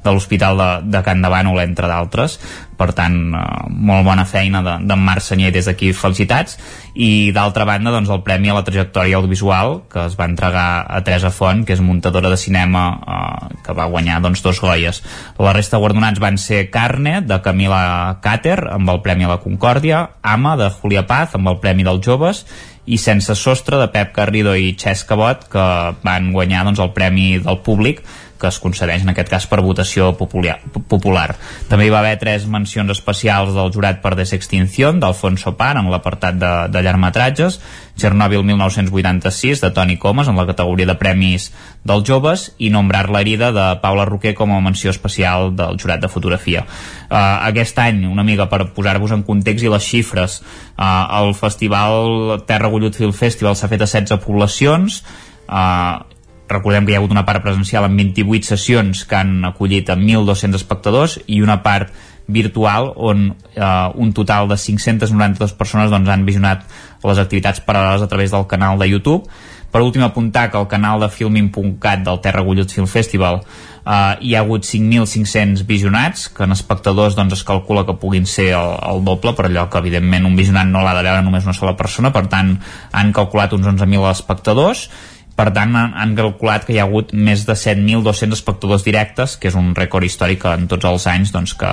[0.03, 2.37] de l'Hospital de, de Can de Bànol, entre d'altres.
[2.77, 6.57] Per tant, eh, molt bona feina d'en de, Marc Senyer des d'aquí, felicitats.
[6.95, 11.01] I d'altra banda, doncs, el Premi a la Trajectòria Audiovisual, que es va entregar a
[11.05, 15.03] Teresa Font, que és muntadora de cinema, eh, que va guanyar doncs, dos goies.
[15.37, 20.07] La resta guardonats van ser Carne, de Camila Càter, amb el Premi a la Concòrdia,
[20.21, 22.45] Ama, de Julia Paz, amb el Premi dels Joves,
[22.87, 25.65] i Sense Sostre de Pep Garrido i Xesc Cabot que
[26.07, 28.01] van guanyar doncs, el Premi del Públic
[28.39, 30.59] que es concedeix en aquest cas per votació popular.
[30.87, 31.35] popular.
[31.69, 36.39] També hi va haver tres mencions especials del jurat per desextinción d'Alfonso Pan en l'apartat
[36.39, 37.59] de, de llargmetratges,
[37.97, 41.49] Chernobyl 1986 de Toni Comas en la categoria de premis
[41.83, 46.07] dels joves i Nombrar la de Paula Roquer com a menció especial del jurat de
[46.07, 46.65] fotografia.
[47.09, 47.17] Uh,
[47.49, 50.41] aquest any, una mica per posar-vos en context i les xifres,
[50.77, 55.01] uh, el festival Terra Gullut Film Festival s'ha fet a 16 poblacions,
[55.49, 56.05] uh,
[56.47, 59.97] recordem que hi ha hagut una part presencial amb 28 sessions que han acollit a
[59.99, 61.91] 1.200 espectadors i una part
[62.27, 66.65] virtual on eh, un total de 592 persones doncs, han visionat
[67.03, 69.29] les activitats paral·leles a través del canal de YouTube.
[69.71, 74.35] Per últim apuntar que el canal de filming.cat del Terra Gullut Film Festival eh, hi
[74.35, 79.03] ha hagut 5.500 visionats que en espectadors doncs, es calcula que puguin ser el, el
[79.07, 82.11] doble per allò que evidentment un visionat no l'ha de veure només una sola persona.
[82.15, 82.57] Per tant
[82.91, 84.89] han calculat uns 11.000 espectadors
[85.37, 89.51] per tant han, han calculat que hi ha hagut més de 7.200 espectadors directes que
[89.51, 91.69] és un rècord històric en tots els anys doncs, que,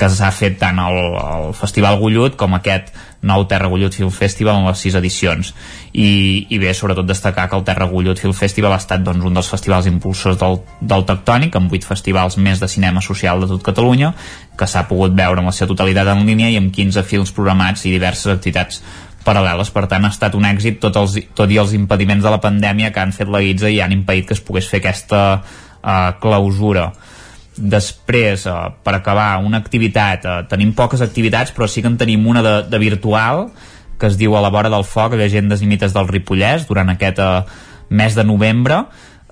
[0.00, 2.90] que s'ha fet tant el, el Festival Gullut com aquest
[3.24, 5.54] nou Terra Gullut Film Festival en les sis edicions.
[5.94, 6.08] I,
[6.50, 9.48] i bé, sobretot destacar que el Terra Gullut Film Festival ha estat doncs, un dels
[9.54, 14.10] festivals impulsors del, del Tectònic amb vuit festivals més de cinema social de tot Catalunya
[14.58, 17.86] que s'ha pogut veure en la seva totalitat en línia i amb 15 films programats
[17.86, 18.82] i diverses activitats
[19.24, 22.40] paral·leles, per tant ha estat un èxit tot, els, tot i els impediments de la
[22.42, 26.10] pandèmia que han fet la guitza i han impedit que es pogués fer aquesta uh,
[26.22, 26.90] clausura.
[27.54, 32.26] Després, uh, per acabar una activitat, uh, tenim poques activitats però sí que en tenim
[32.26, 33.48] una de, de virtual
[33.98, 37.20] que es diu a la vora del foc llegendes i mites del Ripollès durant aquest
[37.22, 37.42] uh,
[37.94, 38.84] mes de novembre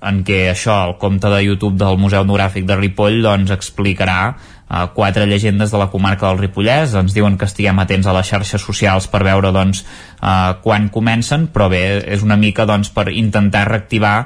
[0.02, 4.34] en què això, el compte de YouTube del Museu Etnogràfic de Ripoll doncs explicarà
[4.73, 6.97] uh, quatre llegendes de la comarca del Ripollès.
[6.97, 9.84] Ens diuen que estiguem atents a les xarxes socials per veure doncs,
[10.20, 14.17] uh, quan comencen però bé, és una mica doncs, per intentar reactivar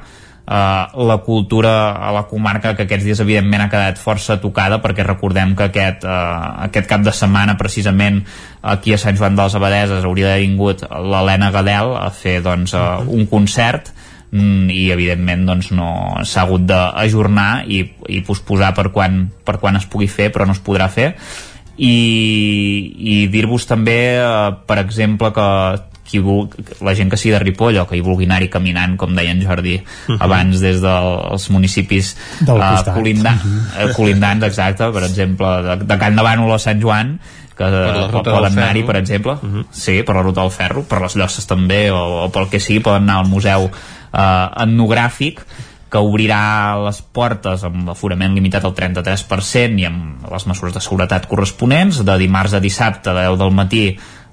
[0.47, 5.02] Uh, la cultura a la comarca que aquests dies evidentment ha quedat força tocada perquè
[5.02, 8.20] recordem que aquest, uh, aquest cap de setmana precisament
[8.62, 12.76] aquí a Sant Joan de les Abadeses hauria d'haver vingut l'Helena Gadel a fer doncs,
[12.78, 13.91] uh, un concert
[14.73, 15.90] i evidentment doncs, no
[16.24, 20.56] s'ha hagut d'ajornar i, i posposar per quan, per quan es pugui fer però no
[20.56, 21.12] es podrà fer
[21.76, 21.97] i,
[22.97, 25.50] i dir-vos també eh, per exemple que
[26.06, 26.47] qui vul,
[26.86, 29.42] la gent que sigui de Ripoll o que hi vulgui anar-hi caminant, com deia en
[29.42, 30.15] Jordi uh mhm.
[30.15, 30.24] -huh.
[30.24, 32.16] abans des dels municipis
[32.47, 33.94] uh, colindan, uh -huh.
[33.97, 37.18] colindants, exacte, per exemple de, de Can de Bànol a Sant Joan
[37.56, 39.60] que poden anar-hi, per exemple uh mhm.
[39.60, 39.66] -huh.
[39.70, 42.81] sí, per la ruta del ferro, per les llosses també o, o pel que sigui,
[42.81, 45.42] poden anar al museu eh, etnogràfic
[45.90, 51.28] que obrirà les portes amb aforament limitat al 33% i amb les mesures de seguretat
[51.30, 53.84] corresponents de dimarts a dissabte de 10 del matí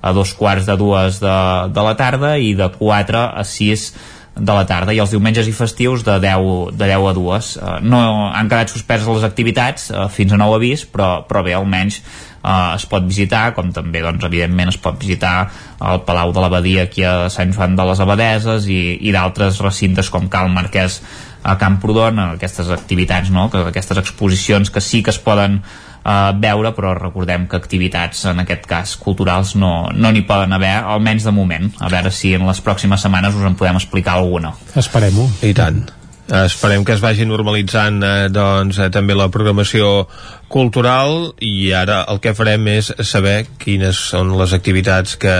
[0.03, 1.37] a dos quarts de dues de,
[1.71, 3.85] de la tarda i de 4 a 6
[4.33, 4.91] de la tarda.
[4.91, 8.01] I els diumenges i festius de 10, de 10 a 2 uh, no
[8.33, 12.01] han quedat suspeses les activitats uh, fins a nou avís però, però bé almenys
[12.43, 15.49] uh, es pot visitar com també doncs, evidentment es pot visitar
[15.81, 20.11] el Palau de l'Abadia aquí a Sant Joan de les Abadeses i, i d'altres recintes
[20.13, 21.01] com Cal Marquès
[21.43, 23.49] a Camprodon, aquestes activitats, no?
[23.51, 25.59] que, aquestes exposicions que sí que es poden
[26.03, 30.77] eh, veure, però recordem que activitats, en aquest cas culturals, no n'hi no poden haver,
[30.95, 31.67] almenys de moment.
[31.80, 34.55] A veure si en les pròximes setmanes us en podem explicar alguna.
[34.80, 35.27] Esperem-ho.
[35.43, 35.83] I tant.
[36.23, 40.07] Esperem que es vagi normalitzant eh, doncs, eh, també la programació
[40.53, 45.33] cultural i ara el que farem és saber quines són les activitats que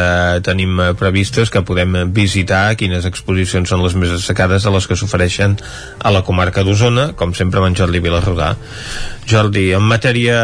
[0.46, 4.98] tenim eh, previstes, que podem visitar, quines exposicions són les més destacades de les que
[4.98, 5.56] s'ofereixen
[6.02, 8.54] a la comarca d'Osona, com sempre amb en Jordi Vilarrodà.
[9.30, 10.38] Jordi, en matèria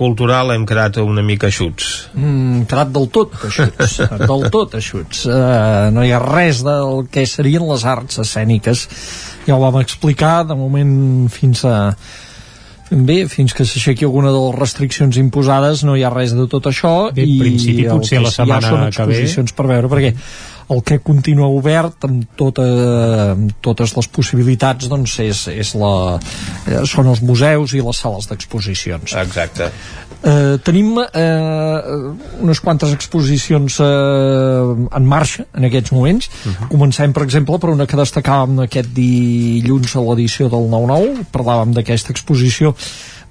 [0.00, 2.08] cultural hem quedat una mica eixuts.
[2.16, 5.26] Mm, quedat del tot eixuts, del tot eixuts.
[5.28, 8.88] Uh, no hi ha res del que serien les arts escèniques
[9.46, 11.76] ja ho vam explicar, de moment fins a
[12.90, 16.68] bé, fins que s'aixequi alguna de les restriccions imposades no hi ha res de tot
[16.70, 20.14] això bé, i principi potser la setmana ja són exposicions per veure perquè
[20.70, 22.64] el que continua obert amb, tota,
[23.34, 25.92] amb totes les possibilitats doncs és, és la,
[26.66, 29.70] eh, són els museus i les sales d'exposicions exacte
[30.26, 31.80] Eh, tenim eh,
[32.42, 36.26] unes quantes exposicions eh, en marxa en aquests moments.
[36.26, 36.54] Uh mhm.
[36.56, 36.68] -huh.
[36.68, 41.26] Comencem, per exemple, per una que destacàvem aquest dilluns a l'edició del 9-9.
[41.32, 42.74] Parlàvem d'aquesta exposició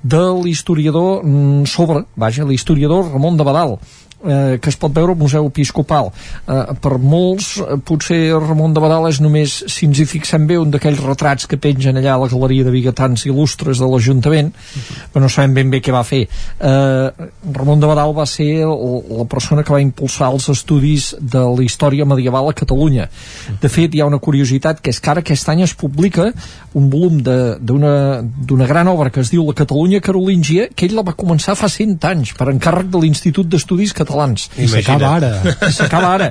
[0.01, 3.79] de l'historiador mm, sobre, vaja, l'historiador Ramon de Badal
[4.25, 6.11] eh, que es pot veure al Museu Episcopal.
[6.47, 10.57] Eh, per molts, eh, potser Ramon de Badal és només, si ens hi fixem bé,
[10.59, 14.81] un d'aquells retrats que pengen allà a la galeria de biguetans il·lustres de l'Ajuntament, uh
[14.81, 15.07] -huh.
[15.13, 16.27] però no sabem ben bé què va fer.
[16.59, 17.11] Eh,
[17.53, 22.05] Ramon de Badal va ser la persona que va impulsar els estudis de la història
[22.05, 23.09] medieval a Catalunya.
[23.61, 26.33] De fet, hi ha una curiositat, que és que ara aquest any es publica
[26.73, 31.13] un volum d'una gran obra que es diu La Catalunya Carolíngia, que ell la va
[31.13, 34.49] començar fa 100 anys, per encàrrec de l'Institut d'Estudis Catalans catalans.
[34.57, 35.31] I s'acaba ara.
[35.77, 36.29] S'acaba ara.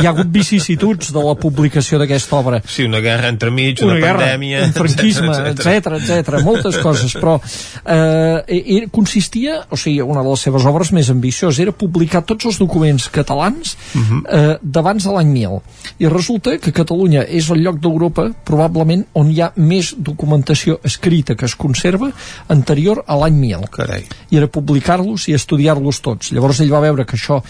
[0.00, 2.60] Hi ha hagut vicissituds de la publicació d'aquesta obra.
[2.66, 4.64] Sí, una guerra entremig, una, una guerra, pandèmia...
[4.66, 7.38] un franquisme, etc etc, moltes coses, però
[7.84, 12.60] eh, consistia, o sigui, una de les seves obres més ambicioses era publicar tots els
[12.60, 14.22] documents catalans uh -huh.
[14.26, 15.60] eh, d'abans de l'any 1000.
[15.98, 21.34] I resulta que Catalunya és el lloc d'Europa, probablement, on hi ha més documentació escrita
[21.34, 22.12] que es conserva
[22.48, 23.68] anterior a l'any 1000.
[23.70, 24.04] Carai.
[24.30, 26.32] I era publicar-los i estudiar-los tots.
[26.32, 27.40] Llavors ell va veure que això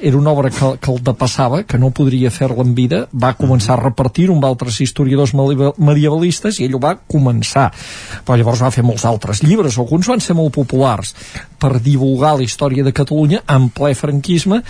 [0.00, 3.76] era una obra que, que el depassava, que no podria fer-la en vida, va començar
[3.76, 7.68] a repartir-ho amb altres historiadors medievalistes i ell ho va començar.
[8.24, 11.14] Però llavors va fer molts altres llibres, alguns van ser molt populars
[11.60, 14.60] per divulgar la història de Catalunya en ple franquisme,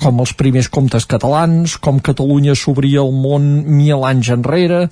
[0.00, 4.84] com els primers comtes catalans, com Catalunya s'obria al món mil anys enrere,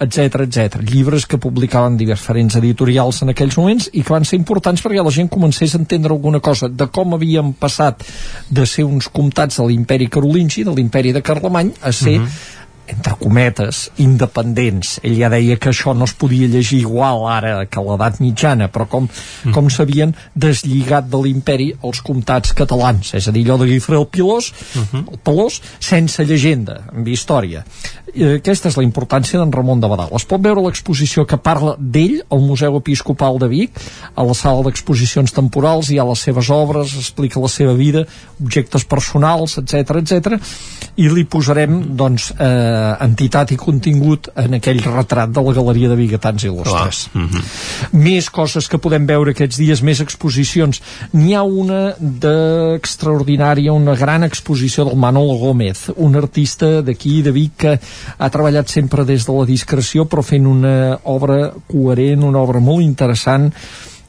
[0.00, 0.80] etc etc.
[0.82, 5.14] Llibres que publicaven diferents editorials en aquells moments i que van ser importants perquè la
[5.14, 8.04] gent comencés a entendre alguna cosa de com havien passat
[8.50, 12.53] de ser uns comtats de l'imperi carolingi, de l'imperi de Carlemany, a ser uh -huh
[12.86, 14.98] entre cometes, independents.
[15.04, 18.68] Ell ja deia que això no es podia llegir igual ara que a l'edat mitjana,
[18.72, 19.54] però com, mm.
[19.56, 24.06] com s'havien deslligat de l'imperi els comtats catalans, és a dir, allò de Guifré el
[24.06, 25.04] Pilós, uh -huh.
[25.12, 27.64] el Pelós, sense llegenda, amb història.
[28.14, 30.10] I aquesta és la importància d'en Ramon de Badal.
[30.12, 33.70] Es pot veure l'exposició que parla d'ell al Museu Episcopal de Vic,
[34.14, 38.06] a la sala d'exposicions temporals, hi ha les seves obres, explica la seva vida,
[38.40, 40.40] objectes personals, etc etc.
[40.96, 42.73] i li posarem, doncs, eh, eh,
[43.04, 47.08] entitat i contingut en aquell retrat de la Galeria de Bigatans Il·lustres.
[47.12, 47.42] Mm -hmm.
[47.92, 50.82] Més coses que podem veure aquests dies, més exposicions.
[51.12, 57.52] N'hi ha una d'extraordinària, una gran exposició del Manolo Gómez, un artista d'aquí, de Vic,
[57.56, 57.80] que
[58.18, 62.82] ha treballat sempre des de la discreció, però fent una obra coherent, una obra molt
[62.82, 63.52] interessant,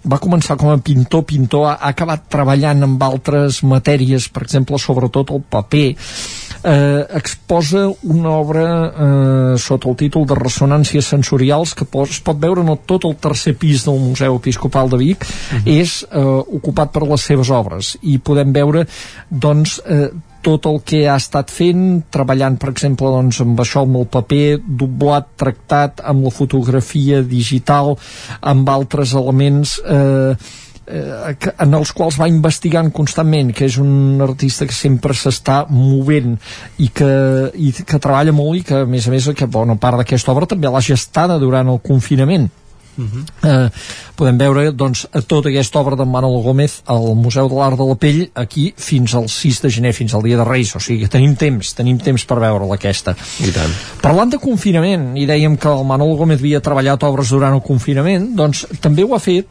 [0.06, 4.80] va començar com a pintor, pintor, ha, ha acabat treballant amb altres matèries, per exemple,
[4.82, 5.88] sobretot el paper,
[6.66, 12.66] eh, exposa una obra eh, sota el títol de Ressonàncies sensorials que es pot veure
[12.66, 15.62] en el, tot el tercer pis del Museu Episcopal de Vic uh mhm.
[15.64, 15.82] -huh.
[15.82, 18.88] és eh, ocupat per les seves obres i podem veure
[19.30, 20.10] doncs eh,
[20.46, 24.60] tot el que ha estat fent, treballant, per exemple, doncs, amb això, amb el paper,
[24.82, 27.96] doblat, tractat, amb la fotografia digital,
[28.42, 30.36] amb altres elements eh,
[30.88, 36.36] eh, en els quals va investigant constantment, que és un artista que sempre s'està movent
[36.78, 37.10] i que,
[37.56, 40.50] i que treballa molt i que, a més a més, que bona part d'aquesta obra
[40.50, 42.52] també l'ha gestada durant el confinament.
[42.98, 43.50] Uh -huh.
[43.50, 43.70] eh,
[44.16, 47.84] podem veure doncs, a tota aquesta obra d'en Manuel Gómez al Museu de l'Art de
[47.84, 51.08] la Pell aquí fins al 6 de gener, fins al dia de Reis o sigui,
[51.08, 53.72] tenim temps, tenim temps per veure-la aquesta I tant.
[54.02, 58.34] parlant de confinament i dèiem que el Manuel Gómez havia treballat obres durant el confinament
[58.34, 59.48] doncs també ho ha fet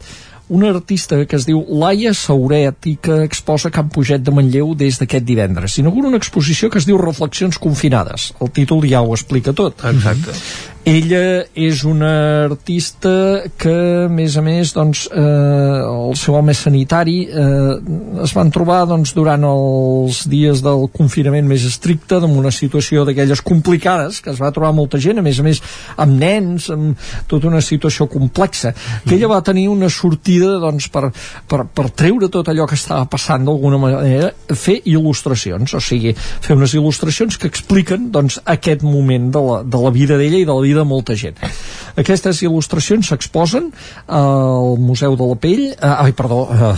[0.48, 5.00] una artista que es diu Laia Sauret i que exposa Camp Puget de Manlleu des
[5.00, 5.78] d'aquest divendres.
[5.81, 8.32] Inaugura una exposició que es diu Reflexions confinades.
[8.40, 9.84] El títol ja ho explica tot.
[9.89, 10.36] Exacte.
[10.84, 13.08] Ella és una artista
[13.56, 13.72] que,
[14.04, 15.20] a més a més, doncs, eh,
[15.80, 17.70] el seu home sanitari eh,
[18.20, 23.40] es van trobar doncs, durant els dies del confinament més estricte, amb una situació d'aquelles
[23.40, 25.62] complicades, que es va trobar molta gent, a més a més,
[26.04, 27.00] amb nens, amb
[27.32, 28.74] tota una situació complexa,
[29.06, 31.06] que ella va tenir una sortida doncs, per,
[31.48, 36.60] per, per treure tot allò que estava passant d'alguna manera, fer il·lustracions, o sigui, fer
[36.60, 40.52] unes il·lustracions que expliquen doncs, aquest moment de la, de la vida d'ella i de
[40.52, 41.39] la vida de molta gent.
[42.01, 43.70] Aquestes il·lustracions s'exposen
[44.11, 46.73] al Museu de la Pell, eh, ai, perdó, eh,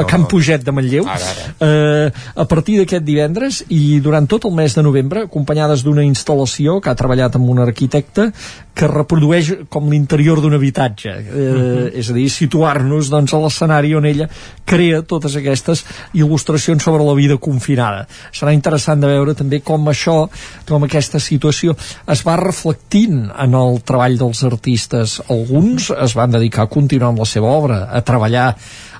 [0.00, 4.74] a Camp Puget de Manlleu, eh, a partir d'aquest divendres i durant tot el mes
[4.74, 8.32] de novembre, acompanyades d'una instal·lació que ha treballat amb un arquitecte
[8.76, 11.90] que reprodueix com l'interior d'un habitatge, eh, uh -huh.
[11.94, 14.28] és a dir, situar-nos doncs, a l'escenari on ella
[14.64, 18.06] crea totes aquestes il·lustracions sobre la vida confinada.
[18.32, 20.28] Serà interessant de veure també com això,
[20.68, 21.76] com aquesta situació
[22.06, 25.18] es va reflectint en el treball dels artistes.
[25.32, 28.50] Alguns es van dedicar a continuar amb la seva obra, a treballar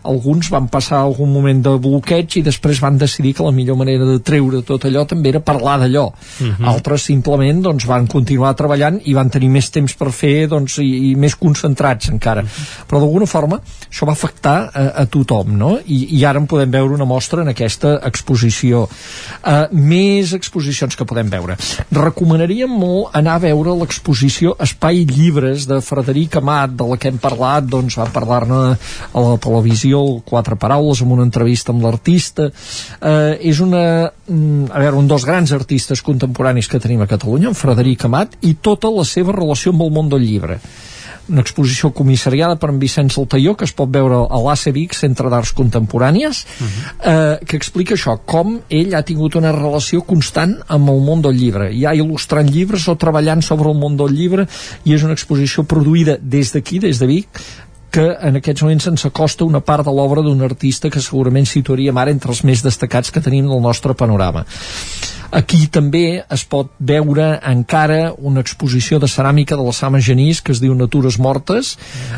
[0.06, 4.04] alguns van passar algun moment de bloqueig i després van decidir que la millor manera
[4.06, 6.06] de treure tot allò també era parlar d'allò.
[6.06, 6.54] Uh Mhm.
[6.58, 6.68] -huh.
[6.72, 11.10] Altres simplement doncs, van continuar treballant i van tenir més temps per fer doncs, i,
[11.10, 12.42] i més concentrats encara.
[12.42, 12.86] Uh -huh.
[12.88, 13.60] Però d'alguna forma
[13.90, 15.78] això va afectar a, a tothom, no?
[15.86, 18.88] I, I ara en podem veure una mostra en aquesta exposició.
[19.44, 21.56] Uh, més exposicions que podem veure.
[21.90, 27.18] Recomanaríem molt anar a veure l'exposició Espai Llibres de Frederic Amat, de la que hem
[27.18, 28.76] parlat, doncs va parlar-ne
[29.12, 32.50] a la televisió Oriol, quatre paraules, amb una entrevista amb l'artista.
[33.00, 37.48] Eh, és una, mm, a veure, un dels grans artistes contemporanis que tenim a Catalunya,
[37.48, 40.60] en Frederic Amat, i tota la seva relació amb el món del llibre
[41.28, 45.28] una exposició comissariada per en Vicenç Altaió que es pot veure a l'ACE Vic, Centre
[45.28, 47.40] d'Arts Contemporànies uh -huh.
[47.40, 51.34] eh, que explica això, com ell ha tingut una relació constant amb el món del
[51.34, 54.46] llibre ja il·lustrant llibres o treballant sobre el món del llibre
[54.84, 57.28] i és una exposició produïda des d'aquí, des de Vic
[57.96, 61.96] que en aquests moments ens acosta una part de l'obra d'un artista que segurament situaríem
[61.96, 64.44] ara entre els més destacats que tenim del nostre panorama.
[65.34, 70.54] Aquí també es pot veure encara una exposició de ceràmica de la Sama Genís que
[70.54, 71.74] es diu Natures Mortes,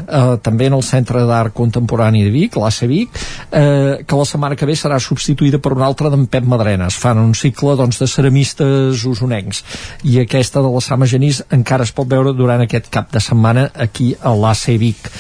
[0.07, 3.21] eh, també en el Centre d'Art Contemporani de Vic, l'ACE Vic,
[3.51, 6.97] eh, que la setmana que ve serà substituïda per una altra d'en Pep Madrenes.
[6.99, 9.65] Fan un cicle doncs, de ceramistes usonencs.
[10.05, 13.71] I aquesta de la Sama Genís encara es pot veure durant aquest cap de setmana
[13.75, 15.13] aquí a l'ACE Vic.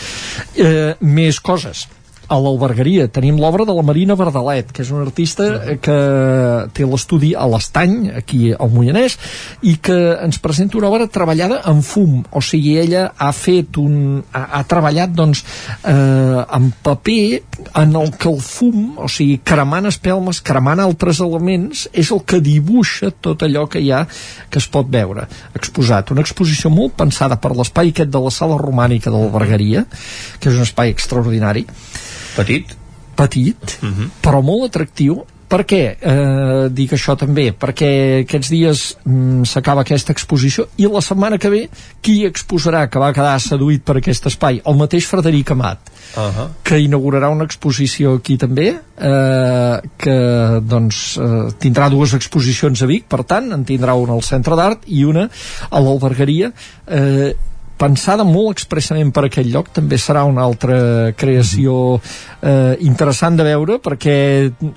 [0.56, 1.88] Eh, més coses
[2.28, 5.98] a l'Albergaria tenim l'obra de la Marina Verdalet que és una artista que
[6.76, 9.16] té l'estudi a l'Estany, aquí al Moianès
[9.66, 14.20] i que ens presenta una obra treballada en fum, o sigui ella ha fet un...
[14.32, 15.42] ha, ha treballat doncs
[15.88, 17.22] eh, en paper
[17.80, 22.42] en el que el fum, o sigui cremant espelmes, cremant altres elements és el que
[22.44, 24.04] dibuixa tot allò que hi ha
[24.50, 25.26] que es pot veure.
[25.56, 29.86] Exposat, una exposició molt pensada per l'espai aquest de la sala romànica de l'Albergaria
[30.38, 31.66] que és un espai extraordinari
[32.38, 32.76] Petit?
[33.18, 34.08] Petit, uh -huh.
[34.22, 37.46] però molt atractiu per què eh, dic això també?
[37.56, 37.88] Perquè
[38.26, 41.62] aquests dies mm, s'acaba aquesta exposició i la setmana que ve
[42.04, 44.60] qui exposarà que va quedar seduït per aquest espai?
[44.68, 46.48] El mateix Frederic Amat uh -huh.
[46.62, 50.18] que inaugurarà una exposició aquí també eh, que
[50.60, 54.84] doncs eh, tindrà dues exposicions a Vic per tant en tindrà una al Centre d'Art
[54.86, 55.30] i una
[55.70, 56.52] a l'Albergaria
[56.86, 57.34] eh,
[57.78, 63.78] pensada molt expressament per aquell lloc també serà una altra creació eh, interessant de veure
[63.82, 64.16] perquè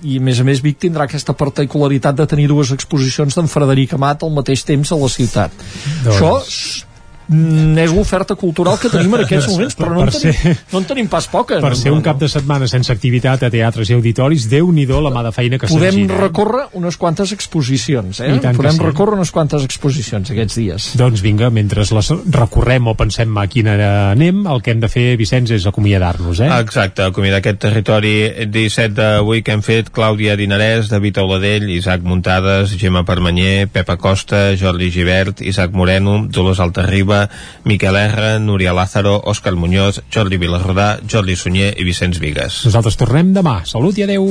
[0.06, 3.98] i a més a més Vic tindrà aquesta particularitat de tenir dues exposicions d'en Frederic
[3.98, 5.58] Amat al mateix temps a la ciutat.
[6.06, 6.16] Doncs...
[6.16, 6.90] això
[7.32, 10.88] és l'oferta cultural que tenim en aquests moments però no, en tenim, ser, no en
[10.90, 13.96] tenim pas poca per no, ser un cap de setmana sense activitat a teatres i
[13.96, 16.18] auditoris, déu nhi la mà de feina que podem gira.
[16.26, 18.34] recórrer unes quantes exposicions eh?
[18.58, 18.84] podem sí.
[18.84, 23.78] recórrer unes quantes exposicions aquests dies doncs vinga, mentre les recorrem o pensem a quina
[24.12, 26.52] anem el que hem de fer, Vicenç, és acomiadar-nos eh?
[26.60, 28.16] exacte, acomiadar aquest territori
[28.52, 34.52] 17 d'avui que hem fet Clàudia Dinarès, David Auladell, Isaac Muntades Gemma Permanyer, Pepa Costa
[34.60, 37.21] Jordi Givert, Isaac Moreno Dolors Altarriba,
[37.64, 42.64] Miquel R, Núria Lázaro, Òscar Muñoz, Jordi Vilarrodà, Jordi Sunyer i Vicenç Vigues.
[42.70, 43.62] Nosaltres tornem demà.
[43.66, 44.30] Salut i adeu.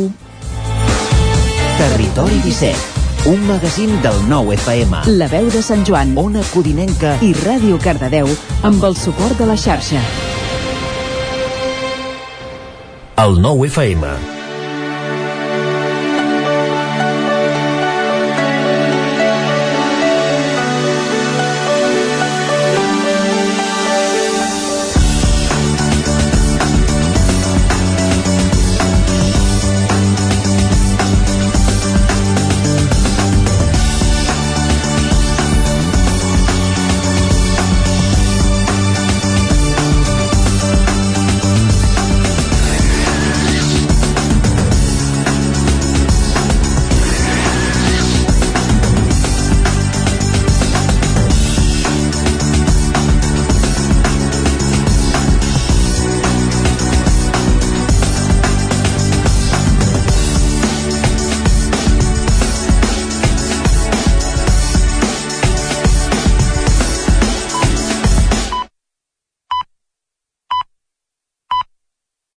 [1.81, 5.02] Territori 17 un magazín del nou FM.
[5.19, 8.31] La veu de Sant Joan, Ona Codinenca i Ràdio Cardedeu
[8.65, 10.01] amb el suport de la xarxa.
[13.20, 14.30] El nou FM